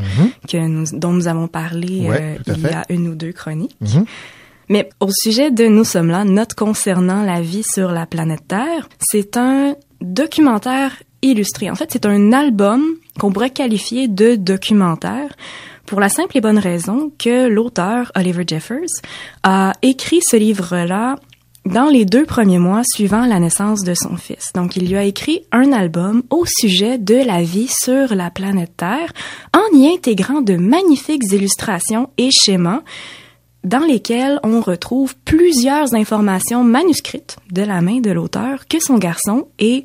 que 0.47 0.57
nous, 0.57 0.85
dont 0.93 1.11
nous 1.11 1.27
avons 1.27 1.47
parlé 1.47 2.07
Ouais, 2.07 2.37
euh, 2.47 2.53
il 2.55 2.61
y 2.61 2.67
a 2.67 2.83
une 2.89 3.07
ou 3.07 3.15
deux 3.15 3.31
chroniques. 3.31 3.75
Mhm. 3.81 4.05
Mais 4.69 4.89
au 4.99 5.09
sujet 5.11 5.49
de 5.49 5.65
Nous 5.65 5.85
sommes 5.85 6.09
là, 6.09 6.23
note 6.23 6.53
concernant 6.53 7.23
la 7.23 7.41
vie 7.41 7.63
sur 7.63 7.91
la 7.91 8.05
planète 8.05 8.47
Terre, 8.47 8.89
c'est 8.99 9.37
un 9.37 9.75
documentaire 10.01 10.91
illustré. 11.21 11.71
En 11.71 11.75
fait, 11.75 11.89
c'est 11.91 12.05
un 12.05 12.31
album 12.33 12.83
qu'on 13.17 13.31
pourrait 13.31 13.49
qualifier 13.49 14.07
de 14.07 14.35
documentaire 14.35 15.29
pour 15.87 15.99
la 15.99 16.09
simple 16.09 16.37
et 16.37 16.41
bonne 16.41 16.59
raison 16.59 17.11
que 17.17 17.47
l'auteur, 17.47 18.11
Oliver 18.15 18.43
Jeffers, 18.45 19.01
a 19.41 19.73
écrit 19.81 20.19
ce 20.21 20.35
livre-là 20.35 21.15
dans 21.65 21.89
les 21.89 22.05
deux 22.05 22.25
premiers 22.25 22.59
mois 22.59 22.83
suivant 22.83 23.25
la 23.25 23.39
naissance 23.39 23.83
de 23.83 23.93
son 23.93 24.17
fils. 24.17 24.51
Donc, 24.53 24.75
il 24.75 24.87
lui 24.87 24.97
a 24.97 25.03
écrit 25.03 25.43
un 25.51 25.71
album 25.71 26.23
au 26.29 26.45
sujet 26.45 26.97
de 26.97 27.15
la 27.15 27.41
vie 27.41 27.69
sur 27.69 28.13
la 28.13 28.29
planète 28.29 28.73
Terre 28.77 29.11
en 29.53 29.75
y 29.75 29.87
intégrant 29.87 30.41
de 30.41 30.55
magnifiques 30.55 31.31
illustrations 31.31 32.09
et 32.17 32.29
schémas 32.31 32.81
dans 33.63 33.79
lesquels 33.79 34.39
on 34.43 34.61
retrouve 34.61 35.15
plusieurs 35.25 35.95
informations 35.95 36.63
manuscrites 36.63 37.37
de 37.51 37.63
la 37.63 37.81
main 37.81 37.99
de 37.99 38.11
l'auteur 38.11 38.67
que 38.67 38.79
son 38.79 38.97
garçon 38.97 39.47
et 39.57 39.83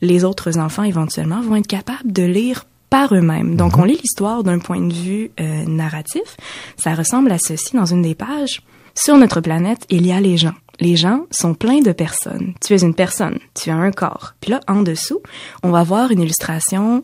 les 0.00 0.24
autres 0.24 0.58
enfants 0.58 0.82
éventuellement 0.82 1.40
vont 1.40 1.56
être 1.56 1.66
capables 1.66 2.12
de 2.12 2.24
lire 2.24 2.64
par 2.94 3.12
eux-mêmes. 3.12 3.56
Donc, 3.56 3.76
on 3.76 3.82
lit 3.82 3.98
l'histoire 4.00 4.44
d'un 4.44 4.60
point 4.60 4.80
de 4.80 4.92
vue 4.92 5.32
euh, 5.40 5.64
narratif. 5.66 6.36
Ça 6.76 6.94
ressemble 6.94 7.32
à 7.32 7.38
ceci 7.38 7.74
dans 7.74 7.86
une 7.86 8.02
des 8.02 8.14
pages. 8.14 8.62
Sur 8.94 9.16
notre 9.16 9.40
planète, 9.40 9.84
il 9.90 10.06
y 10.06 10.12
a 10.12 10.20
les 10.20 10.36
gens. 10.36 10.54
Les 10.78 10.94
gens 10.94 11.26
sont 11.32 11.54
pleins 11.54 11.80
de 11.80 11.90
personnes. 11.90 12.54
Tu 12.64 12.72
es 12.72 12.82
une 12.82 12.94
personne, 12.94 13.40
tu 13.52 13.70
as 13.70 13.74
un 13.74 13.90
corps. 13.90 14.34
Puis 14.40 14.52
là, 14.52 14.60
en 14.68 14.82
dessous, 14.82 15.20
on 15.64 15.72
va 15.72 15.82
voir 15.82 16.12
une 16.12 16.20
illustration 16.20 17.02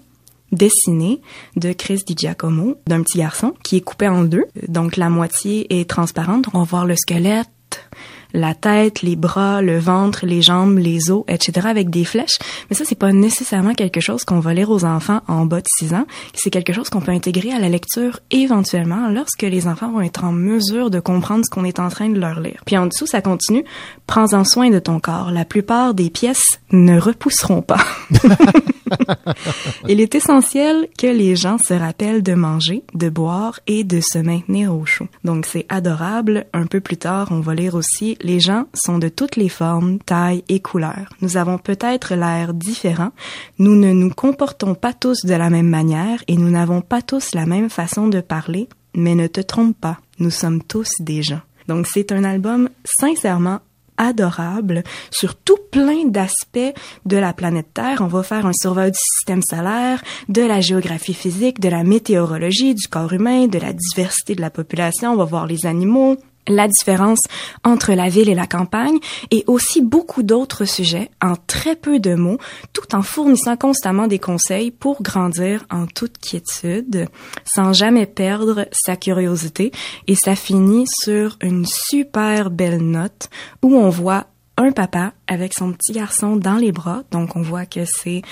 dessinée 0.53 1.22
de 1.57 1.72
Chris 1.72 2.05
Di 2.07 2.14
Giacomo, 2.16 2.76
d'un 2.86 3.03
petit 3.03 3.18
garçon 3.18 3.55
qui 3.64 3.78
est 3.78 3.80
coupé 3.80 4.07
en 4.07 4.22
deux. 4.22 4.45
Donc 4.68 4.97
la 4.97 5.11
moitié 5.11 5.80
est 5.80 5.91
transparente. 5.91 6.47
On 6.55 6.61
va 6.61 6.64
voir 6.66 6.86
le 6.86 6.95
squelette, 6.95 7.88
la 8.33 8.55
tête, 8.55 9.03
les 9.03 9.16
bras, 9.16 9.62
le 9.62 9.78
ventre, 9.78 10.26
les 10.26 10.43
jambes, 10.43 10.78
les 10.78 11.11
os, 11.11 11.24
etc. 11.28 11.66
avec 11.68 11.91
des 11.91 12.05
flèches. 12.05 12.39
Mais 12.68 12.76
ça, 12.76 12.85
c'est 12.85 12.95
pas 12.95 13.12
nécessairement 13.12 13.74
quelque 13.74 14.01
chose 14.01 14.24
qu'on 14.24 14.41
va 14.41 14.55
lire 14.55 14.70
aux 14.70 14.85
enfants 14.85 15.20
en 15.28 15.47
bas 15.47 15.61
de 15.61 15.66
6 15.78 15.95
ans. 15.95 16.07
C'est 16.35 16.51
quelque 16.51 16.72
chose 16.72 16.91
qu'on 16.91 17.01
peut 17.01 17.12
intégrer 17.12 17.53
à 17.53 17.59
la 17.59 17.68
lecture 17.68 18.20
éventuellement 18.31 19.09
lorsque 19.09 19.43
les 19.43 19.66
enfants 19.66 19.93
vont 19.93 20.01
être 20.01 20.24
en 20.24 20.33
mesure 20.33 20.91
de 20.91 21.01
comprendre 21.01 21.45
ce 21.45 21.51
qu'on 21.51 21.64
est 21.64 21.78
en 21.78 21.89
train 21.89 22.09
de 22.09 22.18
leur 22.18 22.41
lire. 22.41 22.62
Puis 22.66 22.76
en 22.76 22.87
dessous, 22.87 23.07
ça 23.07 23.22
continue. 23.22 23.64
Prends-en 24.07 24.45
soin 24.45 24.70
de 24.70 24.78
ton 24.78 25.01
corps. 25.01 25.31
La 25.31 25.45
plupart 25.45 25.95
des 25.95 26.11
pièces 26.11 26.61
ne 26.72 26.99
repousseront 26.99 27.62
pas. 27.62 27.81
Il 29.89 30.01
est 30.01 30.14
essentiel 30.14 30.89
que 30.99 31.07
les 31.07 31.37
gens 31.37 31.59
se 31.59 31.74
rappellent 31.74 32.22
de 32.22 32.35
manger, 32.35 32.83
de 32.95 33.09
boire 33.09 33.61
et 33.66 33.85
de 33.85 34.01
se 34.01 34.18
maintenir 34.18 34.74
au 34.74 34.85
chaud. 34.85 35.09
Donc 35.24 35.47
c'est 35.47 35.66
adorable. 35.68 36.47
Un 36.53 36.66
peu 36.66 36.81
plus 36.81 36.97
tard, 36.97 37.28
on 37.31 37.41
va 37.41 37.55
lire 37.55 37.74
aussi 37.74 38.16
les 38.23 38.41
gens 38.41 38.66
sont 38.75 38.99
de 38.99 39.09
toutes 39.09 39.37
les 39.37 39.49
formes, 39.49 39.99
tailles 39.99 40.45
et 40.49 40.61
couleurs. 40.61 41.11
Nous 41.21 41.37
avons 41.37 41.59
peut-être 41.59 42.14
l'air 42.14 42.55
différent. 42.55 43.11
Nous 43.59 43.75
ne 43.75 43.93
nous 43.93 44.11
comportons 44.11 44.75
pas 44.75 44.93
tous 44.93 45.25
de 45.25 45.35
la 45.35 45.51
même 45.51 45.68
manière 45.68 46.23
et 46.29 46.37
nous 46.37 46.51
n'avons 46.51 46.81
pas 46.81 47.03
tous 47.03 47.35
la 47.35 47.47
même 47.47 47.71
façon 47.71 48.09
de 48.09 48.21
parler. 48.21 48.68
Mais 48.95 49.14
ne 49.14 49.27
te 49.27 49.41
trompe 49.41 49.77
pas, 49.79 49.99
nous 50.18 50.31
sommes 50.31 50.62
tous 50.62 50.91
des 51.01 51.23
gens. 51.23 51.41
Donc 51.68 51.87
c'est 51.87 52.11
un 52.11 52.25
album 52.25 52.68
sincèrement 52.85 53.61
adorable 54.01 54.83
sur 55.11 55.37
tout 55.37 55.59
plein 55.71 56.07
d'aspects 56.07 56.75
de 57.05 57.16
la 57.16 57.33
planète 57.33 57.73
Terre. 57.75 57.99
On 58.01 58.07
va 58.07 58.23
faire 58.23 58.47
un 58.47 58.53
survol 58.53 58.91
du 58.91 58.99
système 58.99 59.43
solaire, 59.43 60.03
de 60.29 60.43
la 60.43 60.61
géographie 60.61 61.14
physique, 61.14 61.61
de 61.61 61.68
la 61.68 61.85
météorologie, 61.85 62.75
du 62.75 62.89
corps 62.89 63.12
humain, 63.12 63.47
de 63.47 63.59
la 63.59 63.73
diversité 63.73 64.35
de 64.35 64.41
la 64.41 64.51
population. 64.51 65.12
On 65.12 65.16
va 65.16 65.25
voir 65.25 65.47
les 65.47 65.66
animaux, 65.66 66.16
la 66.51 66.68
différence 66.68 67.20
entre 67.64 67.92
la 67.92 68.09
ville 68.09 68.28
et 68.28 68.34
la 68.34 68.46
campagne 68.46 68.98
et 69.30 69.44
aussi 69.46 69.80
beaucoup 69.80 70.22
d'autres 70.22 70.64
sujets 70.64 71.11
en 71.22 71.34
très 71.46 71.76
peu 71.76 71.98
de 71.98 72.14
mots, 72.14 72.38
tout 72.72 72.94
en 72.94 73.03
fournissant 73.03 73.57
constamment 73.57 74.07
des 74.07 74.18
conseils 74.18 74.70
pour 74.70 75.03
grandir 75.03 75.64
en 75.70 75.86
toute 75.86 76.18
quiétude, 76.18 77.09
sans 77.44 77.72
jamais 77.72 78.07
perdre 78.07 78.66
sa 78.72 78.96
curiosité. 78.96 79.72
Et 80.07 80.14
ça 80.14 80.34
finit 80.34 80.86
sur 81.03 81.36
une 81.42 81.66
super 81.66 82.51
belle 82.51 82.82
note 82.82 83.28
où 83.62 83.74
on 83.74 83.88
voit 83.88 84.26
un 84.61 84.72
papa 84.72 85.14
avec 85.26 85.55
son 85.55 85.72
petit 85.72 85.92
garçon 85.92 86.36
dans 86.36 86.57
les 86.57 86.72
bras. 86.72 87.03
Donc, 87.11 87.34
on 87.34 87.42
voit 87.42 87.64
que 87.64 87.84
c'est, 87.86 88.22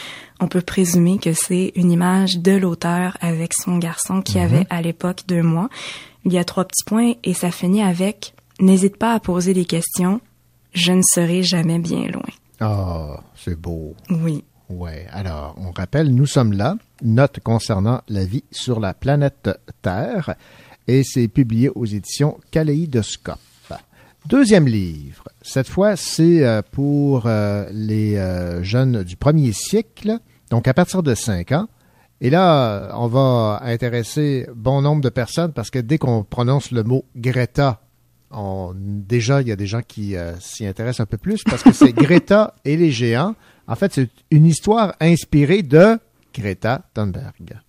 on 0.41 0.47
peut 0.47 0.61
présumer 0.61 1.19
que 1.19 1.33
c'est 1.33 1.73
une 1.75 1.91
image 1.91 2.39
de 2.39 2.53
l'auteur 2.53 3.17
avec 3.21 3.55
son 3.55 3.79
garçon 3.79 4.21
qui 4.21 4.39
avait 4.39 4.67
à 4.69 4.83
l'époque 4.83 5.23
deux 5.27 5.43
mois. 5.43 5.71
Il 6.31 6.35
y 6.35 6.39
a 6.39 6.45
trois 6.45 6.67
petits 6.67 6.85
points 6.85 7.15
et 7.25 7.33
ça 7.33 7.51
finit 7.51 7.81
avec 7.81 8.35
N'hésite 8.61 8.99
pas 8.99 9.15
à 9.15 9.19
poser 9.19 9.55
des 9.55 9.65
questions. 9.65 10.21
Je 10.75 10.93
ne 10.93 11.01
serai 11.03 11.43
jamais 11.43 11.79
bien 11.79 12.07
loin. 12.09 12.29
Ah, 12.61 13.23
c'est 13.35 13.59
beau. 13.59 13.95
Oui. 14.11 14.45
Ouais. 14.69 15.07
Alors, 15.11 15.55
on 15.57 15.71
rappelle, 15.71 16.15
nous 16.15 16.27
sommes 16.27 16.53
là. 16.53 16.77
Note 17.01 17.41
concernant 17.41 18.03
la 18.09 18.27
vie 18.27 18.45
sur 18.51 18.79
la 18.79 18.93
planète 18.93 19.49
Terre. 19.81 20.35
Et 20.87 21.03
c'est 21.03 21.29
publié 21.29 21.71
aux 21.71 21.87
éditions 21.87 22.39
Kaléidoscope. 22.51 23.39
Deuxième 24.27 24.69
livre. 24.69 25.25
Cette 25.41 25.69
fois, 25.69 25.97
c'est 25.97 26.45
euh, 26.45 26.61
pour 26.61 27.23
euh, 27.25 27.67
les 27.73 28.17
euh, 28.17 28.63
jeunes 28.63 29.03
du 29.03 29.17
premier 29.17 29.53
siècle, 29.53 30.19
donc 30.51 30.69
à 30.69 30.75
partir 30.75 31.03
de 31.03 31.15
5 31.15 31.53
ans. 31.53 31.69
Et 32.21 32.31
là, 32.31 32.93
on 32.97 33.07
va 33.07 33.61
intéresser 33.63 34.47
bon 34.55 34.83
nombre 34.83 35.03
de 35.03 35.09
personnes 35.09 35.53
parce 35.53 35.71
que 35.71 35.79
dès 35.79 35.99
qu'on 35.99 36.25
prononce 36.25 36.73
le 36.73 36.83
mot 36.83 37.05
Greta, 37.17 37.81
on, 38.31 38.75
déjà, 38.77 39.41
il 39.41 39.49
y 39.49 39.53
a 39.53 39.57
des 39.57 39.67
gens 39.67 39.83
qui 39.87 40.17
s'y 40.41 40.67
intéressent 40.67 41.01
un 41.01 41.07
peu 41.07 41.17
plus 41.17 41.43
parce 41.45 41.63
que 41.63 41.73
c'est 41.73 41.93
Greta 41.95 42.55
et 42.65 42.77
les 42.77 42.91
géants. 42.91 43.35
En 43.69 43.77
fait, 43.77 43.93
c'est 43.93 44.11
une 44.31 44.47
histoire 44.47 44.95
inspirée 45.01 45.63
de 45.63 45.99
Greta 46.35 46.83
Thunberg. 46.95 47.61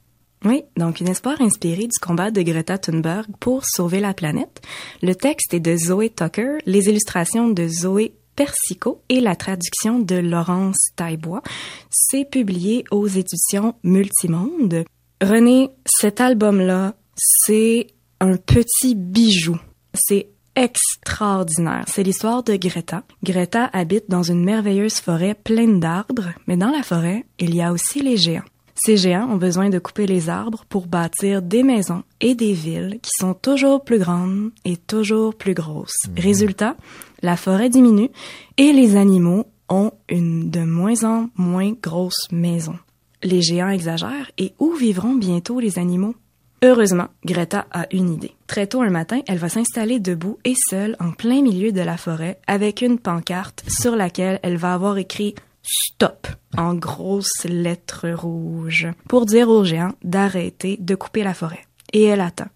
Oui, 0.45 0.63
donc 0.77 1.01
une 1.01 1.09
espoir 1.09 1.41
inspirée 1.41 1.87
du 1.87 1.99
combat 2.01 2.31
de 2.31 2.41
Greta 2.41 2.77
Thunberg 2.77 3.25
pour 3.41 3.65
sauver 3.65 3.99
la 3.99 4.13
planète. 4.13 4.61
Le 5.01 5.13
texte 5.13 5.53
est 5.53 5.59
de 5.59 5.75
Zoé 5.75 6.09
Tucker, 6.09 6.59
les 6.65 6.87
illustrations 6.87 7.49
de 7.49 7.67
Zoé 7.67 8.13
Persico 8.39 9.01
et 9.09 9.19
la 9.19 9.35
traduction 9.35 9.99
de 9.99 10.15
Laurence 10.15 10.91
Taillebois. 10.95 11.41
C'est 11.89 12.23
publié 12.23 12.85
aux 12.89 13.05
éditions 13.05 13.75
Multimonde. 13.83 14.85
René, 15.21 15.71
cet 15.85 16.21
album-là, 16.21 16.95
c'est 17.17 17.87
un 18.21 18.37
petit 18.37 18.95
bijou. 18.95 19.59
C'est 19.93 20.29
extraordinaire. 20.55 21.83
C'est 21.87 22.03
l'histoire 22.03 22.41
de 22.43 22.55
Greta. 22.55 23.03
Greta 23.23 23.65
habite 23.73 24.05
dans 24.09 24.23
une 24.23 24.45
merveilleuse 24.45 25.01
forêt 25.01 25.33
pleine 25.33 25.81
d'arbres, 25.81 26.29
mais 26.47 26.55
dans 26.55 26.71
la 26.71 26.81
forêt, 26.83 27.25
il 27.39 27.53
y 27.53 27.61
a 27.61 27.73
aussi 27.73 27.99
les 27.99 28.15
géants. 28.15 28.45
Ces 28.81 28.95
géants 28.95 29.29
ont 29.29 29.35
besoin 29.35 29.69
de 29.69 29.79
couper 29.79 30.07
les 30.07 30.29
arbres 30.29 30.63
pour 30.69 30.87
bâtir 30.87 31.41
des 31.41 31.63
maisons 31.63 32.03
et 32.21 32.33
des 32.33 32.53
villes 32.53 32.99
qui 33.01 33.11
sont 33.19 33.33
toujours 33.33 33.83
plus 33.83 33.99
grandes 33.99 34.51
et 34.63 34.77
toujours 34.77 35.35
plus 35.35 35.53
grosses. 35.53 35.97
Résultat, 36.15 36.77
la 37.21 37.37
forêt 37.37 37.69
diminue 37.69 38.09
et 38.57 38.73
les 38.73 38.95
animaux 38.95 39.45
ont 39.69 39.91
une 40.09 40.49
de 40.49 40.61
moins 40.61 41.03
en 41.03 41.29
moins 41.35 41.73
grosse 41.81 42.27
maison. 42.31 42.77
Les 43.23 43.41
géants 43.41 43.69
exagèrent 43.69 44.31
et 44.37 44.53
où 44.59 44.73
vivront 44.73 45.15
bientôt 45.15 45.59
les 45.59 45.77
animaux? 45.77 46.15
Heureusement, 46.61 47.07
Greta 47.25 47.67
a 47.71 47.85
une 47.91 48.11
idée. 48.11 48.35
Très 48.47 48.67
tôt 48.67 48.81
un 48.81 48.89
matin, 48.89 49.21
elle 49.27 49.37
va 49.37 49.47
s'installer 49.47 49.99
debout 49.99 50.39
et 50.43 50.55
seule 50.69 50.97
en 50.99 51.11
plein 51.11 51.41
milieu 51.41 51.71
de 51.71 51.81
la 51.81 51.95
forêt 51.95 52.39
avec 52.47 52.81
une 52.81 52.99
pancarte 52.99 53.63
sur 53.67 53.95
laquelle 53.95 54.39
elle 54.43 54.57
va 54.57 54.73
avoir 54.73 54.97
écrit 54.97 55.35
Stop 55.61 56.27
en 56.57 56.73
grosses 56.73 57.45
lettres 57.45 58.09
rouges 58.09 58.87
pour 59.07 59.25
dire 59.25 59.49
aux 59.49 59.63
géants 59.63 59.93
d'arrêter 60.03 60.77
de 60.79 60.95
couper 60.95 61.23
la 61.23 61.33
forêt. 61.33 61.65
Et 61.93 62.03
elle 62.03 62.21
attend. 62.21 62.47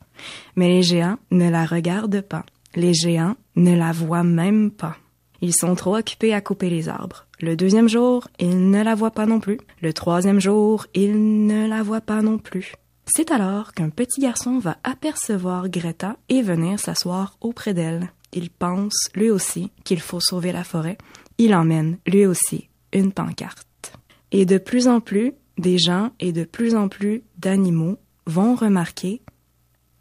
Mais 0.55 0.67
les 0.67 0.83
géants 0.83 1.17
ne 1.31 1.49
la 1.49 1.65
regardent 1.65 2.21
pas. 2.21 2.45
Les 2.75 2.93
géants 2.93 3.35
ne 3.55 3.75
la 3.75 3.91
voient 3.91 4.23
même 4.23 4.71
pas. 4.71 4.97
Ils 5.41 5.53
sont 5.53 5.75
trop 5.75 5.97
occupés 5.97 6.33
à 6.33 6.41
couper 6.41 6.69
les 6.69 6.87
arbres. 6.89 7.27
Le 7.41 7.55
deuxième 7.55 7.89
jour, 7.89 8.27
ils 8.39 8.71
ne 8.71 8.81
la 8.81 8.95
voient 8.95 9.11
pas 9.11 9.25
non 9.25 9.39
plus. 9.39 9.59
Le 9.81 9.91
troisième 9.91 10.39
jour, 10.39 10.87
ils 10.93 11.45
ne 11.45 11.67
la 11.67 11.83
voient 11.83 12.01
pas 12.01 12.21
non 12.21 12.37
plus. 12.37 12.73
C'est 13.05 13.31
alors 13.31 13.73
qu'un 13.73 13.89
petit 13.89 14.21
garçon 14.21 14.59
va 14.59 14.77
apercevoir 14.83 15.67
Greta 15.69 16.15
et 16.29 16.41
venir 16.41 16.79
s'asseoir 16.79 17.37
auprès 17.41 17.73
d'elle. 17.73 18.11
Il 18.31 18.49
pense, 18.49 19.09
lui 19.13 19.29
aussi, 19.29 19.71
qu'il 19.83 19.99
faut 19.99 20.21
sauver 20.21 20.51
la 20.51 20.63
forêt. 20.63 20.97
Il 21.37 21.53
emmène, 21.53 21.97
lui 22.07 22.25
aussi, 22.25 22.69
une 22.93 23.11
pancarte. 23.11 23.93
Et 24.31 24.45
de 24.45 24.57
plus 24.57 24.87
en 24.87 25.01
plus, 25.01 25.33
des 25.57 25.77
gens 25.77 26.11
et 26.19 26.31
de 26.31 26.43
plus 26.43 26.75
en 26.75 26.87
plus 26.87 27.23
d'animaux 27.37 27.97
vont 28.25 28.55
remarquer 28.55 29.21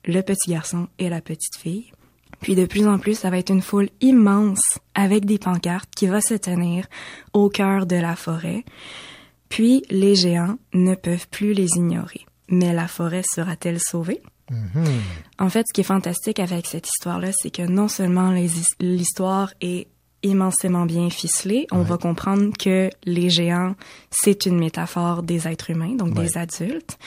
le 0.05 0.21
petit 0.23 0.51
garçon 0.51 0.89
et 0.99 1.09
la 1.09 1.21
petite 1.21 1.57
fille. 1.59 1.93
Puis 2.41 2.55
de 2.55 2.67
plus 2.67 2.87
en 2.87 2.99
plus, 2.99 3.19
ça 3.19 3.31
va 3.31 3.39
être 3.39 3.51
une 3.51 3.63
foule 3.63 3.89
immense 4.01 4.79
avec 4.95 5.25
des 5.25 5.39
pancartes 5.39 5.91
qui 5.95 6.07
va 6.07 6.21
se 6.21 6.35
tenir 6.35 6.87
au 7.33 7.49
cœur 7.49 7.87
de 7.87 7.97
la 7.97 8.17
forêt. 8.17 8.65
Puis 9.49 9.85
les 9.91 10.15
géants 10.15 10.57
ne 10.73 10.95
peuvent 10.95 11.29
plus 11.29 11.53
les 11.53 11.77
ignorer. 11.77 12.27
Mais 12.49 12.73
la 12.73 12.89
forêt 12.89 13.23
sera-t-elle 13.23 13.81
sauvée? 13.81 14.21
En 15.39 15.49
fait, 15.49 15.67
ce 15.69 15.73
qui 15.73 15.81
est 15.81 15.85
fantastique 15.85 16.39
avec 16.39 16.67
cette 16.67 16.87
histoire-là, 16.87 17.31
c'est 17.33 17.51
que 17.51 17.63
non 17.63 17.89
seulement 17.89 18.35
l'histoire 18.81 19.55
est 19.61 19.89
immensément 20.23 20.87
bien 20.87 21.11
ficelée, 21.11 21.67
on 21.73 21.83
va 21.83 21.97
comprendre 21.99 22.53
que 22.59 22.91
les 23.05 23.31
géants, 23.31 23.75
c'est 24.11 24.47
une 24.47 24.59
métaphore 24.59 25.23
des 25.23 25.49
êtres 25.49 25.71
humains, 25.71 25.95
donc 25.95 26.15
des 26.15 26.37
adultes. 26.39 26.99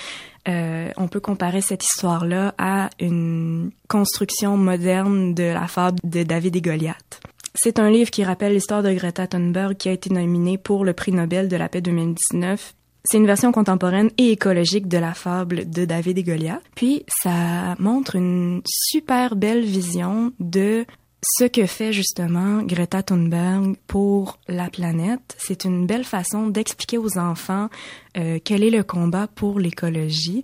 Euh, 0.47 0.89
on 0.97 1.07
peut 1.07 1.19
comparer 1.19 1.61
cette 1.61 1.83
histoire-là 1.83 2.53
à 2.57 2.89
une 2.99 3.71
construction 3.87 4.57
moderne 4.57 5.33
de 5.33 5.43
la 5.43 5.67
fable 5.67 5.99
de 6.03 6.23
David 6.23 6.55
et 6.55 6.61
Goliath. 6.61 7.21
C'est 7.55 7.79
un 7.79 7.89
livre 7.89 8.11
qui 8.11 8.23
rappelle 8.23 8.53
l'histoire 8.53 8.83
de 8.83 8.93
Greta 8.93 9.27
Thunberg 9.27 9.77
qui 9.77 9.89
a 9.89 9.93
été 9.93 10.09
nominée 10.09 10.57
pour 10.57 10.83
le 10.83 10.93
prix 10.93 11.13
Nobel 11.13 11.47
de 11.47 11.55
la 11.55 11.69
paix 11.69 11.81
2019 11.81 12.75
C'est 13.05 13.17
une 13.17 13.25
version 13.25 13.51
contemporaine 13.51 14.11
et 14.17 14.31
écologique 14.31 14.87
de 14.87 14.97
la 14.97 15.13
fable 15.13 15.69
de 15.69 15.85
David 15.85 16.17
et 16.17 16.23
Goliath. 16.23 16.63
Puis 16.75 17.05
ça 17.07 17.75
montre 17.79 18.15
une 18.15 18.61
super 18.65 19.35
belle 19.35 19.63
vision 19.63 20.33
de 20.39 20.85
ce 21.27 21.45
que 21.45 21.65
fait 21.65 21.91
justement 21.91 22.61
Greta 22.61 23.01
Thunberg 23.01 23.75
pour 23.87 24.37
la 24.47 24.69
planète. 24.69 25.35
C'est 25.39 25.65
une 25.65 25.87
belle 25.87 26.03
façon 26.03 26.47
d'expliquer 26.47 26.99
aux 26.99 27.17
enfants 27.17 27.69
euh, 28.17 28.39
quel 28.43 28.63
est 28.63 28.69
le 28.69 28.83
combat 28.83 29.27
pour 29.27 29.59
l'écologie. 29.59 30.43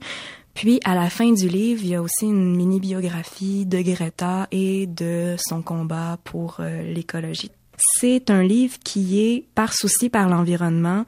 Puis 0.56 0.80
à 0.84 0.95
la 0.95 1.10
fin 1.10 1.32
du 1.32 1.48
livre, 1.48 1.82
il 1.84 1.90
y 1.90 1.95
a 1.95 2.02
aussi 2.02 2.26
une 2.26 2.56
mini 2.56 2.80
biographie 2.80 3.66
de 3.66 3.82
Greta 3.82 4.48
et 4.52 4.88
de 4.88 5.36
son 5.38 5.62
combat 5.62 6.18
pour 6.24 6.58
euh, 6.60 6.82
l'écologie. 6.82 7.52
C'est 7.78 8.30
un 8.30 8.44
livre 8.44 8.78
qui 8.84 9.22
est 9.22 9.45
par 9.53 9.74
souci 9.74 10.10
par 10.10 10.30
l'environnement 10.30 11.06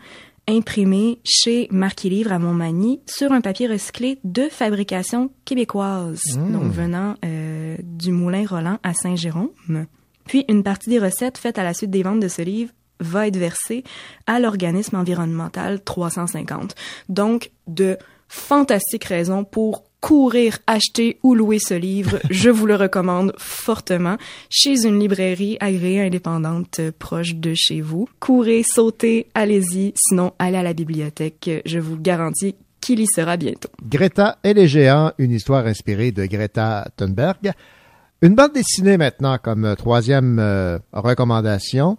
imprimé 0.48 1.20
chez 1.24 1.68
Marquis 1.72 2.10
Livre 2.10 2.32
à 2.34 2.40
Montmagny 2.40 3.00
sur 3.06 3.32
un 3.32 3.42
papier 3.42 3.68
recyclé 3.68 4.20
de 4.24 4.50
fabrication 4.50 5.32
québécoise, 5.46 6.22
Mmh. 6.36 6.52
donc 6.52 6.72
venant 6.72 7.16
euh, 7.26 7.78
du 7.82 8.12
Moulin 8.12 8.46
Roland 8.48 8.80
à 8.84 8.94
Saint-Jérôme. 8.94 9.50
Puis 10.26 10.46
une 10.50 10.64
partie 10.64 10.90
des 10.90 11.00
recettes 11.00 11.38
faites 11.38 11.58
à 11.58 11.64
la 11.64 11.74
suite 11.74 11.92
des 11.92 12.04
ventes 12.04 12.20
de 12.20 12.28
ce 12.28 12.42
livre 12.42 12.72
va 13.00 13.28
être 13.28 13.38
versée 13.38 13.84
à 14.28 14.40
l'organisme 14.40 14.96
environnemental 14.96 15.82
350. 15.84 16.76
Donc 17.10 17.52
de 17.68 17.98
fantastiques 18.28 19.04
raisons 19.06 19.44
pour 19.44 19.84
courir, 20.04 20.58
acheter 20.68 21.18
ou 21.24 21.34
louer 21.34 21.60
ce 21.60 21.74
livre. 21.74 22.20
Je 22.30 22.50
vous 22.50 22.66
le 22.66 22.76
recommande 22.76 23.32
fortement 23.38 24.18
chez 24.50 24.86
une 24.86 25.00
librairie 25.00 25.56
agréée 25.62 26.02
indépendante 26.02 26.80
euh, 26.80 26.92
proche 27.00 27.36
de 27.36 27.54
chez 27.56 27.80
vous. 27.80 28.10
Courez, 28.20 28.64
sautez, 28.64 29.28
allez-y. 29.34 29.94
Sinon, 29.96 30.34
allez 30.40 30.58
à 30.58 30.64
la 30.64 30.74
bibliothèque. 30.74 31.50
Je 31.66 31.80
vous 31.80 31.96
garantis 31.96 32.56
qu'il 32.82 33.00
y 33.00 33.08
sera 33.08 33.38
bientôt. 33.38 33.70
Greta 33.82 34.40
et 34.44 34.54
les 34.54 34.68
géants, 34.68 35.14
une 35.20 35.32
histoire 35.32 35.66
inspirée 35.68 36.12
de 36.12 36.26
Greta 36.26 36.86
Thunberg. 36.98 37.54
Une 38.22 38.36
bande 38.36 38.52
dessinée 38.54 38.98
maintenant 38.98 39.38
comme 39.42 39.74
troisième 39.78 40.38
euh, 40.38 40.80
recommandation. 40.92 41.98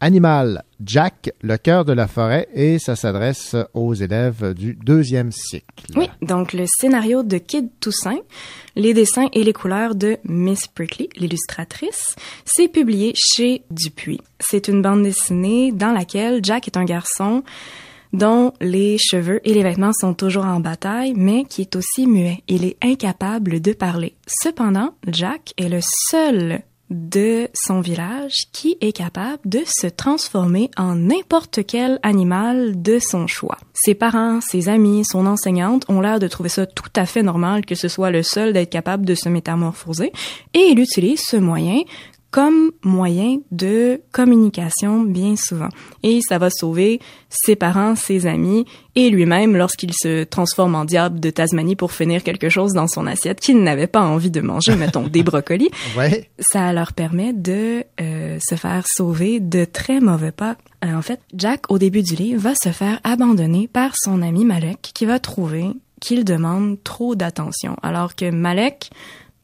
Animal 0.00 0.62
Jack, 0.84 1.30
le 1.40 1.56
cœur 1.56 1.84
de 1.84 1.92
la 1.92 2.06
forêt, 2.06 2.48
et 2.54 2.78
ça 2.78 2.96
s'adresse 2.96 3.56
aux 3.72 3.94
élèves 3.94 4.52
du 4.52 4.74
deuxième 4.74 5.32
cycle. 5.32 5.86
Oui, 5.96 6.08
donc 6.20 6.52
le 6.52 6.64
scénario 6.66 7.22
de 7.22 7.38
Kid 7.38 7.70
Toussaint, 7.80 8.20
les 8.74 8.92
dessins 8.92 9.28
et 9.32 9.42
les 9.42 9.54
couleurs 9.54 9.94
de 9.94 10.18
Miss 10.24 10.66
Prickly, 10.66 11.08
l'illustratrice, 11.16 12.14
c'est 12.44 12.68
publié 12.68 13.14
chez 13.16 13.62
Dupuis. 13.70 14.20
C'est 14.38 14.68
une 14.68 14.82
bande 14.82 15.02
dessinée 15.02 15.72
dans 15.72 15.92
laquelle 15.92 16.40
Jack 16.42 16.68
est 16.68 16.76
un 16.76 16.84
garçon 16.84 17.42
dont 18.12 18.52
les 18.60 18.98
cheveux 18.98 19.40
et 19.48 19.54
les 19.54 19.62
vêtements 19.62 19.92
sont 19.92 20.14
toujours 20.14 20.44
en 20.44 20.60
bataille, 20.60 21.14
mais 21.16 21.44
qui 21.44 21.62
est 21.62 21.76
aussi 21.76 22.06
muet. 22.06 22.42
Il 22.48 22.64
est 22.64 22.76
incapable 22.82 23.60
de 23.60 23.72
parler. 23.72 24.14
Cependant, 24.26 24.94
Jack 25.08 25.52
est 25.56 25.68
le 25.68 25.80
seul 25.82 26.62
de 26.90 27.48
son 27.52 27.80
village 27.80 28.46
qui 28.52 28.76
est 28.80 28.92
capable 28.92 29.40
de 29.44 29.60
se 29.66 29.86
transformer 29.86 30.70
en 30.76 30.94
n'importe 30.94 31.60
quel 31.66 31.98
animal 32.02 32.80
de 32.80 32.98
son 32.98 33.26
choix. 33.26 33.58
Ses 33.74 33.94
parents, 33.94 34.40
ses 34.40 34.68
amis, 34.68 35.04
son 35.04 35.26
enseignante 35.26 35.84
ont 35.88 36.00
l'air 36.00 36.20
de 36.20 36.28
trouver 36.28 36.48
ça 36.48 36.66
tout 36.66 36.90
à 36.94 37.06
fait 37.06 37.22
normal 37.22 37.66
que 37.66 37.74
ce 37.74 37.88
soit 37.88 38.10
le 38.10 38.22
seul 38.22 38.52
d'être 38.52 38.70
capable 38.70 39.04
de 39.04 39.14
se 39.14 39.28
métamorphoser 39.28 40.12
et 40.54 40.68
il 40.70 40.78
utilise 40.78 41.20
ce 41.20 41.36
moyen 41.36 41.82
comme 42.30 42.70
moyen 42.82 43.38
de 43.50 44.00
communication 44.12 45.00
bien 45.02 45.36
souvent. 45.36 45.68
Et 46.02 46.20
ça 46.26 46.38
va 46.38 46.50
sauver 46.50 47.00
ses 47.28 47.56
parents, 47.56 47.94
ses 47.94 48.26
amis 48.26 48.66
et 48.94 49.10
lui-même 49.10 49.56
lorsqu'il 49.56 49.92
se 49.94 50.24
transforme 50.24 50.74
en 50.74 50.84
diable 50.84 51.20
de 51.20 51.30
Tasmanie 51.30 51.76
pour 51.76 51.92
finir 51.92 52.22
quelque 52.22 52.48
chose 52.48 52.72
dans 52.72 52.86
son 52.86 53.06
assiette 53.06 53.40
qu'il 53.40 53.62
n'avait 53.62 53.86
pas 53.86 54.02
envie 54.02 54.30
de 54.30 54.40
manger, 54.40 54.76
mettons 54.76 55.06
des 55.06 55.22
brocolis. 55.22 55.70
Ouais. 55.96 56.28
Ça 56.38 56.72
leur 56.72 56.92
permet 56.92 57.32
de 57.32 57.84
euh, 58.00 58.38
se 58.40 58.54
faire 58.54 58.84
sauver 58.86 59.40
de 59.40 59.64
très 59.64 60.00
mauvais 60.00 60.32
pas. 60.32 60.56
Euh, 60.84 60.94
en 60.94 61.02
fait, 61.02 61.20
Jack, 61.34 61.70
au 61.70 61.78
début 61.78 62.02
du 62.02 62.14
livre, 62.14 62.40
va 62.40 62.54
se 62.54 62.70
faire 62.70 63.00
abandonner 63.04 63.68
par 63.68 63.92
son 63.96 64.22
ami 64.22 64.44
Malek 64.44 64.90
qui 64.94 65.06
va 65.06 65.18
trouver 65.18 65.66
qu'il 66.00 66.24
demande 66.24 66.76
trop 66.84 67.14
d'attention. 67.14 67.76
Alors 67.82 68.14
que 68.14 68.30
Malek 68.30 68.90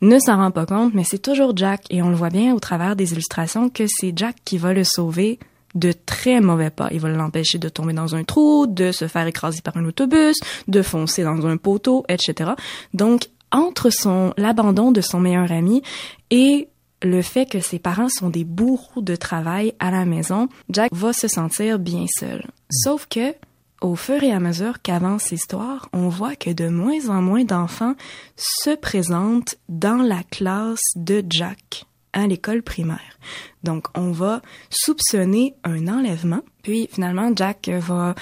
ne 0.02 0.18
s'en 0.18 0.36
rend 0.36 0.50
pas 0.50 0.66
compte, 0.66 0.92
mais 0.94 1.04
c'est 1.04 1.22
toujours 1.22 1.56
Jack, 1.56 1.84
et 1.88 2.02
on 2.02 2.10
le 2.10 2.16
voit 2.16 2.28
bien 2.28 2.54
au 2.54 2.60
travers 2.60 2.96
des 2.96 3.12
illustrations, 3.12 3.70
que 3.70 3.84
c'est 3.86 4.12
Jack 4.14 4.36
qui 4.44 4.58
va 4.58 4.74
le 4.74 4.84
sauver 4.84 5.38
de 5.74 5.92
très 5.92 6.40
mauvais 6.40 6.70
pas. 6.70 6.88
Il 6.92 7.00
va 7.00 7.08
l'empêcher 7.08 7.58
de 7.58 7.68
tomber 7.68 7.92
dans 7.94 8.14
un 8.14 8.24
trou, 8.24 8.66
de 8.66 8.92
se 8.92 9.08
faire 9.08 9.26
écraser 9.26 9.62
par 9.62 9.76
un 9.76 9.86
autobus, 9.86 10.36
de 10.68 10.82
foncer 10.82 11.22
dans 11.22 11.46
un 11.46 11.56
poteau, 11.56 12.04
etc. 12.08 12.50
Donc, 12.92 13.28
entre 13.50 13.90
son, 13.90 14.34
l'abandon 14.36 14.92
de 14.92 15.00
son 15.00 15.20
meilleur 15.20 15.50
ami 15.52 15.82
et 16.30 16.68
le 17.02 17.22
fait 17.22 17.46
que 17.46 17.60
ses 17.60 17.78
parents 17.78 18.08
sont 18.08 18.30
des 18.30 18.44
bourreaux 18.44 19.00
de 19.00 19.16
travail 19.16 19.74
à 19.78 19.90
la 19.90 20.04
maison, 20.04 20.48
Jack 20.70 20.92
va 20.92 21.12
se 21.12 21.28
sentir 21.28 21.78
bien 21.78 22.06
seul. 22.08 22.44
Sauf 22.70 23.06
que, 23.06 23.34
au 23.82 23.96
fur 23.96 24.22
et 24.22 24.32
à 24.32 24.40
mesure 24.40 24.80
qu'avance 24.80 25.30
l'histoire, 25.30 25.88
on 25.92 26.08
voit 26.08 26.36
que 26.36 26.50
de 26.50 26.68
moins 26.68 27.08
en 27.08 27.20
moins 27.20 27.44
d'enfants 27.44 27.94
se 28.36 28.74
présentent 28.76 29.56
dans 29.68 30.02
la 30.02 30.22
classe 30.22 30.80
de 30.96 31.24
Jack 31.28 31.84
à 32.12 32.26
l'école 32.26 32.62
primaire. 32.62 33.18
Donc, 33.64 33.86
on 33.96 34.12
va 34.12 34.40
soupçonner 34.70 35.54
un 35.64 35.88
enlèvement, 35.88 36.42
puis 36.62 36.88
finalement, 36.92 37.30
Jack 37.34 37.68
va 37.68 38.14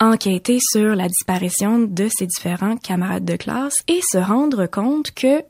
enquêter 0.00 0.58
sur 0.60 0.94
la 0.94 1.08
disparition 1.08 1.78
de 1.78 2.08
ses 2.14 2.26
différents 2.26 2.76
camarades 2.76 3.24
de 3.24 3.36
classe 3.36 3.76
et 3.88 4.00
se 4.02 4.18
rendre 4.18 4.66
compte 4.66 5.12
que 5.12 5.42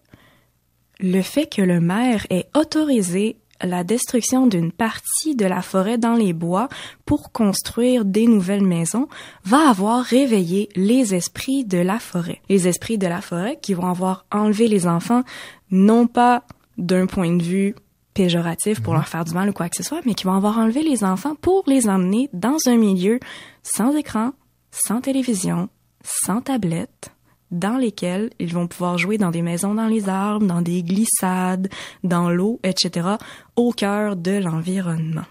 le 1.00 1.22
fait 1.22 1.46
que 1.46 1.62
le 1.62 1.80
maire 1.80 2.26
ait 2.30 2.48
autorisé 2.54 3.36
la 3.64 3.84
destruction 3.84 4.46
d'une 4.46 4.72
partie 4.72 5.34
de 5.34 5.46
la 5.46 5.62
forêt 5.62 5.98
dans 5.98 6.14
les 6.14 6.32
bois 6.32 6.68
pour 7.04 7.32
construire 7.32 8.04
des 8.04 8.26
nouvelles 8.26 8.64
maisons 8.64 9.08
va 9.44 9.68
avoir 9.68 10.02
réveillé 10.02 10.68
les 10.76 11.14
esprits 11.14 11.64
de 11.64 11.78
la 11.78 11.98
forêt. 11.98 12.40
Les 12.48 12.68
esprits 12.68 12.98
de 12.98 13.06
la 13.06 13.20
forêt 13.20 13.58
qui 13.60 13.74
vont 13.74 13.86
avoir 13.86 14.26
enlevé 14.32 14.68
les 14.68 14.86
enfants, 14.86 15.22
non 15.70 16.06
pas 16.06 16.44
d'un 16.78 17.06
point 17.06 17.34
de 17.34 17.42
vue 17.42 17.74
péjoratif 18.14 18.80
pour 18.80 18.94
leur 18.94 19.08
faire 19.08 19.24
du 19.24 19.34
mal 19.34 19.50
ou 19.50 19.52
quoi 19.52 19.68
que 19.68 19.76
ce 19.76 19.82
soit, 19.82 20.00
mais 20.04 20.14
qui 20.14 20.24
vont 20.24 20.34
avoir 20.34 20.58
enlevé 20.58 20.82
les 20.82 21.04
enfants 21.04 21.34
pour 21.34 21.64
les 21.66 21.88
emmener 21.88 22.30
dans 22.32 22.56
un 22.66 22.76
milieu 22.76 23.18
sans 23.62 23.94
écran, 23.96 24.32
sans 24.70 25.00
télévision, 25.00 25.68
sans 26.02 26.40
tablette, 26.40 27.13
dans 27.54 27.76
lesquels 27.78 28.30
ils 28.38 28.52
vont 28.52 28.66
pouvoir 28.66 28.98
jouer 28.98 29.16
dans 29.18 29.30
des 29.30 29.42
maisons 29.42 29.74
dans 29.74 29.86
les 29.86 30.08
arbres, 30.08 30.46
dans 30.46 30.60
des 30.60 30.82
glissades, 30.82 31.68
dans 32.02 32.28
l'eau, 32.30 32.60
etc., 32.62 33.08
au 33.56 33.72
cœur 33.72 34.16
de 34.16 34.32
l'environnement, 34.42 35.24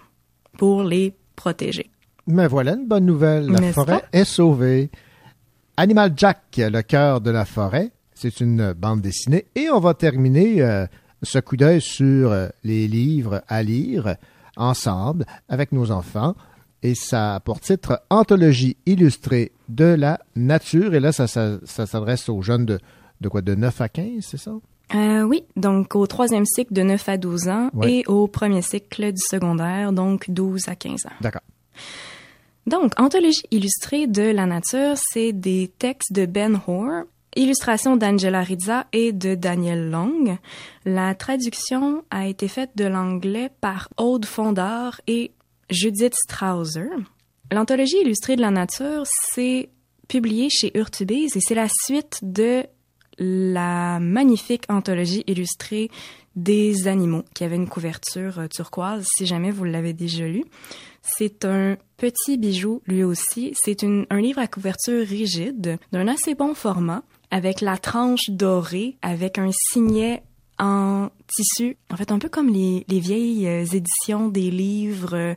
pour 0.57 0.83
les 0.83 1.13
protéger. 1.35 1.89
Mais 2.27 2.47
voilà 2.47 2.73
une 2.73 2.87
bonne 2.87 3.05
nouvelle. 3.05 3.47
La 3.47 3.59
N'est-ce 3.59 3.73
forêt 3.73 3.99
pas? 3.99 4.07
est 4.13 4.25
sauvée. 4.25 4.89
Animal 5.75 6.13
Jack, 6.15 6.39
le 6.57 6.81
cœur 6.81 7.19
de 7.19 7.31
la 7.31 7.45
forêt, 7.45 7.91
c'est 8.13 8.39
une 8.39 8.73
bande 8.73 9.01
dessinée. 9.01 9.45
Et 9.55 9.69
on 9.69 9.79
va 9.79 9.93
terminer 9.93 10.61
euh, 10.61 10.85
ce 11.21 11.39
coup 11.39 11.57
d'œil 11.57 11.81
sur 11.81 12.31
euh, 12.31 12.47
les 12.63 12.87
livres 12.87 13.41
à 13.47 13.61
lire 13.63 14.15
ensemble 14.55 15.25
avec 15.49 15.71
nos 15.71 15.91
enfants. 15.91 16.35
Et 16.83 16.95
ça 16.95 17.35
a 17.35 17.39
pour 17.39 17.59
titre 17.61 18.01
Anthologie 18.09 18.77
illustrée 18.85 19.51
de 19.69 19.85
la 19.85 20.19
nature. 20.35 20.93
Et 20.93 20.99
là, 20.99 21.11
ça, 21.11 21.27
ça, 21.27 21.57
ça 21.63 21.85
s'adresse 21.85 22.27
aux 22.29 22.41
jeunes 22.41 22.65
de, 22.65 22.79
de 23.21 23.29
quoi, 23.29 23.41
de 23.41 23.55
9 23.55 23.81
à 23.81 23.89
15, 23.89 24.07
c'est 24.21 24.37
ça? 24.37 24.51
Euh, 24.93 25.23
oui, 25.23 25.45
donc 25.55 25.95
au 25.95 26.05
troisième 26.07 26.45
cycle 26.45 26.73
de 26.73 26.83
9 26.83 27.09
à 27.09 27.17
12 27.17 27.47
ans 27.47 27.69
Ouais. 27.73 27.91
et 27.99 28.03
au 28.07 28.27
premier 28.27 28.61
cycle 28.61 29.11
du 29.13 29.21
secondaire, 29.21 29.93
donc 29.93 30.29
12 30.29 30.67
à 30.67 30.75
15 30.75 31.05
ans. 31.07 31.13
D'accord. 31.21 31.41
Donc, 32.67 32.91
Anthologie 32.99 33.43
illustrée 33.51 34.07
de 34.07 34.21
la 34.23 34.45
nature, 34.45 34.93
c'est 34.95 35.33
des 35.33 35.71
textes 35.79 36.13
de 36.13 36.25
Ben 36.25 36.59
Hoare, 36.67 37.03
illustration 37.35 37.97
d'Angela 37.97 38.41
Rizza 38.41 38.85
et 38.93 39.11
de 39.11 39.35
Daniel 39.35 39.89
Long. 39.89 40.37
La 40.85 41.15
traduction 41.15 42.03
a 42.11 42.27
été 42.27 42.47
faite 42.47 42.71
de 42.75 42.85
l'anglais 42.85 43.49
par 43.59 43.89
Aude 43.97 44.25
Fondard 44.25 45.01
et 45.07 45.31
Judith 45.73 46.13
Strauser. 46.15 46.89
L'Anthologie 47.51 47.99
illustrée 48.01 48.35
de 48.35 48.41
la 48.41 48.51
nature, 48.51 49.03
c'est 49.05 49.69
publié 50.07 50.49
chez 50.49 50.71
Urtubise 50.77 51.35
et 51.35 51.39
c'est 51.41 51.55
la 51.55 51.67
suite 51.67 52.19
de 52.21 52.63
la 53.17 53.99
magnifique 53.99 54.65
anthologie 54.69 55.23
illustrée 55.27 55.89
des 56.35 56.87
animaux 56.87 57.23
qui 57.33 57.43
avait 57.43 57.55
une 57.55 57.67
couverture 57.67 58.39
euh, 58.39 58.47
turquoise, 58.47 59.05
si 59.17 59.25
jamais 59.25 59.51
vous 59.51 59.65
l'avez 59.65 59.93
déjà 59.93 60.27
lu. 60.27 60.43
C'est 61.01 61.45
un 61.45 61.77
petit 61.97 62.37
bijou, 62.37 62.81
lui 62.87 63.03
aussi. 63.03 63.53
C'est 63.55 63.83
un 63.83 64.19
livre 64.19 64.39
à 64.39 64.47
couverture 64.47 65.05
rigide, 65.05 65.77
d'un 65.91 66.07
assez 66.07 66.33
bon 66.33 66.53
format, 66.53 67.03
avec 67.29 67.61
la 67.61 67.77
tranche 67.77 68.29
dorée, 68.29 68.97
avec 69.01 69.37
un 69.37 69.51
signet 69.51 70.23
en 70.63 71.09
tissu. 71.27 71.77
En 71.91 71.97
fait, 71.97 72.11
un 72.11 72.19
peu 72.19 72.29
comme 72.29 72.49
les, 72.49 72.85
les 72.87 72.99
vieilles 72.99 73.47
euh, 73.47 73.65
éditions 73.65 74.29
des 74.29 74.49
livres 74.51 75.13
euh, 75.15 75.35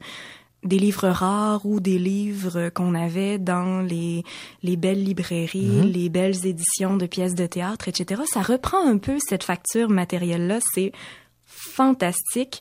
des 0.65 0.79
livres 0.81 1.09
rares 1.09 1.65
ou 1.65 1.79
des 1.79 1.99
livres 1.99 2.71
qu'on 2.71 2.95
avait 2.95 3.39
dans 3.39 3.83
les, 3.83 4.25
les 4.65 4.77
belles 4.77 5.05
librairies, 5.05 5.61
Mhm. 5.83 5.93
les 5.93 6.09
belles 6.09 6.45
éditions 6.45 6.97
de 6.97 7.07
pièces 7.07 7.37
de 7.37 7.47
théâtre, 7.47 7.87
etc. 7.87 8.23
Ça 8.33 8.43
reprend 8.43 8.85
un 8.85 8.99
peu 8.99 9.17
cette 9.29 9.45
facture 9.45 9.89
matérielle-là. 9.91 10.59
C'est 10.75 10.91
fantastique. 11.45 12.61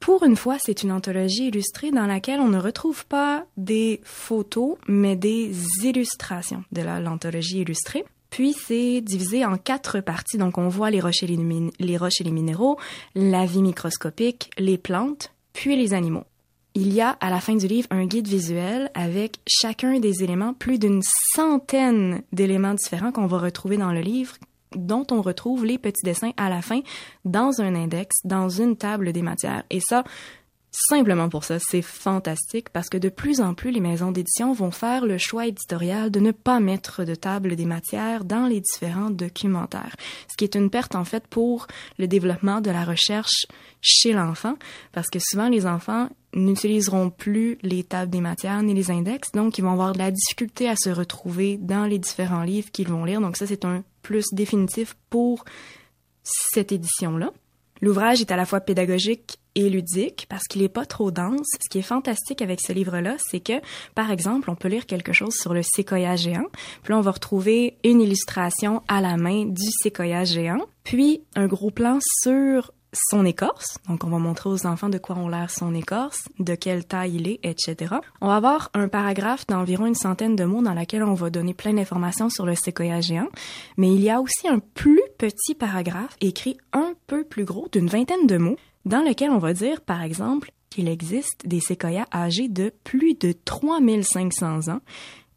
Pour 0.00 0.24
une 0.24 0.36
fois, 0.36 0.56
c'est 0.58 0.82
une 0.82 0.90
anthologie 0.92 1.46
illustrée 1.48 1.90
dans 1.90 2.06
laquelle 2.06 2.40
on 2.40 2.48
ne 2.48 2.58
retrouve 2.58 3.06
pas 3.06 3.44
des 3.56 4.00
photos, 4.04 4.76
mais 4.88 5.16
des 5.16 5.52
illustrations 5.84 6.64
de 6.72 6.82
la- 6.82 7.00
l'anthologie 7.00 7.60
illustrée. 7.60 8.04
Puis 8.32 8.54
c'est 8.54 9.02
divisé 9.02 9.44
en 9.44 9.58
quatre 9.58 10.00
parties. 10.00 10.38
Donc 10.38 10.56
on 10.56 10.68
voit 10.68 10.90
les 10.90 11.00
roches, 11.00 11.22
et 11.22 11.26
les, 11.26 11.36
minéraux, 11.36 12.78
la 13.14 13.44
vie 13.44 13.62
microscopique, 13.62 14.50
les 14.58 14.78
plantes, 14.78 15.32
puis 15.52 15.76
les 15.76 15.92
animaux. 15.92 16.24
Il 16.74 16.94
y 16.94 17.02
a 17.02 17.10
à 17.20 17.28
la 17.28 17.40
fin 17.40 17.54
du 17.54 17.66
livre 17.66 17.88
un 17.90 18.06
guide 18.06 18.26
visuel 18.26 18.90
avec 18.94 19.38
chacun 19.46 20.00
des 20.00 20.24
éléments, 20.24 20.54
plus 20.54 20.78
d'une 20.78 21.02
centaine 21.34 22.22
d'éléments 22.32 22.72
différents 22.72 23.12
qu'on 23.12 23.26
va 23.26 23.36
retrouver 23.36 23.76
dans 23.76 23.92
le 23.92 24.00
livre, 24.00 24.36
dont 24.74 25.06
on 25.10 25.20
retrouve 25.20 25.66
les 25.66 25.76
petits 25.76 26.02
dessins 26.02 26.32
à 26.38 26.48
la 26.48 26.62
fin 26.62 26.80
dans 27.26 27.60
un 27.60 27.74
index, 27.74 28.16
dans 28.24 28.48
une 28.48 28.78
table 28.78 29.12
des 29.12 29.20
matières. 29.20 29.64
Et 29.68 29.80
ça, 29.80 30.04
simplement 30.72 31.28
pour 31.28 31.44
ça, 31.44 31.58
c'est 31.58 31.82
fantastique 31.82 32.70
parce 32.70 32.88
que 32.88 32.96
de 32.96 33.10
plus 33.10 33.40
en 33.40 33.54
plus, 33.54 33.70
les 33.70 33.80
maisons 33.80 34.10
d'édition 34.10 34.52
vont 34.52 34.70
faire 34.70 35.04
le 35.04 35.18
choix 35.18 35.46
éditorial 35.46 36.10
de 36.10 36.18
ne 36.18 36.32
pas 36.32 36.60
mettre 36.60 37.04
de 37.04 37.14
table 37.14 37.56
des 37.56 37.66
matières 37.66 38.24
dans 38.24 38.46
les 38.46 38.60
différents 38.60 39.10
documentaires. 39.10 39.94
Ce 40.30 40.36
qui 40.36 40.44
est 40.44 40.54
une 40.54 40.70
perte, 40.70 40.94
en 40.94 41.04
fait, 41.04 41.26
pour 41.26 41.66
le 41.98 42.08
développement 42.08 42.60
de 42.60 42.70
la 42.70 42.84
recherche 42.84 43.46
chez 43.82 44.12
l'enfant 44.12 44.56
parce 44.92 45.10
que 45.10 45.18
souvent, 45.18 45.48
les 45.48 45.66
enfants 45.66 46.08
n'utiliseront 46.34 47.10
plus 47.10 47.58
les 47.62 47.84
tables 47.84 48.10
des 48.10 48.22
matières 48.22 48.62
ni 48.62 48.72
les 48.72 48.90
index, 48.90 49.32
donc 49.32 49.58
ils 49.58 49.62
vont 49.62 49.72
avoir 49.72 49.92
de 49.92 49.98
la 49.98 50.10
difficulté 50.10 50.68
à 50.68 50.76
se 50.76 50.88
retrouver 50.88 51.58
dans 51.58 51.84
les 51.84 51.98
différents 51.98 52.42
livres 52.42 52.70
qu'ils 52.72 52.88
vont 52.88 53.04
lire. 53.04 53.20
Donc 53.20 53.36
ça, 53.36 53.46
c'est 53.46 53.66
un 53.66 53.84
plus 54.00 54.24
définitif 54.32 54.96
pour 55.10 55.44
cette 56.22 56.72
édition-là. 56.72 57.32
L'ouvrage 57.82 58.20
est 58.20 58.30
à 58.30 58.36
la 58.36 58.46
fois 58.46 58.60
pédagogique 58.60 59.38
et 59.54 59.68
ludique 59.68 60.26
parce 60.28 60.44
qu'il 60.44 60.62
est 60.62 60.68
pas 60.68 60.86
trop 60.86 61.10
dense. 61.10 61.46
Ce 61.62 61.68
qui 61.70 61.78
est 61.78 61.82
fantastique 61.82 62.42
avec 62.42 62.60
ce 62.60 62.72
livre-là, 62.72 63.16
c'est 63.18 63.40
que, 63.40 63.60
par 63.94 64.10
exemple, 64.10 64.50
on 64.50 64.54
peut 64.54 64.68
lire 64.68 64.86
quelque 64.86 65.12
chose 65.12 65.34
sur 65.34 65.54
le 65.54 65.62
séquoia 65.62 66.16
géant. 66.16 66.46
Puis 66.82 66.92
là, 66.92 66.98
on 66.98 67.02
va 67.02 67.12
retrouver 67.12 67.76
une 67.84 68.00
illustration 68.00 68.82
à 68.88 69.00
la 69.00 69.16
main 69.16 69.44
du 69.44 69.70
séquoia 69.82 70.24
géant. 70.24 70.60
Puis, 70.84 71.22
un 71.36 71.46
gros 71.46 71.70
plan 71.70 71.98
sur 72.22 72.72
son 72.92 73.24
écorce. 73.24 73.78
Donc, 73.88 74.04
on 74.04 74.10
va 74.10 74.18
montrer 74.18 74.50
aux 74.50 74.66
enfants 74.66 74.88
de 74.88 74.98
quoi 74.98 75.16
on 75.16 75.28
l'air 75.28 75.50
son 75.50 75.74
écorce, 75.74 76.28
de 76.38 76.54
quelle 76.54 76.84
taille 76.84 77.16
il 77.16 77.28
est, 77.28 77.40
etc. 77.42 77.96
On 78.20 78.28
va 78.28 78.36
avoir 78.36 78.70
un 78.74 78.88
paragraphe 78.88 79.46
d'environ 79.46 79.86
une 79.86 79.94
centaine 79.94 80.36
de 80.36 80.44
mots 80.44 80.62
dans 80.62 80.74
lequel 80.74 81.02
on 81.02 81.14
va 81.14 81.30
donner 81.30 81.54
plein 81.54 81.72
d'informations 81.72 82.28
sur 82.28 82.44
le 82.44 82.54
séquoia 82.54 83.00
géant. 83.00 83.28
Mais 83.76 83.88
il 83.88 84.00
y 84.00 84.10
a 84.10 84.20
aussi 84.20 84.46
un 84.48 84.58
plus 84.58 85.00
petit 85.22 85.54
paragraphe 85.54 86.16
écrit 86.20 86.56
un 86.72 86.94
peu 87.06 87.22
plus 87.22 87.44
gros 87.44 87.68
d'une 87.70 87.86
vingtaine 87.86 88.26
de 88.26 88.38
mots 88.38 88.56
dans 88.84 89.02
lequel 89.02 89.30
on 89.30 89.38
va 89.38 89.52
dire, 89.52 89.80
par 89.80 90.02
exemple, 90.02 90.50
qu'il 90.68 90.88
existe 90.88 91.46
des 91.46 91.60
séquoias 91.60 92.06
âgés 92.12 92.48
de 92.48 92.72
plus 92.82 93.14
de 93.14 93.32
3500 93.44 94.66
ans. 94.66 94.80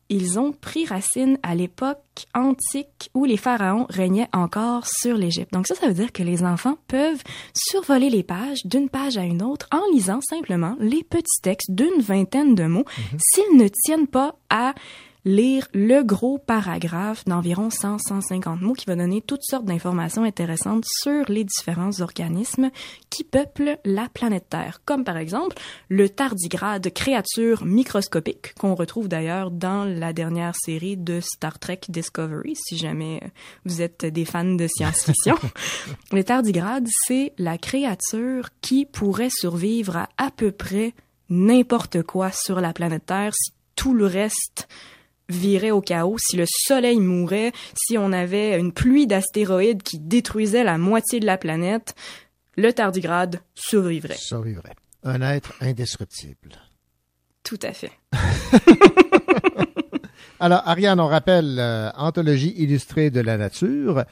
Ils 0.09 0.39
ont 0.39 0.53
pris 0.53 0.87
racine 0.87 1.37
à 1.43 1.53
l'époque 1.53 1.99
antique 2.33 3.11
où 3.13 3.25
les 3.25 3.37
pharaons 3.37 3.85
régnaient 3.87 4.29
encore 4.33 4.87
sur 4.87 5.17
l'Égypte. 5.17 5.53
Donc 5.53 5.67
ça, 5.67 5.75
ça 5.75 5.87
veut 5.87 5.93
dire 5.93 6.11
que 6.11 6.23
les 6.23 6.43
enfants 6.43 6.79
peuvent 6.87 7.21
survoler 7.53 8.09
les 8.09 8.23
pages 8.23 8.65
d'une 8.65 8.89
page 8.89 9.17
à 9.19 9.23
une 9.23 9.43
autre 9.43 9.67
en 9.71 9.81
lisant 9.93 10.19
simplement 10.27 10.75
les 10.79 11.03
petits 11.03 11.41
textes 11.43 11.69
d'une 11.69 12.01
vingtaine 12.01 12.55
de 12.55 12.65
mots 12.65 12.85
s'ils 13.19 13.55
ne 13.55 13.67
tiennent 13.67 14.07
pas 14.07 14.35
à 14.49 14.73
lire 15.25 15.67
le 15.73 16.03
gros 16.03 16.37
paragraphe 16.37 17.25
d'environ 17.25 17.69
100-150 17.69 18.59
mots 18.59 18.73
qui 18.73 18.85
va 18.85 18.95
donner 18.95 19.21
toutes 19.21 19.43
sortes 19.43 19.65
d'informations 19.65 20.23
intéressantes 20.23 20.85
sur 20.85 21.25
les 21.29 21.43
différents 21.43 21.99
organismes 22.01 22.69
qui 23.09 23.23
peuplent 23.23 23.79
la 23.83 24.07
planète 24.09 24.49
Terre, 24.49 24.81
comme 24.85 25.03
par 25.03 25.17
exemple 25.17 25.57
le 25.89 26.09
tardigrade, 26.09 26.93
créature 26.93 27.65
microscopique 27.65 28.53
qu'on 28.53 28.75
retrouve 28.75 29.07
d'ailleurs 29.07 29.51
dans 29.51 29.83
la 29.83 30.13
dernière 30.13 30.55
série 30.55 30.95
de 30.95 31.19
Star 31.19 31.57
Trek 31.59 31.81
Discovery, 31.89 32.55
si 32.55 32.77
jamais 32.77 33.21
vous 33.65 33.81
êtes 33.81 34.05
des 34.05 34.25
fans 34.25 34.43
de 34.45 34.67
science-fiction. 34.67 35.35
le 36.11 36.23
tardigrade, 36.23 36.87
c'est 37.07 37.33
la 37.37 37.57
créature 37.57 38.49
qui 38.61 38.85
pourrait 38.85 39.29
survivre 39.31 39.97
à 39.97 40.09
à 40.17 40.31
peu 40.31 40.51
près 40.51 40.93
n'importe 41.29 42.03
quoi 42.03 42.31
sur 42.31 42.61
la 42.61 42.73
planète 42.73 43.05
Terre 43.07 43.33
si 43.33 43.51
tout 43.75 43.93
le 43.93 44.05
reste 44.05 44.67
virait 45.29 45.71
au 45.71 45.81
chaos, 45.81 46.17
si 46.19 46.37
le 46.37 46.45
soleil 46.47 46.99
mourait, 46.99 47.51
si 47.75 47.97
on 47.97 48.11
avait 48.11 48.59
une 48.59 48.71
pluie 48.71 49.07
d'astéroïdes 49.07 49.83
qui 49.83 49.99
détruisait 49.99 50.63
la 50.63 50.77
moitié 50.77 51.19
de 51.19 51.25
la 51.25 51.37
planète, 51.37 51.95
le 52.57 52.71
tardigrade 52.71 53.41
survivrait. 53.53 54.17
Survivrait. 54.17 54.75
Un 55.03 55.21
être 55.21 55.53
indestructible. 55.61 56.55
Tout 57.43 57.59
à 57.61 57.73
fait. 57.73 57.91
Alors, 60.39 60.61
Ariane, 60.65 60.99
on 60.99 61.07
rappelle 61.07 61.57
euh, 61.59 61.91
Anthologie 61.95 62.53
illustrée 62.57 63.09
de 63.09 63.21
la 63.21 63.37
nature. 63.37 64.03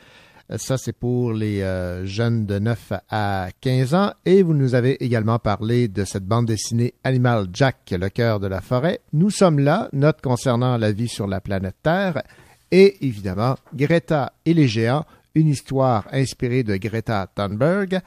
Ça, 0.57 0.77
c'est 0.77 0.93
pour 0.93 1.31
les 1.31 1.61
euh, 1.61 2.05
jeunes 2.05 2.45
de 2.45 2.59
9 2.59 2.93
à 3.09 3.47
15 3.61 3.95
ans. 3.95 4.13
Et 4.25 4.43
vous 4.43 4.53
nous 4.53 4.75
avez 4.75 5.03
également 5.03 5.39
parlé 5.39 5.87
de 5.87 6.03
cette 6.03 6.25
bande 6.25 6.47
dessinée 6.47 6.93
Animal 7.03 7.47
Jack, 7.53 7.93
le 7.97 8.09
cœur 8.09 8.39
de 8.39 8.47
la 8.47 8.61
forêt. 8.61 8.99
Nous 9.13 9.29
sommes 9.29 9.59
là, 9.59 9.89
note 9.93 10.21
concernant 10.21 10.77
la 10.77 10.91
vie 10.91 11.07
sur 11.07 11.27
la 11.27 11.39
planète 11.39 11.77
Terre. 11.81 12.23
Et 12.71 13.05
évidemment, 13.05 13.55
Greta 13.73 14.33
et 14.45 14.53
les 14.53 14.67
géants, 14.67 15.05
une 15.33 15.47
histoire 15.47 16.07
inspirée 16.11 16.63
de 16.63 16.75
Greta 16.75 17.27
Thunberg. 17.33 18.01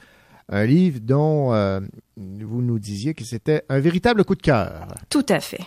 Un 0.48 0.66
livre 0.66 1.00
dont 1.00 1.52
euh, 1.54 1.80
vous 2.16 2.62
nous 2.62 2.78
disiez 2.78 3.14
que 3.14 3.24
c'était 3.24 3.64
un 3.68 3.80
véritable 3.80 4.24
coup 4.24 4.36
de 4.36 4.42
cœur. 4.42 4.86
Tout 5.08 5.26
à 5.28 5.40
fait. 5.40 5.66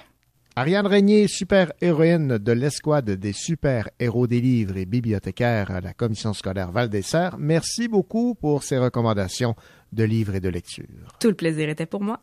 Ariane 0.59 0.87
Régnier, 0.87 1.29
super-héroïne 1.29 2.37
de 2.37 2.51
l'escouade 2.51 3.11
des 3.11 3.31
super-héros 3.31 4.27
des 4.27 4.41
livres 4.41 4.75
et 4.75 4.85
bibliothécaire 4.85 5.71
à 5.71 5.79
la 5.79 5.93
commission 5.93 6.33
scolaire 6.33 6.69
Val 6.69 6.89
des 6.89 7.01
Serres, 7.01 7.37
merci 7.39 7.87
beaucoup 7.87 8.35
pour 8.35 8.63
ces 8.63 8.77
recommandations 8.77 9.55
de 9.93 10.03
livres 10.03 10.35
et 10.35 10.41
de 10.41 10.49
lecture. 10.49 10.83
Tout 11.21 11.29
le 11.29 11.35
plaisir 11.35 11.69
était 11.69 11.85
pour 11.85 12.01
moi. 12.01 12.19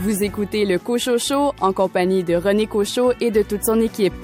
Vous 0.00 0.24
écoutez 0.24 0.64
le 0.64 0.80
Cochot 0.80 1.18
Show 1.18 1.52
en 1.60 1.72
compagnie 1.72 2.24
de 2.24 2.34
René 2.34 2.66
Cochot 2.66 3.12
et 3.20 3.30
de 3.30 3.42
toute 3.42 3.64
son 3.64 3.80
équipe. 3.80 4.14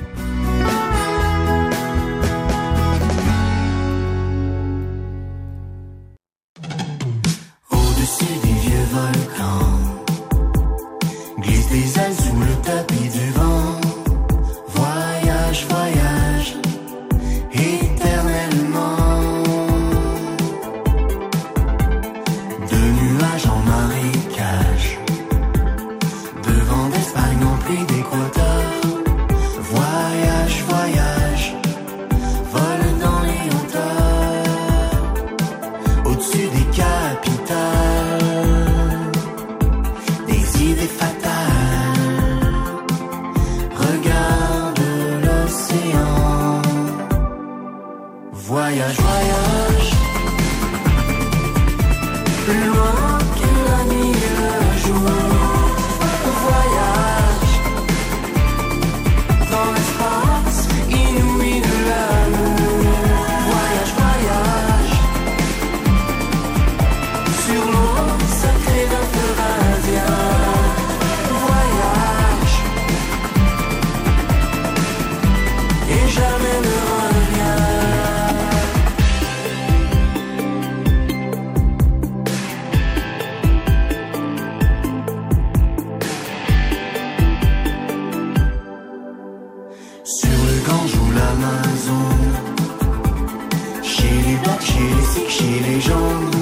Les 95.27 95.81
jambes. 95.81 96.35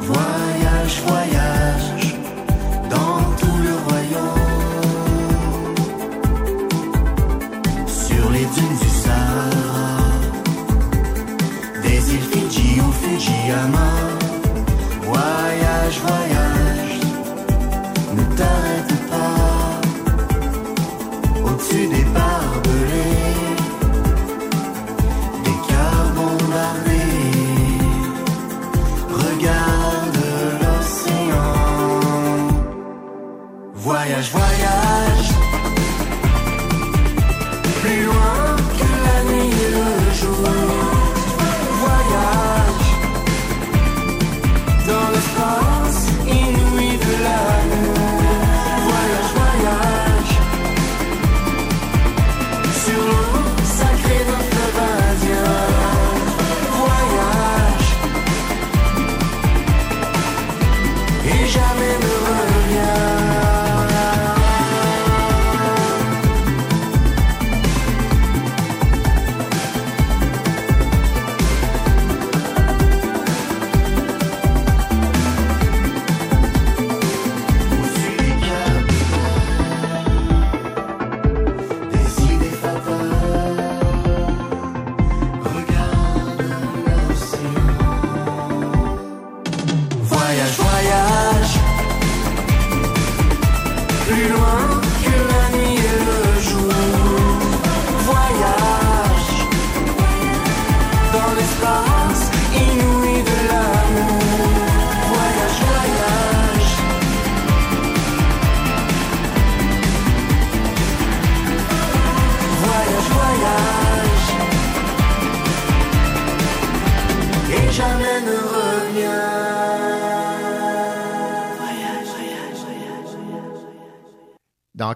Voyage, 0.00 1.00
voyage 1.06 1.15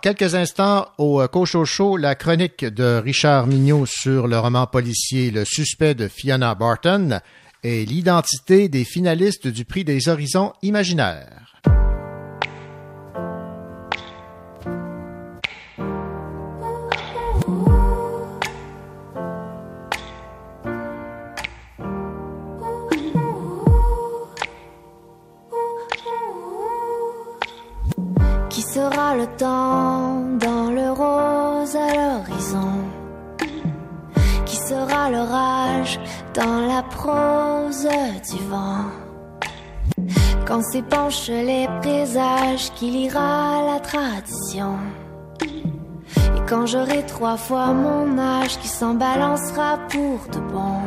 quelques 0.01 0.35
instants, 0.35 0.89
au 0.99 1.27
Cochocho, 1.29 1.97
la 1.97 2.15
chronique 2.15 2.65
de 2.65 3.01
Richard 3.05 3.47
Mignot 3.47 3.87
sur 3.87 4.27
le 4.27 4.39
roman 4.39 4.67
policier 4.67 5.31
Le 5.31 5.45
suspect 5.45 5.95
de 5.95 6.09
Fiona 6.09 6.55
Barton 6.55 7.21
et 7.63 7.85
l'identité 7.85 8.69
des 8.69 8.85
finalistes 8.85 9.49
du 9.49 9.65
prix 9.65 9.85
des 9.85 10.09
horizons 10.09 10.53
imaginaires. 10.63 11.40
Trois 47.31 47.37
fois 47.37 47.73
mon 47.73 48.19
âge 48.19 48.59
qui 48.59 48.67
s'en 48.67 48.95
balancera 48.95 49.79
pour 49.89 50.19
de 50.33 50.41
bon 50.53 50.81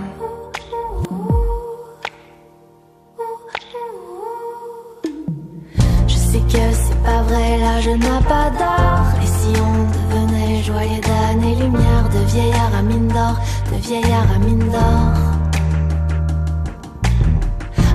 Je 6.05 6.15
sais 6.15 6.39
que 6.39 6.65
c'est 6.81 7.01
pas 7.03 7.21
vrai, 7.29 7.57
l'âge 7.59 7.87
n'a 7.87 8.19
pas 8.33 8.49
d'or. 8.59 9.05
Et 9.23 9.27
si 9.37 9.51
on 9.67 9.75
devenait 9.95 10.63
joyeux 10.63 11.01
d'années 11.09 11.55
lumière, 11.55 12.05
de 12.15 12.21
vieillard 12.33 12.73
à 12.77 12.81
mine 12.81 13.07
d'or, 13.07 13.35
de 13.71 13.77
vieillard 13.77 14.29
à 14.35 14.39
mine 14.39 14.67
d'or. 14.73 15.11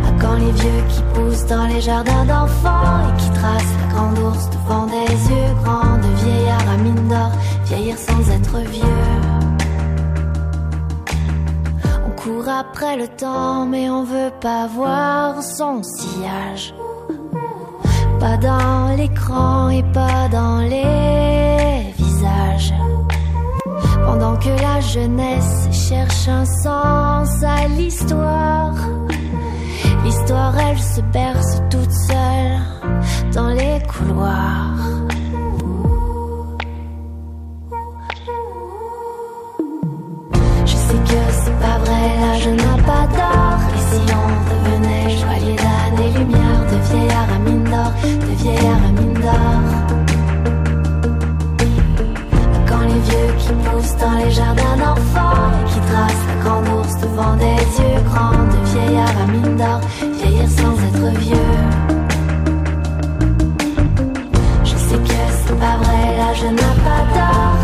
À 0.08 0.10
quand 0.20 0.36
les 0.44 0.52
vieux 0.52 0.82
qui 0.88 1.02
poussent 1.12 1.46
dans 1.46 1.66
les 1.66 1.82
jardins 1.82 2.24
d'enfants 2.24 2.96
et 3.08 3.20
qui 3.20 3.30
tracent 3.30 3.76
la 3.80 3.94
grande 3.94 4.18
ours 4.20 4.48
devant 4.50 4.86
des 4.86 5.12
yeux 5.32 5.54
grands, 5.62 5.98
de 5.98 6.12
vieillard 6.22 6.66
à 6.74 6.76
mine 6.78 7.08
d'or, 7.08 7.32
vieillir 7.68 7.98
sans 7.98 8.30
être 8.30 8.58
vieux. 8.70 8.82
On 12.06 12.10
court 12.20 12.48
après 12.48 12.96
le 12.96 13.08
temps, 13.08 13.66
mais 13.66 13.90
on 13.90 14.04
veut 14.04 14.32
pas 14.40 14.66
voir 14.66 15.42
son 15.42 15.82
sillage. 15.82 16.74
Pas 18.20 18.36
dans 18.36 18.96
l'écran 18.96 19.68
et 19.68 19.84
pas 19.92 20.28
dans 20.28 20.58
les 20.58 21.92
visages. 21.96 22.74
Pendant 24.04 24.36
que 24.36 24.48
la 24.48 24.80
jeunesse 24.80 25.68
cherche 25.70 26.28
un 26.28 26.44
sens 26.44 27.42
à 27.42 27.68
l'histoire. 27.68 28.74
L'histoire, 30.04 30.58
elle 30.58 30.78
se 30.78 31.00
berce 31.12 31.60
toute 31.70 31.92
seule 31.92 33.32
dans 33.34 33.48
les 33.48 33.78
couloirs. 33.86 34.77
On 43.94 44.28
devenait 44.50 45.10
joyeux 45.10 45.56
d'années 45.56 46.12
lumière, 46.18 46.62
de 46.70 46.76
vieillard 46.88 47.28
à 47.34 47.38
mine 47.38 47.64
d'or, 47.64 47.92
de 48.02 48.34
vieillard 48.42 48.82
à 48.88 48.92
mine 49.00 49.14
d'or. 49.14 49.60
Quand 52.68 52.82
les 52.82 53.00
vieux 53.08 53.32
qui 53.38 53.52
poussent 53.64 53.96
dans 53.96 54.16
les 54.18 54.30
jardins 54.30 54.76
d'enfants 54.76 55.50
et 55.60 55.70
qui 55.70 55.80
tracent 55.90 56.26
la 56.28 56.44
grande 56.44 56.68
ours 56.68 56.96
devant 57.00 57.34
des 57.36 57.60
yeux 57.80 58.00
grands, 58.10 58.44
de 58.54 58.60
vieillard 58.70 59.16
à 59.22 59.26
mine 59.32 59.56
d'or, 59.56 59.80
vieillir 60.18 60.48
sans 60.48 60.74
être 60.88 61.18
vieux. 61.18 61.54
Je 64.64 64.76
sais 64.76 64.96
que 64.96 65.18
c'est 65.46 65.58
pas 65.58 65.76
vrai, 65.82 66.16
l'âge 66.18 66.44
n'a 66.44 66.72
pas 66.84 67.02
d'or. 67.14 67.57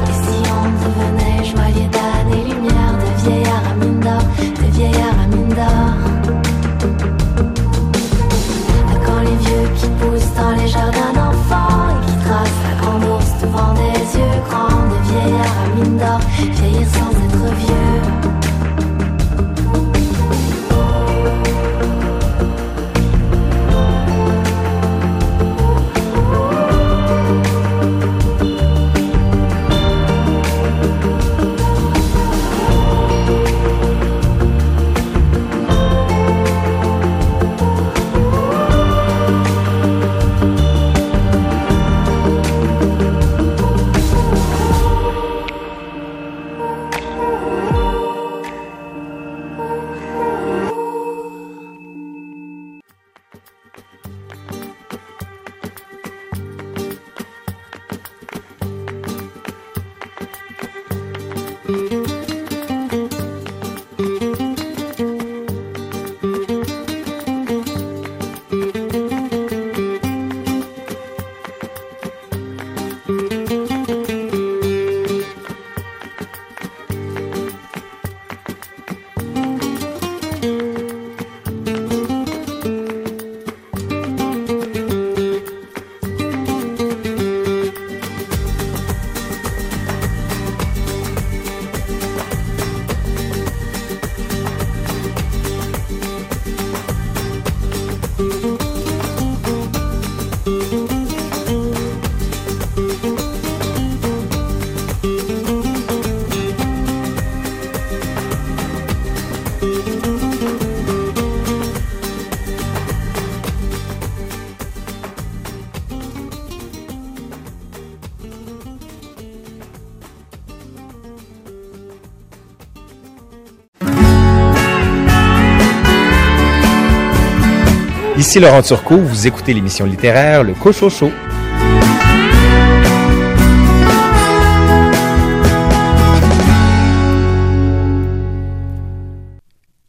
Ici 128.34 128.40
Laurent 128.40 128.62
Turcot, 128.62 128.96
vous 128.96 129.28
écoutez 129.28 129.54
l'émission 129.54 129.86
littéraire 129.86 130.42
Le 130.42 130.54
Cochocho. 130.54 131.12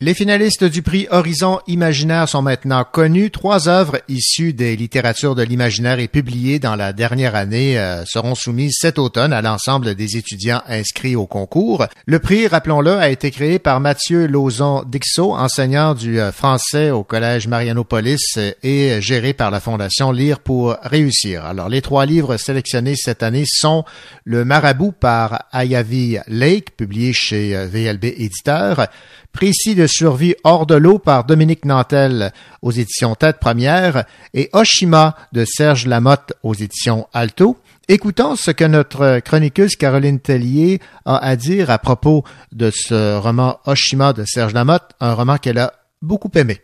Les 0.05 0.13
finalistes 0.13 0.63
du 0.63 0.83
prix 0.83 1.07
Horizon 1.09 1.61
Imaginaire 1.65 2.29
sont 2.29 2.43
maintenant 2.43 2.83
connus. 2.83 3.31
Trois 3.31 3.67
œuvres 3.67 4.01
issues 4.07 4.53
des 4.53 4.75
littératures 4.75 5.33
de 5.33 5.41
l'imaginaire 5.41 5.97
et 5.97 6.07
publiées 6.07 6.59
dans 6.59 6.75
la 6.75 6.93
dernière 6.93 7.33
année 7.33 7.79
euh, 7.79 8.05
seront 8.05 8.35
soumises 8.35 8.77
cet 8.79 8.99
automne 8.99 9.33
à 9.33 9.41
l'ensemble 9.41 9.95
des 9.95 10.15
étudiants 10.15 10.61
inscrits 10.67 11.15
au 11.15 11.25
concours. 11.25 11.87
Le 12.05 12.19
prix, 12.19 12.45
rappelons-le, 12.45 12.91
a 12.91 13.09
été 13.09 13.31
créé 13.31 13.57
par 13.57 13.79
Mathieu 13.79 14.27
Lauzon-Dixot, 14.27 15.33
enseignant 15.33 15.95
du 15.95 16.19
euh, 16.19 16.31
français 16.31 16.91
au 16.91 17.03
Collège 17.03 17.47
Marianopolis 17.47 18.37
euh, 18.37 18.51
et 18.61 19.01
géré 19.01 19.33
par 19.33 19.49
la 19.49 19.59
Fondation 19.59 20.11
Lire 20.11 20.39
pour 20.39 20.75
réussir. 20.83 21.43
Alors, 21.45 21.67
les 21.67 21.81
trois 21.81 22.05
livres 22.05 22.37
sélectionnés 22.37 22.95
cette 22.95 23.23
année 23.23 23.45
sont 23.47 23.83
Le 24.23 24.45
Marabout 24.45 24.91
par 24.91 25.45
Ayavi 25.51 26.19
Lake, 26.27 26.77
publié 26.77 27.11
chez 27.11 27.55
VLB 27.65 28.05
Éditeur, 28.05 28.87
Précis 29.35 29.75
de 29.75 29.85
survie 29.95 30.35
hors 30.43 30.65
de 30.65 30.75
l'eau 30.75 30.99
par 30.99 31.23
Dominique 31.23 31.63
Nantel 31.63 32.33
aux 32.61 32.71
éditions 32.71 33.15
Tête 33.15 33.39
Première 33.39 34.03
et 34.33 34.49
Oshima 34.51 35.15
de 35.31 35.45
Serge 35.45 35.87
Lamotte 35.87 36.33
aux 36.43 36.53
éditions 36.53 37.07
Alto. 37.13 37.57
Écoutons 37.87 38.35
ce 38.35 38.51
que 38.51 38.65
notre 38.65 39.19
chroniqueuse 39.19 39.77
Caroline 39.77 40.19
Tellier 40.19 40.81
a 41.05 41.17
à 41.17 41.37
dire 41.37 41.69
à 41.69 41.77
propos 41.77 42.25
de 42.51 42.71
ce 42.73 43.17
roman 43.17 43.59
Oshima 43.65 44.11
de 44.11 44.25
Serge 44.25 44.53
Lamotte, 44.53 44.91
un 44.99 45.13
roman 45.13 45.37
qu'elle 45.37 45.59
a 45.59 45.71
beaucoup 46.01 46.31
aimé. 46.35 46.59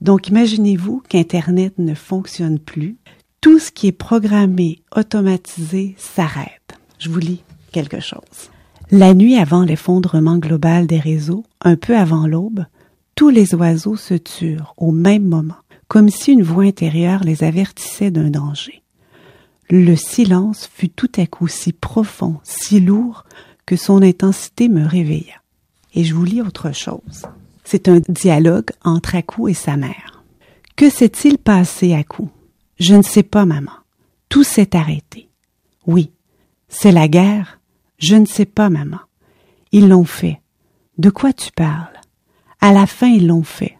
Donc 0.00 0.26
imaginez-vous 0.26 1.04
qu'Internet 1.08 1.74
ne 1.78 1.94
fonctionne 1.94 2.58
plus. 2.58 2.96
Tout 3.40 3.60
ce 3.60 3.70
qui 3.70 3.86
est 3.86 3.92
programmé, 3.92 4.82
automatisé, 4.96 5.94
s'arrête. 5.98 6.78
Je 6.98 7.10
vous 7.10 7.20
lis 7.20 7.44
quelque 7.70 8.00
chose. 8.00 8.51
La 8.94 9.14
nuit 9.14 9.38
avant 9.38 9.62
l'effondrement 9.62 10.36
global 10.36 10.86
des 10.86 10.98
réseaux, 10.98 11.44
un 11.62 11.76
peu 11.76 11.96
avant 11.96 12.26
l'aube, 12.26 12.66
tous 13.14 13.30
les 13.30 13.54
oiseaux 13.54 13.96
se 13.96 14.12
turent 14.12 14.74
au 14.76 14.92
même 14.92 15.24
moment, 15.24 15.56
comme 15.88 16.10
si 16.10 16.32
une 16.32 16.42
voix 16.42 16.64
intérieure 16.64 17.24
les 17.24 17.42
avertissait 17.42 18.10
d'un 18.10 18.28
danger. 18.28 18.82
Le 19.70 19.96
silence 19.96 20.68
fut 20.70 20.90
tout 20.90 21.10
à 21.16 21.26
coup 21.26 21.48
si 21.48 21.72
profond, 21.72 22.36
si 22.42 22.80
lourd, 22.80 23.24
que 23.64 23.76
son 23.76 24.02
intensité 24.02 24.68
me 24.68 24.86
réveilla. 24.86 25.40
Et 25.94 26.04
je 26.04 26.14
vous 26.14 26.26
lis 26.26 26.42
autre 26.42 26.72
chose. 26.74 27.24
C'est 27.64 27.88
un 27.88 28.00
dialogue 28.10 28.72
entre 28.84 29.14
Akou 29.14 29.48
et 29.48 29.54
sa 29.54 29.78
mère. 29.78 30.22
Que 30.76 30.90
s'est-il 30.90 31.38
passé, 31.38 31.94
Akou 31.94 32.28
Je 32.78 32.94
ne 32.94 33.02
sais 33.02 33.22
pas, 33.22 33.46
maman. 33.46 33.72
Tout 34.28 34.44
s'est 34.44 34.76
arrêté. 34.76 35.30
Oui, 35.86 36.10
c'est 36.68 36.92
la 36.92 37.08
guerre, 37.08 37.58
je 38.02 38.16
ne 38.16 38.26
sais 38.26 38.46
pas, 38.46 38.68
maman. 38.68 38.98
Ils 39.70 39.88
l'ont 39.88 40.04
fait. 40.04 40.40
De 40.98 41.08
quoi 41.08 41.32
tu 41.32 41.52
parles? 41.52 42.00
À 42.60 42.72
la 42.72 42.86
fin, 42.86 43.06
ils 43.06 43.28
l'ont 43.28 43.44
fait. 43.44 43.78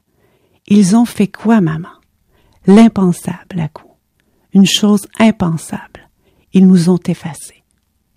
Ils 0.69 0.95
ont 0.95 1.05
fait 1.05 1.27
quoi, 1.27 1.61
maman? 1.61 1.89
L'impensable, 2.67 3.59
à 3.59 3.69
coup. 3.69 3.91
Une 4.55 4.67
chose 4.67 5.09
impensable. 5.19 6.09
Ils 6.53 6.69
nous 6.69 6.89
ont 6.89 7.01
effacés. 7.05 7.65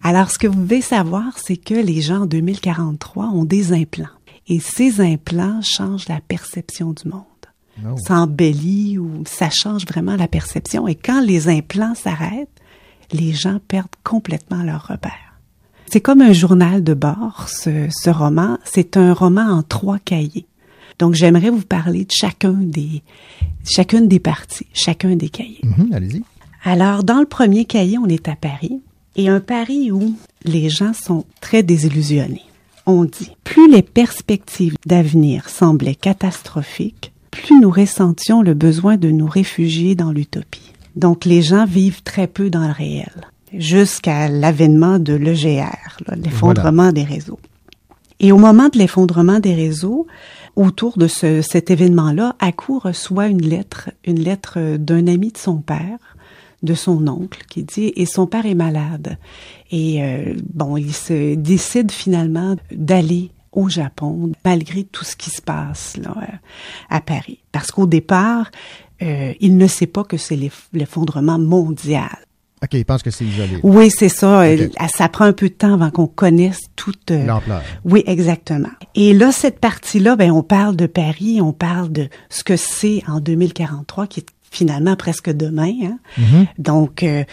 Alors, 0.04 0.30
ce 0.30 0.38
que 0.38 0.46
vous 0.46 0.62
devez 0.62 0.82
savoir, 0.82 1.40
c'est 1.40 1.58
que 1.58 1.74
les 1.74 2.02
gens 2.02 2.22
en 2.22 2.26
2043 2.28 3.26
ont 3.30 3.46
des 3.46 3.74
implants. 3.74 4.06
Et 4.48 4.60
ces 4.60 5.02
implants 5.02 5.62
changent 5.64 6.08
la 6.08 6.22
perception 6.22 6.94
du 6.94 7.10
monde. 7.10 7.24
Oh. 7.84 7.98
Ça 7.98 8.20
embellit 8.20 9.00
ou 9.00 9.24
ça 9.26 9.50
change 9.50 9.88
vraiment 9.88 10.16
la 10.16 10.28
perception. 10.28 10.88
Et 10.88 10.94
quand 10.94 11.22
les 11.22 11.50
implants 11.50 11.96
s'arrêtent, 11.96 12.62
les 13.12 13.34
gens 13.34 13.60
perdent 13.68 13.88
complètement 14.04 14.62
leur 14.62 14.86
repère. 14.86 15.25
C'est 15.88 16.02
comme 16.02 16.22
un 16.22 16.34
journal 16.34 16.84
de 16.84 16.94
bord, 16.94 17.46
ce, 17.48 17.88
ce 17.92 18.10
roman. 18.10 18.58
C'est 18.64 18.98
un 18.98 19.14
roman 19.14 19.48
en 19.50 19.64
trois 19.64 20.00
cahiers. 20.00 20.46
Donc, 21.00 21.14
j'aimerais 21.14 21.50
vous 21.50 21.62
parler 21.62 22.06
de 22.06 22.12
chacun 22.12 22.54
des, 22.54 23.04
chacune 23.66 24.08
des 24.08 24.20
parties, 24.20 24.68
chacun 24.74 25.16
des 25.16 25.30
cahiers. 25.30 25.62
Mhm, 25.64 25.94
Allez-y. 25.94 26.24
Alors, 26.64 27.04
dans 27.04 27.20
le 27.20 27.26
premier 27.26 27.66
cahier, 27.66 27.98
on 27.98 28.08
est 28.08 28.28
à 28.28 28.36
Paris, 28.36 28.82
et 29.16 29.30
un 29.30 29.40
Paris 29.40 29.92
où 29.92 30.16
les 30.44 30.70
gens 30.70 30.94
sont 30.94 31.26
très 31.42 31.64
désillusionnés. 31.64 32.46
On 32.86 33.04
dit, 33.04 33.32
plus 33.44 33.70
les 33.70 33.82
perspectives 33.82 34.76
d'avenir 34.86 35.50
semblaient 35.50 35.96
catastrophiques, 35.96 37.12
plus 37.32 37.60
nous 37.60 37.72
ressentions 37.72 38.42
le 38.42 38.54
besoin 38.54 38.98
de 38.98 39.10
nous 39.10 39.28
réfugier 39.28 39.96
dans 39.96 40.12
l'utopie. 40.12 40.72
Donc, 40.96 41.26
les 41.26 41.42
gens 41.42 41.66
vivent 41.66 42.04
très 42.04 42.28
peu 42.28 42.50
dans 42.50 42.66
le 42.66 42.74
réel 42.74 43.12
jusqu'à 43.58 44.28
l'avènement 44.28 45.00
de 45.00 45.14
l'EGR, 45.14 45.98
l'effondrement 46.16 46.92
des 46.92 47.04
réseaux. 47.04 47.40
Et 48.20 48.32
au 48.32 48.38
moment 48.38 48.70
de 48.70 48.78
l'effondrement 48.78 49.40
des 49.40 49.54
réseaux, 49.54 50.08
autour 50.56 50.98
de 50.98 51.08
ce, 51.08 51.42
cet 51.42 51.70
événement-là, 51.70 52.36
Akou 52.40 52.80
reçoit 52.80 53.28
une 53.28 53.42
lettre, 53.42 53.90
une 54.06 54.20
lettre 54.20 54.78
d'un 54.78 55.08
ami 55.08 55.32
de 55.32 55.38
son 55.38 55.58
père, 55.58 56.00
de 56.64 56.74
son 56.74 57.08
oncle, 57.08 57.44
qui 57.50 57.64
dit 57.64 57.92
et 57.96 58.06
son 58.06 58.26
père 58.26 58.46
est 58.46 58.56
malade. 58.56 59.18
Et 59.72 60.02
euh, 60.02 60.34
bon, 60.54 60.78
il 60.78 60.94
se 60.94 61.36
décide 61.36 61.92
finalement 61.92 62.56
d'aller 62.72 63.32
au 63.52 63.70
Japon 63.70 64.32
malgré 64.44 64.84
tout 64.84 65.04
ce 65.04 65.16
qui 65.16 65.30
se 65.30 65.42
passe 65.42 65.98
là 65.98 66.16
à 66.90 67.02
Paris, 67.02 67.40
parce 67.52 67.72
qu'au 67.72 67.86
départ, 67.86 68.52
euh, 69.02 69.34
il 69.40 69.58
ne 69.58 69.68
sait 69.68 69.88
pas 69.88 70.04
que 70.04 70.18
c'est 70.18 70.40
l'effondrement 70.74 71.40
mondial. 71.40 72.18
OK, 72.64 72.74
il 72.74 72.86
pense 72.86 73.04
que 73.04 73.12
c'est 73.12 73.26
isolé. 73.26 73.60
Oui, 73.64 73.90
c'est 73.96 74.10
ça. 74.10 74.40
Okay. 74.40 74.72
Ça 74.94 75.10
prend 75.10 75.26
un 75.26 75.34
peu 75.34 75.50
de 75.50 75.54
temps 75.54 75.74
avant 75.74 75.92
qu'on 75.92 76.08
connaisse 76.08 76.62
toute 76.76 77.12
euh, 77.12 77.26
l'ampleur. 77.26 77.62
Oui, 77.84 78.04
exactement. 78.08 78.70
Et 78.96 79.14
là, 79.14 79.32
cette 79.32 79.60
partie-là, 79.60 80.16
ben, 80.16 80.32
on 80.32 80.42
parle 80.42 80.76
de 80.76 80.88
Paris, 80.88 81.42
on 81.42 81.54
parle 81.54 81.92
de 81.92 82.08
ce 82.30 82.44
que 82.44 82.56
c'est 82.56 83.04
en 83.08 83.20
2043, 83.20 84.08
qui 84.08 84.22
est 84.22 84.26
finalement 84.56 84.96
presque 84.96 85.30
demain. 85.30 85.74
Hein? 85.84 86.00
Mhm. 86.18 86.26
Mm-hmm. 86.26 86.48
Donc, 86.58 87.04
euh, 87.04 87.24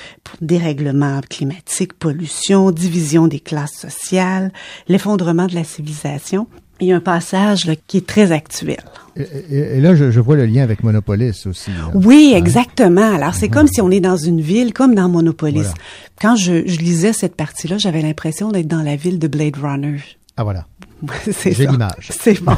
dérèglement 0.40 1.20
climatique, 1.28 1.92
pollution, 1.94 2.72
division 2.72 3.28
des 3.28 3.40
classes 3.40 3.76
sociales, 3.76 4.52
l'effondrement 4.88 5.46
de 5.46 5.54
la 5.54 5.64
civilisation. 5.64 6.48
Il 6.80 6.88
y 6.88 6.92
a 6.92 6.96
un 6.96 7.00
passage 7.00 7.66
là, 7.66 7.74
qui 7.86 7.98
est 7.98 8.06
très 8.06 8.32
actuel. 8.32 8.82
Et, 9.16 9.22
et, 9.22 9.58
et 9.76 9.80
là, 9.80 9.94
je, 9.94 10.10
je, 10.10 10.20
vois 10.20 10.36
le 10.36 10.46
lien 10.46 10.62
avec 10.62 10.82
Monopolis 10.82 11.46
aussi. 11.46 11.70
Là. 11.70 11.90
Oui, 11.94 12.32
exactement. 12.34 13.14
Alors, 13.14 13.34
c'est 13.34 13.48
mmh. 13.48 13.52
comme 13.52 13.66
si 13.68 13.80
on 13.80 13.90
est 13.90 14.00
dans 14.00 14.16
une 14.16 14.40
ville, 14.40 14.72
comme 14.72 14.94
dans 14.94 15.08
Monopolis. 15.08 15.60
Voilà. 15.60 15.74
Quand 16.20 16.36
je, 16.36 16.66
je, 16.66 16.78
lisais 16.78 17.12
cette 17.12 17.36
partie-là, 17.36 17.78
j'avais 17.78 18.02
l'impression 18.02 18.50
d'être 18.50 18.68
dans 18.68 18.82
la 18.82 18.96
ville 18.96 19.18
de 19.18 19.28
Blade 19.28 19.56
Runner. 19.56 19.98
Ah, 20.36 20.44
voilà. 20.44 20.66
J'ai 21.44 21.66
l'image. 21.66 22.10
C'est 22.10 22.42
bon. 22.42 22.56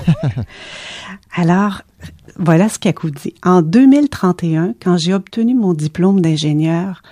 Alors, 1.36 1.82
voilà 2.38 2.68
ce 2.68 2.78
qu'Akou 2.78 3.10
dit. 3.10 3.34
En 3.42 3.62
2031, 3.62 4.74
quand 4.82 4.96
j'ai 4.96 5.14
obtenu 5.14 5.54
mon 5.54 5.72
diplôme 5.72 6.20
d'ingénieur 6.20 7.02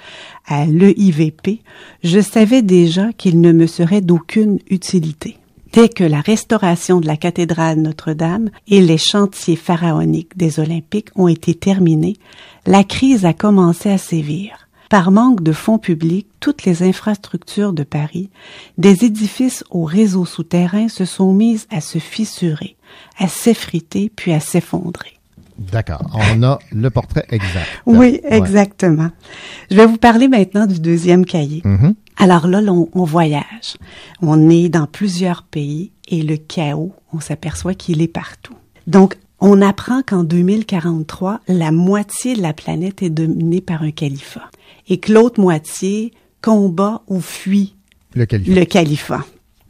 à 0.47 0.67
l'EIVP, 0.67 1.63
je 2.05 2.21
savais 2.21 2.63
déjà 2.63 3.13
qu'il 3.13 3.41
ne 3.41 3.53
me 3.53 3.67
serait 3.67 4.01
d'aucune 4.01 4.59
utilité. 4.69 5.39
Dès 5.73 5.89
que 5.89 6.05
la 6.05 6.21
restauration 6.21 7.01
de 7.01 7.07
la 7.07 7.17
cathédrale 7.17 7.79
Notre-Dame 7.79 8.51
et 8.69 8.83
les 8.83 8.99
chantiers 8.99 9.57
pharaoniques 9.57 10.37
des 10.37 10.61
Olympiques 10.61 11.09
ont 11.17 11.29
été 11.29 11.55
terminés, 11.55 12.19
la 12.67 12.85
crise 12.85 13.25
a 13.25 13.33
commencé 13.33 13.89
à 13.89 13.97
sévir. 13.97 14.69
Par 14.91 15.11
manque 15.11 15.43
de 15.43 15.53
fonds 15.53 15.79
publics, 15.79 16.29
toutes 16.41 16.67
les 16.67 16.83
infrastructures 16.83 17.73
de 17.73 17.85
Paris, 17.85 18.29
des 18.77 19.07
édifices 19.07 19.65
au 19.71 19.85
réseau 19.85 20.27
souterrain 20.27 20.89
se 20.89 21.07
sont 21.07 21.33
mises 21.33 21.67
à 21.71 21.81
se 21.81 21.99
fissurer, 21.99 22.77
à 23.19 23.27
s'effriter 23.27 24.13
puis 24.15 24.35
à 24.35 24.41
s'effondrer. 24.41 25.19
D'accord. 25.57 26.11
On 26.35 26.43
a 26.43 26.59
le 26.71 26.91
portrait 26.91 27.25
exact. 27.31 27.67
Oui, 27.87 28.21
exactement. 28.25 29.05
Ouais. 29.05 29.11
Je 29.71 29.77
vais 29.77 29.87
vous 29.87 29.97
parler 29.97 30.29
maintenant 30.29 30.67
du 30.67 30.81
deuxième 30.81 31.25
cahier. 31.25 31.63
Mm 31.65 31.77
-hmm. 31.77 31.95
Alors 32.17 32.47
là, 32.47 32.61
on, 32.69 32.89
on, 32.93 33.05
voyage. 33.05 33.77
On 34.21 34.51
est 34.51 34.69
dans 34.69 34.87
plusieurs 34.87 35.43
pays 35.43 35.93
et 36.09 36.23
le 36.23 36.37
chaos, 36.37 36.93
on 37.13 37.21
s'aperçoit 37.21 37.75
qu'il 37.75 38.03
est 38.03 38.09
partout. 38.09 38.55
Donc, 38.87 39.17
on 39.41 39.61
apprend 39.61 40.03
qu'en 40.03 40.23
2043, 40.23 41.41
la 41.49 41.73
moitié 41.73 42.37
de 42.37 42.43
la 42.43 42.53
planète 42.53 43.03
est 43.03 43.11
dominée 43.11 43.61
par 43.61 43.83
un 43.83 43.91
califat 43.91 44.49
et 44.89 44.99
que 44.99 45.13
l'autre 45.13 45.41
moitié 45.41 46.13
combat 46.43 47.03
ou 47.09 47.21
fuit 47.21 47.75
le 48.15 48.27
califat. 48.27 48.55
Le 48.55 48.65
califat. 48.65 49.27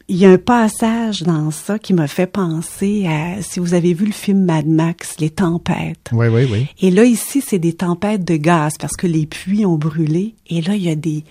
Il 0.09 0.17
y 0.17 0.25
a 0.25 0.29
un 0.29 0.37
passage 0.37 1.23
dans 1.23 1.49
ça 1.49 1.79
qui 1.79 1.93
m'a 1.93 2.07
fait 2.07 2.27
penser 2.27 3.07
à, 3.07 3.41
si 3.41 3.59
vous 3.59 3.73
avez 3.73 3.93
vu 3.93 4.05
le 4.05 4.11
film 4.11 4.43
Mad 4.43 4.67
Max, 4.67 5.15
les 5.19 5.29
tempêtes. 5.29 6.09
Oui, 6.11 6.27
oui, 6.27 6.47
oui. 6.51 6.67
Et 6.81 6.91
là, 6.91 7.05
ici, 7.05 7.41
c'est 7.41 7.57
des 7.57 7.73
tempêtes 7.73 8.25
de 8.25 8.35
gaz 8.35 8.73
parce 8.77 8.97
que 8.97 9.07
les 9.07 9.25
puits 9.25 9.65
ont 9.65 9.77
brûlé. 9.77 10.35
Et 10.47 10.61
là, 10.61 10.75
il 10.75 10.83
y 10.83 10.89
a 10.89 10.95
des 10.95 11.23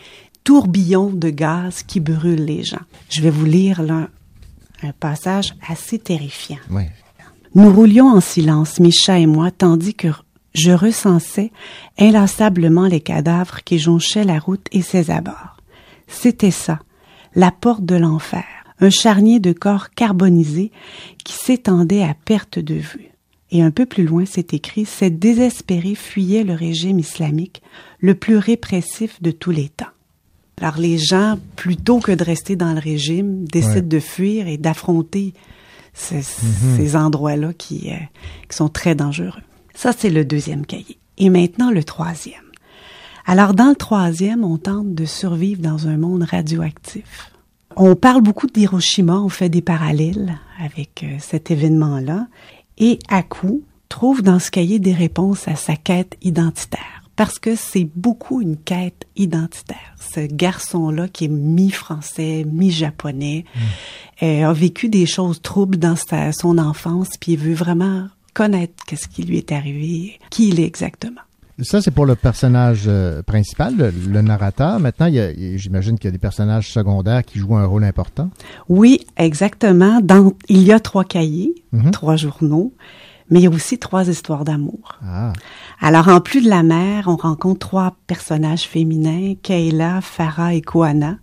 tourbillons 0.44 1.10
de 1.10 1.30
gaz 1.30 1.82
qui 1.82 2.00
brûlent 2.00 2.44
les 2.44 2.64
gens. 2.64 2.82
Je 3.10 3.22
vais 3.22 3.30
vous 3.30 3.44
lire 3.44 3.82
là 3.82 4.08
un 4.82 4.92
passage 4.92 5.54
assez 5.68 5.98
terrifiant. 5.98 6.58
Oui. 6.70 6.84
Nous 7.54 7.72
roulions 7.72 8.08
en 8.08 8.20
silence, 8.20 8.80
Micha 8.80 9.18
et 9.18 9.26
moi, 9.26 9.50
tandis 9.50 9.94
que 9.94 10.08
je 10.54 10.72
recensais 10.72 11.52
inlassablement 11.98 12.86
les 12.86 13.00
cadavres 13.00 13.62
qui 13.62 13.78
jonchaient 13.78 14.24
la 14.24 14.38
route 14.38 14.66
et 14.72 14.82
ses 14.82 15.10
abords. 15.10 15.58
C'était 16.08 16.50
ça, 16.50 16.78
la 17.34 17.50
porte 17.50 17.84
de 17.84 17.94
l'enfer, 17.94 18.44
un 18.80 18.90
charnier 18.90 19.38
de 19.38 19.52
corps 19.52 19.90
carbonisés 19.90 20.72
qui 21.24 21.34
s'étendait 21.34 22.02
à 22.02 22.14
perte 22.14 22.58
de 22.58 22.74
vue. 22.74 23.10
Et 23.50 23.62
un 23.62 23.70
peu 23.70 23.84
plus 23.84 24.04
loin, 24.04 24.24
c'est 24.24 24.54
écrit, 24.54 24.86
ces 24.86 25.10
désespérés 25.10 25.94
fuyaient 25.94 26.44
le 26.44 26.54
régime 26.54 26.98
islamique, 26.98 27.62
le 28.00 28.14
plus 28.14 28.38
répressif 28.38 29.20
de 29.22 29.30
tous 29.30 29.50
les 29.50 29.68
temps. 29.68 29.92
Alors 30.60 30.78
les 30.78 30.98
gens, 30.98 31.38
plutôt 31.56 31.98
que 31.98 32.12
de 32.12 32.22
rester 32.22 32.56
dans 32.56 32.72
le 32.72 32.78
régime, 32.78 33.44
décident 33.46 33.74
Ouais. 33.76 33.82
de 33.82 33.98
fuir 34.00 34.46
et 34.48 34.58
d'affronter 34.58 35.34
ces, 35.92 36.16
Mhm. 36.18 36.76
ces 36.76 36.96
endroits-là 36.96 37.52
qui, 37.52 37.90
euh, 37.90 37.96
qui 38.48 38.56
sont 38.56 38.68
très 38.68 38.94
dangereux. 38.94 39.42
Ça, 39.74 39.92
c'est 39.96 40.10
le 40.10 40.24
deuxième 40.24 40.64
cahier. 40.66 40.98
Et 41.18 41.30
maintenant, 41.30 41.70
le 41.70 41.82
troisième. 41.84 42.42
Alors, 43.26 43.54
dans 43.54 43.68
le 43.70 43.74
troisième, 43.76 44.44
on 44.44 44.56
tente 44.58 44.94
de 44.94 45.04
survivre 45.04 45.62
dans 45.62 45.88
un 45.88 45.96
monde 45.96 46.22
radioactif. 46.24 47.30
On 47.76 47.94
parle 47.96 48.20
beaucoup 48.22 48.46
d'Hiroshima, 48.46 49.16
on 49.18 49.28
fait 49.28 49.48
des 49.48 49.62
parallèles 49.62 50.38
avec 50.62 51.02
euh, 51.04 51.16
cet 51.18 51.50
événement-là. 51.50 52.26
Et 52.78 52.98
Aku 53.08 53.62
trouve 53.88 54.22
dans 54.22 54.38
ce 54.38 54.50
cahier 54.50 54.78
des 54.78 54.92
réponses 54.92 55.48
à 55.48 55.56
sa 55.56 55.76
quête 55.76 56.16
identitaire. 56.22 56.91
Parce 57.16 57.38
que 57.38 57.54
c'est 57.56 57.88
beaucoup 57.94 58.40
une 58.40 58.56
quête 58.56 59.06
identitaire. 59.16 59.94
Ce 60.14 60.20
garçon-là 60.20 61.08
qui 61.08 61.26
est 61.26 61.28
mi-français, 61.28 62.44
mi-japonais, 62.50 63.44
euh, 64.22 64.44
a 64.48 64.52
vécu 64.52 64.88
des 64.88 65.06
choses 65.06 65.40
troubles 65.42 65.76
dans 65.76 65.96
sa- 65.96 66.32
son 66.32 66.58
enfance, 66.58 67.08
puis 67.20 67.32
il 67.32 67.38
veut 67.38 67.54
vraiment 67.54 68.08
connaître 68.34 68.72
qu'est-ce 68.86 69.08
qui 69.08 69.22
lui 69.24 69.36
est 69.36 69.52
arrivé, 69.52 70.18
qui 70.30 70.48
il 70.48 70.60
est 70.60 70.64
exactement. 70.66 71.20
Ça, 71.60 71.82
c'est 71.82 71.90
pour 71.90 72.06
le 72.06 72.16
personnage 72.16 72.84
euh, 72.86 73.22
principal, 73.22 73.76
le, 73.76 73.90
le 73.90 74.22
narrateur. 74.22 74.80
Maintenant, 74.80 75.08
j'imagine 75.56 75.98
qu'il 75.98 76.06
y 76.06 76.08
a 76.08 76.12
des 76.12 76.18
personnages 76.18 76.72
secondaires 76.72 77.22
qui 77.24 77.38
jouent 77.38 77.56
un 77.56 77.66
rôle 77.66 77.84
important. 77.84 78.30
Oui, 78.70 79.04
exactement. 79.18 80.00
Dans, 80.00 80.32
il 80.48 80.62
y 80.62 80.72
a 80.72 80.80
trois 80.80 81.04
cahiers, 81.04 81.54
Mhm. 81.72 81.90
trois 81.90 82.16
journaux, 82.16 82.72
mais 83.30 83.40
il 83.40 83.42
y 83.44 83.46
a 83.46 83.50
aussi 83.50 83.78
trois 83.78 84.08
histoires 84.08 84.44
d'amour. 84.44 84.98
Ah. 85.04 85.32
Alors, 85.80 86.08
en 86.08 86.20
plus 86.20 86.42
de 86.42 86.50
la 86.50 86.62
mère, 86.62 87.08
on 87.08 87.16
rencontre 87.16 87.58
trois 87.58 87.96
personnages 88.06 88.68
féminins, 88.68 89.34
Kayla, 89.42 90.00
Farah 90.00 90.54
et 90.54 90.60
Koana. 90.60 91.16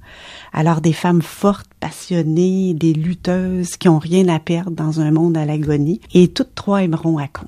Alors, 0.53 0.81
des 0.81 0.93
femmes 0.93 1.21
fortes, 1.21 1.69
passionnées, 1.79 2.73
des 2.73 2.93
lutteuses 2.93 3.77
qui 3.77 3.87
ont 3.87 3.99
rien 3.99 4.27
à 4.27 4.39
perdre 4.39 4.71
dans 4.71 4.99
un 4.99 5.11
monde 5.11 5.37
à 5.37 5.45
l'agonie. 5.45 6.01
Et 6.13 6.27
toutes 6.27 6.55
trois 6.55 6.83
aimeront 6.83 7.17
Aku. 7.17 7.45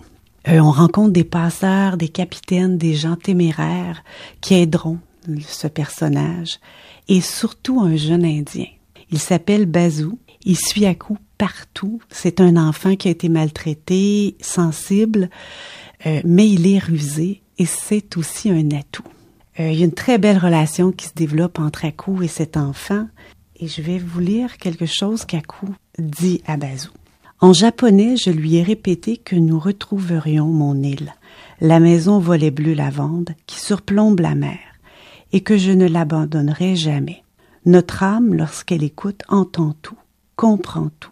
Euh, 0.48 0.60
on 0.60 0.72
rencontre 0.72 1.12
des 1.12 1.24
passeurs, 1.24 1.98
des 1.98 2.10
capitaines, 2.10 2.78
des 2.78 2.96
gens 2.96 3.16
téméraires 3.16 4.04
qui 4.42 4.56
aideront 4.56 5.00
ce 5.48 5.68
personnage. 5.68 6.60
Et 7.08 7.22
surtout 7.22 7.82
un 7.82 7.96
jeune 7.96 8.26
Indien. 8.26 8.68
Il 9.12 9.20
s'appelle 9.20 9.66
Bazou. 9.66 10.18
Il 10.46 10.58
suit 10.58 10.86
à 10.86 10.96
coup 10.96 11.18
partout. 11.38 12.02
C'est 12.10 12.42
un 12.42 12.58
enfant 12.58 12.96
qui 12.96 13.08
a 13.08 13.12
été 13.12 13.30
maltraité, 13.30 14.36
sensible, 14.42 15.30
euh, 16.06 16.22
mais 16.24 16.50
il 16.50 16.68
est 16.68 16.80
rusé 16.80 17.42
et 17.58 17.66
c'est 17.66 18.18
aussi 18.18 18.50
un 18.50 18.72
atout. 18.72 19.08
Euh, 19.60 19.72
il 19.72 19.80
y 19.80 19.82
a 19.82 19.86
une 19.86 19.94
très 19.94 20.18
belle 20.18 20.38
relation 20.38 20.92
qui 20.92 21.08
se 21.08 21.14
développe 21.14 21.60
entre 21.60 21.86
Aku 21.86 22.24
et 22.24 22.28
cet 22.28 22.58
enfant. 22.58 23.08
Et 23.58 23.68
je 23.68 23.82
vais 23.82 24.00
vous 24.00 24.20
lire 24.20 24.58
quelque 24.58 24.86
chose 24.86 25.26
qu'Aku 25.26 25.68
dit 26.00 26.42
à 26.48 26.58
Bazou. 26.58 26.92
En 27.40 27.54
japonais, 27.54 28.18
je 28.18 28.30
lui 28.30 28.56
ai 28.56 28.64
répété 28.64 29.18
que 29.18 29.36
nous 29.36 29.60
retrouverions 29.60 30.48
mon 30.48 30.76
île, 30.82 31.14
la 31.60 31.80
maison 31.80 32.20
volet 32.20 32.52
bleu 32.52 32.74
lavande 32.74 33.32
qui 33.48 33.60
surplombe 33.60 34.20
la 34.20 34.36
mer, 34.36 34.60
et 35.32 35.42
que 35.42 35.58
je 35.58 35.72
ne 35.72 35.88
l'abandonnerai 35.88 36.76
jamais. 36.76 37.24
Notre 37.66 38.04
âme, 38.04 38.34
lorsqu'elle 38.36 38.84
écoute, 38.84 39.24
entend 39.28 39.74
tout, 39.82 39.98
comprend 40.46 40.90
tout. 41.00 41.12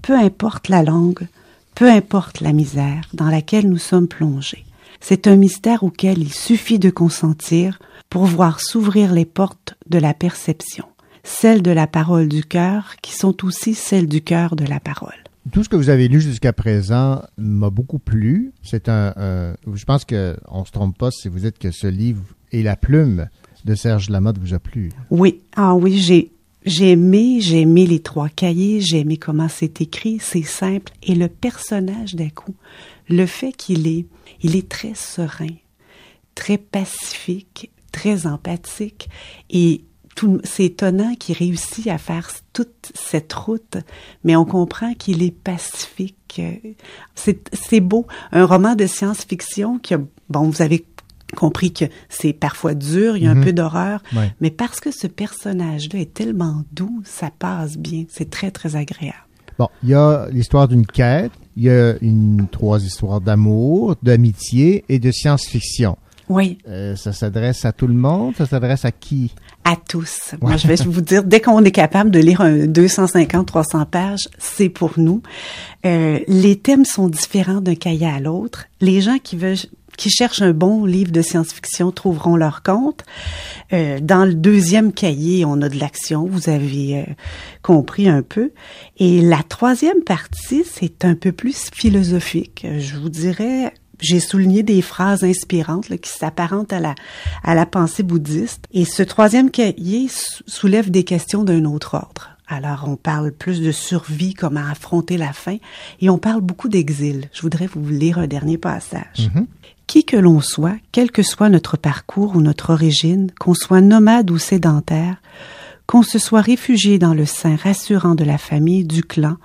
Peu 0.00 0.14
importe 0.18 0.68
la 0.70 0.82
langue, 0.82 1.26
peu 1.74 1.90
importe 1.90 2.40
la 2.40 2.54
misère 2.54 3.02
dans 3.12 3.28
laquelle 3.28 3.68
nous 3.68 3.76
sommes 3.90 4.08
plongés. 4.08 4.64
C'est 5.00 5.26
un 5.26 5.36
mystère 5.36 5.82
auquel 5.82 6.18
il 6.18 6.32
suffit 6.32 6.78
de 6.78 6.88
consentir 6.88 7.78
pour 8.08 8.24
voir 8.24 8.60
s'ouvrir 8.60 9.12
les 9.12 9.26
portes 9.26 9.74
de 9.90 9.98
la 9.98 10.14
perception, 10.14 10.86
celles 11.24 11.60
de 11.60 11.70
la 11.72 11.86
parole 11.86 12.26
du 12.28 12.42
cœur 12.42 12.94
qui 13.02 13.12
sont 13.14 13.44
aussi 13.44 13.74
celles 13.74 14.08
du 14.08 14.22
cœur 14.22 14.56
de 14.56 14.64
la 14.64 14.80
parole. 14.80 15.12
Tout 15.52 15.62
ce 15.62 15.68
que 15.68 15.76
vous 15.76 15.90
avez 15.90 16.08
lu 16.08 16.22
jusqu'à 16.22 16.54
présent 16.54 17.20
m'a 17.36 17.68
beaucoup 17.68 17.98
plu. 17.98 18.52
C'est 18.62 18.88
un, 18.88 19.12
un- 19.16 19.54
je 19.74 19.84
pense 19.84 20.06
que 20.06 20.38
on 20.48 20.64
se 20.64 20.72
trompe 20.72 20.96
pas 20.96 21.10
si 21.10 21.28
vous 21.28 21.40
dites 21.40 21.58
que 21.58 21.70
ce 21.70 21.86
livre 21.86 22.22
et 22.50 22.62
la 22.62 22.76
plume 22.76 23.28
de 23.66 23.74
Serge 23.74 24.08
Lamotte 24.08 24.38
vous 24.38 24.54
a 24.54 24.58
plu. 24.58 24.90
Oui, 25.10 25.42
ah 25.54 25.74
oui, 25.74 25.98
j'ai 25.98 26.30
j'ai 26.64 26.92
aimé, 26.92 27.40
j'ai 27.40 27.60
aimé 27.60 27.86
les 27.86 28.00
trois 28.00 28.28
cahiers, 28.28 28.80
j'ai 28.80 29.00
aimé 29.00 29.16
comment 29.16 29.48
c'est 29.48 29.80
écrit, 29.80 30.18
c'est 30.20 30.42
simple. 30.42 30.92
Et 31.02 31.14
le 31.14 31.28
personnage 31.28 32.14
d'un 32.14 32.30
coup, 32.30 32.54
le 33.08 33.26
fait 33.26 33.52
qu'il 33.52 33.86
est 33.86 34.06
il 34.42 34.56
est 34.56 34.68
très 34.68 34.94
serein, 34.94 35.54
très 36.34 36.58
pacifique, 36.58 37.70
très 37.92 38.26
empathique. 38.26 39.08
Et 39.50 39.84
c'est 40.44 40.64
étonnant 40.64 41.14
qu'il 41.16 41.36
réussit 41.36 41.88
à 41.88 41.98
faire 41.98 42.30
toute 42.52 42.92
cette 42.94 43.32
route, 43.32 43.78
mais 44.22 44.36
on 44.36 44.44
comprend 44.44 44.94
qu'il 44.94 45.22
est 45.22 45.34
pacifique. 45.36 46.40
C'est 47.14 47.50
c'est 47.52 47.80
beau, 47.80 48.06
un 48.32 48.46
roman 48.46 48.74
de 48.74 48.86
science-fiction 48.86 49.78
qui 49.78 49.94
a 49.94 50.00
bon, 50.28 50.50
vous 50.50 50.62
avez 50.62 50.84
compris 51.34 51.72
que 51.72 51.84
c'est 52.08 52.32
parfois 52.32 52.74
dur, 52.74 53.16
il 53.16 53.24
y 53.24 53.26
a 53.26 53.30
un 53.30 53.34
Mhm. 53.36 53.44
peu 53.44 53.52
d'horreur, 53.52 54.02
Ouais. 54.14 54.32
mais 54.40 54.50
parce 54.50 54.80
que 54.80 54.90
ce 54.90 55.06
personnage-là 55.06 56.00
est 56.00 56.14
tellement 56.14 56.62
doux, 56.72 57.02
ça 57.04 57.30
passe 57.38 57.76
bien, 57.76 58.04
c'est 58.08 58.30
très 58.30 58.50
très 58.50 58.76
agréable. 58.76 59.16
Bon, 59.58 59.68
il 59.82 59.90
y 59.90 59.94
a 59.94 60.26
l'histoire 60.32 60.66
d'une 60.66 60.86
quête, 60.86 61.30
il 61.56 61.64
y 61.64 61.70
a 61.70 61.94
une 62.00 62.46
trois 62.50 62.82
histoires 62.82 63.20
d'amour, 63.20 63.94
d'amitié 64.02 64.84
et 64.88 64.98
de 64.98 65.10
science-fiction. 65.12 65.96
Oui. 66.30 66.56
Euh, 66.68 66.96
ça 66.96 67.12
s'adresse 67.12 67.66
à 67.66 67.72
tout 67.72 67.86
le 67.86 67.92
monde, 67.94 68.34
ça 68.36 68.46
s'adresse 68.46 68.86
à 68.86 68.90
qui? 68.90 69.32
À 69.62 69.76
tous. 69.76 70.34
Moi, 70.40 70.56
je 70.56 70.66
vais 70.66 70.74
vous 70.76 71.02
dire, 71.02 71.22
dès 71.22 71.40
qu'on 71.42 71.62
est 71.64 71.70
capable 71.70 72.10
de 72.10 72.18
lire 72.18 72.40
un 72.40 72.66
250-300 72.66 73.84
pages, 73.84 74.28
c'est 74.38 74.70
pour 74.70 74.92
nous. 74.96 75.22
Euh, 75.86 76.18
les 76.26 76.56
thèmes 76.56 76.84
sont 76.86 77.08
différents 77.08 77.60
d'un 77.60 77.74
cahier 77.74 78.06
à 78.06 78.20
l'autre. 78.20 78.66
Les 78.80 79.00
gens 79.02 79.18
qui 79.22 79.36
veulent 79.36 79.56
qui 79.96 80.10
cherchent 80.10 80.42
un 80.42 80.52
bon 80.52 80.84
livre 80.84 81.12
de 81.12 81.22
science-fiction 81.22 81.92
trouveront 81.92 82.36
leur 82.36 82.62
compte. 82.62 83.04
Euh, 83.72 83.98
dans 84.00 84.24
le 84.24 84.34
deuxième 84.34 84.92
cahier, 84.92 85.44
on 85.44 85.60
a 85.62 85.68
de 85.68 85.78
l'action, 85.78 86.26
vous 86.26 86.48
avez 86.48 87.00
euh, 87.00 87.12
compris 87.62 88.08
un 88.08 88.22
peu. 88.22 88.52
Et 88.98 89.20
la 89.22 89.42
troisième 89.42 90.02
partie, 90.04 90.64
c'est 90.64 91.04
un 91.04 91.14
peu 91.14 91.32
plus 91.32 91.70
philosophique. 91.72 92.66
Je 92.78 92.96
vous 92.96 93.08
dirais, 93.08 93.72
j'ai 94.00 94.20
souligné 94.20 94.62
des 94.62 94.82
phrases 94.82 95.24
inspirantes 95.24 95.88
là, 95.88 95.96
qui 95.96 96.10
s'apparentent 96.10 96.72
à 96.72 96.80
la, 96.80 96.94
à 97.42 97.54
la 97.54 97.66
pensée 97.66 98.02
bouddhiste. 98.02 98.66
Et 98.72 98.84
ce 98.84 99.02
troisième 99.02 99.50
cahier 99.50 100.08
sou- 100.08 100.42
soulève 100.46 100.90
des 100.90 101.04
questions 101.04 101.44
d'un 101.44 101.64
autre 101.64 101.94
ordre. 101.94 102.30
Alors, 102.46 102.84
on 102.86 102.96
parle 102.96 103.32
plus 103.32 103.62
de 103.62 103.72
survie, 103.72 104.34
comment 104.34 104.66
affronter 104.70 105.16
la 105.16 105.32
faim, 105.32 105.56
et 106.02 106.10
on 106.10 106.18
parle 106.18 106.42
beaucoup 106.42 106.68
d'exil. 106.68 107.30
Je 107.32 107.40
voudrais 107.40 107.66
vous 107.66 107.88
lire 107.88 108.18
un 108.18 108.26
dernier 108.26 108.58
passage. 108.58 109.30
Qui 109.86 110.04
que 110.04 110.16
l'on 110.16 110.40
soit, 110.40 110.76
quel 110.92 111.10
que 111.10 111.22
soit 111.22 111.48
notre 111.48 111.76
parcours 111.76 112.36
ou 112.36 112.40
notre 112.40 112.70
origine, 112.70 113.30
qu'on 113.38 113.54
soit 113.54 113.80
nomade 113.80 114.30
ou 114.30 114.38
sédentaire, 114.38 115.20
qu'on 115.86 116.02
se 116.02 116.18
soit 116.18 116.40
réfugié 116.40 116.98
dans 116.98 117.14
le 117.14 117.26
sein 117.26 117.56
rassurant 117.56 118.14
de 118.14 118.24
la 118.24 118.38
famille, 118.38 118.84
du 118.84 119.02
clan, 119.02 119.36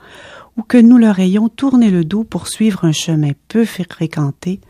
ou 0.58 0.64
que 0.64 0.78
nous 0.78 0.98
leur 0.98 1.20
ayons 1.20 1.50
tourné 1.50 1.90
le 1.90 2.04
dos 2.04 2.24
pour 2.24 2.48
suivre 2.48 2.86
un 2.86 2.92
chemin 2.92 3.32
peu 3.48 3.66
fréquenté, 3.66 4.62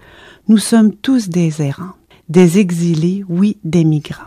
nous 0.48 0.58
sommes 0.58 0.94
tous 0.94 1.30
des 1.30 1.62
errants, 1.62 1.96
des 2.28 2.58
exilés, 2.60 3.24
oui, 3.28 3.58
des 3.64 3.84
migrants. 3.84 4.24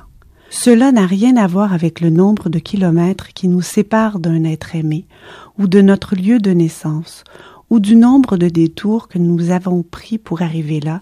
Cela 0.51 0.93
n'a 0.93 1.07
rien 1.07 1.37
à 1.37 1.47
voir 1.47 1.73
avec 1.73 2.01
le 2.01 2.11
nombre 2.11 2.49
de 2.49 2.59
kilomètres 2.59 3.29
qui 3.33 3.49
nous 3.49 3.63
séparent 3.63 4.19
d'un 4.19 4.45
être 4.45 4.77
aimé, 4.77 5.07
ou 5.59 5.67
de 5.67 5.81
notre 5.81 6.15
lieu 6.15 6.39
de 6.39 6.51
naissance, 6.51 7.25
ou 7.73 7.81
du 7.81 7.97
nombre 7.97 8.37
de 8.37 8.51
détours 8.51 9.09
que 9.09 9.17
nous 9.17 9.51
avons 9.51 9.83
pris 9.83 10.19
pour 10.19 10.43
arriver 10.43 10.79
là 10.79 11.01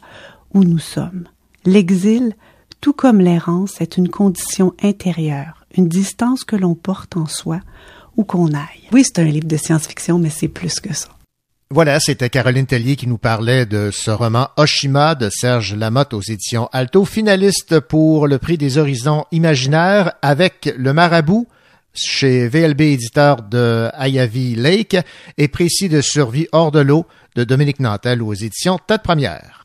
où 0.55 0.63
nous 0.63 0.79
sommes. 0.79 1.25
L'exil, 1.65 2.35
tout 2.81 2.93
comme 2.93 3.21
l'errance, 3.21 3.81
est 3.81 3.97
une 3.97 4.09
condition 4.09 4.73
intérieure, 4.81 5.67
une 5.77 5.89
distance 5.89 6.45
que 6.45 6.55
l'on 6.55 6.77
porte 6.77 7.17
en 7.17 7.27
soi, 7.27 7.59
où 8.17 8.23
qu'on 8.23 8.55
aille. 8.55 8.87
Oui, 8.93 9.03
c'est 9.05 9.19
un 9.19 9.25
livre 9.25 9.49
de 9.49 9.57
science-fiction, 9.57 10.21
mais 10.21 10.31
c'est 10.31 10.47
plus 10.47 10.79
que 10.79 10.95
ça. 10.95 11.09
Voilà, 11.73 11.99
c'était 11.99 12.31
Caroline 12.31 12.67
Tellier 12.67 12.95
qui 12.95 13.09
nous 13.09 13.19
parlait 13.19 13.67
de 13.67 13.91
ce 13.93 14.13
roman 14.13 14.51
Oshima 14.57 15.17
de 15.17 15.29
Serge 15.29 15.75
Lamotte 15.75 16.15
aux 16.15 16.23
éditions 16.23 16.69
Alto, 16.71 17.05
finaliste 17.05 17.81
pour 17.81 18.29
le 18.29 18.39
prix 18.39 18.59
des 18.59 18.79
horizons 18.79 19.25
imaginaires 19.33 20.13
avec 20.23 20.73
Le 20.79 20.93
Marabout 20.93 21.49
chez 21.95 22.49
VLB 22.49 22.81
éditeur 22.81 23.43
de 23.43 23.89
Ayavi 23.95 24.55
Lake 24.55 24.97
et 25.39 25.49
Précis 25.49 25.89
de 25.89 26.01
survie 26.01 26.49
hors 26.53 26.71
de 26.71 26.81
l'eau 26.81 27.07
de 27.37 27.45
Dominique 27.45 27.81
Nantel 27.81 28.23
aux 28.23 28.35
éditions 28.35 28.79
Tête 28.79 29.03
Première. 29.03 29.60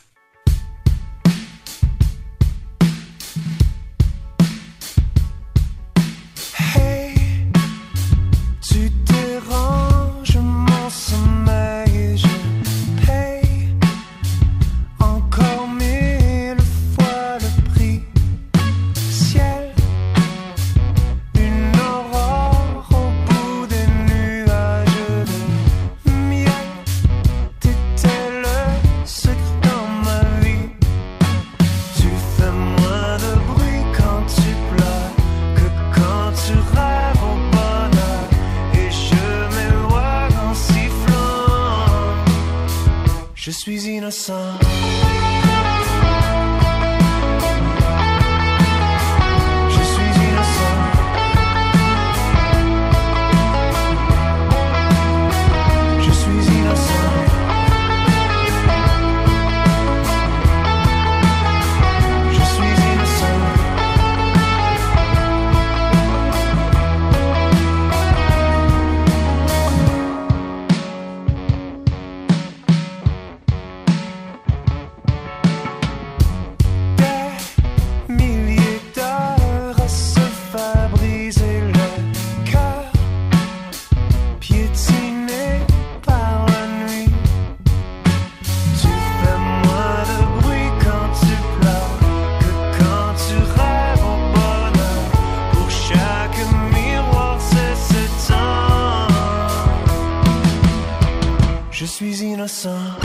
Suis 44.26 44.65
suis 102.48 102.68
innocent. 102.68 103.05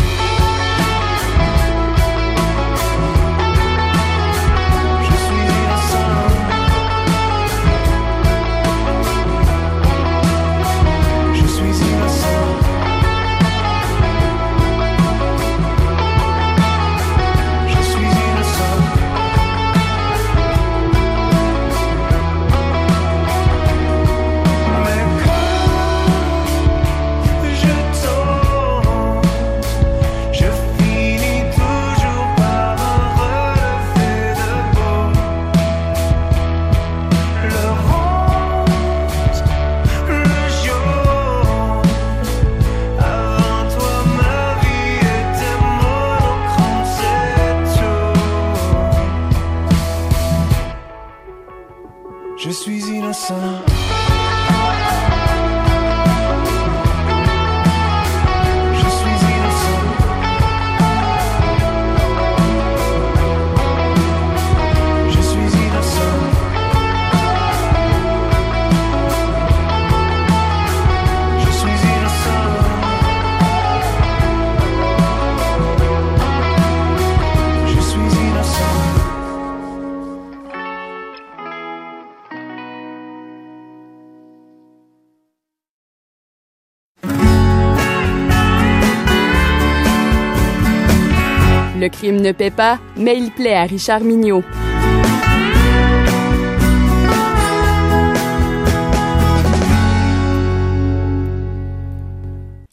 Ne 92.21 92.33
paie 92.33 92.51
pas, 92.51 92.79
mais 92.99 93.17
il 93.17 93.31
plaît 93.31 93.55
à 93.55 93.63
Richard 93.63 94.01
Mignot. 94.01 94.43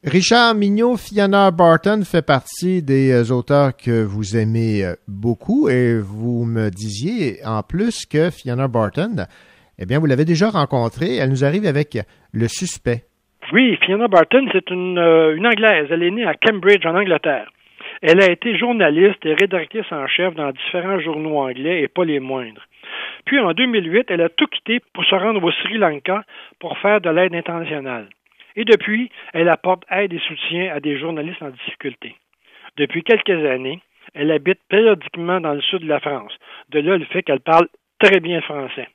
Richard 0.03 0.53
Mignot, 0.55 0.97
Fiona 0.97 1.51
Barton 1.51 2.01
fait 2.03 2.25
partie 2.25 2.81
des 2.83 3.11
euh, 3.11 3.33
auteurs 3.33 3.77
que 3.77 4.03
vous 4.03 4.35
aimez 4.35 4.83
euh, 4.83 4.95
beaucoup 5.07 5.69
et 5.69 5.97
vous 5.97 6.43
me 6.43 6.69
disiez 6.69 7.37
en 7.45 7.63
plus 7.63 8.05
que 8.05 8.29
Fiona 8.29 8.67
Barton, 8.67 9.27
eh 9.79 9.85
bien, 9.85 9.99
vous 9.99 10.07
l'avez 10.07 10.25
déjà 10.25 10.49
rencontrée. 10.49 11.15
Elle 11.15 11.29
nous 11.29 11.45
arrive 11.45 11.65
avec 11.65 11.97
Le 12.33 12.49
Suspect. 12.49 13.05
Oui, 13.53 13.77
Fiona 13.85 14.09
Barton, 14.09 14.45
c'est 14.51 14.69
une, 14.71 14.97
euh, 14.97 15.37
une 15.37 15.47
Anglaise. 15.47 15.87
Elle 15.89 16.03
est 16.03 16.11
née 16.11 16.25
à 16.25 16.33
Cambridge, 16.33 16.85
en 16.85 16.95
Angleterre. 16.95 17.47
Elle 18.01 18.21
a 18.21 18.31
été 18.31 18.57
journaliste 18.57 19.25
et 19.25 19.33
rédactrice 19.33 19.91
en 19.91 20.07
chef 20.07 20.35
dans 20.35 20.51
différents 20.51 20.99
journaux 20.99 21.39
anglais 21.39 21.81
et 21.81 21.87
pas 21.87 22.05
les 22.05 22.19
moindres. 22.19 22.65
Puis 23.25 23.39
en 23.39 23.53
2008, 23.53 24.05
elle 24.09 24.21
a 24.21 24.29
tout 24.29 24.47
quitté 24.47 24.79
pour 24.93 25.03
se 25.05 25.15
rendre 25.15 25.43
au 25.43 25.51
Sri 25.51 25.77
Lanka 25.77 26.23
pour 26.59 26.77
faire 26.77 27.01
de 27.01 27.09
l'aide 27.09 27.35
internationale. 27.35 28.07
Et 28.55 28.65
depuis, 28.65 29.11
elle 29.33 29.49
apporte 29.49 29.83
aide 29.91 30.13
et 30.13 30.19
soutien 30.19 30.73
à 30.73 30.79
des 30.79 30.97
journalistes 30.97 31.41
en 31.41 31.49
difficulté. 31.49 32.15
Depuis 32.77 33.03
quelques 33.03 33.45
années, 33.45 33.81
elle 34.13 34.31
habite 34.31 34.59
périodiquement 34.69 35.39
dans 35.41 35.53
le 35.53 35.61
sud 35.61 35.79
de 35.79 35.87
la 35.87 35.99
France. 35.99 36.33
De 36.69 36.79
là 36.79 36.97
le 36.97 37.05
fait 37.05 37.23
qu'elle 37.23 37.39
parle 37.39 37.67
très 37.99 38.19
bien 38.19 38.41
français. 38.41 38.87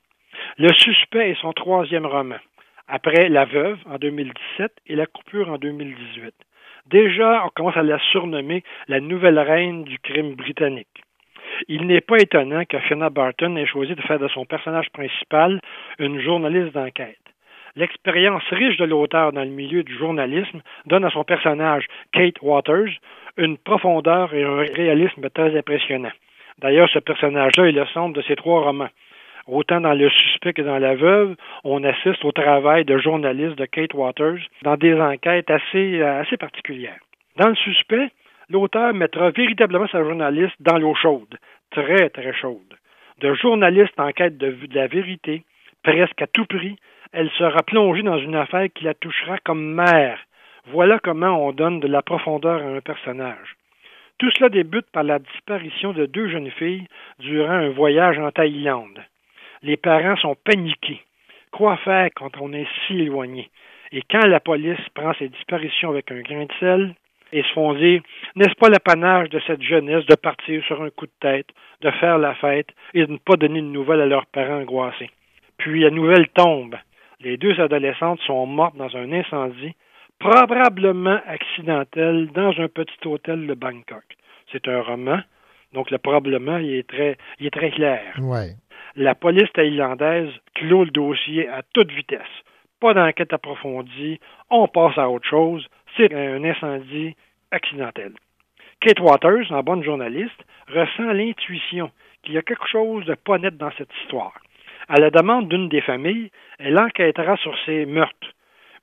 Le 0.59 0.73
suspect 0.73 1.31
est 1.31 1.41
son 1.41 1.53
troisième 1.53 2.07
roman, 2.07 2.39
après 2.89 3.29
La 3.29 3.45
Veuve 3.45 3.79
en 3.87 3.99
2017 3.99 4.73
et 4.87 4.97
La 4.97 5.07
Coupure 5.07 5.51
en 5.51 5.59
2018. 5.59 6.35
Déjà, 6.87 7.45
on 7.45 7.49
commence 7.51 7.77
à 7.77 7.83
la 7.83 7.99
surnommer 8.11 8.63
la 8.89 9.01
nouvelle 9.01 9.39
reine 9.39 9.85
du 9.85 9.99
crime 9.99 10.35
britannique. 10.35 11.03
Il 11.69 11.87
n'est 11.87 12.01
pas 12.01 12.19
étonnant 12.19 12.65
que 12.65 12.79
Fiona 12.81 13.11
Barton 13.11 13.57
ait 13.57 13.67
choisi 13.67 13.95
de 13.95 14.01
faire 14.03 14.19
de 14.19 14.29
son 14.29 14.45
personnage 14.45 14.91
principal 14.91 15.61
une 15.99 16.21
journaliste 16.21 16.75
d'enquête. 16.75 17.19
L'expérience 17.77 18.43
riche 18.51 18.77
de 18.77 18.85
l'auteur 18.85 19.33
dans 19.33 19.45
le 19.45 19.51
milieu 19.51 19.83
du 19.83 19.97
journalisme 19.97 20.61
donne 20.87 21.05
à 21.05 21.11
son 21.11 21.25
personnage, 21.25 21.87
Kate 22.13 22.43
Waters, 22.43 22.91
une 23.39 23.57
profondeur 23.57 24.35
et 24.35 24.45
un 24.45 24.59
réalisme 24.59 25.31
très 25.31 25.57
impressionnants. 25.57 26.13
D'ailleurs, 26.59 26.89
ce 26.91 26.99
personnage-là 26.99 27.69
est 27.69 27.73
le 27.73 27.87
centre 27.87 28.13
de 28.13 28.23
ses 28.23 28.37
trois 28.37 28.63
romans. 28.63 28.91
Autant 29.49 29.81
dans 29.81 29.95
Le 29.95 30.09
Suspect 30.09 30.53
que 30.53 30.63
dans 30.63 30.79
La 30.79 30.95
Veuve, 30.95 31.35
on 31.65 31.83
assiste 31.83 32.25
au 32.25 32.31
travail 32.31 32.85
de 32.85 32.97
journaliste 32.99 33.59
de 33.59 33.65
Kate 33.65 33.95
Waters 33.95 34.39
dans 34.63 34.77
des 34.77 34.95
enquêtes 34.95 35.51
assez, 35.51 36.01
assez 36.01 36.37
particulières. 36.37 37.01
Dans 37.37 37.49
Le 37.49 37.57
Suspect, 37.57 38.11
l'auteur 38.51 38.95
mettra 38.95 39.31
véritablement 39.31 39.89
sa 39.89 40.05
journaliste 40.05 40.55
dans 40.61 40.79
l'eau 40.79 40.95
chaude, 40.95 41.39
très 41.71 42.09
très 42.11 42.33
chaude. 42.35 42.77
De 43.21 43.35
journaliste 43.35 43.99
en 43.99 44.13
quête 44.13 44.39
de, 44.39 44.51
de 44.51 44.75
la 44.77 44.87
vérité, 44.87 45.43
presque 45.83 46.23
à 46.23 46.29
tout 46.29 46.47
prix, 46.47 46.77
elle 47.13 47.31
sera 47.31 47.63
plongée 47.63 48.03
dans 48.03 48.19
une 48.19 48.37
affaire 48.37 48.69
qui 48.73 48.85
la 48.85 48.95
touchera 48.95 49.39
comme 49.39 49.75
mère. 49.75 50.21
Voilà 50.67 51.01
comment 51.01 51.45
on 51.45 51.53
donne 51.53 51.81
de 51.81 51.89
la 51.89 52.03
profondeur 52.03 52.63
à 52.63 52.67
un 52.67 52.81
personnage. 52.81 53.57
Tout 54.19 54.31
cela 54.31 54.51
débute 54.51 54.87
par 54.93 55.03
la 55.03 55.19
disparition 55.19 55.93
de 55.93 56.07
deux 56.07 56.29
jeunes 56.29 56.51
filles 56.53 56.87
durant 57.19 57.51
un 57.51 57.71
voyage 57.71 58.21
en 58.21 58.31
Thaïlande. 58.31 59.01
Les 59.63 59.77
parents 59.77 60.17
sont 60.17 60.37
paniqués. 60.45 61.03
Quoi 61.51 61.77
faire 61.79 62.09
quand 62.15 62.31
on 62.41 62.53
est 62.53 62.67
si 62.87 63.01
éloigné? 63.01 63.51
Et 63.93 64.03
quand 64.11 64.27
la 64.27 64.41
police 64.41 64.81
prend 64.95 65.13
ces 65.15 65.29
disparitions 65.29 65.91
avec 65.91 66.11
un 66.11 66.21
grain 66.23 66.45
de 66.45 66.53
sel, 66.59 66.95
et 67.33 67.43
se 67.43 67.53
font 67.53 67.73
dire, 67.75 68.03
n'est-ce 68.37 68.55
pas 68.55 68.69
l'apanage 68.69 69.31
de 69.31 69.41
cette 69.47 69.63
jeunesse 69.63 70.05
de 70.07 70.15
partir 70.15 70.63
sur 70.65 70.83
un 70.83 70.91
coup 70.91 71.07
de 71.07 71.13
tête, 71.21 71.49
de 71.81 71.91
faire 71.93 72.19
la 72.19 72.35
fête 72.35 72.69
et 72.95 73.07
de 73.07 73.13
ne 73.13 73.17
pas 73.17 73.37
donner 73.37 73.61
de 73.61 73.67
nouvelles 73.67 74.03
à 74.03 74.07
leurs 74.07 74.27
parents 74.27 74.61
angoissés? 74.61 75.11
Puis 75.57 75.81
la 75.81 75.91
nouvelle 75.91 76.29
tombe. 76.29 76.77
Les 77.21 77.37
deux 77.37 77.59
adolescentes 77.61 78.21
sont 78.21 78.47
mortes 78.47 78.77
dans 78.77 78.95
un 78.97 79.13
incendie, 79.13 79.75
probablement 80.19 81.21
accidentel, 81.27 82.29
dans 82.35 82.53
un 82.61 82.69
petit 82.69 83.07
hôtel 83.07 83.47
de 83.47 83.55
Bangkok. 83.55 84.05
C'est 84.51 84.69
un 84.69 84.83
roman, 84.83 85.21
donc 85.73 85.91
le 85.91 85.99
probablement 85.99 86.59
il 86.59 86.75
est 86.75 86.89
très, 86.89 87.17
il 87.39 87.47
est 87.47 87.51
très 87.51 87.71
clair. 87.71 88.03
Ouais. 88.21 88.51
La 88.95 89.15
police 89.15 89.51
thaïlandaise 89.55 90.29
clôt 90.55 90.85
le 90.85 90.91
dossier 90.91 91.49
à 91.49 91.63
toute 91.73 91.91
vitesse. 91.91 92.21
Pas 92.79 92.93
d'enquête 92.93 93.33
approfondie, 93.33 94.21
on 94.51 94.69
passe 94.69 94.99
à 94.99 95.09
autre 95.09 95.27
chose, 95.27 95.67
c'est 95.97 96.13
un 96.13 96.45
incendie 96.45 97.17
accidentel. 97.51 98.13
Kate 98.81 99.01
Waters, 99.01 99.51
en 99.51 99.63
bonne 99.63 99.83
journaliste, 99.83 100.45
ressent 100.69 101.11
l'intuition 101.13 101.91
qu'il 102.23 102.35
y 102.35 102.39
a 102.39 102.43
quelque 102.43 102.69
chose 102.69 103.07
de 103.07 103.15
pas 103.15 103.39
net 103.39 103.57
dans 103.57 103.71
cette 103.79 103.95
histoire. 104.03 104.35
À 104.89 105.01
la 105.01 105.09
demande 105.09 105.49
d'une 105.49 105.71
des 105.71 105.81
familles, 105.81 106.31
elle 106.59 106.79
enquêtera 106.79 107.39
sur 107.39 107.57
ces 107.65 107.87
meurtres, 107.87 108.35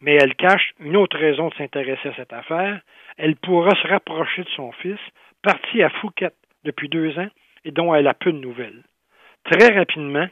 mais 0.02 0.16
elle 0.16 0.34
cache 0.34 0.72
une 0.80 0.98
autre 0.98 1.20
raison 1.20 1.50
de 1.50 1.54
s'intéresser 1.54 2.10
à 2.10 2.16
cette 2.16 2.34
affaire. 2.34 2.82
Elle 3.18 3.36
pourra 3.36 3.76
se 3.76 3.88
rapprocher 3.88 4.44
de 4.44 4.50
son 4.56 4.72
fils, 4.72 5.00
parti 5.44 5.84
à 5.84 5.90
Phuket 5.90 6.34
depuis 6.64 6.90
deux 6.90 7.20
ans 7.20 7.30
et 7.64 7.72
dont 7.72 7.94
elle 7.94 8.08
a 8.08 8.16
peu 8.16 8.32
de 8.32 8.40
nouvelles. 8.40 8.84
Très 9.46 9.74
rapidement, 9.76 10.28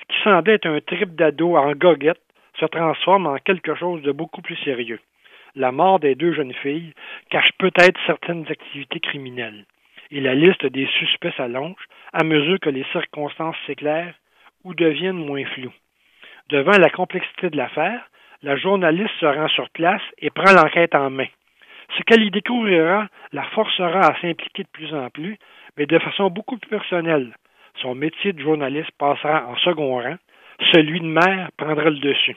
ce 0.00 0.14
qui 0.14 0.22
semblait 0.22 0.54
être 0.54 0.66
un 0.66 0.80
trip 0.80 1.14
d'ado 1.14 1.56
en 1.56 1.72
goguette 1.72 2.20
se 2.58 2.66
transforme 2.66 3.26
en 3.26 3.36
quelque 3.38 3.74
chose 3.74 4.02
de 4.02 4.12
beaucoup 4.12 4.42
plus 4.42 4.56
sérieux. 4.64 5.00
La 5.54 5.72
mort 5.72 5.98
des 5.98 6.14
deux 6.14 6.32
jeunes 6.32 6.54
filles 6.54 6.92
cache 7.30 7.50
peut-être 7.58 7.98
certaines 8.06 8.46
activités 8.48 9.00
criminelles, 9.00 9.64
et 10.10 10.20
la 10.20 10.34
liste 10.34 10.66
des 10.66 10.86
suspects 10.98 11.34
s'allonge 11.36 11.82
à 12.12 12.22
mesure 12.22 12.60
que 12.60 12.70
les 12.70 12.84
circonstances 12.92 13.56
s'éclairent 13.66 14.14
ou 14.64 14.74
deviennent 14.74 15.24
moins 15.24 15.44
floues. 15.46 15.72
Devant 16.50 16.78
la 16.78 16.90
complexité 16.90 17.50
de 17.50 17.56
l'affaire, 17.56 18.02
la 18.42 18.56
journaliste 18.56 19.14
se 19.20 19.26
rend 19.26 19.48
sur 19.48 19.68
place 19.70 20.02
et 20.18 20.30
prend 20.30 20.52
l'enquête 20.52 20.94
en 20.94 21.10
main. 21.10 21.28
Ce 21.96 22.02
qu'elle 22.02 22.22
y 22.22 22.30
découvrira 22.30 23.08
la 23.32 23.42
forcera 23.44 24.00
à 24.00 24.20
s'impliquer 24.20 24.62
de 24.62 24.68
plus 24.68 24.94
en 24.94 25.10
plus, 25.10 25.38
mais 25.76 25.86
de 25.86 25.98
façon 25.98 26.30
beaucoup 26.30 26.56
plus 26.56 26.70
personnelle. 26.70 27.34
Son 27.76 27.94
métier 27.94 28.32
de 28.32 28.40
journaliste 28.40 28.90
passera 28.98 29.46
en 29.46 29.56
second 29.56 29.98
rang, 30.00 30.16
celui 30.72 31.00
de 31.00 31.06
mère 31.06 31.50
prendra 31.56 31.90
le 31.90 31.98
dessus. 31.98 32.36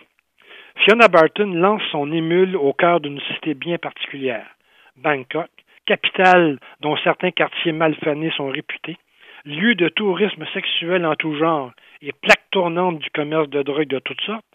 Fiona 0.78 1.08
Barton 1.08 1.54
lance 1.54 1.84
son 1.92 2.12
émule 2.12 2.56
au 2.56 2.74
cœur 2.74 3.00
d'une 3.00 3.22
cité 3.22 3.54
bien 3.54 3.78
particulière, 3.78 4.48
Bangkok, 4.96 5.50
capitale 5.86 6.60
dont 6.80 6.96
certains 6.98 7.32
quartiers 7.32 7.72
malfanés 7.72 8.32
sont 8.32 8.50
réputés, 8.50 8.98
lieu 9.46 9.76
de 9.76 9.90
tourisme 9.90 10.46
sexuel 10.54 11.06
en 11.06 11.16
tout 11.16 11.36
genre 11.36 11.72
et 12.02 12.12
plaque 12.12 12.50
tournante 12.52 13.00
du 13.00 13.10
commerce 13.12 13.50
de 13.50 13.62
drogue 13.62 13.88
de 13.88 14.00
toutes 14.00 14.22
sortes, 14.22 14.46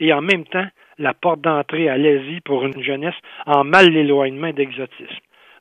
et 0.00 0.12
en 0.12 0.20
même 0.20 0.44
temps 0.44 0.66
la 0.98 1.14
porte 1.14 1.40
d'entrée 1.40 1.88
à 1.88 1.96
l'Asie 1.96 2.40
pour 2.42 2.64
une 2.64 2.82
jeunesse 2.82 3.14
en 3.46 3.64
mal 3.64 3.90
d'éloignement 3.90 4.48
et 4.48 4.52
d'exotisme. 4.52 5.16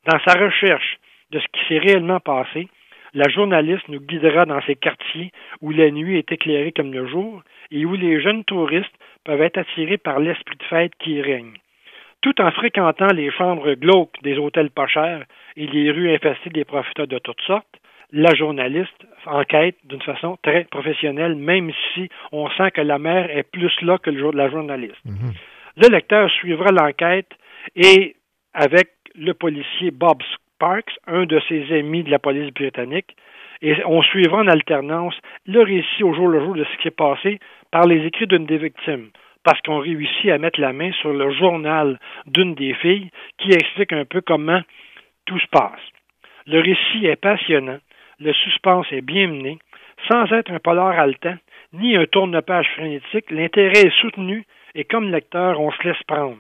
Dans 0.06 0.20
sa 0.26 0.40
recherche 0.40 0.98
de 1.32 1.40
ce 1.40 1.46
qui 1.54 1.66
s'est 1.68 1.80
réellement 1.80 2.20
passé, 2.20 2.68
la 3.16 3.30
journaliste 3.30 3.88
nous 3.88 4.02
guidera 4.02 4.46
dans 4.46 4.62
ces 4.64 4.76
quartiers 4.76 5.32
où 5.62 5.72
la 5.72 5.90
nuit 5.90 6.18
est 6.18 6.32
éclairée 6.32 6.74
comme 6.74 6.94
le 6.94 7.08
jour 7.08 7.42
et 7.72 7.86
où 7.86 7.96
les 7.96 8.22
jeunes 8.22 8.44
touristes 8.44 8.94
peuvent 9.24 9.42
être 9.42 9.58
attirés 9.58 9.98
par 9.98 10.20
l'esprit 10.20 10.58
de 10.58 10.64
fête 10.66 10.92
qui 11.00 11.14
y 11.14 11.22
règne. 11.22 11.54
Tout 12.22 12.40
en 12.42 12.52
fréquentant 12.52 13.08
les 13.08 13.32
chambres 13.32 13.74
glauques 13.76 14.22
des 14.22 14.38
hôtels 14.38 14.70
pas 14.70 14.88
chers 14.88 15.24
et 15.56 15.66
les 15.66 15.92
rues 15.92 16.14
infestées 16.14 16.50
des 16.50 16.66
profiteurs 16.66 17.08
de 17.08 17.18
toutes 17.20 17.42
sortes, 17.42 17.80
la 18.12 18.36
journaliste 18.36 19.06
enquête 19.26 19.78
d'une 19.86 20.02
façon 20.02 20.38
très 20.44 20.66
professionnelle, 20.66 21.36
même 21.36 21.72
si 21.94 22.10
on 22.34 22.50
sent 22.50 22.72
que 22.72 22.82
la 22.82 23.00
mère 23.00 23.30
est 23.36 23.44
plus 23.44 23.72
là 23.82 23.98
que 23.98 24.10
la 24.10 24.50
journaliste. 24.50 25.02
Le 25.78 25.90
lecteur 25.90 26.30
suivra 26.32 26.72
l'enquête 26.72 27.32
et 27.76 28.16
avec 28.54 28.90
le 29.16 29.34
policier 29.34 29.92
Bob 29.92 30.22
Un 31.06 31.26
de 31.28 31.40
ses 31.48 31.72
amis 31.78 32.02
de 32.02 32.10
la 32.10 32.18
police 32.18 32.52
britannique, 32.52 33.16
et 33.62 33.76
on 33.86 34.02
suivra 34.02 34.40
en 34.40 34.48
alternance 34.48 35.16
le 35.46 35.62
récit 35.62 36.04
au 36.04 36.16
jour 36.16 36.28
le 36.28 36.40
jour 36.40 36.56
de 36.56 36.64
ce 36.64 36.78
qui 36.78 36.84
s'est 36.84 36.92
passé 36.92 37.40
par 37.72 37.86
les 37.86 38.04
écrits 38.04 38.26
d'une 38.26 38.48
des 38.48 38.58
victimes, 38.58 39.10
parce 39.44 39.62
qu'on 39.62 39.78
réussit 39.78 40.32
à 40.32 40.40
mettre 40.40 40.60
la 40.60 40.74
main 40.74 40.92
sur 40.94 41.14
le 41.14 41.32
journal 41.34 42.00
d'une 42.26 42.56
des 42.56 42.74
filles 42.74 43.12
qui 43.38 43.52
explique 43.52 43.94
un 43.94 44.06
peu 44.06 44.22
comment 44.22 44.62
tout 45.28 45.38
se 45.38 45.48
passe. 45.52 45.86
Le 46.48 46.60
récit 46.62 47.06
est 47.06 47.22
passionnant, 47.22 47.78
le 48.20 48.34
suspense 48.34 48.88
est 48.92 49.02
bien 49.06 49.28
mené, 49.28 49.60
sans 50.08 50.26
être 50.32 50.52
un 50.52 50.60
polar 50.60 50.98
haletant, 50.98 51.38
ni 51.74 51.96
un 51.96 52.08
tourne-page 52.08 52.70
frénétique, 52.76 53.30
l'intérêt 53.30 53.86
est 53.86 54.02
soutenu 54.02 54.46
et 54.74 54.84
comme 54.84 55.12
lecteur, 55.12 55.60
on 55.62 55.72
se 55.72 55.84
laisse 55.88 56.04
prendre. 56.08 56.38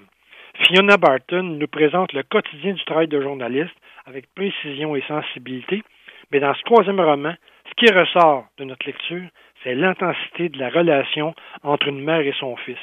Fiona 0.64 0.98
Barton 0.98 1.44
nous 1.44 1.68
présente 1.68 2.14
le 2.14 2.24
quotidien 2.24 2.74
du 2.74 2.84
travail 2.86 3.08
de 3.08 3.22
journaliste 3.22 3.76
avec 4.06 4.34
précision 4.36 4.95
et 4.95 5.02
sensibilité, 5.07 5.84
mais 6.32 6.40
dans 6.40 6.53
ce 6.53 6.61
troisième 6.64 6.99
roman, 6.99 7.34
ce 7.69 7.73
qui 7.76 7.91
ressort 7.91 8.45
de 8.57 8.64
notre 8.64 8.86
lecture, 8.86 9.27
c'est 9.64 9.76
l'intensité 9.76 10.49
de 10.49 10.60
la 10.60 10.69
relation 10.69 11.34
entre 11.64 11.88
une 11.88 12.03
mère 12.03 12.22
et 12.22 12.34
son 12.40 12.56
fils. 12.57 12.77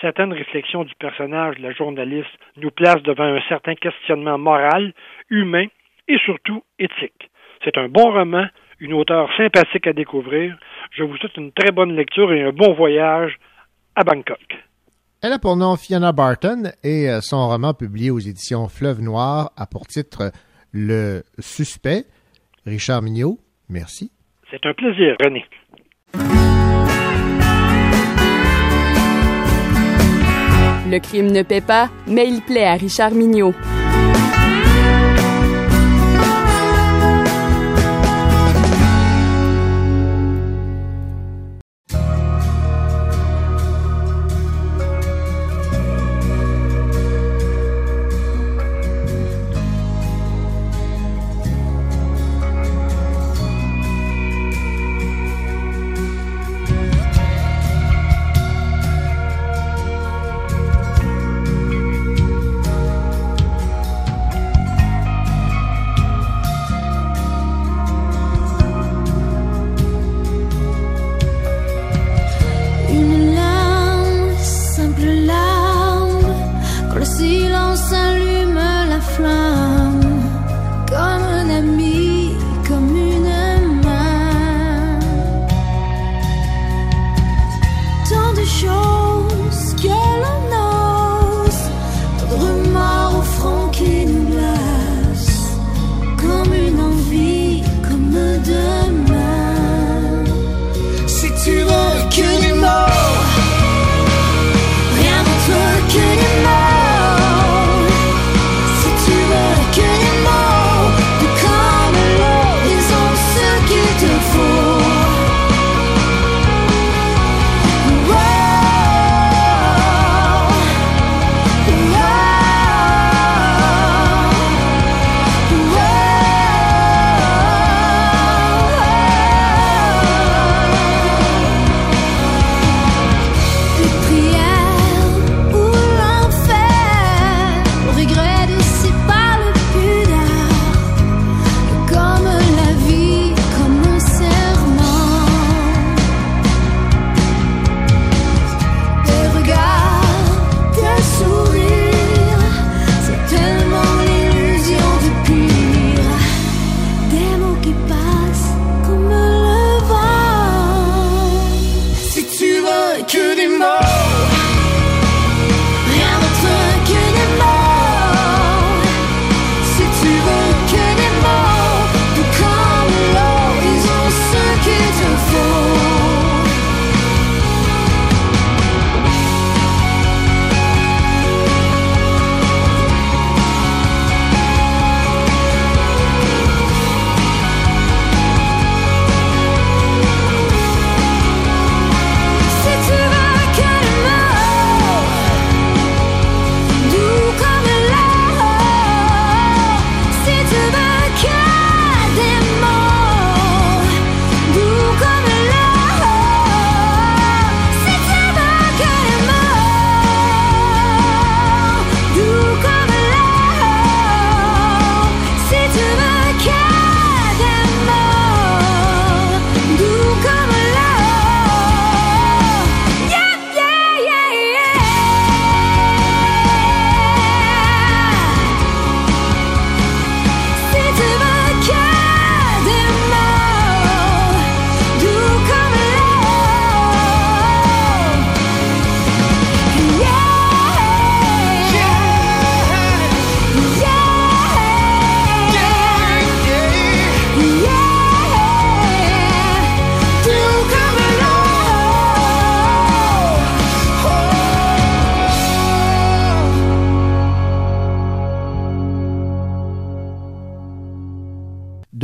Certaines 0.00 0.32
réflexions 0.32 0.84
du 0.84 0.94
personnage 0.96 1.56
de 1.56 1.62
la 1.62 1.72
journaliste 1.72 2.30
nous 2.56 2.70
placent 2.70 3.02
devant 3.02 3.24
un 3.24 3.40
certain 3.48 3.74
questionnement 3.74 4.38
moral, 4.38 4.92
humain 5.30 5.66
et 6.08 6.18
surtout 6.18 6.62
éthique. 6.78 7.30
C'est 7.64 7.78
un 7.78 7.88
bon 7.88 8.12
roman, 8.12 8.46
une 8.80 8.92
auteure 8.92 9.34
sympathique 9.36 9.86
à 9.86 9.92
découvrir. 9.92 10.56
Je 10.90 11.02
vous 11.02 11.16
souhaite 11.16 11.36
une 11.36 11.52
très 11.52 11.70
bonne 11.70 11.96
lecture 11.96 12.32
et 12.32 12.42
un 12.42 12.52
bon 12.52 12.74
voyage 12.74 13.38
à 13.96 14.02
Bangkok. 14.02 14.58
Elle 15.26 15.32
a 15.32 15.38
pour 15.38 15.56
nom 15.56 15.74
Fiona 15.78 16.12
Barton 16.12 16.64
et 16.82 17.08
euh, 17.08 17.22
son 17.22 17.48
roman 17.48 17.72
publié 17.72 18.10
aux 18.10 18.18
éditions 18.18 18.68
Fleuve 18.68 19.00
Noir 19.00 19.52
a 19.56 19.66
pour 19.66 19.86
titre 19.86 20.32
Le 20.70 21.22
Suspect. 21.38 22.04
Richard 22.66 23.00
Mignot, 23.00 23.38
merci. 23.70 24.12
C'est 24.50 24.66
un 24.66 24.74
plaisir, 24.74 25.16
René. 25.24 25.42
Le 30.90 30.98
crime 30.98 31.32
ne 31.32 31.42
paie 31.42 31.62
pas, 31.62 31.88
mais 32.06 32.28
il 32.28 32.42
plaît 32.42 32.66
à 32.66 32.74
Richard 32.74 33.12
Mignot. 33.12 33.54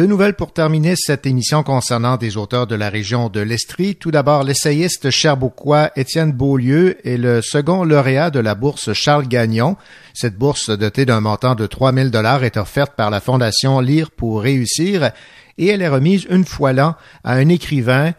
Deux 0.00 0.06
nouvelles 0.06 0.32
pour 0.32 0.54
terminer 0.54 0.94
cette 0.96 1.26
émission 1.26 1.62
concernant 1.62 2.16
des 2.16 2.38
auteurs 2.38 2.66
de 2.66 2.74
la 2.74 2.88
région 2.88 3.28
de 3.28 3.40
l'Estrie. 3.40 3.96
Tout 3.96 4.10
d'abord, 4.10 4.44
l'essayiste 4.44 5.10
cherbourgois 5.10 5.90
Étienne 5.94 6.32
Beaulieu 6.32 6.96
est 7.06 7.18
le 7.18 7.42
second 7.42 7.84
lauréat 7.84 8.30
de 8.30 8.40
la 8.40 8.54
bourse 8.54 8.94
Charles 8.94 9.28
Gagnon. 9.28 9.76
Cette 10.14 10.38
bourse, 10.38 10.70
dotée 10.70 11.04
d'un 11.04 11.20
montant 11.20 11.54
de 11.54 11.66
3000 11.66 12.10
dollars, 12.10 12.44
est 12.44 12.56
offerte 12.56 12.94
par 12.96 13.10
la 13.10 13.20
Fondation 13.20 13.78
Lire 13.80 14.10
pour 14.10 14.40
réussir 14.40 15.10
et 15.58 15.66
elle 15.66 15.82
est 15.82 15.88
remise 15.88 16.26
une 16.30 16.46
fois 16.46 16.72
l'an 16.72 16.94
à 17.22 17.34
un 17.34 17.50
écrivain 17.50 18.14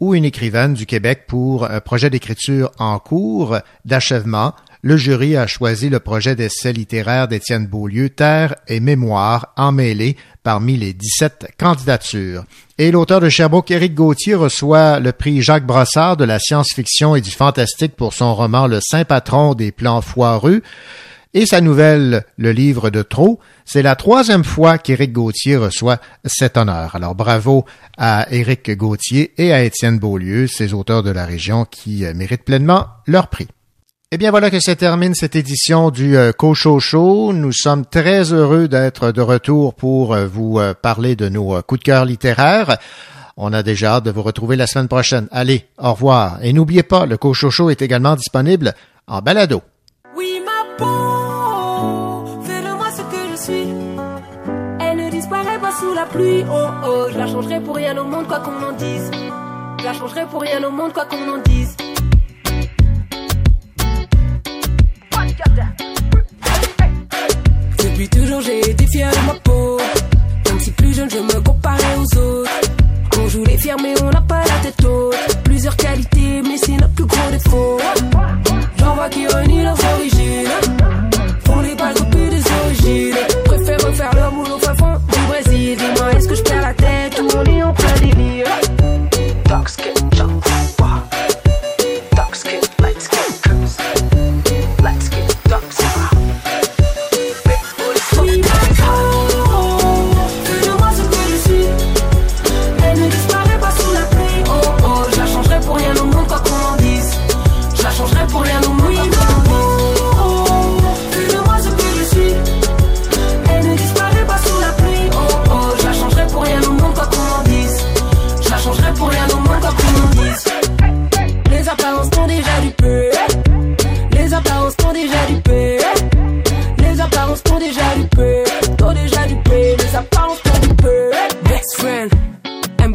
ou 0.00 0.14
une 0.14 0.24
écrivaine 0.24 0.72
du 0.72 0.86
Québec 0.86 1.24
pour 1.28 1.70
un 1.70 1.80
projet 1.80 2.08
d'écriture 2.08 2.70
en 2.78 2.98
cours 2.98 3.58
d'achèvement 3.84 4.54
le 4.82 4.96
jury 4.96 5.36
a 5.36 5.46
choisi 5.46 5.88
le 5.88 5.98
projet 5.98 6.36
d'essai 6.36 6.72
littéraire 6.72 7.26
d'Étienne 7.26 7.66
Beaulieu, 7.66 8.10
Terre 8.10 8.54
et 8.68 8.78
Mémoire, 8.78 9.52
emmêlés 9.56 10.16
parmi 10.44 10.76
les 10.76 10.92
17 10.92 11.48
candidatures. 11.58 12.44
Et 12.78 12.92
l'auteur 12.92 13.20
de 13.20 13.28
Sherbrooke, 13.28 13.70
Éric 13.72 13.94
Gauthier, 13.94 14.36
reçoit 14.36 15.00
le 15.00 15.12
prix 15.12 15.42
Jacques 15.42 15.66
Brossard 15.66 16.16
de 16.16 16.24
la 16.24 16.38
science-fiction 16.38 17.16
et 17.16 17.20
du 17.20 17.30
fantastique 17.30 17.96
pour 17.96 18.14
son 18.14 18.34
roman 18.34 18.68
Le 18.68 18.78
Saint 18.80 19.04
Patron 19.04 19.54
des 19.54 19.72
plans 19.72 20.00
foireux 20.00 20.62
et 21.34 21.44
sa 21.44 21.60
nouvelle 21.60 22.24
Le 22.36 22.52
livre 22.52 22.90
de 22.90 23.02
trop. 23.02 23.40
C'est 23.64 23.82
la 23.82 23.96
troisième 23.96 24.44
fois 24.44 24.78
qu'Éric 24.78 25.12
Gauthier 25.12 25.56
reçoit 25.56 25.98
cet 26.24 26.56
honneur. 26.56 26.94
Alors 26.94 27.16
bravo 27.16 27.64
à 27.98 28.26
Éric 28.30 28.70
Gauthier 28.76 29.34
et 29.38 29.52
à 29.52 29.64
Étienne 29.64 29.98
Beaulieu, 29.98 30.46
ces 30.46 30.72
auteurs 30.72 31.02
de 31.02 31.10
la 31.10 31.26
région 31.26 31.64
qui 31.64 32.04
méritent 32.14 32.44
pleinement 32.44 32.86
leur 33.06 33.28
prix. 33.28 33.48
Eh 34.10 34.16
bien 34.16 34.30
voilà 34.30 34.50
que 34.50 34.58
se 34.58 34.70
termine 34.70 35.14
cette 35.14 35.36
édition 35.36 35.90
du 35.90 36.16
euh, 36.16 36.32
Cocho 36.32 36.80
Show. 36.80 37.34
Nous 37.34 37.52
sommes 37.52 37.84
très 37.84 38.32
heureux 38.32 38.66
d'être 38.66 39.12
de 39.12 39.20
retour 39.20 39.74
pour 39.74 40.14
euh, 40.14 40.26
vous 40.26 40.58
euh, 40.58 40.72
parler 40.72 41.14
de 41.14 41.28
nos 41.28 41.60
coups 41.60 41.80
de 41.80 41.84
cœur 41.84 42.06
littéraires. 42.06 42.78
On 43.36 43.52
a 43.52 43.62
déjà 43.62 43.96
hâte 43.96 44.04
de 44.04 44.10
vous 44.10 44.22
retrouver 44.22 44.56
la 44.56 44.66
semaine 44.66 44.88
prochaine. 44.88 45.28
Allez, 45.30 45.68
au 45.76 45.92
revoir. 45.92 46.38
Et 46.40 46.54
n'oubliez 46.54 46.84
pas, 46.84 47.04
le 47.04 47.18
Cocho 47.18 47.50
Show 47.50 47.68
est 47.68 47.82
également 47.82 48.16
disponible 48.16 48.72
en 49.06 49.20
balado. 49.20 49.60
Oui, 50.16 50.40
ma 50.42 50.64
peau, 50.78 52.40
fais 52.44 52.62
de 52.62 52.76
moi 52.76 52.90
ce 52.90 53.02
que 53.02 53.30
je 53.30 53.42
suis. 53.42 53.74
Elle 54.80 55.04
ne 55.04 55.10
disparaît 55.10 55.58
pas 55.60 55.72
sous 55.78 55.92
la 55.92 56.06
pluie. 56.06 56.44
Oh 56.50 56.68
oh, 56.86 57.06
je 57.12 57.18
la 57.18 57.26
changerai 57.26 57.60
pour 57.60 57.76
rien 57.76 57.94
au 57.98 58.04
monde, 58.04 58.26
quoi 58.26 58.40
qu'on 58.40 58.52
en 58.52 58.72
dise. 58.72 59.10
Je 59.80 59.84
la 59.84 59.92
changerai 59.92 60.24
pour 60.30 60.40
rien 60.40 60.64
au 60.64 60.70
monde, 60.70 60.94
quoi 60.94 61.04
qu'on 61.04 61.28
en 61.28 61.42
dise. 61.44 61.76
Depuis 67.78 68.08
toujours 68.08 68.40
j'ai 68.40 68.70
été 68.70 68.86
fier 68.86 69.10
de 69.10 69.26
ma 69.26 69.34
peau. 69.34 69.78
Même 70.46 70.60
si 70.60 70.70
plus 70.72 70.94
jeune 70.94 71.10
je 71.10 71.18
me 71.18 71.40
comparais 71.40 71.96
aux 71.96 72.18
autres. 72.18 72.50
On 73.20 73.28
joue 73.28 73.44
les 73.44 73.58
fiers 73.58 73.76
mais 73.82 73.94
on 74.02 74.10
n'a 74.10 74.20
pas 74.22 74.42
la 74.44 74.58
tête 74.62 74.84
haute. 74.84 75.16
Plusieurs 75.44 75.76
qualités 75.76 76.42
mais 76.42 76.56
c'est 76.56 76.72
notre 76.72 76.94
plus 76.94 77.06
gros 77.06 77.30
défaut. 77.30 77.78
J'en 78.78 78.94
vois 78.94 79.08
qui 79.08 79.26
renient 79.26 79.62
leurs 79.62 79.78
origines. 79.94 80.48
Font 81.44 81.60
les 81.60 81.74
balles 81.74 81.94
copies 81.94 82.30
des 82.30 82.42
origines. 82.64 83.16
Préfèrent 83.44 83.86
refaire 83.86 84.14
leur 84.14 84.32
boulot 84.32 84.56
au 84.56 84.76
fond 84.76 84.94
du 85.12 85.20
Brésil. 85.28 85.78
Dis-moi 85.78 86.12
est-ce 86.12 86.28
que 86.28 86.34
je 86.34 86.42
perds 86.42 86.62
la 86.62 86.74
tête 86.74 87.20
ou 87.20 87.28
on 87.36 87.44
est 87.44 87.62
en 87.62 87.72
plein 87.72 87.94
délire? 88.00 88.46
Dark 89.44 89.68
skin, 89.68 89.97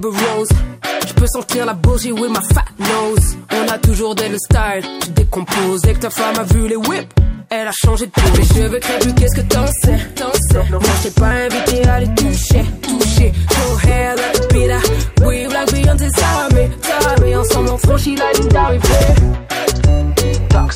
Rose. 0.10 0.50
Je 1.08 1.14
peux 1.14 1.28
sentir 1.28 1.66
la 1.66 1.74
bougie 1.74 2.12
with 2.12 2.30
my 2.30 2.40
fat 2.54 2.66
nose. 2.80 3.38
On 3.52 3.72
a 3.72 3.78
toujours 3.78 4.16
des 4.16 4.30
le 4.30 4.38
style. 4.38 4.84
Tu 5.02 5.10
décomposes. 5.12 5.82
Dès 5.82 5.94
que 5.94 6.00
ta 6.00 6.10
femme 6.10 6.38
a 6.40 6.44
vu 6.44 6.68
les 6.68 6.76
whips. 6.76 7.10
Elle 7.50 7.68
a 7.68 7.72
changé 7.72 8.08
de 8.08 8.12
peau, 8.12 8.22
les 8.36 8.46
cheveux 8.46 8.80
crépus, 8.80 9.14
qu'est-ce 9.16 9.36
que 9.36 9.46
t'en 9.46 9.68
sais, 9.68 10.00
t'en 10.16 10.32
sais 10.34 10.70
moi 10.72 10.82
je 11.04 11.10
pas 11.10 11.28
invité 11.28 11.88
à 11.88 12.00
les 12.00 12.08
toucher, 12.16 12.66
toucher 12.82 13.32
Your 13.52 13.80
hair 13.86 14.16
like 14.16 14.40
a 14.40 14.48
pita, 14.48 14.80
we 15.24 15.48
like 15.54 15.72
Beyoncé, 15.72 16.10
ça 16.16 16.48
mais, 16.52 16.68
ça 16.82 17.16
mais 17.22 17.36
Ensemble 17.36 17.70
on 17.70 17.78
franchit 17.78 18.16
la 18.16 18.32
ligne 18.32 18.48
d'arrivée 18.48 18.88
Dark 20.50 20.74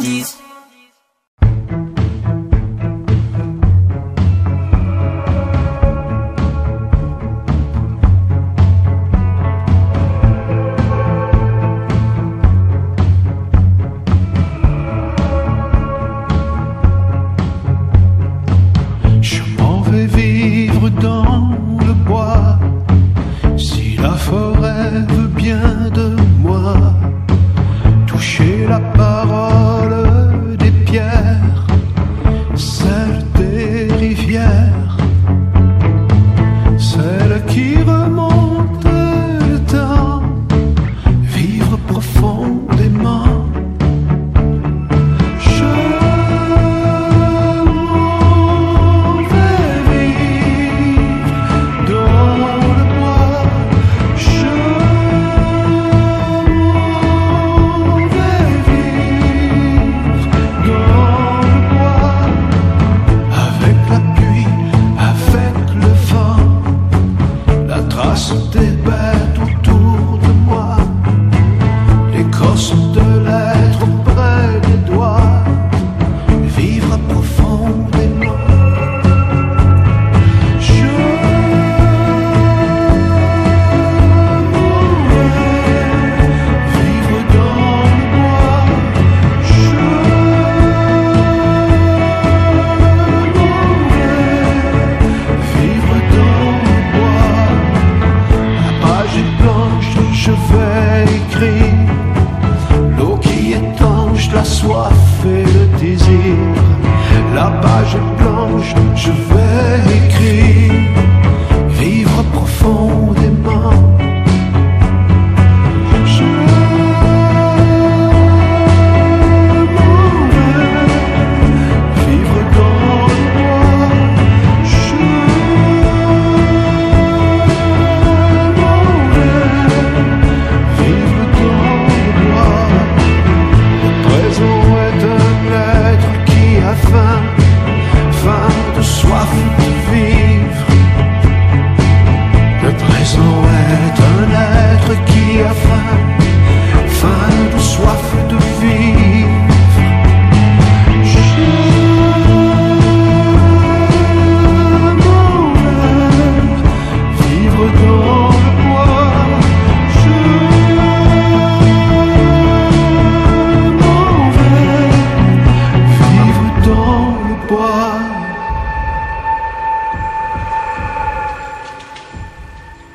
quoi 0.00 0.24
qu'on 0.24 0.39